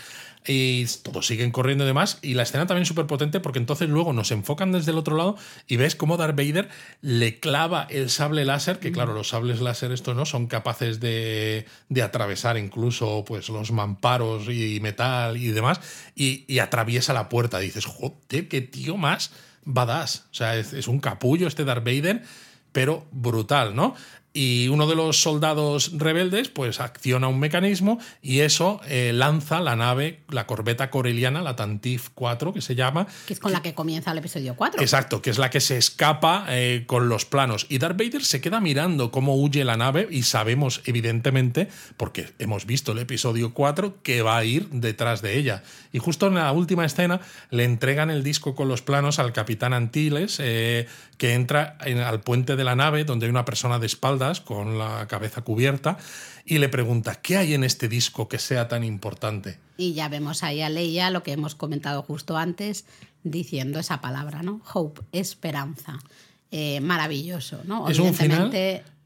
y 0.48 0.86
todos 1.04 1.28
siguen 1.28 1.52
corriendo 1.52 1.84
y 1.84 1.88
demás. 1.88 2.20
Y 2.22 2.34
la 2.34 2.44
escena 2.44 2.66
también 2.66 2.84
es 2.84 2.88
súper 2.88 3.08
potente 3.08 3.40
porque 3.40 3.60
entonces 3.60 3.90
luego 3.90 4.14
nos 4.14 4.32
enfocan 4.32 4.72
desde 4.72 4.92
el 4.92 4.98
otro 4.98 5.18
lado 5.18 5.38
y 5.68 5.78
ves 5.78 5.96
cómo 5.96 6.18
Darth 6.18 6.36
Vader 6.36 6.70
le 7.02 7.40
clava 7.40 7.88
el 7.90 8.10
sable 8.10 8.46
láser, 8.46 8.80
que 8.80 8.92
claro, 8.92 9.14
los 9.14 9.30
sables 9.30 9.62
láser 9.62 9.92
estos 9.92 10.16
no 10.16 10.26
son 10.26 10.48
capaces 10.48 11.00
de, 11.00 11.66
de 11.90 12.02
atravesar 12.02 12.58
incluso 12.58 13.24
pues 13.28 13.50
los 13.50 13.72
mamparos 13.72 14.48
y 14.50 14.80
metal 14.82 15.38
y 15.38 15.50
demás, 15.50 15.82
y, 16.16 16.46
y 16.48 16.60
atraviesa 16.60 17.14
la 17.14 17.30
puerta. 17.30 17.62
Y 17.62 17.66
dices, 17.66 17.86
joder, 17.86 18.48
qué 18.48 18.62
tío 18.62 18.98
más 18.98 19.32
badass. 19.66 20.26
O 20.32 20.34
sea, 20.34 20.58
es, 20.58 20.74
es 20.74 20.88
un 20.88 21.00
capullo 21.00 21.48
este 21.48 21.66
Darth 21.66 21.86
Vader, 21.86 22.24
pero 22.72 23.08
brutal, 23.12 23.76
¿no? 23.76 23.96
Y 24.40 24.70
uno 24.70 24.88
de 24.88 24.96
los 24.96 25.22
soldados 25.22 25.92
rebeldes 25.98 26.48
pues 26.48 26.80
acciona 26.80 27.28
un 27.28 27.40
mecanismo 27.40 28.00
y 28.22 28.40
eso 28.40 28.80
eh, 28.88 29.12
lanza 29.14 29.60
la 29.60 29.76
nave, 29.76 30.22
la 30.30 30.48
corbeta 30.48 30.90
coreliana, 30.90 31.42
la 31.42 31.58
Tantif 31.58 32.08
4 32.16 32.54
que 32.54 32.62
se 32.62 32.74
llama. 32.74 33.06
Que 33.28 33.34
es 33.34 33.40
con 33.42 33.52
la 33.52 33.62
que 33.62 33.74
comienza 33.74 34.14
el 34.14 34.20
episodio 34.20 34.56
4. 34.56 34.82
Exacto, 34.82 35.22
que 35.22 35.30
es 35.30 35.40
la 35.40 35.50
que 35.50 35.60
se 35.60 35.78
escapa 35.78 36.46
eh, 36.48 36.86
con 36.88 37.10
los 37.10 37.26
planos. 37.26 37.66
Y 37.68 37.80
Darth 37.80 37.98
Vader 37.98 38.24
se 38.24 38.40
queda 38.40 38.62
mirando 38.62 39.12
cómo 39.12 39.36
huye 39.36 39.66
la 39.66 39.76
nave 39.76 40.08
y 40.10 40.24
sabemos 40.24 40.84
evidentemente, 40.86 41.68
porque 41.98 42.32
hemos 42.40 42.66
visto 42.66 42.94
el 42.94 43.00
episodio 43.00 43.54
4, 43.54 44.02
que 44.04 44.22
va 44.22 44.38
a 44.38 44.46
ir 44.46 44.70
detrás 44.70 45.22
de 45.22 45.38
ella. 45.38 45.64
Y 45.92 46.00
justo 46.00 46.28
en 46.28 46.36
la 46.36 46.50
última 46.54 46.86
escena 46.86 47.20
le 47.50 47.66
entregan 47.66 48.10
el 48.10 48.24
disco 48.24 48.56
con 48.56 48.70
los 48.70 48.82
planos 48.84 49.20
al 49.20 49.34
capitán 49.34 49.74
Antilles, 49.74 50.38
eh, 50.40 50.88
que 51.20 51.34
entra 51.34 51.78
al 52.08 52.22
puente 52.22 52.56
de 52.56 52.64
la 52.64 52.76
nave 52.76 53.04
donde 53.04 53.28
hay 53.28 53.30
una 53.30 53.46
persona 53.46 53.78
de 53.78 53.86
espalda 53.86 54.32
espaldas, 54.32 54.42
con 54.42 54.80
la 54.80 55.06
cabeza 55.08 55.42
cubierta, 55.42 55.98
y 56.46 56.58
le 56.58 56.70
pregunta, 56.70 57.16
¿qué 57.22 57.38
hay 57.38 57.54
en 57.54 57.64
este 57.64 57.88
disco 57.88 58.28
que 58.30 58.40
sea 58.40 58.68
tan 58.68 58.84
importante? 58.84 59.60
Y 59.78 59.94
ya 59.94 60.08
vemos 60.08 60.42
ahí 60.42 60.62
a 60.62 60.70
Leia, 60.70 61.12
lo 61.12 61.22
que 61.22 61.34
hemos 61.34 61.54
comentado 61.54 62.02
justo 62.02 62.38
antes, 62.38 62.86
diciendo 63.24 63.78
esa 63.80 64.00
palabra, 64.00 64.42
¿no? 64.42 64.62
Hope, 64.74 65.02
esperanza. 65.12 66.00
Eh, 66.52 66.80
maravilloso, 66.80 67.62
¿no? 67.66 67.90
Es 67.90 68.00
un 68.00 68.14
final, 68.14 68.52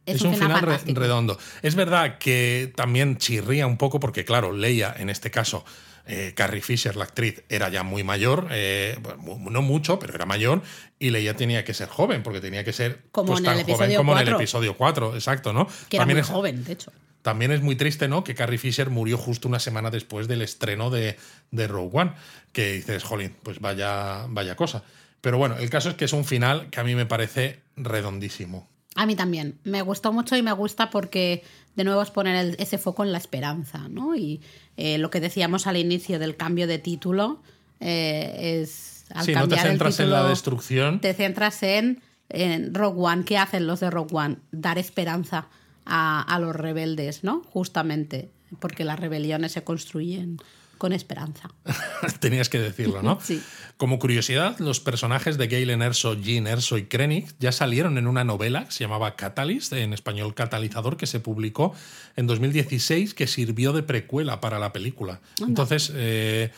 es 0.05 0.21
un 0.21 0.35
final 0.35 0.61
re- 0.61 0.93
redondo. 0.93 1.37
Es 1.61 1.75
verdad 1.75 2.17
que 2.19 2.71
también 2.75 3.17
chirría 3.17 3.65
un 3.67 3.77
poco 3.77 3.99
porque, 3.99 4.23
claro, 4.23 4.53
Leia, 4.53 4.95
en 4.97 5.09
este 5.09 5.31
caso, 5.31 5.65
eh, 6.05 6.33
Carrie 6.35 6.61
Fisher, 6.61 6.95
la 6.95 7.05
actriz, 7.05 7.43
era 7.49 7.69
ya 7.69 7.83
muy 7.83 8.03
mayor, 8.03 8.47
eh, 8.51 8.97
bueno, 9.19 9.49
no 9.49 9.61
mucho, 9.61 9.99
pero 9.99 10.13
era 10.15 10.25
mayor, 10.25 10.61
y 10.99 11.09
Leia 11.11 11.35
tenía 11.35 11.63
que 11.63 11.73
ser 11.73 11.87
joven, 11.89 12.23
porque 12.23 12.41
tenía 12.41 12.63
que 12.63 12.73
ser 12.73 13.01
Como 13.11 13.27
pues, 13.27 13.39
en 13.39 13.45
tan 13.45 13.59
el 13.59 13.65
joven 13.65 13.95
como 13.95 14.11
en 14.13 14.17
el 14.19 14.25
4. 14.25 14.37
episodio 14.37 14.75
4, 14.77 15.13
exacto, 15.15 15.53
¿no? 15.53 15.67
Que 15.89 15.97
era 15.97 16.01
También 16.03 16.17
muy 16.17 16.21
es- 16.21 16.27
joven, 16.29 16.63
de 16.63 16.73
hecho. 16.73 16.91
también 17.21 17.51
es 17.51 17.61
muy 17.61 17.75
triste, 17.77 18.07
¿no? 18.09 18.23
Que 18.23 18.35
Carrie 18.35 18.57
Fisher 18.57 18.89
murió 18.89 19.17
justo 19.17 19.47
una 19.47 19.59
semana 19.59 19.89
después 19.91 20.27
del 20.27 20.41
estreno 20.41 20.89
de, 20.89 21.17
de 21.51 21.67
Rogue 21.67 21.97
One. 22.01 22.13
Que 22.51 22.73
dices, 22.73 23.03
jolín, 23.03 23.35
pues 23.41 23.59
vaya, 23.61 24.25
vaya 24.27 24.55
cosa. 24.57 24.83
Pero 25.21 25.37
bueno, 25.37 25.55
el 25.57 25.69
caso 25.69 25.89
es 25.89 25.95
que 25.95 26.03
es 26.05 26.11
un 26.13 26.25
final 26.25 26.69
que 26.69 26.81
a 26.81 26.83
mí 26.83 26.95
me 26.95 27.05
parece 27.05 27.61
redondísimo. 27.77 28.67
A 28.95 29.05
mí 29.05 29.15
también. 29.15 29.57
Me 29.63 29.81
gustó 29.81 30.13
mucho 30.13 30.35
y 30.35 30.41
me 30.43 30.51
gusta 30.51 30.89
porque 30.89 31.43
de 31.75 31.83
nuevo 31.83 32.01
es 32.01 32.11
poner 32.11 32.35
el- 32.35 32.55
ese 32.59 32.77
foco 32.77 33.03
en 33.03 33.11
la 33.11 33.17
esperanza, 33.17 33.87
¿no? 33.89 34.15
Y 34.15 34.41
eh, 34.77 34.97
lo 34.99 35.09
que 35.09 35.19
decíamos 35.19 35.65
al 35.67 35.77
inicio 35.77 36.19
del 36.19 36.35
cambio 36.35 36.67
de 36.67 36.77
título 36.79 37.41
eh, 37.79 38.59
es 38.61 39.05
al 39.13 39.25
sí, 39.25 39.33
no 39.33 39.41
te 39.41 39.55
cambiar 39.55 39.65
el 39.65 39.71
centras 39.73 39.99
en 39.99 40.09
la 40.09 40.17
título, 40.17 40.29
destrucción. 40.29 40.99
Te 41.01 41.13
centras 41.13 41.63
en, 41.63 42.01
en 42.29 42.73
Rogue 42.73 43.01
One. 43.01 43.23
¿Qué 43.25 43.37
hacen 43.37 43.65
los 43.67 43.79
de 43.79 43.89
Rogue 43.89 44.15
One? 44.15 44.37
Dar 44.51 44.77
esperanza 44.77 45.47
a, 45.85 46.21
a 46.21 46.39
los 46.39 46.55
rebeldes, 46.55 47.23
¿no? 47.23 47.41
Justamente, 47.51 48.29
porque 48.59 48.83
las 48.85 48.99
rebeliones 48.99 49.51
se 49.53 49.63
construyen 49.63 50.37
con 50.83 50.91
esperanza. 50.91 51.49
Tenías 52.19 52.49
que 52.49 52.59
decirlo, 52.59 53.01
¿no? 53.01 53.17
Sí. 53.23 53.41
Como 53.77 53.99
curiosidad, 53.99 54.59
los 54.59 54.81
personajes 54.81 55.37
de 55.37 55.47
Galen 55.47 55.81
Erso, 55.81 56.13
Jean 56.13 56.45
Erso 56.45 56.77
y 56.77 56.87
Krennic 56.87 57.33
ya 57.39 57.53
salieron 57.53 57.97
en 57.97 58.05
una 58.05 58.25
novela 58.25 58.65
que 58.65 58.73
se 58.73 58.83
llamaba 58.83 59.15
Catalyst, 59.15 59.71
en 59.71 59.93
español 59.93 60.35
Catalizador, 60.35 60.97
que 60.97 61.07
se 61.07 61.21
publicó 61.21 61.73
en 62.17 62.27
2016, 62.27 63.13
que 63.13 63.27
sirvió 63.27 63.71
de 63.71 63.83
precuela 63.83 64.41
para 64.41 64.59
la 64.59 64.73
película. 64.73 65.21
Entonces, 65.39 65.89
eh, 65.95 66.51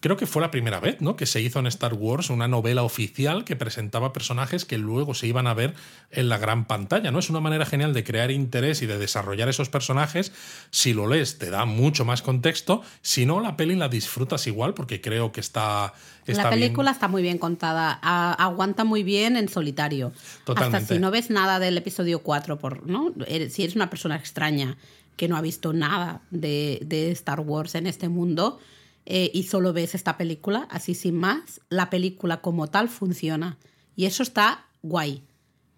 creo 0.00 0.16
que 0.16 0.26
fue 0.26 0.42
la 0.42 0.50
primera 0.50 0.80
vez 0.80 1.00
¿no? 1.00 1.16
que 1.16 1.26
se 1.26 1.40
hizo 1.40 1.58
en 1.58 1.66
Star 1.68 1.94
Wars 1.94 2.28
una 2.30 2.48
novela 2.48 2.82
oficial 2.82 3.44
que 3.44 3.56
presentaba 3.56 4.12
personajes 4.12 4.64
que 4.64 4.78
luego 4.78 5.14
se 5.14 5.26
iban 5.26 5.46
a 5.46 5.54
ver 5.54 5.74
en 6.10 6.28
la 6.28 6.38
gran 6.38 6.66
pantalla. 6.66 7.10
¿no? 7.10 7.18
Es 7.18 7.30
una 7.30 7.40
manera 7.40 7.64
genial 7.66 7.94
de 7.94 8.04
crear 8.04 8.30
interés 8.30 8.82
y 8.82 8.86
de 8.86 8.98
desarrollar 8.98 9.48
esos 9.48 9.68
personajes. 9.68 10.32
Si 10.70 10.92
lo 10.92 11.06
lees, 11.06 11.38
te 11.38 11.50
da 11.50 11.64
mucho 11.64 12.04
más 12.04 12.20
contexto. 12.22 12.82
Si 13.00 13.26
no, 13.26 13.40
la 13.40 13.56
peli 13.56 13.74
la 13.76 13.88
disfrutas 13.88 14.46
igual 14.46 14.74
porque 14.74 15.00
creo 15.00 15.32
que 15.32 15.40
está... 15.40 15.94
está 16.26 16.42
la 16.44 16.50
bien. 16.50 16.60
película 16.60 16.90
está 16.90 17.08
muy 17.08 17.22
bien 17.22 17.38
contada, 17.38 17.98
a- 18.02 18.34
aguanta 18.34 18.84
muy 18.84 19.02
bien 19.02 19.36
en 19.36 19.48
solitario. 19.48 20.12
Totalmente. 20.44 20.76
Hasta 20.78 20.94
si 20.94 21.00
no 21.00 21.10
ves 21.10 21.30
nada 21.30 21.58
del 21.58 21.78
episodio 21.78 22.20
4, 22.22 22.58
por, 22.58 22.86
¿no? 22.86 23.14
Eres- 23.26 23.54
si 23.54 23.62
eres 23.62 23.76
una 23.76 23.88
persona 23.88 24.16
extraña 24.16 24.76
que 25.16 25.28
no 25.28 25.36
ha 25.36 25.40
visto 25.40 25.72
nada 25.72 26.20
de, 26.30 26.80
de 26.84 27.10
Star 27.12 27.40
Wars 27.40 27.74
en 27.76 27.86
este 27.86 28.08
mundo 28.10 28.58
eh, 29.06 29.30
y 29.32 29.44
solo 29.44 29.72
ves 29.72 29.94
esta 29.94 30.16
película, 30.16 30.66
así 30.70 30.94
sin 30.94 31.16
más, 31.16 31.60
la 31.68 31.88
película 31.90 32.40
como 32.40 32.66
tal 32.68 32.88
funciona. 32.88 33.56
Y 33.94 34.04
eso 34.04 34.22
está 34.22 34.66
guay. 34.82 35.24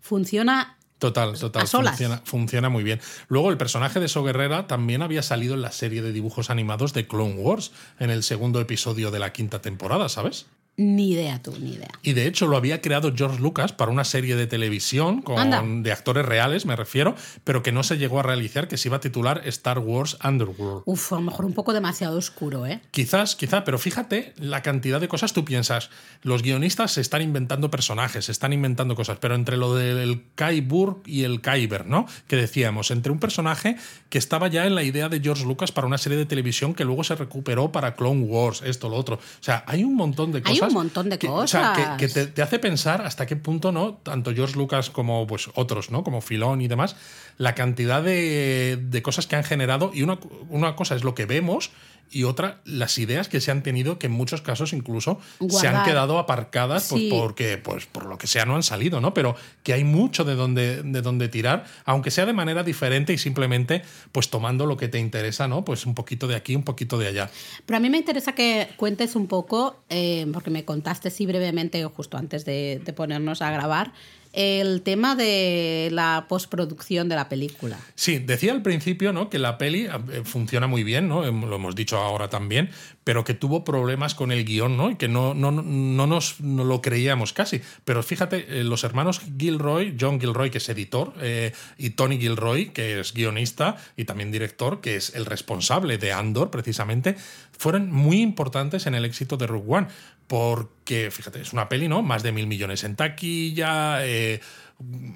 Funciona 0.00 0.78
Total, 0.98 1.38
total. 1.38 1.68
Funciona, 1.68 2.22
funciona 2.24 2.68
muy 2.68 2.82
bien. 2.82 3.00
Luego, 3.28 3.50
el 3.50 3.56
personaje 3.56 4.00
de 4.00 4.08
So 4.08 4.24
Guerrera 4.24 4.66
también 4.66 5.02
había 5.02 5.22
salido 5.22 5.54
en 5.54 5.62
la 5.62 5.70
serie 5.70 6.02
de 6.02 6.12
dibujos 6.12 6.50
animados 6.50 6.92
de 6.92 7.06
Clone 7.06 7.34
Wars, 7.34 7.70
en 8.00 8.10
el 8.10 8.24
segundo 8.24 8.60
episodio 8.60 9.12
de 9.12 9.20
la 9.20 9.32
quinta 9.32 9.62
temporada, 9.62 10.08
¿sabes? 10.08 10.46
Ni 10.78 11.10
idea 11.10 11.42
tú, 11.42 11.52
ni 11.60 11.72
idea. 11.72 11.90
Y 12.04 12.12
de 12.12 12.28
hecho 12.28 12.46
lo 12.46 12.56
había 12.56 12.80
creado 12.80 13.12
George 13.14 13.40
Lucas 13.40 13.72
para 13.72 13.90
una 13.90 14.04
serie 14.04 14.36
de 14.36 14.46
televisión 14.46 15.22
con, 15.22 15.38
Anda. 15.38 15.62
de 15.64 15.92
actores 15.92 16.24
reales, 16.24 16.66
me 16.66 16.76
refiero, 16.76 17.16
pero 17.42 17.64
que 17.64 17.72
no 17.72 17.82
se 17.82 17.98
llegó 17.98 18.20
a 18.20 18.22
realizar, 18.22 18.68
que 18.68 18.76
se 18.76 18.88
iba 18.88 18.98
a 18.98 19.00
titular 19.00 19.42
Star 19.46 19.80
Wars 19.80 20.16
Underworld. 20.22 20.84
Uf, 20.86 21.12
a 21.12 21.16
lo 21.16 21.22
mejor 21.22 21.46
un 21.46 21.52
poco 21.52 21.72
demasiado 21.72 22.16
oscuro, 22.16 22.64
¿eh? 22.64 22.80
Quizás, 22.92 23.34
quizá, 23.34 23.64
pero 23.64 23.76
fíjate 23.78 24.34
la 24.36 24.62
cantidad 24.62 25.00
de 25.00 25.08
cosas 25.08 25.32
tú 25.32 25.44
piensas. 25.44 25.90
Los 26.22 26.42
guionistas 26.42 26.92
se 26.92 27.00
están 27.00 27.22
inventando 27.22 27.72
personajes, 27.72 28.26
se 28.26 28.32
están 28.32 28.52
inventando 28.52 28.94
cosas, 28.94 29.18
pero 29.20 29.34
entre 29.34 29.56
lo 29.56 29.74
del 29.74 30.26
Kai 30.36 30.60
Burg 30.60 31.02
y 31.06 31.24
el 31.24 31.40
Kyber, 31.40 31.86
¿no? 31.86 32.06
Que 32.28 32.36
decíamos, 32.36 32.92
entre 32.92 33.10
un 33.10 33.18
personaje 33.18 33.76
que 34.10 34.18
estaba 34.18 34.46
ya 34.46 34.64
en 34.64 34.76
la 34.76 34.84
idea 34.84 35.08
de 35.08 35.18
George 35.20 35.44
Lucas 35.44 35.72
para 35.72 35.88
una 35.88 35.98
serie 35.98 36.18
de 36.18 36.26
televisión 36.26 36.72
que 36.72 36.84
luego 36.84 37.02
se 37.02 37.16
recuperó 37.16 37.72
para 37.72 37.96
Clone 37.96 38.22
Wars, 38.22 38.62
esto, 38.64 38.88
lo 38.88 38.96
otro. 38.96 39.16
O 39.16 39.42
sea, 39.42 39.64
hay 39.66 39.82
un 39.82 39.96
montón 39.96 40.30
de 40.30 40.40
cosas. 40.40 40.67
Un 40.68 40.74
montón 40.74 41.08
de 41.10 41.18
que- 41.18 41.28
o 41.28 41.46
sea, 41.46 41.72
que- 41.74 41.82
cosas. 41.82 41.96
que, 41.98 42.08
te, 42.08 42.26
te 42.28 42.42
hace 42.42 42.58
pensar 42.58 43.02
hasta 43.02 43.26
qué 43.26 43.36
punto, 43.36 43.72
¿no? 43.72 43.94
Tanto 43.94 44.32
George 44.34 44.56
Lucas 44.56 44.90
como 44.90 45.26
pues, 45.26 45.50
otros, 45.54 45.90
¿no? 45.90 46.04
Como 46.04 46.20
Filón 46.20 46.60
y 46.60 46.68
demás, 46.68 46.96
la 47.36 47.54
cantidad 47.54 48.02
de, 48.02 48.78
de 48.80 49.02
cosas 49.02 49.26
que 49.26 49.36
han 49.36 49.44
generado. 49.44 49.90
Y 49.92 50.02
una, 50.02 50.18
una 50.48 50.76
cosa 50.76 50.94
es 50.94 51.04
lo 51.04 51.14
que 51.14 51.26
vemos 51.26 51.70
y 52.10 52.24
otra, 52.24 52.60
las 52.64 52.98
ideas 52.98 53.28
que 53.28 53.40
se 53.40 53.50
han 53.50 53.62
tenido, 53.62 53.98
que 53.98 54.06
en 54.06 54.12
muchos 54.12 54.42
casos 54.42 54.72
incluso 54.72 55.18
se 55.48 55.68
han 55.68 55.84
quedado 55.84 56.18
aparcadas 56.18 56.88
pues, 56.90 57.04
porque, 57.10 57.58
pues, 57.58 57.86
por 57.86 58.06
lo 58.06 58.18
que 58.18 58.26
sea, 58.26 58.44
no 58.44 58.56
han 58.56 58.62
salido, 58.62 59.00
¿no? 59.00 59.14
Pero 59.14 59.36
que 59.62 59.72
hay 59.72 59.84
mucho 59.84 60.24
de 60.24 60.34
donde, 60.34 60.82
de 60.82 61.02
donde 61.02 61.28
tirar, 61.28 61.64
aunque 61.84 62.10
sea 62.10 62.26
de 62.26 62.32
manera 62.32 62.62
diferente 62.62 63.12
y 63.12 63.18
simplemente 63.18 63.82
pues 64.12 64.30
tomando 64.30 64.66
lo 64.66 64.76
que 64.76 64.88
te 64.88 64.98
interesa, 64.98 65.48
¿no? 65.48 65.64
Pues 65.64 65.86
un 65.86 65.94
poquito 65.94 66.26
de 66.26 66.36
aquí, 66.36 66.56
un 66.56 66.62
poquito 66.62 66.98
de 66.98 67.08
allá. 67.08 67.30
Pero 67.66 67.76
a 67.76 67.80
mí 67.80 67.90
me 67.90 67.98
interesa 67.98 68.32
que 68.32 68.68
cuentes 68.76 69.16
un 69.16 69.26
poco, 69.26 69.80
eh, 69.88 70.26
porque 70.32 70.50
me 70.50 70.64
contaste 70.64 71.10
sí 71.10 71.26
brevemente, 71.26 71.84
justo 71.84 72.16
antes 72.16 72.44
de, 72.44 72.80
de 72.84 72.92
ponernos 72.92 73.42
a 73.42 73.50
grabar, 73.50 73.92
el 74.32 74.82
tema 74.82 75.14
de 75.14 75.88
la 75.92 76.26
postproducción 76.28 77.08
de 77.08 77.16
la 77.16 77.28
película. 77.28 77.78
Sí, 77.94 78.18
decía 78.18 78.52
al 78.52 78.62
principio 78.62 79.12
¿no? 79.12 79.30
que 79.30 79.38
la 79.38 79.58
peli 79.58 79.86
eh, 79.86 80.22
funciona 80.24 80.66
muy 80.66 80.84
bien, 80.84 81.08
¿no? 81.08 81.24
Em, 81.24 81.44
lo 81.44 81.56
hemos 81.56 81.74
dicho 81.74 81.98
ahora 81.98 82.28
también, 82.28 82.70
pero 83.04 83.24
que 83.24 83.34
tuvo 83.34 83.64
problemas 83.64 84.14
con 84.14 84.32
el 84.32 84.44
guion 84.44 84.76
¿no? 84.76 84.90
y 84.90 84.96
que 84.96 85.08
no, 85.08 85.34
no, 85.34 85.50
no 85.50 86.06
nos 86.06 86.40
no 86.40 86.64
lo 86.64 86.82
creíamos 86.82 87.32
casi. 87.32 87.60
Pero 87.84 88.02
fíjate, 88.02 88.60
eh, 88.60 88.64
los 88.64 88.84
hermanos 88.84 89.20
Gilroy, 89.38 89.96
John 89.98 90.20
Gilroy, 90.20 90.50
que 90.50 90.58
es 90.58 90.68
editor, 90.68 91.14
eh, 91.20 91.52
y 91.76 91.90
Tony 91.90 92.18
Gilroy, 92.18 92.70
que 92.70 93.00
es 93.00 93.14
guionista 93.14 93.76
y 93.96 94.04
también 94.04 94.30
director, 94.30 94.80
que 94.80 94.96
es 94.96 95.14
el 95.14 95.26
responsable 95.26 95.98
de 95.98 96.12
Andor, 96.12 96.50
precisamente, 96.50 97.16
fueron 97.56 97.90
muy 97.90 98.20
importantes 98.20 98.86
en 98.86 98.94
el 98.94 99.04
éxito 99.04 99.36
de 99.36 99.46
Rogue 99.46 99.66
One. 99.68 99.88
Porque, 100.28 101.10
fíjate, 101.10 101.40
es 101.40 101.52
una 101.52 101.68
peli, 101.68 101.88
¿no? 101.88 102.02
Más 102.02 102.22
de 102.22 102.32
mil 102.32 102.46
millones 102.46 102.84
en 102.84 102.94
taquilla, 102.96 104.06
eh, 104.06 104.40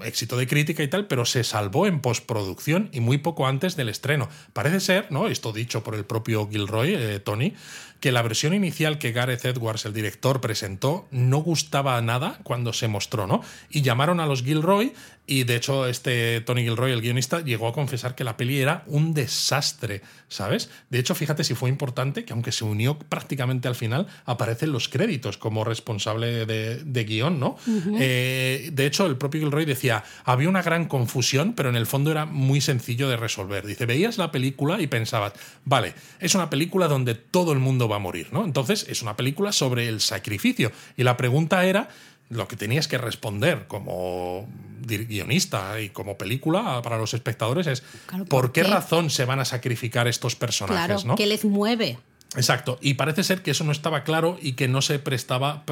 éxito 0.05 0.37
de 0.37 0.47
crítica 0.47 0.83
y 0.83 0.89
tal, 0.89 1.07
pero 1.07 1.25
se 1.25 1.45
salvó 1.45 1.87
en 1.87 2.01
postproducción 2.01 2.89
y 2.93 3.01
muy 3.01 3.19
poco 3.19 3.47
antes 3.47 3.77
del 3.77 3.89
estreno. 3.89 4.29
Parece 4.53 4.81
ser, 4.81 5.13
¿no? 5.13 5.29
Esto 5.29 5.53
dicho 5.53 5.85
por 5.85 5.95
el 5.95 6.05
propio 6.05 6.49
Gilroy, 6.51 6.95
eh, 6.95 7.21
Tony, 7.21 7.55
que 8.03 8.11
la 8.11 8.23
versión 8.23 8.53
inicial 8.53 8.99
que 8.99 9.13
Gareth 9.13 9.45
Edwards, 9.45 9.87
el 9.87 9.93
director, 9.93 10.41
presentó 10.41 11.07
no 11.13 11.39
gustaba 11.39 12.03
nada 12.03 12.41
cuando 12.43 12.73
se 12.73 12.89
mostró, 12.89 13.29
¿no? 13.29 13.43
Y 13.71 13.83
llamaron 13.83 14.19
a 14.19 14.27
los 14.27 14.43
Gilroy 14.43 14.93
y 15.25 15.45
de 15.45 15.55
hecho 15.55 15.87
este 15.87 16.41
Tony 16.41 16.63
Gilroy, 16.63 16.91
el 16.91 17.01
guionista, 17.01 17.43
llegó 17.43 17.69
a 17.69 17.73
confesar 17.73 18.17
que 18.17 18.25
la 18.25 18.37
peli 18.37 18.59
era 18.59 18.83
un 18.87 19.15
desastre, 19.15 20.03
¿sabes? 20.29 20.69
De 20.91 20.99
hecho, 20.99 21.15
fíjate 21.15 21.45
si 21.45 21.55
fue 21.55 21.71
importante 21.71 22.25
que 22.25 22.33
aunque 22.33 22.51
se 22.51 22.65
unió 22.65 22.99
prácticamente 22.99 23.69
al 23.69 23.77
final, 23.77 24.09
aparecen 24.25 24.73
los 24.73 24.89
créditos 24.89 25.39
como 25.39 25.63
responsable 25.63 26.45
de, 26.45 26.79
de 26.79 27.05
guion, 27.05 27.39
¿no? 27.39 27.57
Eh, 28.01 28.71
de 28.73 28.87
hecho, 28.87 29.07
el 29.07 29.17
propio 29.17 29.43
Gilroy 29.43 29.65
decía, 29.65 30.03
había 30.25 30.49
una 30.49 30.63
gran 30.63 30.87
confusión, 30.87 31.53
pero 31.53 31.69
en 31.69 31.77
el 31.77 31.87
fondo 31.87 32.11
era 32.11 32.27
muy 32.27 32.61
sencillo 32.61 33.09
de 33.09 33.17
resolver. 33.17 33.65
Dice, 33.65 33.87
veías 33.87 34.19
la 34.19 34.33
película 34.33 34.81
y 34.81 34.89
pensabas, 34.89 35.35
vale, 35.65 35.95
es 36.19 36.35
una 36.35 36.51
película 36.51 36.89
donde 36.89 37.15
todo 37.15 37.53
el 37.53 37.61
mundo 37.61 37.87
va 37.93 37.97
a 37.97 38.01
morir, 38.01 38.29
¿no? 38.33 38.45
Entonces 38.45 38.87
es 38.89 39.03
una 39.03 39.15
película 39.17 39.53
sobre 39.53 39.87
el 39.89 40.01
sacrificio. 40.01 40.73
Y 40.97 41.05
la 41.05 41.17
pregunta 41.17 41.65
era, 41.65 41.89
lo 42.31 42.49
que 42.49 42.57
tenías 42.57 42.89
que 42.89 42.99
responder 42.99 43.67
como 43.69 44.49
guionista 44.85 45.81
y 45.81 45.91
como 45.91 46.17
película 46.19 46.81
para 46.83 46.99
los 46.99 47.15
espectadores 47.15 47.67
es, 47.67 47.83
Claro, 48.07 48.25
¿por, 48.25 48.45
¿por 48.47 48.53
qué, 48.53 48.63
qué? 48.63 48.69
razón 48.69 49.11
se 49.11 49.25
van 49.25 49.39
a 49.39 49.45
sacrificar 49.45 50.09
estos 50.09 50.35
personajes, 50.35 50.87
Claro, 50.87 51.03
no? 51.05 51.15
¿qué 51.15 51.27
les 51.27 51.45
mueve? 51.45 51.99
Exacto, 52.35 52.79
y 52.81 52.95
parece 52.95 53.25
ser 53.25 53.43
que 53.43 53.51
eso 53.51 53.63
no 53.63 53.73
estaba 53.73 54.05
claro 54.05 54.39
y 54.41 54.53
que 54.53 54.67
no 54.67 54.81
se 54.81 54.99
prestaba 54.99 55.65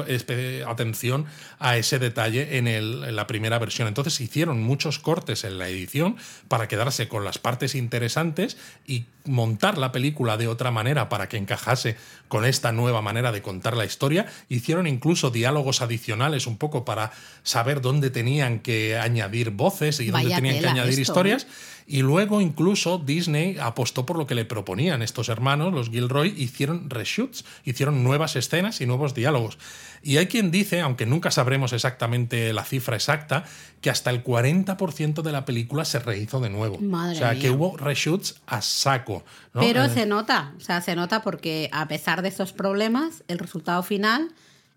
atención 0.67 1.25
a 1.57 1.77
ese 1.77 1.97
detalle 1.97 2.57
en, 2.57 2.67
el, 2.67 3.03
en, 3.03 3.15
la 3.15 3.25
primera 3.25 3.57
versión. 3.57 3.87
Entonces 3.87 4.21
hicieron 4.21 4.61
muchos 4.61 4.99
cortes 4.99 5.43
en 5.43 5.57
la 5.57 5.69
edición 5.69 6.17
para 6.47 6.67
quedarse 6.67 7.07
con 7.07 7.25
las 7.25 7.39
partes 7.39 7.73
interesantes 7.73 8.57
y 8.85 9.05
montar 9.25 9.79
la 9.79 9.91
película 9.91 10.37
de 10.37 10.47
otra 10.47 10.69
manera 10.69 11.09
para 11.09 11.29
que 11.29 11.37
encajase 11.37 11.97
con 12.27 12.45
esta 12.45 12.71
nueva 12.71 13.01
manera 13.01 13.31
de 13.31 13.41
contar 13.41 13.75
la 13.75 13.85
historia. 13.85 14.27
Hicieron 14.47 14.85
incluso 14.85 15.31
diálogos 15.31 15.81
adicionales 15.81 16.45
un 16.45 16.57
poco 16.57 16.85
para 16.85 17.11
saber 17.41 17.81
dónde 17.81 18.11
tenían 18.11 18.59
que 18.59 18.97
añadir 18.97 19.49
voces 19.49 19.99
y 19.99 20.11
dónde 20.11 20.35
tenían 20.35 20.59
que 20.59 20.67
añadir 20.67 20.99
historias. 20.99 21.47
Y 21.91 22.03
luego 22.03 22.39
incluso 22.39 22.97
Disney 22.99 23.57
apostó 23.59 24.05
por 24.05 24.17
lo 24.17 24.25
que 24.25 24.33
le 24.33 24.45
proponían 24.45 25.01
estos 25.01 25.27
hermanos, 25.27 25.73
los 25.73 25.89
Gilroy, 25.89 26.33
hicieron 26.37 26.89
reshoots, 26.89 27.43
hicieron 27.65 28.03
nuevas 28.03 28.35
escenas 28.37 28.79
y 28.79 28.85
nuevos 28.85 29.13
diálogos. 29.13 29.57
Y 30.01 30.15
hay 30.17 30.27
quien 30.27 30.51
dice, 30.51 30.79
aunque 30.81 31.05
nunca 31.05 31.31
sabremos 31.31 31.73
exactamente 31.73 32.53
la 32.53 32.63
cifra 32.63 32.95
exacta, 32.95 33.43
que 33.81 33.89
hasta 33.89 34.09
el 34.09 34.23
40% 34.23 35.21
de 35.21 35.31
la 35.31 35.43
película 35.43 35.83
se 35.83 35.99
rehizo 35.99 36.39
de 36.39 36.49
nuevo. 36.49 36.77
Madre 36.79 37.15
o 37.15 37.19
sea, 37.19 37.31
mía. 37.33 37.41
que 37.41 37.49
hubo 37.51 37.75
reshoots 37.77 38.35
a 38.47 38.61
saco. 38.61 39.23
¿no? 39.53 39.61
Pero 39.61 39.83
Eh, 39.83 39.89
se 39.89 40.05
nota, 40.05 40.53
o 40.57 40.61
sea, 40.61 40.79
se 40.81 40.95
nota 40.95 41.21
porque 41.21 41.69
a 41.73 41.87
pesar 41.87 42.21
de 42.21 42.29
estos 42.29 42.53
problemas, 42.53 43.23
el 43.27 43.37
resultado 43.37 43.83
final 43.83 44.29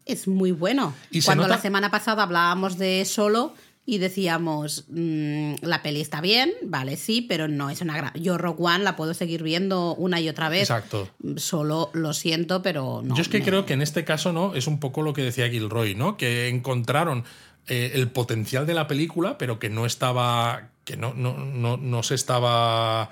es 0.07 0.27
muy 0.29 0.51
bueno. 0.53 0.93
Y 1.11 1.21
se 1.23 1.27
Cuando 1.27 1.45
nota- 1.45 1.57
la 1.57 1.63
semana 1.63 1.91
pasada 1.91 2.25
hablábamos 2.25 2.77
de 2.77 3.05
solo 3.05 3.55
y 3.87 3.99
decíamos, 3.99 4.87
mm, 4.89 5.55
la 5.63 5.83
peli 5.83 6.01
está 6.01 6.21
bien, 6.21 6.53
vale, 6.63 6.97
sí, 6.97 7.21
pero 7.23 7.49
no 7.49 7.69
es 7.71 7.81
una 7.83 7.97
gran... 7.97 8.13
Yo 8.15 8.39
Rock 8.39 8.61
One 8.61 8.83
la 8.83 8.97
puedo 8.97 9.13
seguir 9.15 9.43
viendo 9.43 9.95
una 9.97 10.21
y 10.21 10.29
otra 10.29 10.49
vez. 10.49 10.63
Exacto. 10.63 11.09
Solo 11.37 11.91
lo 11.93 12.13
siento, 12.15 12.63
pero 12.63 13.03
no. 13.05 13.15
Yo 13.15 13.23
es 13.23 13.29
que 13.29 13.41
me- 13.41 13.45
creo 13.45 13.67
que 13.67 13.75
en 13.75 13.83
este 13.83 14.05
caso 14.05 14.33
no 14.33 14.55
es 14.55 14.67
un 14.67 14.81
poco 14.81 15.03
lo 15.03 15.13
que 15.13 15.23
decía 15.23 15.51
Gilroy, 15.51 15.95
¿no? 15.95 16.17
Que 16.17 16.49
encontraron 16.49 17.25
eh, 17.67 17.93
el 17.95 18.09
potencial 18.09 18.67
de 18.67 18.75
la 18.75 18.87
película, 18.87 19.37
pero 19.39 19.59
que 19.59 19.69
no 19.71 19.85
estaba. 19.87 20.71
que 20.85 20.97
no, 20.97 21.13
no, 21.15 21.37
no, 21.37 21.77
no 21.77 22.03
se 22.03 22.15
estaba 22.15 23.11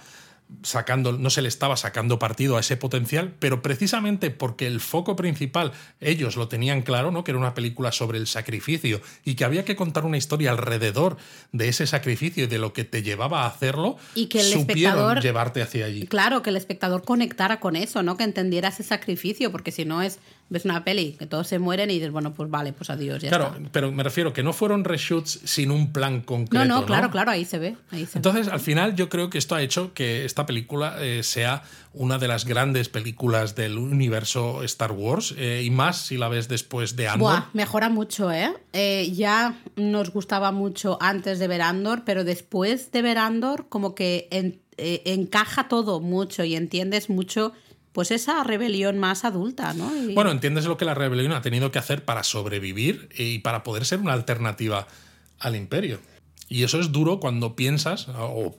sacando, 0.63 1.13
no 1.13 1.31
se 1.31 1.43
le 1.43 1.49
estaba 1.49 1.77
sacando 1.77 2.19
partido 2.19 2.57
a 2.57 2.61
ese 2.61 2.77
potencial, 2.77 3.33
pero 3.39 3.63
precisamente 3.63 4.31
porque 4.31 4.67
el 4.67 4.81
foco 4.81 5.17
principal 5.17 5.73
ellos 6.01 6.37
lo 6.37 6.49
tenían 6.49 6.83
claro, 6.83 7.11
¿no? 7.11 7.25
Que 7.25 7.31
era 7.33 7.39
una 7.39 7.55
película 7.55 7.93
sobre 7.93 8.19
el 8.19 8.27
sacrificio 8.27 9.01
y 9.25 9.35
que 9.35 9.45
había 9.45 9.65
que 9.65 9.77
contar 9.77 10.05
una 10.05 10.17
historia 10.17 10.51
alrededor 10.51 11.17
de 11.53 11.69
ese 11.69 11.87
sacrificio 11.87 12.45
y 12.45 12.47
de 12.47 12.59
lo 12.59 12.73
que 12.73 12.85
te 12.85 13.03
llevaba 13.03 13.43
a 13.43 13.47
hacerlo, 13.47 13.97
Y 14.15 14.27
que 14.27 14.41
el 14.41 14.47
supieron 14.47 14.99
espectador- 14.99 15.23
llevarte 15.23 15.63
hacia 15.63 15.87
allí. 15.87 16.07
Claro, 16.07 16.43
que 16.43 16.51
el 16.51 16.57
espectador 16.57 17.05
conectara 17.05 17.59
con 17.61 17.77
eso, 17.77 18.03
¿no? 18.03 18.17
Que 18.17 18.25
entendiera 18.25 18.69
ese 18.69 18.83
sacrificio, 18.83 19.51
porque 19.53 19.73
si 19.73 19.85
no 19.85 20.03
es, 20.03 20.19
ves 20.53 20.65
una 20.67 20.85
peli, 20.85 21.13
que 21.19 21.27
todos 21.27 21.49
se 21.49 21.59
mueren 21.59 21.91
y 21.91 21.95
dices, 21.95 22.11
bueno, 22.13 22.35
pues 22.35 22.51
vale, 22.51 22.73
pues 22.73 22.91
adiós, 22.91 23.23
ya 23.23 23.31
Claro, 23.31 23.55
está. 23.57 23.69
pero 23.73 23.91
me 23.91 24.03
refiero 24.03 24.33
que 24.33 24.43
no 24.43 24.53
fueron 24.53 24.85
reshoots 24.85 25.41
sin 25.45 25.71
un 25.71 25.93
plan 25.93 26.21
concreto. 26.21 26.65
No, 26.65 26.81
no, 26.81 26.87
claro, 26.87 27.11
claro, 27.11 27.31
ahí 27.31 27.45
se 27.45 27.59
ve. 27.59 27.77
Ahí 27.91 28.01
se 28.07 28.13
ve. 28.13 28.17
Entonces, 28.17 28.49
al 28.49 28.61
final, 28.61 28.95
yo 28.95 29.09
creo 29.09 29.31
que 29.31 29.39
esto 29.39 29.55
ha 29.55 29.63
hecho 29.63 29.95
que 29.95 30.25
esta 30.25 30.45
película 30.47 30.97
eh, 31.01 31.23
sea 31.23 31.63
una 31.95 32.19
de 32.19 32.29
las 32.29 32.45
grandes 32.45 32.89
películas 32.89 33.55
del 33.55 33.77
universo 33.79 34.63
Star 34.63 34.93
Wars, 34.93 35.35
eh, 35.39 35.63
y 35.65 35.71
más 35.71 35.99
si 36.07 36.17
la 36.19 36.29
ves 36.29 36.49
después 36.49 36.97
de 36.97 37.09
Andor. 37.09 37.21
Buah, 37.31 37.45
mejora 37.55 37.89
mucho, 37.89 38.31
¿eh? 38.31 38.53
Eh, 38.73 39.11
Ya 39.15 39.59
nos 39.77 40.11
gustaba 40.11 40.53
mucho 40.53 40.99
antes 41.01 41.39
de 41.39 41.49
ver 41.49 41.63
Andor, 41.63 42.03
pero 42.05 42.25
después 42.25 42.93
de 42.93 43.03
ver 43.03 43.19
Andor, 43.19 43.67
como 43.69 43.95
que 43.95 44.29
en- 44.31 44.61
encaja 45.05 45.69
todo 45.69 46.01
mucho 46.01 46.45
y 46.45 46.57
entiendes 46.57 47.09
mucho, 47.11 47.53
pues 47.93 48.11
esa 48.11 48.43
rebelión 48.43 48.99
más 48.99 49.25
adulta, 49.25 49.75
¿no? 49.75 49.95
Y- 49.97 50.15
Bueno, 50.15 50.31
entiendes 50.31 50.65
lo 50.65 50.77
que 50.77 50.85
la 50.85 50.95
rebelión 50.95 51.33
ha 51.33 51.43
tenido 51.43 51.71
que 51.71 51.79
hacer 51.79 52.05
para 52.05 52.23
sobrevivir 52.23 53.09
y 53.17 53.41
para 53.41 53.63
poder 53.63 53.85
ser 53.85 53.99
una 54.01 54.13
alternativa 54.15 54.87
al 55.39 55.57
imperio. 55.57 56.01
Y 56.49 56.65
eso 56.65 56.81
es 56.81 56.93
duro 56.93 57.21
cuando 57.21 57.57
piensas, 57.57 58.09
o 58.09 58.57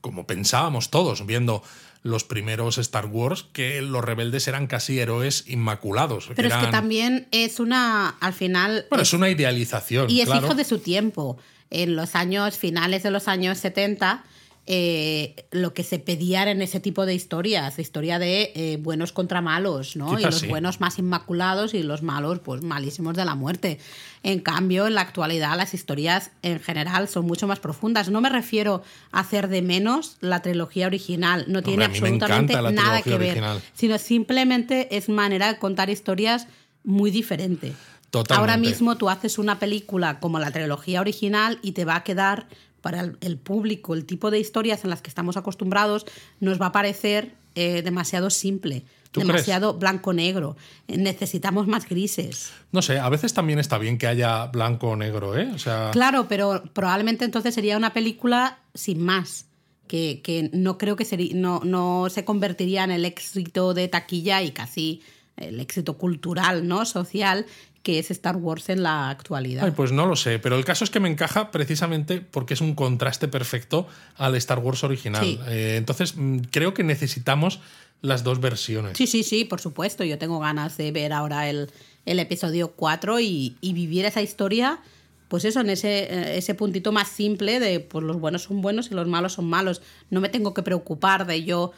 como 0.00 0.26
pensábamos 0.26 0.90
todos 0.90 1.26
viendo 1.26 1.62
los 2.02 2.24
primeros 2.24 2.76
Star 2.76 3.06
Wars, 3.06 3.46
que 3.54 3.80
los 3.80 4.04
rebeldes 4.04 4.46
eran 4.46 4.66
casi 4.66 4.98
héroes 4.98 5.44
inmaculados. 5.46 6.28
pero 6.36 6.48
es 6.48 6.54
que 6.54 6.66
también 6.66 7.26
es 7.30 7.60
una, 7.60 8.10
al 8.20 8.34
final... 8.34 8.86
Bueno, 8.90 9.02
es 9.02 9.14
una 9.14 9.30
idealización. 9.30 10.10
Y 10.10 10.20
es 10.20 10.26
claro. 10.26 10.44
hijo 10.46 10.54
de 10.54 10.64
su 10.64 10.78
tiempo. 10.78 11.38
En 11.70 11.96
los 11.96 12.14
años 12.14 12.58
finales 12.58 13.02
de 13.02 13.10
los 13.10 13.26
años 13.26 13.56
70, 13.58 14.22
eh, 14.66 15.46
lo 15.50 15.74
que 15.74 15.82
se 15.82 15.98
pedía 15.98 16.50
en 16.50 16.62
ese 16.62 16.80
tipo 16.80 17.04
de 17.04 17.14
historias, 17.14 17.78
historia 17.78 18.18
de 18.18 18.50
eh, 18.54 18.78
buenos 18.80 19.12
contra 19.12 19.42
malos, 19.42 19.94
¿no? 19.94 20.18
y 20.18 20.22
los 20.22 20.38
sí. 20.38 20.46
buenos 20.46 20.80
más 20.80 20.98
inmaculados 20.98 21.74
y 21.74 21.82
los 21.82 22.02
malos, 22.02 22.38
pues 22.38 22.62
malísimos 22.62 23.14
de 23.14 23.26
la 23.26 23.34
muerte. 23.34 23.78
En 24.22 24.40
cambio, 24.40 24.86
en 24.86 24.94
la 24.94 25.02
actualidad, 25.02 25.54
las 25.58 25.74
historias 25.74 26.30
en 26.40 26.60
general 26.60 27.08
son 27.08 27.26
mucho 27.26 27.46
más 27.46 27.60
profundas. 27.60 28.08
No 28.08 28.22
me 28.22 28.30
refiero 28.30 28.82
a 29.12 29.20
hacer 29.20 29.48
de 29.48 29.60
menos 29.60 30.16
la 30.20 30.40
trilogía 30.40 30.86
original, 30.86 31.44
no 31.46 31.62
tiene 31.62 31.84
absolutamente 31.84 32.54
nada 32.54 33.02
que 33.02 33.18
ver, 33.18 33.32
original. 33.32 33.62
sino 33.74 33.98
simplemente 33.98 34.96
es 34.96 35.10
manera 35.10 35.52
de 35.52 35.58
contar 35.58 35.90
historias 35.90 36.46
muy 36.84 37.10
diferente. 37.10 37.74
Totalmente. 38.10 38.40
Ahora 38.40 38.56
mismo 38.56 38.96
tú 38.96 39.10
haces 39.10 39.38
una 39.38 39.58
película 39.58 40.20
como 40.20 40.38
la 40.38 40.50
trilogía 40.52 41.00
original 41.02 41.58
y 41.60 41.72
te 41.72 41.84
va 41.84 41.96
a 41.96 42.04
quedar 42.04 42.46
para 42.84 43.00
el, 43.00 43.16
el 43.22 43.38
público, 43.38 43.94
el 43.94 44.04
tipo 44.04 44.30
de 44.30 44.38
historias 44.38 44.84
en 44.84 44.90
las 44.90 45.00
que 45.00 45.08
estamos 45.08 45.38
acostumbrados, 45.38 46.04
nos 46.38 46.60
va 46.60 46.66
a 46.66 46.72
parecer 46.72 47.32
eh, 47.54 47.80
demasiado 47.80 48.28
simple, 48.28 48.84
¿Tú 49.10 49.20
demasiado 49.20 49.72
blanco-negro. 49.78 50.54
Eh, 50.86 50.98
Necesitamos 50.98 51.66
más 51.66 51.88
grises. 51.88 52.52
No 52.72 52.82
sé, 52.82 52.98
a 52.98 53.08
veces 53.08 53.32
también 53.32 53.58
está 53.58 53.78
bien 53.78 53.96
que 53.96 54.06
haya 54.06 54.46
blanco 54.48 54.88
o 54.90 54.96
negro, 54.96 55.34
¿eh? 55.34 55.48
O 55.54 55.58
sea, 55.58 55.92
Claro, 55.92 56.26
pero 56.28 56.62
probablemente 56.74 57.24
entonces 57.24 57.54
sería 57.54 57.78
una 57.78 57.94
película 57.94 58.58
sin 58.74 59.00
más. 59.00 59.46
Que, 59.86 60.20
que 60.22 60.50
no 60.52 60.76
creo 60.76 60.96
que 60.96 61.04
sería, 61.06 61.34
no, 61.34 61.60
no 61.64 62.08
se 62.10 62.24
convertiría 62.24 62.84
en 62.84 62.90
el 62.90 63.04
éxito 63.06 63.72
de 63.72 63.88
taquilla 63.88 64.42
y 64.42 64.50
casi 64.50 65.02
el 65.36 65.60
éxito 65.60 65.96
cultural, 65.96 66.66
¿no? 66.66 66.84
Social, 66.84 67.46
que 67.84 67.98
es 68.00 68.10
Star 68.10 68.36
Wars 68.36 68.70
en 68.70 68.82
la 68.82 69.10
actualidad. 69.10 69.64
Ay, 69.64 69.70
pues 69.70 69.92
no 69.92 70.06
lo 70.06 70.16
sé, 70.16 70.40
pero 70.40 70.56
el 70.56 70.64
caso 70.64 70.82
es 70.84 70.90
que 70.90 71.00
me 71.00 71.08
encaja 71.08 71.50
precisamente 71.52 72.20
porque 72.20 72.54
es 72.54 72.62
un 72.62 72.74
contraste 72.74 73.28
perfecto 73.28 73.86
al 74.16 74.34
Star 74.36 74.58
Wars 74.58 74.82
original. 74.82 75.22
Sí. 75.22 75.38
Eh, 75.46 75.76
entonces, 75.76 76.16
mm, 76.16 76.38
creo 76.50 76.72
que 76.74 76.82
necesitamos 76.82 77.60
las 78.00 78.24
dos 78.24 78.40
versiones. 78.40 78.96
Sí, 78.96 79.06
sí, 79.06 79.22
sí, 79.22 79.44
por 79.44 79.60
supuesto. 79.60 80.02
Yo 80.02 80.18
tengo 80.18 80.40
ganas 80.40 80.78
de 80.78 80.92
ver 80.92 81.12
ahora 81.12 81.48
el, 81.48 81.70
el 82.06 82.18
episodio 82.18 82.72
4 82.72 83.20
y, 83.20 83.56
y 83.60 83.74
vivir 83.74 84.06
esa 84.06 84.22
historia, 84.22 84.80
pues 85.28 85.44
eso, 85.44 85.60
en 85.60 85.68
ese, 85.68 86.04
eh, 86.04 86.38
ese 86.38 86.54
puntito 86.54 86.90
más 86.90 87.08
simple 87.08 87.60
de 87.60 87.80
pues 87.80 88.02
los 88.02 88.18
buenos 88.18 88.44
son 88.44 88.62
buenos 88.62 88.90
y 88.90 88.94
los 88.94 89.06
malos 89.06 89.34
son 89.34 89.44
malos. 89.44 89.82
No 90.08 90.22
me 90.22 90.30
tengo 90.30 90.54
que 90.54 90.62
preocupar 90.62 91.26
de 91.26 91.44
yo 91.44 91.72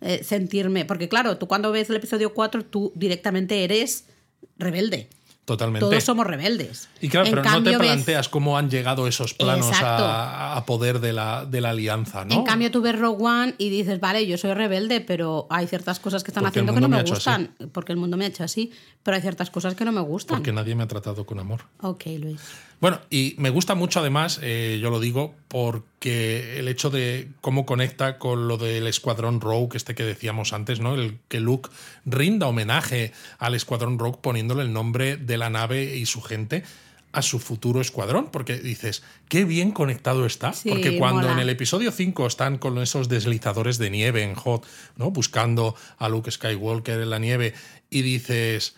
eh, 0.00 0.24
sentirme. 0.24 0.86
Porque 0.86 1.10
claro, 1.10 1.36
tú 1.36 1.46
cuando 1.46 1.70
ves 1.70 1.90
el 1.90 1.96
episodio 1.96 2.32
4, 2.32 2.64
tú 2.64 2.92
directamente 2.94 3.62
eres 3.62 4.06
rebelde. 4.56 5.08
Totalmente. 5.50 5.80
Todos 5.88 6.04
somos 6.04 6.28
rebeldes. 6.28 6.88
Y 7.00 7.08
claro, 7.08 7.26
En 7.26 7.32
pero 7.32 7.42
no 7.42 7.50
cambio, 7.50 7.72
te 7.72 7.78
ves- 7.78 7.86
planteas 7.88 8.28
cómo 8.28 8.56
han 8.56 8.70
llegado 8.70 9.08
esos 9.08 9.34
planos 9.34 9.72
a, 9.82 10.56
a 10.56 10.64
poder 10.64 11.00
de 11.00 11.12
la, 11.12 11.44
de 11.44 11.60
la 11.60 11.70
alianza, 11.70 12.24
¿no? 12.24 12.34
En 12.36 12.44
cambio, 12.44 12.70
tú 12.70 12.80
ves 12.82 12.96
Rogue 12.96 13.24
One 13.24 13.54
y 13.58 13.68
dices, 13.68 13.98
vale, 13.98 14.24
yo 14.28 14.38
soy 14.38 14.54
rebelde, 14.54 15.00
pero 15.00 15.48
hay 15.50 15.66
ciertas 15.66 15.98
cosas 15.98 16.22
que 16.22 16.30
están 16.30 16.44
Porque 16.44 16.60
haciendo 16.60 16.72
que 16.74 16.80
no 16.80 16.88
me, 16.88 17.02
gustan. 17.02 17.50
Porque 17.72 17.90
el 17.90 17.98
mundo 17.98 18.16
me 18.16 18.26
ha 18.26 18.28
hecho 18.28 18.44
así. 18.44 18.70
Pero 19.02 19.16
hay 19.16 19.22
ciertas 19.22 19.50
cosas 19.50 19.74
que 19.74 19.84
no 19.84 19.90
me 19.90 20.02
gustan. 20.02 20.36
Porque 20.36 20.52
nadie 20.52 20.76
me 20.76 20.84
ha 20.84 20.86
tratado 20.86 21.26
con 21.26 21.40
amor. 21.40 21.62
Ok, 21.80 22.04
Luis. 22.20 22.40
Bueno, 22.80 23.00
y 23.10 23.34
me 23.38 23.50
gusta 23.50 23.74
mucho 23.74 23.98
además, 23.98 24.38
eh, 24.42 24.78
yo 24.80 24.90
lo 24.90 25.00
digo, 25.00 25.34
porque 25.48 25.89
el 26.08 26.66
hecho 26.68 26.88
de 26.90 27.28
cómo 27.40 27.66
conecta 27.66 28.18
con 28.18 28.48
lo 28.48 28.56
del 28.56 28.86
escuadrón 28.86 29.40
Rogue, 29.40 29.76
este 29.76 29.94
que 29.94 30.02
decíamos 30.04 30.52
antes, 30.54 30.80
¿no? 30.80 30.94
El 30.94 31.18
que 31.28 31.40
Luke 31.40 31.68
rinda 32.06 32.46
homenaje 32.46 33.12
al 33.38 33.54
escuadrón 33.54 33.98
Rogue 33.98 34.18
poniéndole 34.22 34.62
el 34.62 34.72
nombre 34.72 35.16
de 35.18 35.36
la 35.36 35.50
nave 35.50 35.96
y 35.96 36.06
su 36.06 36.22
gente 36.22 36.64
a 37.12 37.22
su 37.22 37.38
futuro 37.40 37.80
escuadrón, 37.80 38.28
porque 38.30 38.56
dices, 38.58 39.02
qué 39.28 39.44
bien 39.44 39.72
conectado 39.72 40.24
está, 40.26 40.52
Sí, 40.52 40.68
porque 40.70 40.96
cuando 40.96 41.22
mola. 41.22 41.32
en 41.32 41.38
el 41.40 41.48
episodio 41.50 41.90
5 41.90 42.26
están 42.26 42.56
con 42.58 42.78
esos 42.78 43.08
deslizadores 43.08 43.78
de 43.78 43.90
nieve 43.90 44.22
en 44.22 44.34
Hot, 44.36 44.64
¿no? 44.96 45.10
Buscando 45.10 45.74
a 45.98 46.08
Luke 46.08 46.30
Skywalker 46.30 47.00
en 47.00 47.10
la 47.10 47.18
nieve 47.18 47.52
y 47.90 48.02
dices, 48.02 48.76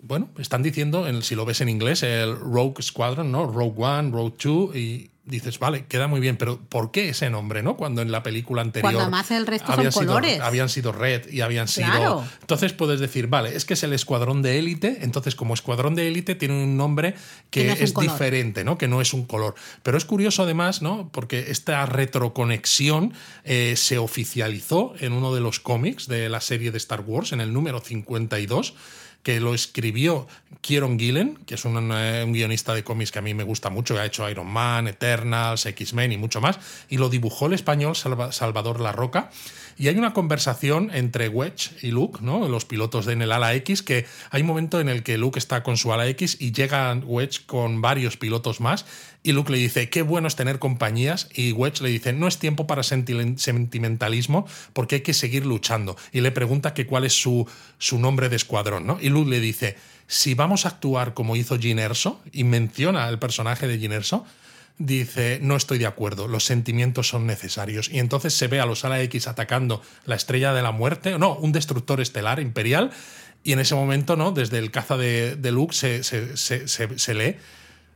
bueno, 0.00 0.30
están 0.38 0.62
diciendo, 0.62 1.08
en- 1.08 1.22
si 1.22 1.34
lo 1.34 1.44
ves 1.44 1.60
en 1.62 1.68
inglés, 1.68 2.04
el 2.04 2.36
Rogue 2.38 2.80
Squadron, 2.80 3.32
¿no? 3.32 3.44
Rogue 3.50 3.82
One, 3.82 4.10
Rogue 4.12 4.36
Two, 4.38 4.70
y 4.72 5.10
dices, 5.26 5.58
vale, 5.58 5.86
queda 5.86 6.06
muy 6.06 6.20
bien, 6.20 6.36
pero 6.36 6.60
¿por 6.60 6.90
qué 6.90 7.08
ese 7.08 7.30
nombre, 7.30 7.62
no? 7.62 7.76
Cuando 7.76 8.02
en 8.02 8.12
la 8.12 8.22
película 8.22 8.62
anterior. 8.62 8.92
Cuando 8.92 9.10
más 9.10 9.30
el 9.30 9.46
resto 9.46 9.72
habían 9.72 9.92
son 9.92 10.02
sido, 10.02 10.14
colores. 10.14 10.40
Habían 10.40 10.68
sido 10.68 10.92
red 10.92 11.30
y 11.30 11.40
habían 11.40 11.68
sido. 11.68 11.86
Claro. 11.86 12.24
Entonces 12.40 12.72
puedes 12.72 13.00
decir, 13.00 13.28
vale, 13.28 13.56
es 13.56 13.64
que 13.64 13.74
es 13.74 13.82
el 13.82 13.92
escuadrón 13.92 14.42
de 14.42 14.58
élite, 14.58 14.98
entonces 15.02 15.34
como 15.34 15.54
escuadrón 15.54 15.94
de 15.94 16.08
élite 16.08 16.34
tiene 16.34 16.62
un 16.62 16.76
nombre 16.76 17.14
que, 17.50 17.64
no 17.64 17.72
es 17.72 17.94
diferente, 17.94 18.64
¿no? 18.64 18.76
Que 18.76 18.88
no 18.88 19.00
es 19.00 19.14
un 19.14 19.24
color. 19.24 19.54
Pero 19.82 19.96
es 19.96 20.04
curioso 20.04 20.42
además, 20.42 20.82
¿no? 20.82 21.08
Porque 21.10 21.50
esta 21.50 21.86
retroconexión 21.86 23.14
eh, 23.44 23.74
se 23.76 23.98
oficializó 23.98 24.94
en 24.98 25.12
uno 25.12 25.34
de 25.34 25.40
los 25.40 25.60
cómics 25.60 26.06
de 26.06 26.28
la 26.28 26.40
serie 26.40 26.70
de 26.70 26.78
Star 26.78 27.00
Wars, 27.00 27.32
en 27.32 27.40
el 27.40 27.52
número 27.52 27.80
52 27.80 28.74
que 29.24 29.40
lo 29.40 29.54
escribió 29.54 30.28
Kieron 30.60 30.98
Gillen, 30.98 31.38
que 31.46 31.56
es 31.56 31.64
un, 31.64 31.90
eh, 31.92 32.22
un 32.24 32.32
guionista 32.32 32.72
de 32.74 32.84
cómics 32.84 33.10
que 33.10 33.18
a 33.18 33.22
mí 33.22 33.34
me 33.34 33.42
gusta 33.42 33.68
mucho, 33.70 33.94
que 33.94 34.00
ha 34.00 34.06
hecho 34.06 34.28
Iron 34.30 34.46
Man, 34.46 34.86
Eternals, 34.86 35.66
X-Men 35.66 36.12
y 36.12 36.16
mucho 36.16 36.40
más, 36.40 36.58
y 36.88 36.98
lo 36.98 37.08
dibujó 37.08 37.46
el 37.46 37.54
español 37.54 37.96
Salva- 37.96 38.30
Salvador 38.30 38.80
La 38.80 38.92
Roca. 38.92 39.30
Y 39.76 39.88
hay 39.88 39.96
una 39.98 40.12
conversación 40.12 40.90
entre 40.94 41.28
Wedge 41.28 41.72
y 41.82 41.90
Luke, 41.90 42.20
¿no? 42.22 42.48
los 42.48 42.64
pilotos 42.64 43.06
de 43.06 43.14
en 43.14 43.22
el 43.22 43.32
ala 43.32 43.54
X, 43.54 43.82
que 43.82 44.06
hay 44.30 44.42
un 44.42 44.46
momento 44.46 44.78
en 44.80 44.88
el 44.88 45.02
que 45.02 45.18
Luke 45.18 45.38
está 45.38 45.64
con 45.64 45.76
su 45.76 45.92
ala 45.92 46.06
X 46.08 46.36
y 46.38 46.52
llega 46.52 46.94
Wedge 46.94 47.40
con 47.46 47.80
varios 47.80 48.16
pilotos 48.16 48.60
más, 48.60 48.86
y 49.24 49.32
Luke 49.32 49.50
le 49.50 49.58
dice, 49.58 49.88
qué 49.88 50.02
bueno 50.02 50.28
es 50.28 50.36
tener 50.36 50.58
compañías, 50.60 51.28
y 51.34 51.50
Wedge 51.52 51.80
le 51.82 51.88
dice, 51.88 52.12
no 52.12 52.28
es 52.28 52.38
tiempo 52.38 52.66
para 52.68 52.82
senti- 52.82 53.36
sentimentalismo, 53.38 54.46
porque 54.72 54.96
hay 54.96 55.00
que 55.00 55.14
seguir 55.14 55.46
luchando. 55.46 55.96
Y 56.12 56.20
le 56.20 56.30
pregunta 56.30 56.74
que 56.74 56.86
cuál 56.86 57.04
es 57.04 57.14
su, 57.14 57.48
su 57.78 57.98
nombre 57.98 58.28
de 58.28 58.36
escuadrón, 58.36 58.86
¿no? 58.86 58.98
Y 59.00 59.08
Luke 59.08 59.30
le 59.30 59.40
dice, 59.40 59.76
si 60.06 60.34
vamos 60.34 60.66
a 60.66 60.68
actuar 60.68 61.14
como 61.14 61.34
hizo 61.36 61.58
Gin 61.58 61.78
Erso, 61.78 62.20
y 62.32 62.44
menciona 62.44 63.08
el 63.08 63.18
personaje 63.18 63.66
de 63.66 63.78
Gin 63.78 63.92
Erso, 63.92 64.24
dice, 64.76 65.38
no 65.40 65.56
estoy 65.56 65.78
de 65.78 65.86
acuerdo, 65.86 66.28
los 66.28 66.44
sentimientos 66.44 67.08
son 67.08 67.26
necesarios. 67.26 67.88
Y 67.90 68.00
entonces 68.00 68.34
se 68.34 68.48
ve 68.48 68.60
a 68.60 68.66
los 68.66 68.84
Ala 68.84 69.00
X 69.02 69.26
atacando 69.26 69.80
la 70.04 70.16
estrella 70.16 70.52
de 70.52 70.62
la 70.62 70.72
muerte, 70.72 71.18
no, 71.18 71.34
un 71.36 71.52
destructor 71.52 72.00
estelar 72.00 72.40
imperial, 72.40 72.90
y 73.42 73.52
en 73.52 73.60
ese 73.60 73.74
momento, 73.74 74.16
¿no? 74.16 74.32
Desde 74.32 74.58
el 74.58 74.70
caza 74.70 74.96
de, 74.96 75.36
de 75.36 75.50
Luke 75.52 75.74
se- 75.74 76.02
se- 76.02 76.36
se- 76.36 76.68
se 76.68 77.14
lee 77.14 77.36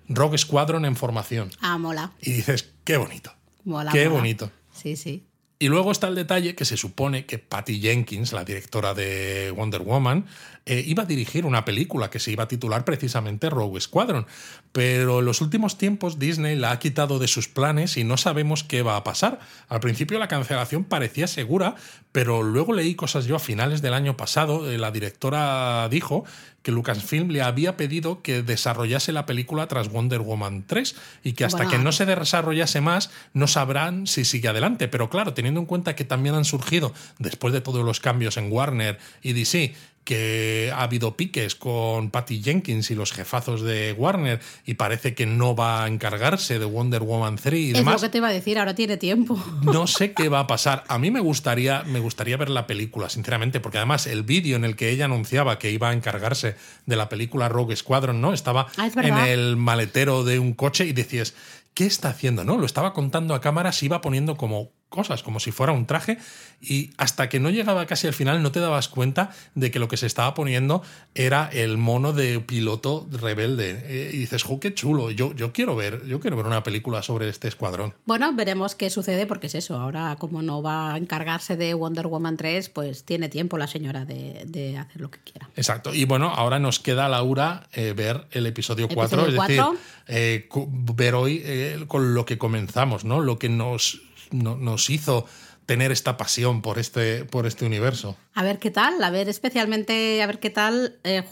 Rogue 0.08 0.38
Squadron 0.38 0.84
en 0.84 0.96
formación. 0.96 1.50
Ah, 1.60 1.78
mola. 1.78 2.12
Y 2.20 2.32
dices, 2.32 2.72
qué 2.84 2.96
bonito. 2.96 3.32
Mola. 3.64 3.92
qué 3.92 4.08
mola. 4.08 4.20
bonito. 4.20 4.50
Sí, 4.72 4.96
sí. 4.96 5.28
Y 5.60 5.68
luego 5.68 5.90
está 5.90 6.06
el 6.06 6.14
detalle 6.14 6.54
que 6.54 6.64
se 6.64 6.76
supone 6.76 7.26
que 7.26 7.38
Patty 7.38 7.80
Jenkins, 7.80 8.32
la 8.32 8.44
directora 8.44 8.94
de 8.94 9.52
Wonder 9.56 9.82
Woman, 9.82 10.26
eh, 10.66 10.84
iba 10.86 11.02
a 11.02 11.06
dirigir 11.06 11.44
una 11.44 11.64
película 11.64 12.10
que 12.10 12.20
se 12.20 12.30
iba 12.30 12.44
a 12.44 12.48
titular 12.48 12.84
precisamente 12.84 13.50
Rogue 13.50 13.80
Squadron. 13.80 14.26
Pero 14.72 15.20
en 15.20 15.24
los 15.24 15.40
últimos 15.40 15.78
tiempos 15.78 16.18
Disney 16.18 16.56
la 16.56 16.72
ha 16.72 16.78
quitado 16.78 17.18
de 17.18 17.28
sus 17.28 17.48
planes 17.48 17.96
y 17.96 18.04
no 18.04 18.16
sabemos 18.16 18.64
qué 18.64 18.82
va 18.82 18.96
a 18.96 19.04
pasar. 19.04 19.40
Al 19.68 19.80
principio 19.80 20.18
la 20.18 20.28
cancelación 20.28 20.84
parecía 20.84 21.26
segura, 21.26 21.74
pero 22.12 22.42
luego 22.42 22.72
leí 22.72 22.94
cosas 22.94 23.26
yo 23.26 23.36
a 23.36 23.40
finales 23.40 23.82
del 23.82 23.94
año 23.94 24.16
pasado. 24.16 24.70
eh, 24.70 24.78
La 24.78 24.90
directora 24.90 25.88
dijo 25.88 26.24
que 26.62 26.72
Lucasfilm 26.72 27.30
le 27.30 27.40
había 27.40 27.76
pedido 27.76 28.20
que 28.20 28.42
desarrollase 28.42 29.12
la 29.12 29.26
película 29.26 29.68
tras 29.68 29.88
Wonder 29.88 30.20
Woman 30.20 30.64
3 30.66 30.96
y 31.24 31.32
que 31.32 31.44
hasta 31.44 31.66
que 31.66 31.78
no 31.78 31.92
se 31.92 32.04
desarrollase 32.04 32.80
más 32.80 33.10
no 33.32 33.46
sabrán 33.46 34.06
si 34.06 34.24
sigue 34.24 34.48
adelante. 34.48 34.88
Pero 34.88 35.08
claro, 35.08 35.32
teniendo 35.32 35.60
en 35.60 35.66
cuenta 35.66 35.96
que 35.96 36.04
también 36.04 36.34
han 36.34 36.44
surgido, 36.44 36.92
después 37.18 37.54
de 37.54 37.60
todos 37.60 37.84
los 37.84 38.00
cambios 38.00 38.36
en 38.36 38.52
Warner 38.52 38.98
y 39.22 39.32
DC, 39.32 39.74
que 40.08 40.72
ha 40.74 40.84
habido 40.84 41.18
piques 41.18 41.54
con 41.54 42.10
Patty 42.10 42.42
Jenkins 42.42 42.90
y 42.90 42.94
los 42.94 43.12
jefazos 43.12 43.60
de 43.60 43.92
Warner 43.92 44.40
y 44.64 44.72
parece 44.74 45.14
que 45.14 45.26
no 45.26 45.54
va 45.54 45.84
a 45.84 45.86
encargarse 45.86 46.58
de 46.58 46.64
Wonder 46.64 47.02
Woman 47.02 47.36
3 47.36 47.60
y 47.60 47.68
Es 47.72 47.74
demás. 47.74 47.96
lo 48.00 48.00
que 48.00 48.12
te 48.12 48.16
iba 48.18 48.28
a 48.28 48.32
decir, 48.32 48.58
ahora 48.58 48.74
tiene 48.74 48.96
tiempo. 48.96 49.38
No 49.62 49.86
sé 49.86 50.14
qué 50.14 50.30
va 50.30 50.40
a 50.40 50.46
pasar. 50.46 50.84
A 50.88 50.98
mí 50.98 51.10
me 51.10 51.20
gustaría, 51.20 51.82
me 51.84 51.98
gustaría 52.00 52.38
ver 52.38 52.48
la 52.48 52.66
película, 52.66 53.10
sinceramente, 53.10 53.60
porque 53.60 53.76
además 53.76 54.06
el 54.06 54.22
vídeo 54.22 54.56
en 54.56 54.64
el 54.64 54.76
que 54.76 54.88
ella 54.88 55.04
anunciaba 55.04 55.58
que 55.58 55.70
iba 55.70 55.90
a 55.90 55.92
encargarse 55.92 56.56
de 56.86 56.96
la 56.96 57.10
película 57.10 57.50
Rogue 57.50 57.76
Squadron, 57.76 58.22
¿no? 58.22 58.32
Estaba 58.32 58.68
Ah, 58.78 58.86
es 58.86 58.96
en 58.96 59.14
el 59.18 59.56
maletero 59.56 60.24
de 60.24 60.38
un 60.38 60.54
coche 60.54 60.86
y 60.86 60.94
decías, 60.94 61.34
¿qué 61.74 61.84
está 61.84 62.08
haciendo? 62.08 62.44
¿No? 62.44 62.56
Lo 62.56 62.64
estaba 62.64 62.94
contando 62.94 63.34
a 63.34 63.42
cámara, 63.42 63.72
se 63.72 63.84
iba 63.84 64.00
poniendo 64.00 64.38
como 64.38 64.70
cosas, 64.88 65.22
como 65.22 65.40
si 65.40 65.52
fuera 65.52 65.72
un 65.72 65.86
traje, 65.86 66.18
y 66.60 66.90
hasta 66.96 67.28
que 67.28 67.40
no 67.40 67.50
llegaba 67.50 67.86
casi 67.86 68.06
al 68.06 68.14
final 68.14 68.42
no 68.42 68.50
te 68.52 68.60
dabas 68.60 68.88
cuenta 68.88 69.30
de 69.54 69.70
que 69.70 69.78
lo 69.78 69.88
que 69.88 69.96
se 69.96 70.06
estaba 70.06 70.34
poniendo 70.34 70.82
era 71.14 71.48
el 71.52 71.76
mono 71.78 72.12
de 72.12 72.40
piloto 72.40 73.06
rebelde. 73.10 73.82
Eh, 73.84 74.10
y 74.12 74.16
dices, 74.18 74.42
¡jo, 74.42 74.58
qué 74.60 74.74
chulo! 74.74 75.10
Yo, 75.10 75.34
yo 75.34 75.52
quiero 75.52 75.76
ver, 75.76 76.04
yo 76.06 76.20
quiero 76.20 76.36
ver 76.36 76.46
una 76.46 76.62
película 76.62 77.02
sobre 77.02 77.28
este 77.28 77.48
escuadrón. 77.48 77.94
Bueno, 78.06 78.32
veremos 78.34 78.74
qué 78.74 78.90
sucede 78.90 79.26
porque 79.26 79.46
es 79.48 79.54
eso. 79.54 79.76
Ahora, 79.76 80.16
como 80.18 80.42
no 80.42 80.62
va 80.62 80.94
a 80.94 80.96
encargarse 80.98 81.56
de 81.56 81.74
Wonder 81.74 82.06
Woman 82.06 82.36
3, 82.36 82.68
pues 82.70 83.04
tiene 83.04 83.28
tiempo 83.28 83.58
la 83.58 83.66
señora 83.66 84.04
de, 84.04 84.44
de 84.46 84.78
hacer 84.78 85.00
lo 85.00 85.10
que 85.10 85.20
quiera. 85.20 85.48
Exacto. 85.56 85.94
Y 85.94 86.04
bueno, 86.06 86.28
ahora 86.34 86.58
nos 86.58 86.80
queda, 86.80 87.08
Laura, 87.08 87.68
eh, 87.72 87.92
ver 87.96 88.26
el 88.32 88.46
episodio 88.46 88.88
4, 88.88 89.22
Episodio 89.22 89.42
es 89.42 89.48
decir, 89.48 89.62
cuatro. 89.62 89.78
eh, 90.08 90.48
ver 90.94 91.14
hoy 91.14 91.42
eh, 91.44 91.84
con 91.86 92.14
lo 92.14 92.24
que 92.24 92.38
comenzamos, 92.38 93.04
¿no? 93.04 93.20
Lo 93.20 93.38
que 93.38 93.48
nos, 93.48 94.02
no- 94.30 94.56
nos 94.56 94.90
hizo 94.90 95.26
tener 95.66 95.92
esta 95.92 96.16
pasión 96.16 96.62
por 96.62 96.78
este, 96.78 97.24
por 97.24 97.46
este 97.46 97.64
universo. 97.66 98.16
A 98.34 98.42
ver 98.42 98.58
qué 98.58 98.70
tal, 98.70 99.02
a 99.02 99.10
ver 99.10 99.28
especialmente, 99.28 100.22
a 100.22 100.26
ver 100.26 100.38
qué 100.40 100.50
tal, 100.50 100.96
eh, 101.04 101.24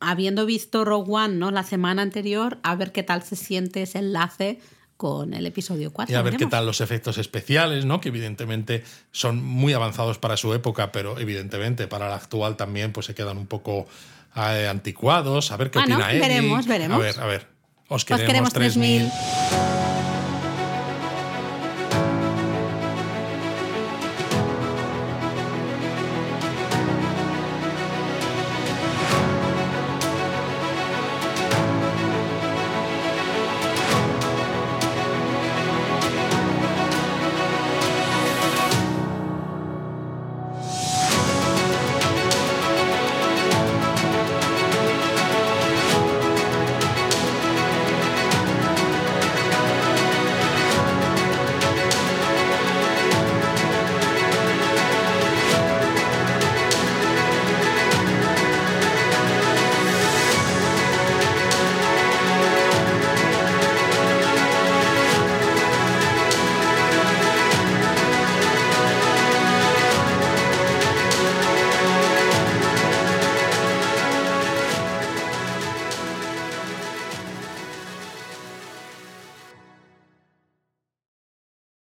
habiendo 0.00 0.46
visto 0.46 0.84
Rogue 0.84 1.12
One 1.12 1.34
¿no? 1.36 1.50
la 1.50 1.62
semana 1.64 2.02
anterior, 2.02 2.58
a 2.62 2.74
ver 2.76 2.92
qué 2.92 3.02
tal 3.02 3.22
se 3.22 3.36
siente 3.36 3.82
ese 3.82 3.98
enlace 3.98 4.58
con 4.96 5.34
el 5.34 5.44
episodio 5.44 5.92
4. 5.92 6.12
Y 6.14 6.16
a 6.16 6.22
ver 6.22 6.36
qué 6.36 6.46
tal 6.46 6.64
los 6.66 6.80
efectos 6.80 7.18
especiales, 7.18 7.84
¿no? 7.84 8.00
Que 8.00 8.08
evidentemente 8.10 8.84
son 9.10 9.42
muy 9.44 9.72
avanzados 9.72 10.18
para 10.18 10.36
su 10.36 10.54
época, 10.54 10.92
pero 10.92 11.18
evidentemente 11.18 11.86
para 11.88 12.08
la 12.08 12.14
actual 12.16 12.56
también 12.56 12.92
pues 12.92 13.06
se 13.06 13.14
quedan 13.14 13.36
un 13.36 13.46
poco 13.46 13.86
eh, 14.36 14.68
anticuados. 14.70 15.50
A 15.50 15.56
ver 15.56 15.70
qué 15.70 15.80
Bueno, 15.80 15.96
opina 15.96 16.10
Eric. 16.12 16.22
veremos, 16.22 16.66
veremos. 16.66 16.96
A 16.96 17.00
ver, 17.00 17.20
a 17.20 17.26
ver. 17.26 17.48
Os 17.88 18.02
Os 18.02 18.04
queremos, 18.04 18.26
queremos 18.26 18.52
3000. 18.52 19.10
3000. 19.10 19.93